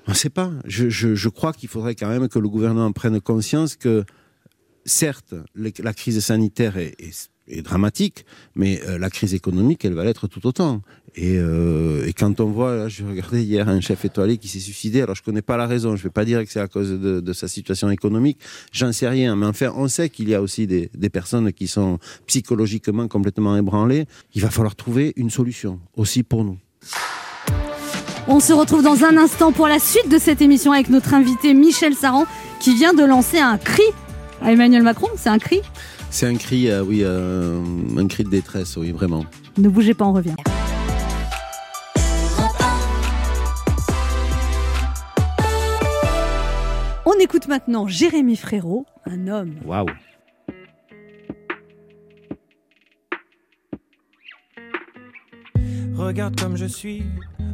On 0.07 0.13
ne 0.13 0.17
sait 0.17 0.31
pas. 0.31 0.51
Je, 0.67 1.29
crois 1.29 1.53
qu'il 1.53 1.69
faudrait 1.69 1.95
quand 1.95 2.09
même 2.09 2.29
que 2.29 2.39
le 2.39 2.49
gouvernement 2.49 2.93
prenne 2.93 3.21
conscience 3.21 3.77
que, 3.77 4.05
certes, 4.85 5.35
la 5.55 5.95
crise 5.95 6.21
sanitaire 6.21 6.77
est, 6.77 6.95
dramatique, 7.63 8.25
mais 8.55 8.81
euh, 8.87 8.97
la 8.97 9.11
crise 9.11 9.35
économique, 9.35 9.85
elle 9.85 9.93
va 9.93 10.03
l'être 10.05 10.27
tout 10.29 10.47
autant. 10.47 10.81
Et, 11.15 11.37
euh, 11.37 12.11
quand 12.17 12.41
on 12.41 12.47
voit, 12.47 12.75
là, 12.75 12.89
je 12.89 13.05
regardais 13.05 13.45
hier 13.45 13.69
un 13.69 13.83
chef 13.83 14.07
étoilé 14.07 14.39
qui 14.39 14.49
s'est 14.49 14.61
suicidé, 14.61 15.03
alors 15.03 15.15
je 15.15 15.23
connais 15.23 15.43
pas 15.43 15.59
la 15.59 15.67
raison, 15.67 15.95
je 15.95 16.03
vais 16.03 16.09
pas 16.09 16.25
dire 16.25 16.43
que 16.43 16.51
c'est 16.51 16.61
à 16.61 16.69
cause 16.69 16.93
de, 16.93 17.33
sa 17.35 17.47
situation 17.47 17.91
économique, 17.91 18.39
j'en 18.73 18.93
sais 18.93 19.09
rien, 19.09 19.37
mais 19.37 19.45
enfin, 19.45 19.75
on 19.77 19.89
sait 19.89 20.09
qu'il 20.09 20.31
y 20.31 20.35
a 20.35 20.41
aussi 20.41 20.67
des 20.67 21.11
personnes 21.11 21.53
qui 21.53 21.69
sont 21.69 21.99
psychologiquement 22.27 23.09
complètement 23.09 23.59
ébranlées. 23.59 24.07
Il 24.33 24.41
va 24.41 24.49
falloir 24.49 24.75
trouver 24.75 25.13
une 25.17 25.29
solution, 25.29 25.81
aussi 25.97 26.23
pour 26.23 26.45
nous. 26.45 26.59
On 28.27 28.41
se 28.41 28.55
retrouve 28.55 28.83
dans 28.83 29.05
un 29.05 29.19
instant 29.19 29.53
pour 29.53 29.69
la 29.69 29.79
suite 29.79 30.09
de 30.09 30.17
cette 30.17 30.41
émission 30.41 30.73
avec 30.73 30.89
notre 30.89 31.13
invité 31.13 31.53
Michel 31.53 31.95
Saran 31.95 32.25
qui 32.59 32.75
vient 32.75 32.95
de 32.95 33.05
lancer 33.05 33.39
un 33.39 33.59
cri 33.59 33.83
à 34.41 34.51
Emmanuel 34.51 34.83
Macron. 34.83 35.09
C'est 35.17 35.29
un 35.29 35.39
cri 35.39 35.61
C'est 36.09 36.27
un 36.27 36.35
cri, 36.37 36.71
euh, 36.71 36.83
oui, 36.83 37.01
euh, 37.03 37.61
un 37.99 38.07
cri 38.07 38.25
de 38.25 38.31
détresse, 38.31 38.79
oui, 38.79 38.93
vraiment. 38.93 39.27
Ne 39.59 39.69
bougez 39.69 39.93
pas, 39.93 40.07
on 40.07 40.15
revient. 40.15 40.35
On 47.05 47.13
écoute 47.21 47.47
maintenant 47.47 47.87
Jérémy 47.87 48.37
Frérot, 48.37 48.87
un 49.05 49.29
homme. 49.29 49.57
Waouh. 49.67 49.87
Regarde 55.95 56.41
comme 56.41 56.57
je 56.57 56.67
suis, 56.67 57.03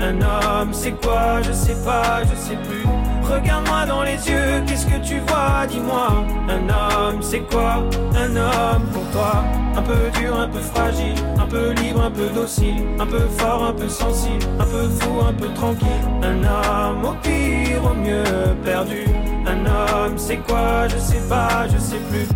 Un 0.00 0.20
homme 0.22 0.72
c'est 0.72 0.92
quoi? 0.92 1.42
Je 1.42 1.52
sais 1.52 1.76
pas, 1.84 2.22
je 2.24 2.34
sais 2.34 2.56
plus. 2.56 2.84
Regarde-moi 3.22 3.86
dans 3.86 4.02
les 4.02 4.16
yeux, 4.28 4.62
qu'est-ce 4.66 4.86
que 4.86 4.98
tu 5.06 5.18
vois? 5.20 5.66
Dis-moi. 5.68 6.24
Un 6.48 6.68
homme 6.68 7.22
c'est 7.22 7.40
quoi? 7.40 7.84
Un 8.16 8.34
homme 8.34 8.82
pour 8.92 9.08
toi. 9.10 9.44
Un 9.76 9.82
peu 9.82 10.10
dur, 10.18 10.38
un 10.38 10.48
peu 10.48 10.58
fragile, 10.58 11.14
un 11.38 11.46
peu 11.46 11.72
libre, 11.72 12.02
un 12.02 12.10
peu 12.10 12.28
docile, 12.30 12.84
un 12.98 13.06
peu 13.06 13.20
fort, 13.38 13.64
un 13.66 13.72
peu 13.72 13.88
sensible, 13.88 14.44
un 14.58 14.64
peu 14.64 14.88
fou, 14.88 15.20
un 15.20 15.32
peu 15.32 15.48
tranquille. 15.54 15.88
Un 16.22 16.42
homme 16.42 17.04
au 17.04 17.14
pire, 17.22 17.84
au 17.84 17.94
mieux 17.94 18.24
perdu. 18.64 19.04
Un 19.46 19.66
homme 19.66 20.18
c'est 20.18 20.38
quoi? 20.38 20.88
Je 20.88 20.96
sais 20.98 21.28
pas, 21.28 21.68
je 21.68 21.78
sais 21.78 22.00
plus. 22.10 22.26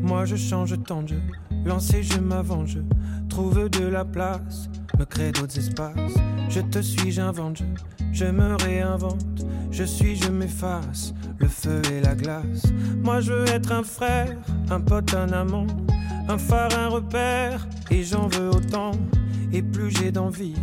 Moi 0.00 0.24
je 0.26 0.36
change 0.36 0.74
tant 0.84 1.02
de 1.02 1.16
lancer 1.64 2.02
je 2.02 2.18
m'avance, 2.18 2.70
je 2.70 2.80
trouve 3.28 3.68
de 3.68 3.84
la 3.84 4.04
place, 4.04 4.68
me 4.98 5.04
crée 5.04 5.32
d'autres 5.32 5.58
espaces. 5.58 6.14
Je 6.48 6.60
te 6.60 6.80
suis, 6.80 7.12
j'invente, 7.12 7.58
je, 7.58 7.64
je 8.12 8.24
me 8.26 8.56
réinvente, 8.62 9.46
je 9.70 9.84
suis, 9.84 10.16
je 10.16 10.28
m'efface, 10.28 11.14
le 11.38 11.48
feu 11.48 11.80
et 11.92 12.00
la 12.00 12.14
glace. 12.14 12.64
Moi 13.02 13.20
je 13.20 13.32
veux 13.32 13.48
être 13.48 13.72
un 13.72 13.82
frère, 13.82 14.36
un 14.70 14.80
pote, 14.80 15.14
un 15.14 15.32
amant, 15.32 15.66
un 16.28 16.38
phare, 16.38 16.76
un 16.78 16.88
repère, 16.88 17.66
et 17.90 18.02
j'en 18.02 18.28
veux 18.28 18.50
autant. 18.50 18.92
Et 19.52 19.62
plus 19.62 19.90
j'ai 19.90 20.12
d'envie, 20.12 20.54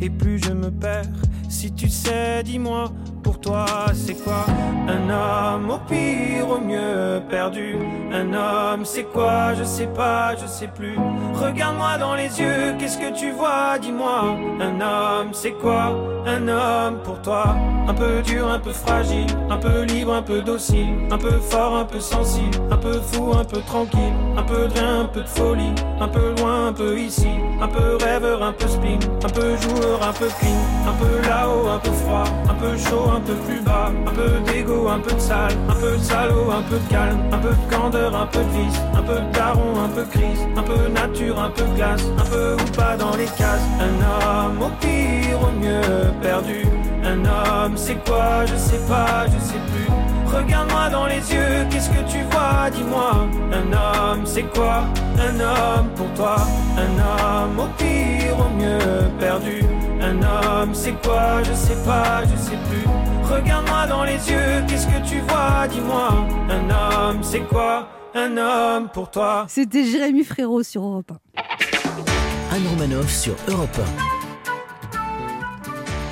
et 0.00 0.10
plus 0.10 0.38
je 0.38 0.52
me 0.52 0.70
perds. 0.70 1.06
Si 1.48 1.72
tu 1.72 1.88
sais, 1.88 2.42
dis-moi, 2.42 2.92
toi 3.40 3.66
c'est 3.94 4.14
quoi 4.22 4.46
Un 4.88 5.10
homme 5.10 5.70
au 5.70 5.78
pire, 5.88 6.48
au 6.48 6.60
mieux 6.60 7.20
perdu. 7.28 7.76
Un 8.12 8.32
homme 8.32 8.84
c'est 8.84 9.04
quoi 9.04 9.54
Je 9.54 9.64
sais 9.64 9.86
pas, 9.86 10.34
je 10.36 10.46
sais 10.46 10.68
plus. 10.68 10.96
Regarde-moi 11.34 11.98
dans 11.98 12.14
les 12.14 12.40
yeux, 12.40 12.74
qu'est-ce 12.78 12.98
que 12.98 13.12
tu 13.12 13.30
vois 13.32 13.78
Dis-moi. 13.78 14.36
Un 14.60 14.80
homme 14.80 15.30
c'est 15.32 15.52
quoi 15.52 15.94
Un 16.26 16.48
homme 16.48 16.98
pour 17.04 17.20
toi. 17.22 17.56
Un 17.86 17.94
peu 17.94 18.20
dur, 18.22 18.50
un 18.50 18.58
peu 18.58 18.72
fragile, 18.72 19.26
un 19.48 19.56
peu 19.56 19.82
libre, 19.82 20.12
un 20.12 20.22
peu 20.22 20.42
docile, 20.42 20.88
un 21.10 21.16
peu 21.16 21.32
fort, 21.50 21.74
un 21.74 21.84
peu 21.86 22.00
sensible, 22.00 22.58
un 22.70 22.76
peu 22.76 23.00
fou, 23.00 23.32
un 23.34 23.44
peu 23.44 23.60
tranquille, 23.62 24.12
un 24.36 24.42
peu 24.42 24.68
de 24.68 24.74
rien, 24.74 25.00
un 25.00 25.04
peu 25.06 25.22
de 25.22 25.28
folie, 25.28 25.72
un 25.98 26.08
peu 26.08 26.34
loin, 26.38 26.66
un 26.68 26.72
peu 26.74 26.98
ici, 26.98 27.28
un 27.62 27.68
peu 27.68 27.96
rêveur, 27.96 28.42
un 28.42 28.52
peu 28.52 28.68
spleen, 28.68 28.98
un 29.24 29.28
peu 29.30 29.56
joueur, 29.56 30.02
un 30.06 30.12
peu 30.12 30.28
clean, 30.38 30.60
un 30.86 30.92
peu 31.02 31.28
là-haut, 31.28 31.68
un 31.68 31.78
peu 31.78 31.92
froid, 31.92 32.24
un 32.50 32.54
peu 32.54 32.76
chaud, 32.76 33.08
un 33.16 33.20
peu 33.20 33.27
plus 33.32 33.60
bas, 33.60 33.90
un 34.06 34.10
peu 34.10 34.30
d'ego, 34.46 34.88
un 34.88 34.98
peu 34.98 35.12
de 35.12 35.20
sale, 35.20 35.52
un 35.68 35.74
peu 35.74 35.96
de 35.96 36.02
salaud, 36.02 36.50
un 36.50 36.62
peu 36.62 36.78
de 36.78 36.88
calme, 36.88 37.18
un 37.32 37.38
peu 37.38 37.50
de 37.50 37.74
candeur, 37.74 38.14
un 38.14 38.26
peu 38.26 38.38
de 38.38 38.50
vice, 38.50 38.80
un 38.94 39.02
peu 39.02 39.20
de 39.20 39.32
daron, 39.32 39.80
un 39.84 39.88
peu 39.88 40.04
crise, 40.04 40.40
un 40.56 40.62
peu 40.62 40.88
nature, 40.88 41.38
un 41.38 41.50
peu 41.50 41.64
glace, 41.76 42.04
un 42.18 42.24
peu 42.30 42.54
ou 42.54 42.76
pas 42.76 42.96
dans 42.96 43.16
les 43.16 43.26
cases. 43.26 43.66
Un 43.80 43.94
homme 44.02 44.62
au 44.62 44.70
pire, 44.80 45.40
au 45.42 45.60
mieux 45.60 46.12
perdu. 46.22 46.64
Un 47.04 47.24
homme, 47.24 47.76
c'est 47.76 48.02
quoi 48.04 48.44
Je 48.46 48.56
sais 48.56 48.80
pas, 48.88 49.26
je 49.26 49.38
sais 49.44 49.60
plus. 49.72 49.88
Regarde-moi 50.26 50.90
dans 50.90 51.06
les 51.06 51.32
yeux, 51.32 51.66
qu'est-ce 51.70 51.90
que 51.90 52.02
tu 52.10 52.22
vois 52.30 52.70
Dis-moi. 52.70 53.26
Un 53.52 53.72
homme, 53.72 54.26
c'est 54.26 54.42
quoi 54.54 54.84
Un 55.18 55.40
homme 55.40 55.88
pour 55.96 56.12
toi. 56.14 56.36
Un 56.76 56.92
homme 56.98 57.58
au 57.58 57.66
pire, 57.78 58.36
au 58.38 58.50
mieux 58.58 59.08
perdu. 59.18 59.62
Un 60.00 60.16
homme, 60.22 60.74
c'est 60.74 61.00
quoi 61.02 61.42
Je 61.42 61.52
sais 61.54 61.78
pas, 61.84 62.22
je 62.24 62.36
sais 62.36 62.58
plus. 62.68 62.97
Regarde-moi 63.30 63.86
dans 63.86 64.04
les 64.04 64.12
yeux, 64.30 64.64
qu'est-ce 64.68 64.86
que 64.86 65.06
tu 65.08 65.20
vois? 65.20 65.66
Dis-moi, 65.68 66.26
un 66.50 66.70
homme, 67.10 67.22
c'est 67.22 67.40
quoi? 67.46 67.88
Un 68.14 68.36
homme 68.36 68.88
pour 68.92 69.10
toi 69.10 69.44
C'était 69.48 69.84
Jérémy 69.84 70.24
Frérot 70.24 70.62
sur 70.62 70.82
Europe 70.82 71.12
1. 71.36 72.56
Anne 72.56 72.66
Romanoff 72.70 73.10
sur 73.14 73.34
Europe 73.48 73.78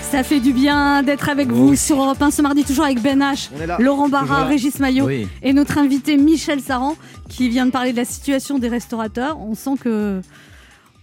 Ça 0.03 0.23
fait 0.23 0.41
du 0.41 0.53
bien 0.53 1.03
d'être 1.03 1.29
avec 1.31 1.49
vous 1.49 1.75
sur 1.75 1.97
Europe 2.03 2.21
1 2.21 2.31
ce 2.31 2.43
mardi, 2.43 2.65
toujours 2.65 2.85
avec 2.85 3.01
Ben 3.01 3.21
H. 3.21 3.49
Laurent 3.81 4.09
Barra. 4.11 4.45
Régis 4.45 4.79
Maillot 4.79 5.07
Oui. 5.07 5.27
et 5.43 5.53
notre 5.55 5.79
invité 5.79 6.19
Michel 6.19 6.61
Saran 6.61 6.97
qui 7.31 7.49
vient 7.49 7.65
de 7.67 7.71
parler 7.71 7.93
de 7.93 7.97
la 7.97 8.05
situation 8.05 8.59
des 8.59 8.69
restaurateurs. 8.69 9.39
On 9.41 9.55
sent 9.55 9.79
que, 9.81 10.21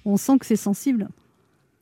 on 0.05 0.15
sent 0.17 0.37
que 0.39 0.45
c'est 0.45 0.55
sensible. 0.55 1.09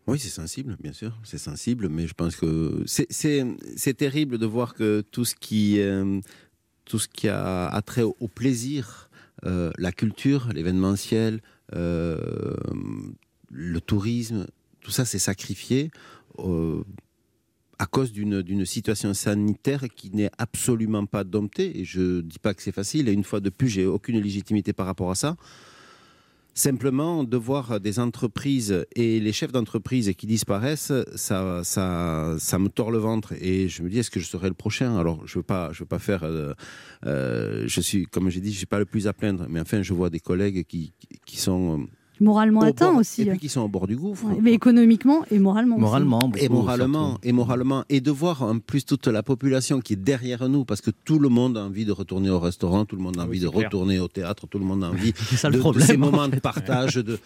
Oui, 0.07 0.19
c'est 0.19 0.29
sensible, 0.29 0.77
bien 0.81 0.93
sûr, 0.93 1.17
c'est 1.23 1.37
sensible, 1.37 1.87
mais 1.89 2.07
je 2.07 2.13
pense 2.13 2.35
que 2.35 2.83
c'est- 2.87 3.93
terrible 3.97 4.37
de 4.37 4.45
voir 4.45 4.73
que 4.73 5.01
tout 5.11 5.25
ce 5.25 5.35
qui, 5.35 5.79
euh, 5.79 6.19
tout 6.85 6.99
ce 6.99 7.07
qui 7.07 7.27
a, 7.29 7.67
a 7.67 7.81
trait 7.81 8.01
au, 8.01 8.27
plaisir, 8.27 9.09
euh, 9.45 9.71
la 9.77 9.91
culture, 9.91 10.49
l'événementiel, 10.53 11.41
euh, 11.75 12.55
le 13.51 13.79
tourisme, 13.81 14.47
tout 14.81 14.91
ça 14.91 15.05
c'est 15.05 15.19
sacrifié 15.19 15.91
à 17.77 17.85
cause 17.87 18.11
d'une 18.11 18.41
d'une 18.43 18.65
situation 18.65 19.13
sanitaire 19.13 19.83
qui 19.95 20.11
n'est 20.11 20.29
absolument 20.37 21.05
pas 21.05 21.23
domptée. 21.23 21.79
Et 21.79 21.85
je 21.85 22.01
ne 22.17 22.21
dis 22.21 22.39
pas 22.39 22.53
que 22.53 22.61
c'est 22.61 22.71
facile, 22.71 23.07
et 23.09 23.11
une 23.13 23.23
fois 23.23 23.39
de 23.39 23.49
plus, 23.49 23.69
j'ai 23.69 23.85
aucune 23.85 24.19
légitimité 24.19 24.73
par 24.73 24.85
rapport 24.85 25.11
à 25.11 25.15
ça. 25.15 25.35
Simplement, 26.53 27.23
de 27.23 27.37
voir 27.37 27.79
des 27.79 27.99
entreprises 27.99 28.85
et 28.95 29.21
les 29.21 29.31
chefs 29.31 29.53
d'entreprise 29.53 30.11
qui 30.17 30.27
disparaissent, 30.27 30.91
ça, 31.15 31.39
me 31.39 32.67
tord 32.67 32.91
le 32.91 32.97
ventre. 32.97 33.33
Et 33.41 33.69
je 33.69 33.83
me 33.83 33.89
dis, 33.89 33.99
est-ce 33.99 34.11
que 34.11 34.19
je 34.19 34.27
serai 34.27 34.49
le 34.49 34.53
prochain? 34.53 34.97
Alors, 34.97 35.25
je 35.25 35.39
ne 35.39 35.43
veux, 35.43 35.71
veux 35.71 35.85
pas 35.85 35.99
faire. 35.99 36.23
euh, 36.23 36.53
euh, 37.05 37.63
je 37.67 37.79
suis, 37.79 38.05
comme 38.05 38.29
j'ai 38.29 38.41
dit, 38.41 38.49
je 38.49 38.55
ne 38.55 38.57
suis 38.57 38.65
pas 38.65 38.79
le 38.79 38.85
plus 38.85 39.07
à 39.07 39.13
plaindre. 39.13 39.45
Mais 39.49 39.61
enfin, 39.61 39.81
je 39.81 39.93
vois 39.93 40.09
des 40.09 40.19
collègues 40.19 40.65
qui 40.65 40.93
sont. 41.37 41.87
Euh, 42.21 42.25
Moralement 42.25 42.61
au 42.61 42.63
atteint 42.65 42.91
bord- 42.91 42.99
aussi. 43.01 43.23
Et 43.23 43.25
puis 43.25 43.39
qui 43.39 43.49
sont 43.49 43.61
au 43.61 43.67
bord 43.67 43.87
du 43.87 43.95
gouffre. 43.97 44.25
Ouais, 44.25 44.37
mais 44.41 44.53
économiquement 44.53 45.23
et 45.31 45.39
moralement. 45.39 45.75
aussi. 45.77 46.43
et 46.45 46.49
moralement, 46.49 47.17
et 47.23 47.31
moralement, 47.31 47.83
et 47.89 47.99
de 48.01 48.11
voir 48.11 48.43
en 48.43 48.59
plus 48.59 48.85
toute 48.85 49.07
la 49.07 49.23
population 49.23 49.81
qui 49.81 49.93
est 49.93 49.95
derrière 49.97 50.47
nous, 50.47 50.63
parce 50.65 50.81
que 50.81 50.91
tout 51.03 51.19
le 51.19 51.29
monde 51.29 51.57
a 51.57 51.63
envie 51.63 51.85
de 51.85 51.91
retourner 51.91 52.29
au 52.29 52.39
restaurant, 52.39 52.85
tout 52.85 52.95
le 52.95 53.01
monde 53.01 53.17
a 53.19 53.23
envie 53.23 53.39
de 53.39 53.47
clair. 53.49 53.65
retourner 53.65 53.99
au 53.99 54.07
théâtre, 54.07 54.47
tout 54.47 54.59
le 54.59 54.65
monde 54.65 54.83
a 54.83 54.87
envie 54.91 55.13
C'est 55.29 55.35
ça 55.37 55.49
le 55.49 55.57
de, 55.61 55.79
ces 55.79 55.95
en 55.95 55.99
moments 55.99 56.25
fait. 56.25 56.35
de 56.35 56.39
partage, 56.39 56.95
de 56.95 57.17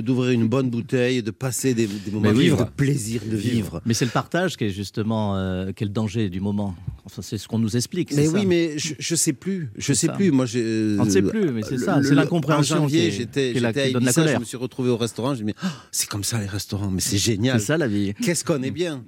d'ouvrir 0.00 0.30
une 0.30 0.48
bonne 0.48 0.70
bouteille, 0.70 1.22
de 1.22 1.30
passer 1.30 1.74
des, 1.74 1.86
des 1.86 2.10
moments 2.10 2.30
de 2.32 2.64
plaisir 2.76 3.22
de 3.30 3.36
vivre. 3.36 3.80
Mais 3.86 3.94
c'est 3.94 4.04
le 4.04 4.10
partage 4.10 4.56
qui 4.56 4.64
est 4.64 4.70
justement 4.70 5.36
euh, 5.36 5.70
le 5.80 5.88
danger 5.88 6.28
du 6.30 6.40
moment. 6.40 6.74
Enfin, 7.04 7.22
c'est 7.22 7.36
ce 7.38 7.48
qu'on 7.48 7.58
nous 7.58 7.76
explique. 7.76 8.14
Mais 8.14 8.26
ça. 8.26 8.32
oui, 8.38 8.46
mais 8.46 8.78
je, 8.78 8.94
je 8.98 9.14
sais 9.16 9.32
plus, 9.32 9.70
je 9.76 9.92
sais 9.92 10.06
ça. 10.06 10.12
plus. 10.12 10.30
Moi, 10.30 10.46
j'ai. 10.46 10.96
On 11.00 11.04
ne 11.04 11.10
sait 11.10 11.22
plus, 11.22 11.50
mais 11.50 11.62
c'est 11.62 11.72
le- 11.72 11.78
ça, 11.78 12.00
c'est 12.02 12.14
l'incompréhension 12.14 12.76
En 12.76 12.80
janvier, 12.82 13.10
j'étais 13.10 13.52
la- 13.54 13.68
à 13.68 13.72
la 13.72 13.88
Ibiza, 13.88 14.10
je 14.10 14.14
colère. 14.20 14.40
Me 14.42 14.46
suis 14.46 14.56
retrouvé 14.58 14.90
au 14.90 14.96
restaurant. 14.96 15.34
Je 15.34 15.42
me 15.44 15.52
dis, 15.52 15.58
Ah, 15.62 15.72
c'est 15.90 16.08
comme 16.08 16.24
ça 16.24 16.38
les 16.40 16.46
restaurants, 16.46 16.90
mais 16.90 17.00
c'est 17.00 17.16
génial. 17.18 17.58
C'est 17.60 17.66
ça 17.66 17.78
la 17.78 17.88
vie. 17.88 18.12
Qu'est-ce 18.22 18.44
qu'on 18.44 18.62
est 18.62 18.70
bien? 18.70 19.02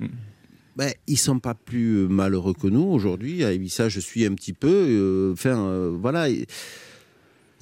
Ben, 0.76 0.92
ils 1.06 1.18
sont 1.18 1.38
pas 1.38 1.54
plus 1.54 2.08
malheureux 2.08 2.54
que 2.54 2.66
nous 2.66 2.82
aujourd'hui. 2.82 3.44
À 3.44 3.52
Ibiza, 3.52 3.88
je 3.88 4.00
suis 4.00 4.24
un 4.26 4.34
petit 4.34 4.52
peu. 4.52 4.68
euh, 4.72 5.32
Enfin, 5.32 5.56
euh, 5.56 5.96
voilà. 6.00 6.28
Et 6.30 6.46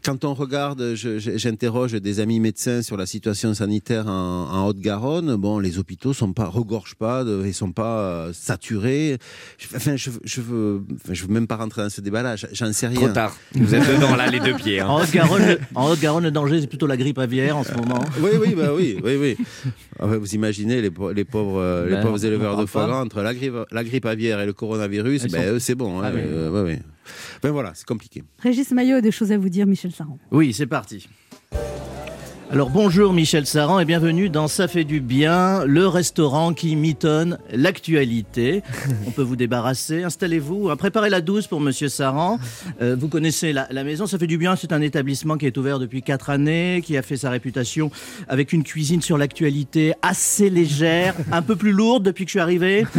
Quand 0.04 0.24
on 0.24 0.34
regarde, 0.34 0.94
j'interroge 0.96 1.92
des 1.92 2.18
amis 2.20 2.40
médecins 2.40 2.82
sur 2.82 2.96
la 2.96 3.06
situation 3.06 3.54
sanitaire 3.54 4.08
en, 4.08 4.48
en 4.50 4.66
Haute-Garonne. 4.66 5.36
Bon, 5.36 5.58
les 5.60 5.78
hôpitaux 5.78 6.12
sont 6.12 6.32
pas 6.32 6.46
regorgent 6.46 6.96
pas, 6.96 7.22
de, 7.24 7.42
ils 7.46 7.54
sont 7.54 7.72
pas 7.72 7.98
euh, 8.00 8.32
saturés. 8.32 9.18
Je- 9.58 9.76
Enfin, 9.76 9.96
je, 9.96 10.10
je 10.24 10.40
veux, 10.40 10.82
enfin, 10.96 11.12
je 11.14 11.22
veux 11.24 11.32
même 11.32 11.46
pas 11.46 11.56
rentrer 11.56 11.82
dans 11.82 11.90
ce 11.90 12.00
débat-là. 12.00 12.34
J'en 12.52 12.72
sais 12.72 12.88
rien. 12.88 12.96
Trop 13.00 13.08
tard. 13.08 13.36
Vous 13.54 13.74
êtes 13.74 13.86
dedans, 13.88 14.16
là, 14.16 14.26
les 14.28 14.40
deux 14.40 14.54
pieds, 14.54 14.80
hein. 14.80 14.88
En 14.88 15.90
Haute-Garonne, 15.90 16.24
le 16.24 16.30
danger, 16.30 16.60
c'est 16.60 16.66
plutôt 16.66 16.86
la 16.86 16.96
grippe 16.96 17.18
aviaire 17.18 17.56
en 17.56 17.64
ce 17.64 17.72
moment. 17.74 18.00
Oui, 18.20 18.30
oui, 18.40 18.54
bah 18.56 18.70
oui, 18.76 18.98
oui, 19.04 19.16
oui. 19.20 19.36
Enfin, 20.00 20.16
vous 20.18 20.34
imaginez 20.34 20.82
les, 20.82 20.90
po- 20.90 21.12
les 21.12 21.24
pauvres, 21.24 21.60
euh, 21.60 21.86
les 21.88 21.94
Ben, 21.96 22.02
pauvres 22.02 22.24
éleveurs 22.24 22.56
de 22.56 22.66
foie 22.66 22.86
gras 22.86 23.02
entre 23.02 23.20
la 23.22 23.34
grippe, 23.34 23.54
la 23.70 23.84
grippe 23.84 24.06
aviaire 24.06 24.40
et 24.40 24.46
le 24.46 24.52
coronavirus. 24.52 25.26
Ben, 25.28 25.30
sont- 25.44 25.48
eux, 25.54 25.58
c'est 25.58 25.74
bon. 25.74 26.00
hein, 26.00 26.04
Ah 26.06 26.10
oui. 26.14 26.20
euh, 26.24 26.50
ouais, 26.50 26.62
ouais. 26.62 26.82
Ben 27.42 27.50
voilà, 27.50 27.72
c'est 27.74 27.86
compliqué. 27.86 28.22
Régis 28.38 28.70
Maillot 28.70 28.96
a 28.96 29.00
des 29.00 29.10
choses 29.10 29.32
à 29.32 29.38
vous 29.38 29.48
dire, 29.48 29.66
Michel 29.66 29.92
Saran. 29.92 30.18
Oui, 30.30 30.52
c'est 30.52 30.66
parti. 30.66 31.08
Alors 32.52 32.68
bonjour 32.68 33.14
Michel 33.14 33.46
Saran 33.46 33.80
et 33.80 33.86
bienvenue 33.86 34.28
dans 34.28 34.46
Ça 34.46 34.68
fait 34.68 34.84
du 34.84 35.00
bien, 35.00 35.64
le 35.64 35.88
restaurant 35.88 36.52
qui 36.52 36.76
mitonne 36.76 37.38
l'actualité. 37.50 38.62
On 39.06 39.10
peut 39.10 39.22
vous 39.22 39.36
débarrasser, 39.36 40.02
installez-vous, 40.02 40.68
hein, 40.68 40.76
préparez 40.76 41.08
la 41.08 41.22
douce 41.22 41.46
pour 41.46 41.62
Monsieur 41.62 41.88
Saran. 41.88 42.38
Euh, 42.82 42.94
vous 42.94 43.08
connaissez 43.08 43.54
la, 43.54 43.68
la 43.70 43.84
maison, 43.84 44.06
Ça 44.06 44.18
fait 44.18 44.26
du 44.26 44.36
bien, 44.36 44.54
c'est 44.54 44.74
un 44.74 44.82
établissement 44.82 45.38
qui 45.38 45.46
est 45.46 45.56
ouvert 45.56 45.78
depuis 45.78 46.02
quatre 46.02 46.28
années, 46.28 46.82
qui 46.84 46.98
a 46.98 47.00
fait 47.00 47.16
sa 47.16 47.30
réputation 47.30 47.90
avec 48.28 48.52
une 48.52 48.64
cuisine 48.64 49.00
sur 49.00 49.16
l'actualité 49.16 49.94
assez 50.02 50.50
légère, 50.50 51.14
un 51.32 51.40
peu 51.40 51.56
plus 51.56 51.72
lourde 51.72 52.02
depuis 52.02 52.26
que 52.26 52.28
je 52.28 52.34
suis 52.34 52.40
arrivé. 52.40 52.86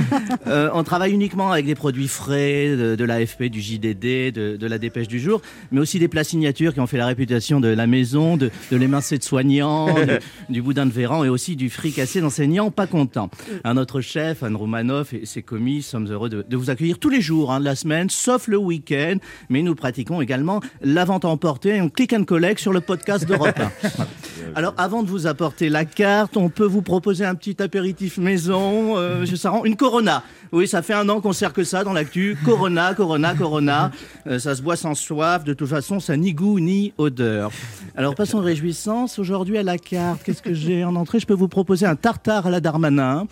Euh, 0.47 0.70
on 0.74 0.84
travaille 0.84 1.14
uniquement 1.14 1.51
avec 1.51 1.66
des 1.66 1.76
produits 1.76 2.08
frais, 2.08 2.76
de, 2.76 2.95
de 2.95 3.06
l'AFP, 3.06 3.43
du 3.43 3.62
JDD, 3.62 4.34
de, 4.34 4.58
de 4.58 4.68
la 4.68 4.78
dépêche 4.78 5.08
du 5.08 5.20
jour, 5.20 5.41
mais 5.72 5.80
aussi 5.80 5.99
des 5.99 6.08
plats 6.08 6.24
signatures 6.24 6.74
qui 6.74 6.80
ont 6.80 6.88
fait 6.88 6.97
la 6.97 7.06
réputation 7.06 7.60
de 7.60 7.70
la 7.70 7.88
maison, 7.88 8.36
de, 8.36 8.51
de 8.72 8.78
l'émincé 8.78 9.18
de 9.18 9.24
soignants, 9.44 9.94
du, 10.50 10.54
du 10.54 10.62
boudin 10.62 10.86
de 10.86 10.91
Véran 10.91 11.24
et 11.24 11.30
aussi 11.30 11.56
du 11.56 11.70
fricassé 11.70 12.22
d'enseignants 12.22 12.72
pas 12.72 12.88
contents. 12.88 13.30
Un 13.64 13.78
autre 13.78 14.02
chef, 14.02 14.44
Anne 14.44 14.56
Roumanoff 14.56 15.14
et 15.14 15.26
ses 15.26 15.41
commis, 15.41 15.82
sommes 15.82 16.08
heureux 16.08 16.30
de, 16.30 16.46
de 16.48 16.58
vous 16.58 16.70
accueillir 16.70 16.98
tous 17.00 17.10
les 17.10 17.22
jours 17.22 17.52
hein, 17.52 17.60
de 17.60 17.66
la 17.66 17.76
semaine, 17.76 18.10
sauf 18.10 18.48
le 18.48 18.58
week-end, 18.58 19.18
mais 19.50 19.62
nous 19.62 19.76
pratiquons 19.76 20.22
également 20.22 20.62
la 20.82 21.06
vente 21.06 21.26
à 21.26 21.28
emporter, 21.28 21.78
un 21.78 21.89
click 21.89 22.14
and 22.14 22.24
collect 22.24 22.60
sur 22.60 22.74
le 22.74 22.82
podcast 22.82 23.26
d'Europe 23.26 23.60
1. 23.60 23.72
Alors, 24.56 24.74
avant 24.78 25.04
de 25.04 25.10
vous 25.10 25.28
apporter 25.28 25.70
la 25.70 25.86
carte, 25.86 26.38
on 26.38 26.50
peut 26.50 26.66
vous 26.66 26.82
proposer 26.82 27.26
un 27.26 27.36
petit 27.36 27.62
apéritif 27.62 28.18
maison. 28.18 28.98
Euh, 28.98 29.22
Monsieur 29.22 29.36
Saran, 29.36 29.66
une 29.66 29.76
Corona. 29.76 30.24
Oui, 30.52 30.68
ça 30.68 30.82
fait 30.82 30.94
un 30.94 31.10
an 31.10 31.22
qu'on 31.22 31.34
sert 31.34 31.54
que 31.54 31.64
ça 31.64 31.84
dans 31.84 31.94
l'actu. 31.94 32.38
Corona, 32.46 32.94
Corona, 32.94 33.34
Corona. 33.34 33.91
Euh, 34.28 34.39
ça 34.39 34.56
se 34.56 34.62
boit 34.62 34.76
sans 34.76 34.94
soif. 34.94 35.44
De 35.44 35.54
toute 35.54 35.70
façon, 35.70 36.00
ça 36.00 36.16
ni 36.18 36.34
goût 36.34 36.60
ni 36.60 36.94
odeur. 36.98 37.52
Alors, 37.96 38.16
passons 38.16 38.38
aux 38.38 38.44
réjouissances. 38.44 39.18
Aujourd'hui, 39.34 39.58
à 39.58 39.64
la 39.64 39.80
carte, 39.80 40.22
qu'est-ce 40.22 40.44
que 40.44 40.54
j'ai 40.54 40.84
en 40.84 40.96
entrée? 40.96 41.20
Je 41.20 41.26
peux 41.26 41.34
vous 41.34 41.48
proposer 41.48 41.88
un 41.88 41.96
tartare 41.96 42.46
à 42.46 42.52
la 42.52 42.60
Darmanin. 42.60 43.26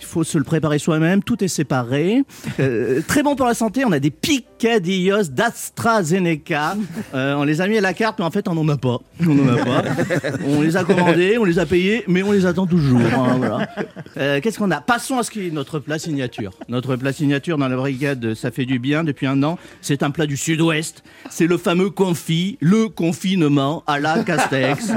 Il 0.00 0.06
faut 0.06 0.24
se 0.24 0.38
le 0.38 0.44
préparer 0.44 0.78
soi-même, 0.78 1.22
tout 1.22 1.42
est 1.44 1.48
séparé. 1.48 2.24
Euh, 2.58 3.00
très 3.06 3.22
bon 3.22 3.36
pour 3.36 3.46
la 3.46 3.54
santé, 3.54 3.84
on 3.84 3.92
a 3.92 3.98
des 4.00 4.10
picadillos 4.10 5.24
d'AstraZeneca. 5.30 6.74
Euh, 7.14 7.34
on 7.34 7.44
les 7.44 7.60
a 7.60 7.68
mis 7.68 7.78
à 7.78 7.80
la 7.80 7.92
carte, 7.94 8.18
mais 8.18 8.24
en 8.24 8.30
fait, 8.30 8.48
on 8.48 8.54
n'en 8.54 8.68
a 8.68 8.76
pas. 8.76 8.98
On 9.20 9.34
n'en 9.34 9.52
a 9.54 9.64
pas. 9.64 9.82
On 10.46 10.62
les 10.62 10.76
a 10.76 10.84
commandés, 10.84 11.38
on 11.38 11.44
les 11.44 11.58
a 11.58 11.66
payés, 11.66 12.04
mais 12.08 12.22
on 12.22 12.32
les 12.32 12.46
attend 12.46 12.66
toujours. 12.66 13.00
hein, 13.00 13.36
voilà. 13.38 13.68
Euh, 14.16 14.40
Qu'est-ce 14.40 14.58
qu'on 14.58 14.70
a? 14.70 14.80
Passons 14.80 15.18
à 15.18 15.22
ce 15.22 15.30
qui 15.30 15.46
est 15.46 15.50
notre 15.50 15.78
plat 15.78 15.98
signature. 15.98 16.52
Notre 16.68 16.96
plat 16.96 17.12
signature 17.12 17.58
dans 17.58 17.68
la 17.68 17.76
brigade, 17.76 18.34
ça 18.34 18.50
fait 18.50 18.64
du 18.66 18.78
bien 18.78 19.04
depuis 19.04 19.26
un 19.26 19.42
an. 19.42 19.58
C'est 19.80 20.02
un 20.02 20.10
plat 20.10 20.26
du 20.26 20.36
sud-ouest. 20.36 21.02
C'est 21.30 21.46
le 21.46 21.56
fameux 21.58 21.90
confit, 21.90 22.56
le 22.60 22.88
confinement 22.88 23.82
à 23.86 23.98
la 24.00 24.22
Castex. 24.24 24.88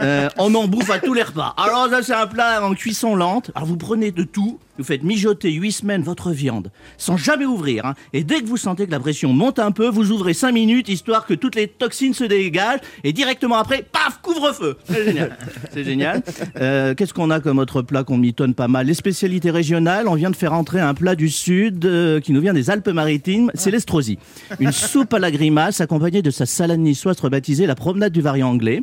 On 0.38 0.54
en 0.54 0.66
bouffe 0.68 0.90
à 0.90 0.98
tous 0.98 1.14
les 1.14 1.22
repas. 1.22 1.54
Alors 1.56 1.88
ça, 1.90 2.02
c'est 2.02 2.14
un 2.14 2.26
plat 2.26 2.64
en 2.64 2.74
cuisson 2.74 3.14
lente. 3.14 3.50
Alors 3.54 3.66
vous 3.68 3.76
prenez 3.76 4.10
de 4.10 4.22
tout, 4.24 4.39
tout 4.40 4.58
vous 4.80 4.86
faites 4.86 5.02
mijoter 5.02 5.52
8 5.52 5.72
semaines 5.72 6.02
votre 6.02 6.30
viande 6.30 6.70
sans 6.98 7.16
jamais 7.16 7.44
ouvrir. 7.44 7.84
hein. 7.86 7.94
Et 8.12 8.24
dès 8.24 8.40
que 8.40 8.46
vous 8.46 8.56
sentez 8.56 8.86
que 8.86 8.90
la 8.90 9.00
pression 9.00 9.32
monte 9.32 9.58
un 9.58 9.70
peu, 9.72 9.88
vous 9.88 10.10
ouvrez 10.10 10.34
5 10.34 10.52
minutes 10.52 10.88
histoire 10.88 11.26
que 11.26 11.34
toutes 11.34 11.54
les 11.54 11.68
toxines 11.68 12.14
se 12.14 12.24
dégagent. 12.24 12.80
Et 13.04 13.12
directement 13.12 13.56
après, 13.56 13.84
paf, 13.90 14.20
couvre-feu. 14.22 14.76
C'est 14.88 15.04
génial. 15.04 15.36
C'est 15.72 15.84
génial. 15.84 16.22
Euh, 16.60 16.94
Qu'est-ce 16.94 17.14
qu'on 17.14 17.30
a 17.30 17.40
comme 17.40 17.58
autre 17.58 17.82
plat 17.82 18.04
qu'on 18.04 18.16
mitonne 18.18 18.54
pas 18.54 18.68
mal? 18.68 18.86
Les 18.86 18.94
spécialités 18.94 19.50
régionales. 19.50 20.08
On 20.08 20.14
vient 20.14 20.30
de 20.30 20.36
faire 20.36 20.52
entrer 20.52 20.80
un 20.80 20.94
plat 20.94 21.14
du 21.14 21.28
sud 21.28 21.84
euh, 21.84 22.20
qui 22.20 22.32
nous 22.32 22.40
vient 22.40 22.54
des 22.54 22.70
Alpes-Maritimes. 22.70 23.50
C'est 23.54 23.70
l'estrosie. 23.70 24.18
Une 24.58 24.72
soupe 24.72 25.12
à 25.14 25.18
la 25.18 25.30
grimace 25.30 25.80
accompagnée 25.80 26.22
de 26.22 26.30
sa 26.30 26.46
salade 26.46 26.80
niçoise 26.80 27.20
rebaptisée 27.20 27.66
la 27.66 27.74
promenade 27.74 28.12
du 28.12 28.20
variant 28.20 28.48
anglais. 28.50 28.82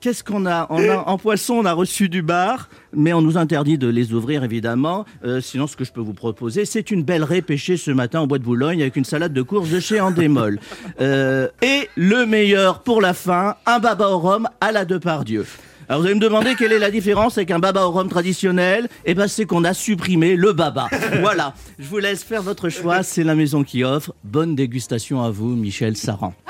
Qu'est-ce 0.00 0.22
qu'on 0.24 0.46
a, 0.46 0.66
on 0.70 0.78
a 0.88 0.96
En 1.08 1.18
poisson, 1.18 1.54
on 1.54 1.64
a 1.64 1.72
reçu 1.72 2.08
du 2.08 2.22
bar, 2.22 2.68
mais 2.92 3.12
on 3.12 3.22
nous 3.22 3.36
interdit 3.38 3.78
de 3.78 3.88
les 3.88 4.12
ouvrir 4.12 4.44
évidemment. 4.44 5.04
Euh, 5.28 5.40
sinon, 5.42 5.66
ce 5.66 5.76
que 5.76 5.84
je 5.84 5.92
peux 5.92 6.00
vous 6.00 6.14
proposer, 6.14 6.64
c'est 6.64 6.90
une 6.90 7.02
belle 7.02 7.22
raie 7.22 7.42
pêchée 7.42 7.76
ce 7.76 7.90
matin 7.90 8.22
au 8.22 8.26
bois 8.26 8.38
de 8.38 8.44
Boulogne 8.44 8.80
avec 8.80 8.96
une 8.96 9.04
salade 9.04 9.34
de 9.34 9.42
courge 9.42 9.68
de 9.70 9.78
chez 9.80 10.00
Andémol. 10.00 10.58
Euh, 11.00 11.48
et 11.62 11.88
le 11.96 12.26
meilleur 12.26 12.80
pour 12.82 13.00
la 13.00 13.14
fin, 13.14 13.54
un 13.66 13.78
baba 13.78 14.08
au 14.08 14.18
rhum 14.18 14.48
à 14.60 14.72
la 14.72 14.84
Depardieu. 14.84 15.46
Alors 15.88 16.00
vous 16.00 16.06
allez 16.06 16.16
me 16.16 16.20
demander 16.20 16.54
quelle 16.56 16.72
est 16.72 16.78
la 16.78 16.90
différence 16.90 17.38
avec 17.38 17.50
un 17.52 17.60
baba 17.60 17.86
au 17.86 17.90
rhum 17.92 18.08
traditionnel? 18.08 18.88
Eh 19.04 19.14
ben 19.14 19.28
c'est 19.28 19.44
qu'on 19.44 19.62
a 19.64 19.74
supprimé 19.74 20.34
le 20.34 20.52
baba. 20.52 20.88
Voilà, 21.20 21.54
je 21.78 21.86
vous 21.86 21.98
laisse 21.98 22.24
faire 22.24 22.42
votre 22.42 22.68
choix, 22.68 23.02
c'est 23.04 23.22
la 23.22 23.36
maison 23.36 23.62
qui 23.62 23.84
offre. 23.84 24.12
Bonne 24.24 24.56
dégustation 24.56 25.22
à 25.22 25.30
vous, 25.30 25.54
Michel 25.54 25.96
Saran. 25.96 26.34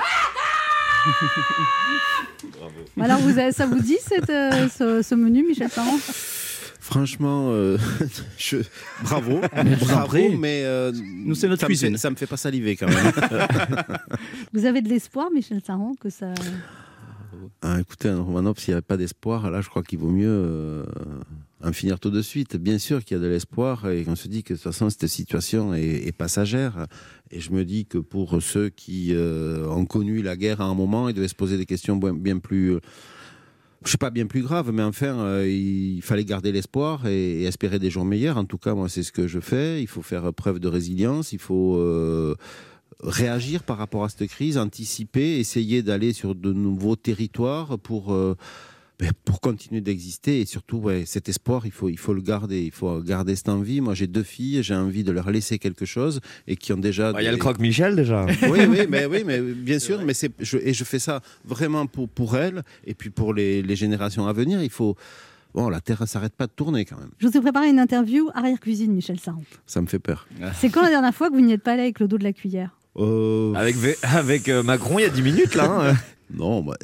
Alors, 2.99 3.19
vous 3.19 3.37
avez- 3.37 3.51
ça 3.51 3.65
vous 3.67 3.79
dit 3.79 3.97
cette, 4.01 4.29
euh, 4.29 4.67
ce, 4.75 5.01
ce 5.01 5.15
menu, 5.15 5.43
Michel 5.47 5.69
Saran? 5.69 5.97
Franchement, 6.89 7.49
euh, 7.51 7.77
je... 8.37 8.57
bravo, 9.03 9.39
bravo, 9.81 10.17
mais 10.39 10.63
euh, 10.63 10.91
Nous, 10.91 11.35
c'est 11.35 11.47
notre 11.47 11.61
ça 11.61 11.67
me 11.67 11.69
cuisine. 11.69 11.91
fait- 11.91 11.97
ça 11.99 12.09
me 12.09 12.15
fait 12.15 12.25
pas 12.25 12.35
saliver 12.37 12.75
quand 12.75 12.87
même. 12.87 13.11
Vous 14.53 14.65
avez 14.65 14.81
de 14.81 14.89
l'espoir, 14.89 15.29
Michel 15.31 15.61
Saran, 15.63 15.93
que 15.99 16.09
ça. 16.09 16.33
Ah, 17.61 17.79
écoutez, 17.79 18.09
un 18.09 18.21
Romanov, 18.21 18.57
s'il 18.57 18.71
n'y 18.71 18.73
avait 18.73 18.81
pas 18.81 18.97
d'espoir, 18.97 19.51
là, 19.51 19.61
je 19.61 19.69
crois 19.69 19.83
qu'il 19.83 19.99
vaut 19.99 20.09
mieux 20.09 20.27
euh, 20.31 20.83
en 21.63 21.71
finir 21.73 21.99
tout 21.99 22.09
de 22.09 22.23
suite. 22.23 22.55
Bien 22.57 22.79
sûr 22.79 23.03
qu'il 23.05 23.17
y 23.17 23.19
a 23.19 23.23
de 23.23 23.27
l'espoir 23.29 23.87
et 23.89 24.03
qu'on 24.03 24.15
se 24.15 24.27
dit 24.27 24.41
que 24.43 24.53
de 24.53 24.57
toute 24.57 24.63
façon, 24.63 24.89
cette 24.89 25.05
situation 25.07 25.75
est, 25.75 26.07
est 26.07 26.11
passagère. 26.11 26.87
Et 27.29 27.39
je 27.39 27.51
me 27.51 27.65
dis 27.65 27.85
que 27.85 27.99
pour 27.99 28.41
ceux 28.41 28.69
qui 28.69 29.09
euh, 29.13 29.67
ont 29.67 29.85
connu 29.85 30.23
la 30.23 30.35
guerre 30.35 30.61
à 30.61 30.65
un 30.65 30.73
moment, 30.73 31.07
ils 31.07 31.13
devaient 31.13 31.27
se 31.27 31.35
poser 31.35 31.57
des 31.57 31.67
questions 31.67 31.97
bien, 31.97 32.13
bien 32.15 32.39
plus. 32.39 32.79
Je 33.85 33.91
sais 33.91 33.97
pas 33.97 34.09
bien 34.09 34.27
plus 34.27 34.41
graves, 34.41 34.71
mais 34.71 34.83
enfin, 34.83 35.19
euh, 35.19 35.47
il 35.47 36.01
fallait 36.01 36.25
garder 36.25 36.51
l'espoir 36.51 37.07
et, 37.07 37.43
espérer 37.43 37.79
des 37.79 37.89
jours 37.89 38.05
meilleurs. 38.05 38.37
En 38.37 38.45
tout 38.45 38.57
cas, 38.57 38.73
moi, 38.73 38.89
c'est 38.89 39.03
ce 39.03 39.11
que 39.11 39.27
je 39.27 39.39
fais. 39.39 39.81
Il 39.81 39.87
faut 39.87 40.01
faire 40.01 40.33
preuve 40.33 40.59
de 40.59 40.67
résilience. 40.67 41.31
Il 41.31 41.39
faut 41.39 41.77
euh, 41.77 42.35
réagir 43.01 43.63
par 43.63 43.77
rapport 43.77 44.03
à 44.03 44.09
cette 44.09 44.27
crise, 44.27 44.57
anticiper, 44.57 45.39
essayer 45.39 45.81
d'aller 45.81 46.11
sur 46.11 46.35
de 46.35 46.51
nouveaux 46.51 46.97
territoires 46.97 47.79
pour, 47.79 48.13
euh, 48.13 48.35
pour 49.25 49.39
continuer 49.41 49.81
d'exister. 49.81 50.41
Et 50.41 50.45
surtout, 50.45 50.77
ouais, 50.77 51.03
cet 51.05 51.29
espoir, 51.29 51.65
il 51.65 51.71
faut, 51.71 51.89
il 51.89 51.97
faut 51.97 52.13
le 52.13 52.21
garder. 52.21 52.61
Il 52.63 52.71
faut 52.71 52.99
garder 53.01 53.35
cette 53.35 53.49
envie. 53.49 53.81
Moi, 53.81 53.93
j'ai 53.93 54.07
deux 54.07 54.23
filles, 54.23 54.61
j'ai 54.63 54.75
envie 54.75 55.03
de 55.03 55.11
leur 55.11 55.31
laisser 55.31 55.57
quelque 55.59 55.85
chose 55.85 56.19
et 56.47 56.55
qui 56.55 56.73
ont 56.73 56.77
déjà. 56.77 57.13
Bah, 57.13 57.21
Il 57.21 57.25
y 57.25 57.27
a 57.27 57.31
le 57.31 57.37
croque-Michel 57.37 57.95
déjà. 57.95 58.25
oui, 58.43 58.59
oui, 58.69 58.87
mais, 58.89 59.05
oui, 59.05 59.23
mais 59.25 59.39
bien 59.41 59.79
sûr, 59.79 60.01
mais 60.03 60.13
c'est, 60.13 60.31
je, 60.39 60.57
et 60.57 60.73
je 60.73 60.83
fais 60.83 60.99
ça 60.99 61.21
vraiment 61.45 61.87
pour, 61.87 62.09
pour 62.09 62.35
elles 62.37 62.63
et 62.85 62.93
puis 62.93 63.09
pour 63.09 63.33
les, 63.33 63.61
les 63.61 63.75
générations 63.75 64.27
à 64.27 64.33
venir. 64.33 64.61
Il 64.61 64.69
faut. 64.69 64.95
Bon, 65.55 65.67
la 65.69 65.81
Terre 65.81 65.97
ne 66.01 66.05
s'arrête 66.05 66.33
pas 66.35 66.45
de 66.45 66.51
tourner 66.55 66.85
quand 66.85 66.97
même. 66.99 67.09
Je 67.17 67.27
vous 67.27 67.35
ai 67.35 67.41
préparé 67.41 67.69
une 67.69 67.79
interview 67.79 68.29
arrière-cuisine, 68.35 68.93
Michel 68.93 69.19
Saran. 69.19 69.41
Ça 69.65 69.81
me 69.81 69.87
fait 69.87 69.97
peur. 69.97 70.27
C'est 70.53 70.69
quand 70.69 70.83
la 70.83 70.89
dernière 70.89 71.15
fois 71.15 71.29
que 71.29 71.33
vous 71.33 71.41
n'y 71.41 71.53
êtes 71.53 71.63
pas 71.63 71.71
allé 71.71 71.81
avec 71.81 71.99
le 71.99 72.07
dos 72.07 72.19
de 72.19 72.23
la 72.23 72.33
cuillère? 72.33 72.77
Avec, 72.95 73.75
Vé- 73.75 73.97
avec 74.03 74.47
euh, 74.49 74.61
Macron, 74.61 74.99
il 74.99 75.03
y 75.03 75.05
a 75.05 75.09
10 75.09 75.21
minutes 75.23 75.55
là. 75.55 75.89
hein. 75.91 75.95
Non, 76.31 76.61
bah, 76.63 76.75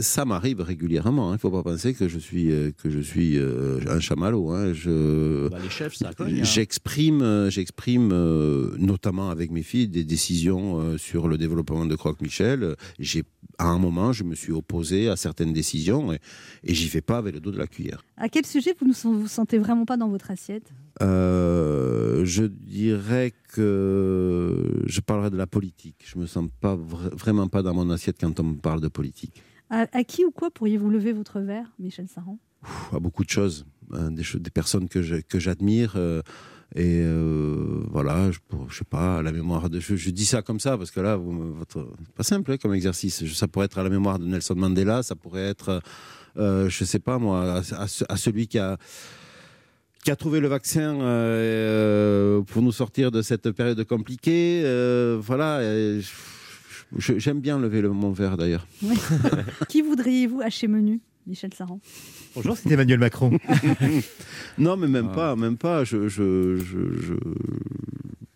ça 0.00 0.24
m'arrive 0.24 0.60
régulièrement. 0.62 1.30
Il 1.30 1.34
ne 1.34 1.38
faut 1.38 1.50
pas 1.50 1.62
penser 1.62 1.92
que 1.94 2.08
je 2.08 2.18
suis, 2.18 2.50
euh, 2.50 2.70
que 2.82 2.88
je 2.88 3.00
suis 3.00 3.36
euh, 3.38 3.78
un 3.88 4.00
chamallow. 4.00 4.50
hein. 4.50 4.72
Je, 4.72 5.48
Bah, 5.48 5.58
les 5.62 5.68
chefs, 5.68 5.94
ça 5.96 6.12
cogne. 6.14 6.40
hein. 6.40 6.44
J'exprime, 6.44 7.20
euh, 7.22 7.50
j'exprime 7.50 8.10
euh, 8.12 8.74
notamment 8.78 9.28
avec 9.30 9.50
mes 9.50 9.62
filles 9.62 9.88
des 9.88 10.04
décisions 10.04 10.80
euh, 10.80 10.96
sur 10.98 11.28
le 11.28 11.36
développement 11.36 11.84
de 11.84 11.94
Croque-Michel. 11.94 12.74
J'ai, 12.98 13.22
à 13.58 13.66
un 13.68 13.78
moment, 13.78 14.12
je 14.12 14.24
me 14.24 14.34
suis 14.34 14.52
opposé 14.52 15.08
à 15.08 15.16
certaines 15.16 15.52
décisions 15.52 16.12
et, 16.12 16.18
et 16.64 16.74
j'y 16.74 16.88
vais 16.88 17.02
pas 17.02 17.18
avec 17.18 17.34
le 17.34 17.40
dos 17.40 17.50
de 17.52 17.58
la 17.58 17.66
cuillère. 17.66 18.02
À 18.16 18.28
quel 18.30 18.46
sujet 18.46 18.74
vous 18.80 18.86
ne 18.86 18.92
vous 19.18 19.28
sentez 19.28 19.58
vraiment 19.58 19.84
pas 19.84 19.96
dans 19.98 20.08
votre 20.08 20.30
assiette? 20.30 20.72
Euh, 21.02 22.24
je 22.24 22.44
dirais 22.44 23.32
que 23.52 24.82
je 24.86 25.00
parlerai 25.00 25.30
de 25.30 25.36
la 25.36 25.46
politique. 25.46 26.04
Je 26.06 26.18
me 26.18 26.26
sens 26.26 26.48
pas 26.60 26.74
vra- 26.76 27.14
vraiment 27.14 27.48
pas 27.48 27.62
dans 27.62 27.74
mon 27.74 27.90
assiette 27.90 28.16
quand 28.20 28.40
on 28.40 28.44
me 28.44 28.56
parle 28.56 28.80
de 28.80 28.88
politique. 28.88 29.42
à, 29.70 29.86
à 29.92 30.04
qui 30.04 30.24
ou 30.24 30.30
quoi 30.30 30.50
pourriez-vous 30.50 30.88
lever 30.90 31.12
votre 31.12 31.40
verre, 31.40 31.72
Michel 31.78 32.08
Saran? 32.08 32.38
À 32.92 32.98
beaucoup 32.98 33.24
de 33.24 33.30
choses, 33.30 33.66
hein, 33.92 34.10
des, 34.10 34.24
personnes 34.50 34.88
que 34.88 35.02
j'admire. 35.38 35.94
euh, 35.96 36.22
et 36.74 37.00
euh, 37.00 37.84
voilà, 37.90 38.32
je, 38.32 38.38
je 38.68 38.78
sais 38.78 38.84
pas, 38.84 39.18
à 39.18 39.22
la 39.22 39.30
mémoire 39.30 39.70
de. 39.70 39.78
Je, 39.78 39.94
je 39.94 40.10
dis 40.10 40.24
ça 40.24 40.42
comme 40.42 40.58
ça 40.58 40.76
parce 40.76 40.90
que 40.90 40.98
là, 41.00 41.16
votre, 41.16 41.88
pas 42.16 42.24
simple 42.24 42.50
hein, 42.52 42.56
comme 42.60 42.74
exercice. 42.74 43.24
Je- 43.24 43.34
Ça 43.34 43.46
pourrait 43.46 43.66
être 43.66 43.78
à 43.78 43.84
la 43.84 43.88
mémoire 43.90 44.18
de 44.18 44.24
Nelson 44.26 44.56
Mandela, 44.56 45.02
ça 45.04 45.14
pourrait 45.14 45.44
être, 45.46 45.80
euh, 46.38 46.68
je 46.68 46.84
sais 46.84 46.98
pas 46.98 47.18
moi, 47.18 47.62
à, 47.72 47.84
à 48.08 48.16
celui 48.16 48.48
qui 48.48 48.58
a 48.58 48.78
qui 50.06 50.12
a 50.12 50.14
trouvé 50.14 50.38
le 50.38 50.46
vaccin 50.46 51.00
euh, 51.00 52.40
pour 52.42 52.62
nous 52.62 52.70
sortir 52.70 53.10
de 53.10 53.22
cette 53.22 53.50
période 53.50 53.82
compliquée. 53.82 54.62
euh, 54.64 55.18
voilà, 55.20 55.56
euh, 55.58 56.00
j'aime 56.96 57.40
bien 57.40 57.58
lever 57.58 57.80
le, 57.80 57.90
mon 57.90 58.12
verre 58.12 58.36
d'ailleurs. 58.36 58.68
Oui. 58.84 58.94
Qui 59.68 59.82
voudriez-vous 59.82 60.42
à 60.42 60.48
chez 60.48 60.68
Menu, 60.68 61.00
Michel 61.26 61.52
Saran? 61.52 61.80
Bonjour, 62.36 62.56
c'est 62.56 62.70
Emmanuel 62.70 63.00
Macron. 63.00 63.36
non, 64.58 64.76
mais 64.76 64.86
même 64.86 65.10
pas, 65.10 65.34
même 65.34 65.56
pas. 65.56 65.82
Je, 65.82 66.06
je, 66.06 66.56
je, 66.58 67.00
je- 67.02 67.14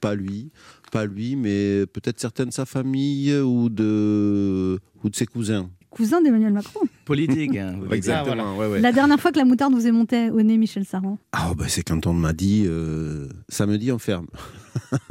pas 0.00 0.16
lui, 0.16 0.50
pas 0.90 1.04
lui, 1.06 1.36
mais 1.36 1.86
peut-être 1.86 2.18
certains 2.18 2.46
de 2.46 2.52
sa 2.52 2.66
famille 2.66 3.32
ou 3.36 3.68
de 3.68 4.80
ou 5.04 5.08
de 5.08 5.14
ses 5.14 5.26
cousins. 5.26 5.70
Cousin 5.90 6.20
d'Emmanuel 6.22 6.52
Macron. 6.52 6.80
Politique. 7.04 7.56
hein. 7.56 7.74
Exactement. 7.90 8.56
ouais, 8.56 8.66
ouais. 8.68 8.80
La 8.80 8.92
dernière 8.92 9.18
fois 9.20 9.32
que 9.32 9.38
la 9.38 9.44
moutarde 9.44 9.72
vous 9.74 9.86
est 9.86 9.92
montée 9.92 10.30
au 10.30 10.40
nez, 10.42 10.56
Michel 10.56 10.84
Saran 10.84 11.18
Ah, 11.32 11.52
bah, 11.56 11.64
c'est 11.68 11.82
quand 11.82 12.06
on 12.06 12.12
m'a 12.14 12.32
dit 12.32 12.64
euh, 12.66 13.28
samedi 13.48 13.90
on 13.92 13.98
ferme. 13.98 14.26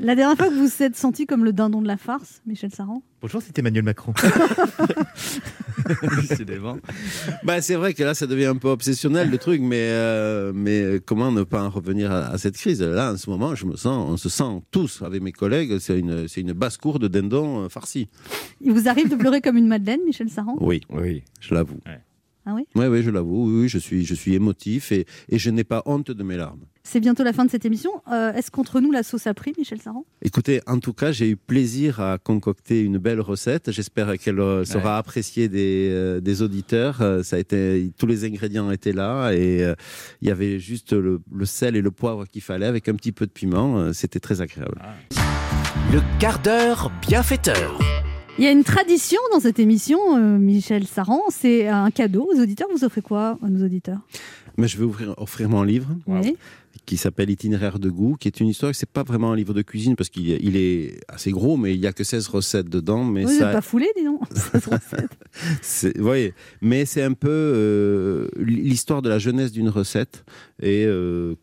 La 0.00 0.14
dernière 0.14 0.36
fois 0.36 0.48
que 0.48 0.54
vous 0.54 0.68
vous 0.68 0.82
êtes 0.82 0.96
senti 0.96 1.26
comme 1.26 1.44
le 1.44 1.52
dindon 1.52 1.82
de 1.82 1.88
la 1.88 1.96
farce, 1.96 2.40
Michel 2.46 2.70
Saran 2.72 3.02
Bonjour, 3.20 3.42
c'est 3.44 3.58
Emmanuel 3.58 3.82
Macron. 3.82 4.12
Décidément. 6.20 6.76
bah, 7.42 7.60
c'est 7.60 7.74
vrai 7.74 7.94
que 7.94 8.04
là, 8.04 8.14
ça 8.14 8.28
devient 8.28 8.44
un 8.46 8.56
peu 8.56 8.68
obsessionnel 8.68 9.28
le 9.28 9.38
truc, 9.38 9.60
mais, 9.60 9.88
euh, 9.90 10.52
mais 10.54 11.00
comment 11.04 11.32
ne 11.32 11.42
pas 11.42 11.64
en 11.64 11.70
revenir 11.70 12.12
à, 12.12 12.26
à 12.28 12.38
cette 12.38 12.56
crise? 12.56 12.80
Là, 12.80 13.12
en 13.12 13.16
ce 13.16 13.28
moment, 13.28 13.56
je 13.56 13.66
me 13.66 13.74
sens, 13.74 14.08
on 14.08 14.16
se 14.16 14.28
sent 14.28 14.62
tous 14.70 15.02
avec 15.02 15.20
mes 15.20 15.32
collègues, 15.32 15.78
c'est 15.80 15.98
une, 15.98 16.28
c'est 16.28 16.42
une 16.42 16.52
basse-cour 16.52 17.00
de 17.00 17.08
dindon 17.08 17.64
euh, 17.64 17.68
farci. 17.68 18.08
Il 18.60 18.72
vous 18.72 18.88
arrive 18.88 19.08
de 19.08 19.16
pleurer 19.16 19.40
comme 19.40 19.56
une 19.56 19.66
madeleine, 19.66 20.00
Michel 20.06 20.28
Saran 20.28 20.54
Oui, 20.60 20.80
oui, 20.90 21.24
je 21.40 21.54
l'avoue. 21.54 21.80
Ah 22.50 22.54
oui 22.54 22.66
Oui, 22.76 22.86
oui, 22.86 23.02
je 23.02 23.10
l'avoue. 23.10 23.44
Oui, 23.46 23.60
oui, 23.62 23.68
je 23.68 23.76
suis, 23.76 24.06
je 24.06 24.14
suis 24.14 24.34
émotif 24.34 24.90
et, 24.90 25.04
et 25.28 25.38
je 25.38 25.50
n'ai 25.50 25.64
pas 25.64 25.82
honte 25.84 26.10
de 26.10 26.22
mes 26.22 26.38
larmes. 26.38 26.62
C'est 26.82 26.98
bientôt 26.98 27.22
la 27.22 27.34
fin 27.34 27.44
de 27.44 27.50
cette 27.50 27.66
émission. 27.66 27.90
Euh, 28.10 28.32
Est-ce 28.32 28.50
qu'entre 28.50 28.80
nous, 28.80 28.90
la 28.90 29.02
sauce 29.02 29.26
a 29.26 29.34
pris, 29.34 29.52
Michel 29.58 29.82
Saran? 29.82 30.06
Écoutez, 30.22 30.62
en 30.66 30.78
tout 30.78 30.94
cas, 30.94 31.12
j'ai 31.12 31.28
eu 31.28 31.36
plaisir 31.36 32.00
à 32.00 32.16
concocter 32.16 32.80
une 32.80 32.96
belle 32.96 33.20
recette. 33.20 33.70
J'espère 33.70 34.16
qu'elle 34.16 34.40
euh, 34.40 34.64
sera 34.64 34.96
appréciée 34.96 35.50
des, 35.50 35.90
euh, 35.92 36.20
des 36.20 36.40
auditeurs. 36.40 37.02
Ça 37.22 37.36
a 37.36 37.38
été, 37.38 37.92
tous 37.98 38.06
les 38.06 38.24
ingrédients 38.24 38.70
étaient 38.70 38.94
là 38.94 39.32
et 39.32 39.62
euh, 39.62 39.74
il 40.22 40.28
y 40.28 40.30
avait 40.30 40.58
juste 40.58 40.94
le, 40.94 41.20
le 41.30 41.44
sel 41.44 41.76
et 41.76 41.82
le 41.82 41.90
poivre 41.90 42.24
qu'il 42.24 42.40
fallait 42.40 42.64
avec 42.64 42.88
un 42.88 42.94
petit 42.94 43.12
peu 43.12 43.26
de 43.26 43.32
piment. 43.32 43.92
C'était 43.92 44.20
très 44.20 44.40
agréable. 44.40 44.80
Le 45.92 46.00
quart 46.18 46.38
d'heure 46.38 46.90
bienfaiteur. 47.06 47.78
Il 48.38 48.44
y 48.44 48.46
a 48.46 48.52
une 48.52 48.62
tradition 48.64 49.18
dans 49.32 49.40
cette 49.40 49.58
émission, 49.58 49.98
euh, 50.16 50.38
Michel 50.38 50.86
Saran, 50.86 51.22
c'est 51.28 51.66
un 51.68 51.90
cadeau 51.90 52.28
aux 52.32 52.40
auditeurs. 52.40 52.68
Vous 52.72 52.84
offrez 52.84 53.00
quoi 53.02 53.36
à 53.42 53.48
nos 53.48 53.64
auditeurs? 53.64 53.98
Mais 54.56 54.68
je 54.68 54.78
vais 54.78 54.84
ouvrir- 54.84 55.14
offrir 55.18 55.48
mon 55.48 55.62
livre. 55.62 55.88
Oui. 56.06 56.36
qui 56.86 56.96
s'appelle 56.96 57.28
Itinéraire 57.28 57.78
de 57.78 57.90
goût, 57.90 58.16
qui 58.18 58.28
est 58.28 58.40
une 58.40 58.48
histoire, 58.48 58.74
c'est 58.74 58.88
pas 58.88 59.02
vraiment 59.02 59.32
un 59.32 59.36
livre 59.36 59.52
de 59.52 59.60
cuisine 59.60 59.94
parce 59.94 60.08
qu'il 60.08 60.30
est, 60.30 60.38
il 60.40 60.56
est 60.56 61.00
assez 61.06 61.30
gros, 61.30 61.58
mais 61.58 61.74
il 61.74 61.80
y 61.80 61.86
a 61.86 61.92
que 61.92 62.02
16 62.02 62.28
recettes 62.28 62.70
dedans. 62.70 63.04
Mais 63.04 63.24
Vous 63.24 63.38
ça, 63.38 63.52
pas 63.52 63.60
foulé, 63.60 63.88
dis 63.94 64.04
donc. 64.04 64.22
C'est- 65.60 65.94
Vous 65.98 66.02
voyez, 66.04 66.32
mais 66.62 66.86
c'est 66.86 67.02
un 67.02 67.12
peu 67.12 67.28
euh, 67.28 68.28
l'histoire 68.38 69.02
de 69.02 69.10
la 69.10 69.18
jeunesse 69.18 69.52
d'une 69.52 69.68
recette 69.68 70.24
et 70.62 70.84
euh, 70.86 71.34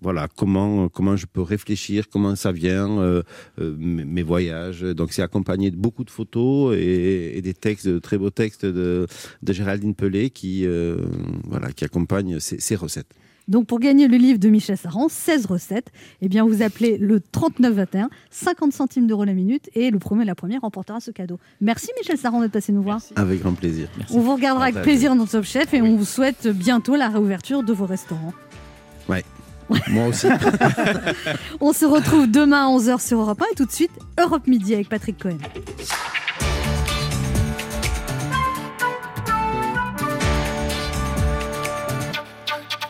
voilà 0.00 0.28
comment 0.36 0.88
comment 0.88 1.16
je 1.16 1.26
peux 1.26 1.42
réfléchir, 1.42 2.08
comment 2.08 2.36
ça 2.36 2.52
vient, 2.52 2.98
euh, 3.00 3.22
euh, 3.60 3.74
mes 3.78 4.04
mes 4.04 4.22
voyages. 4.22 4.82
Donc 4.82 5.12
c'est 5.12 5.22
accompagné 5.22 5.70
de 5.70 5.76
beaucoup 5.76 6.04
de 6.04 6.10
photos 6.10 6.76
et, 6.76 7.36
et 7.36 7.42
des 7.42 7.54
textes, 7.54 7.88
de 7.88 7.98
très 7.98 8.18
beaux 8.18 8.30
textes 8.30 8.66
de, 8.66 9.06
de 9.42 9.52
Géraldine 9.52 9.94
Pelé 9.94 10.30
qui 10.30 10.66
euh, 10.66 10.96
voilà 11.44 11.72
qui 11.72 11.84
accompagnent 11.84 12.40
ces, 12.40 12.60
ces 12.60 12.76
recettes. 12.76 13.12
Donc 13.48 13.66
pour 13.66 13.80
gagner 13.80 14.06
le 14.06 14.16
livre 14.16 14.38
de 14.38 14.48
Michel 14.48 14.76
Saran, 14.76 15.08
16 15.08 15.46
recettes, 15.46 15.90
eh 16.20 16.28
bien 16.28 16.44
vous 16.46 16.62
appelez 16.62 16.98
le 16.98 17.18
3921, 17.20 18.08
50 18.30 18.72
centimes 18.72 19.08
d'euros 19.08 19.24
la 19.24 19.34
minute, 19.34 19.68
et 19.74 19.90
le 19.90 19.98
premier 19.98 20.24
la 20.24 20.36
première 20.36 20.60
remportera 20.60 21.00
ce 21.00 21.10
cadeau. 21.10 21.38
Merci 21.60 21.88
Michel 21.98 22.16
Saran 22.16 22.40
d'être 22.40 22.52
passé 22.52 22.72
nous 22.72 22.82
voir. 22.82 23.00
Avec 23.16 23.40
grand 23.40 23.54
plaisir. 23.54 23.88
On 24.12 24.20
vous 24.20 24.34
regardera 24.34 24.66
avec 24.66 24.82
plaisir 24.82 25.16
dans 25.16 25.26
Top 25.26 25.44
Chef 25.44 25.74
et 25.74 25.82
on 25.82 25.96
vous 25.96 26.04
souhaite 26.04 26.46
bientôt 26.46 26.94
la 26.94 27.08
réouverture 27.08 27.64
de 27.64 27.72
vos 27.72 27.86
restaurants. 27.86 28.34
Ouais. 29.08 29.24
Moi 29.88 30.06
aussi. 30.08 30.26
On 31.60 31.72
se 31.72 31.84
retrouve 31.84 32.30
demain 32.30 32.66
à 32.66 32.70
11h 32.70 33.06
sur 33.06 33.20
Europe 33.20 33.42
1 33.42 33.52
et 33.52 33.54
tout 33.54 33.66
de 33.66 33.72
suite 33.72 33.92
Europe 34.18 34.46
Midi 34.46 34.74
avec 34.74 34.88
Patrick 34.88 35.18
Cohen. 35.18 35.38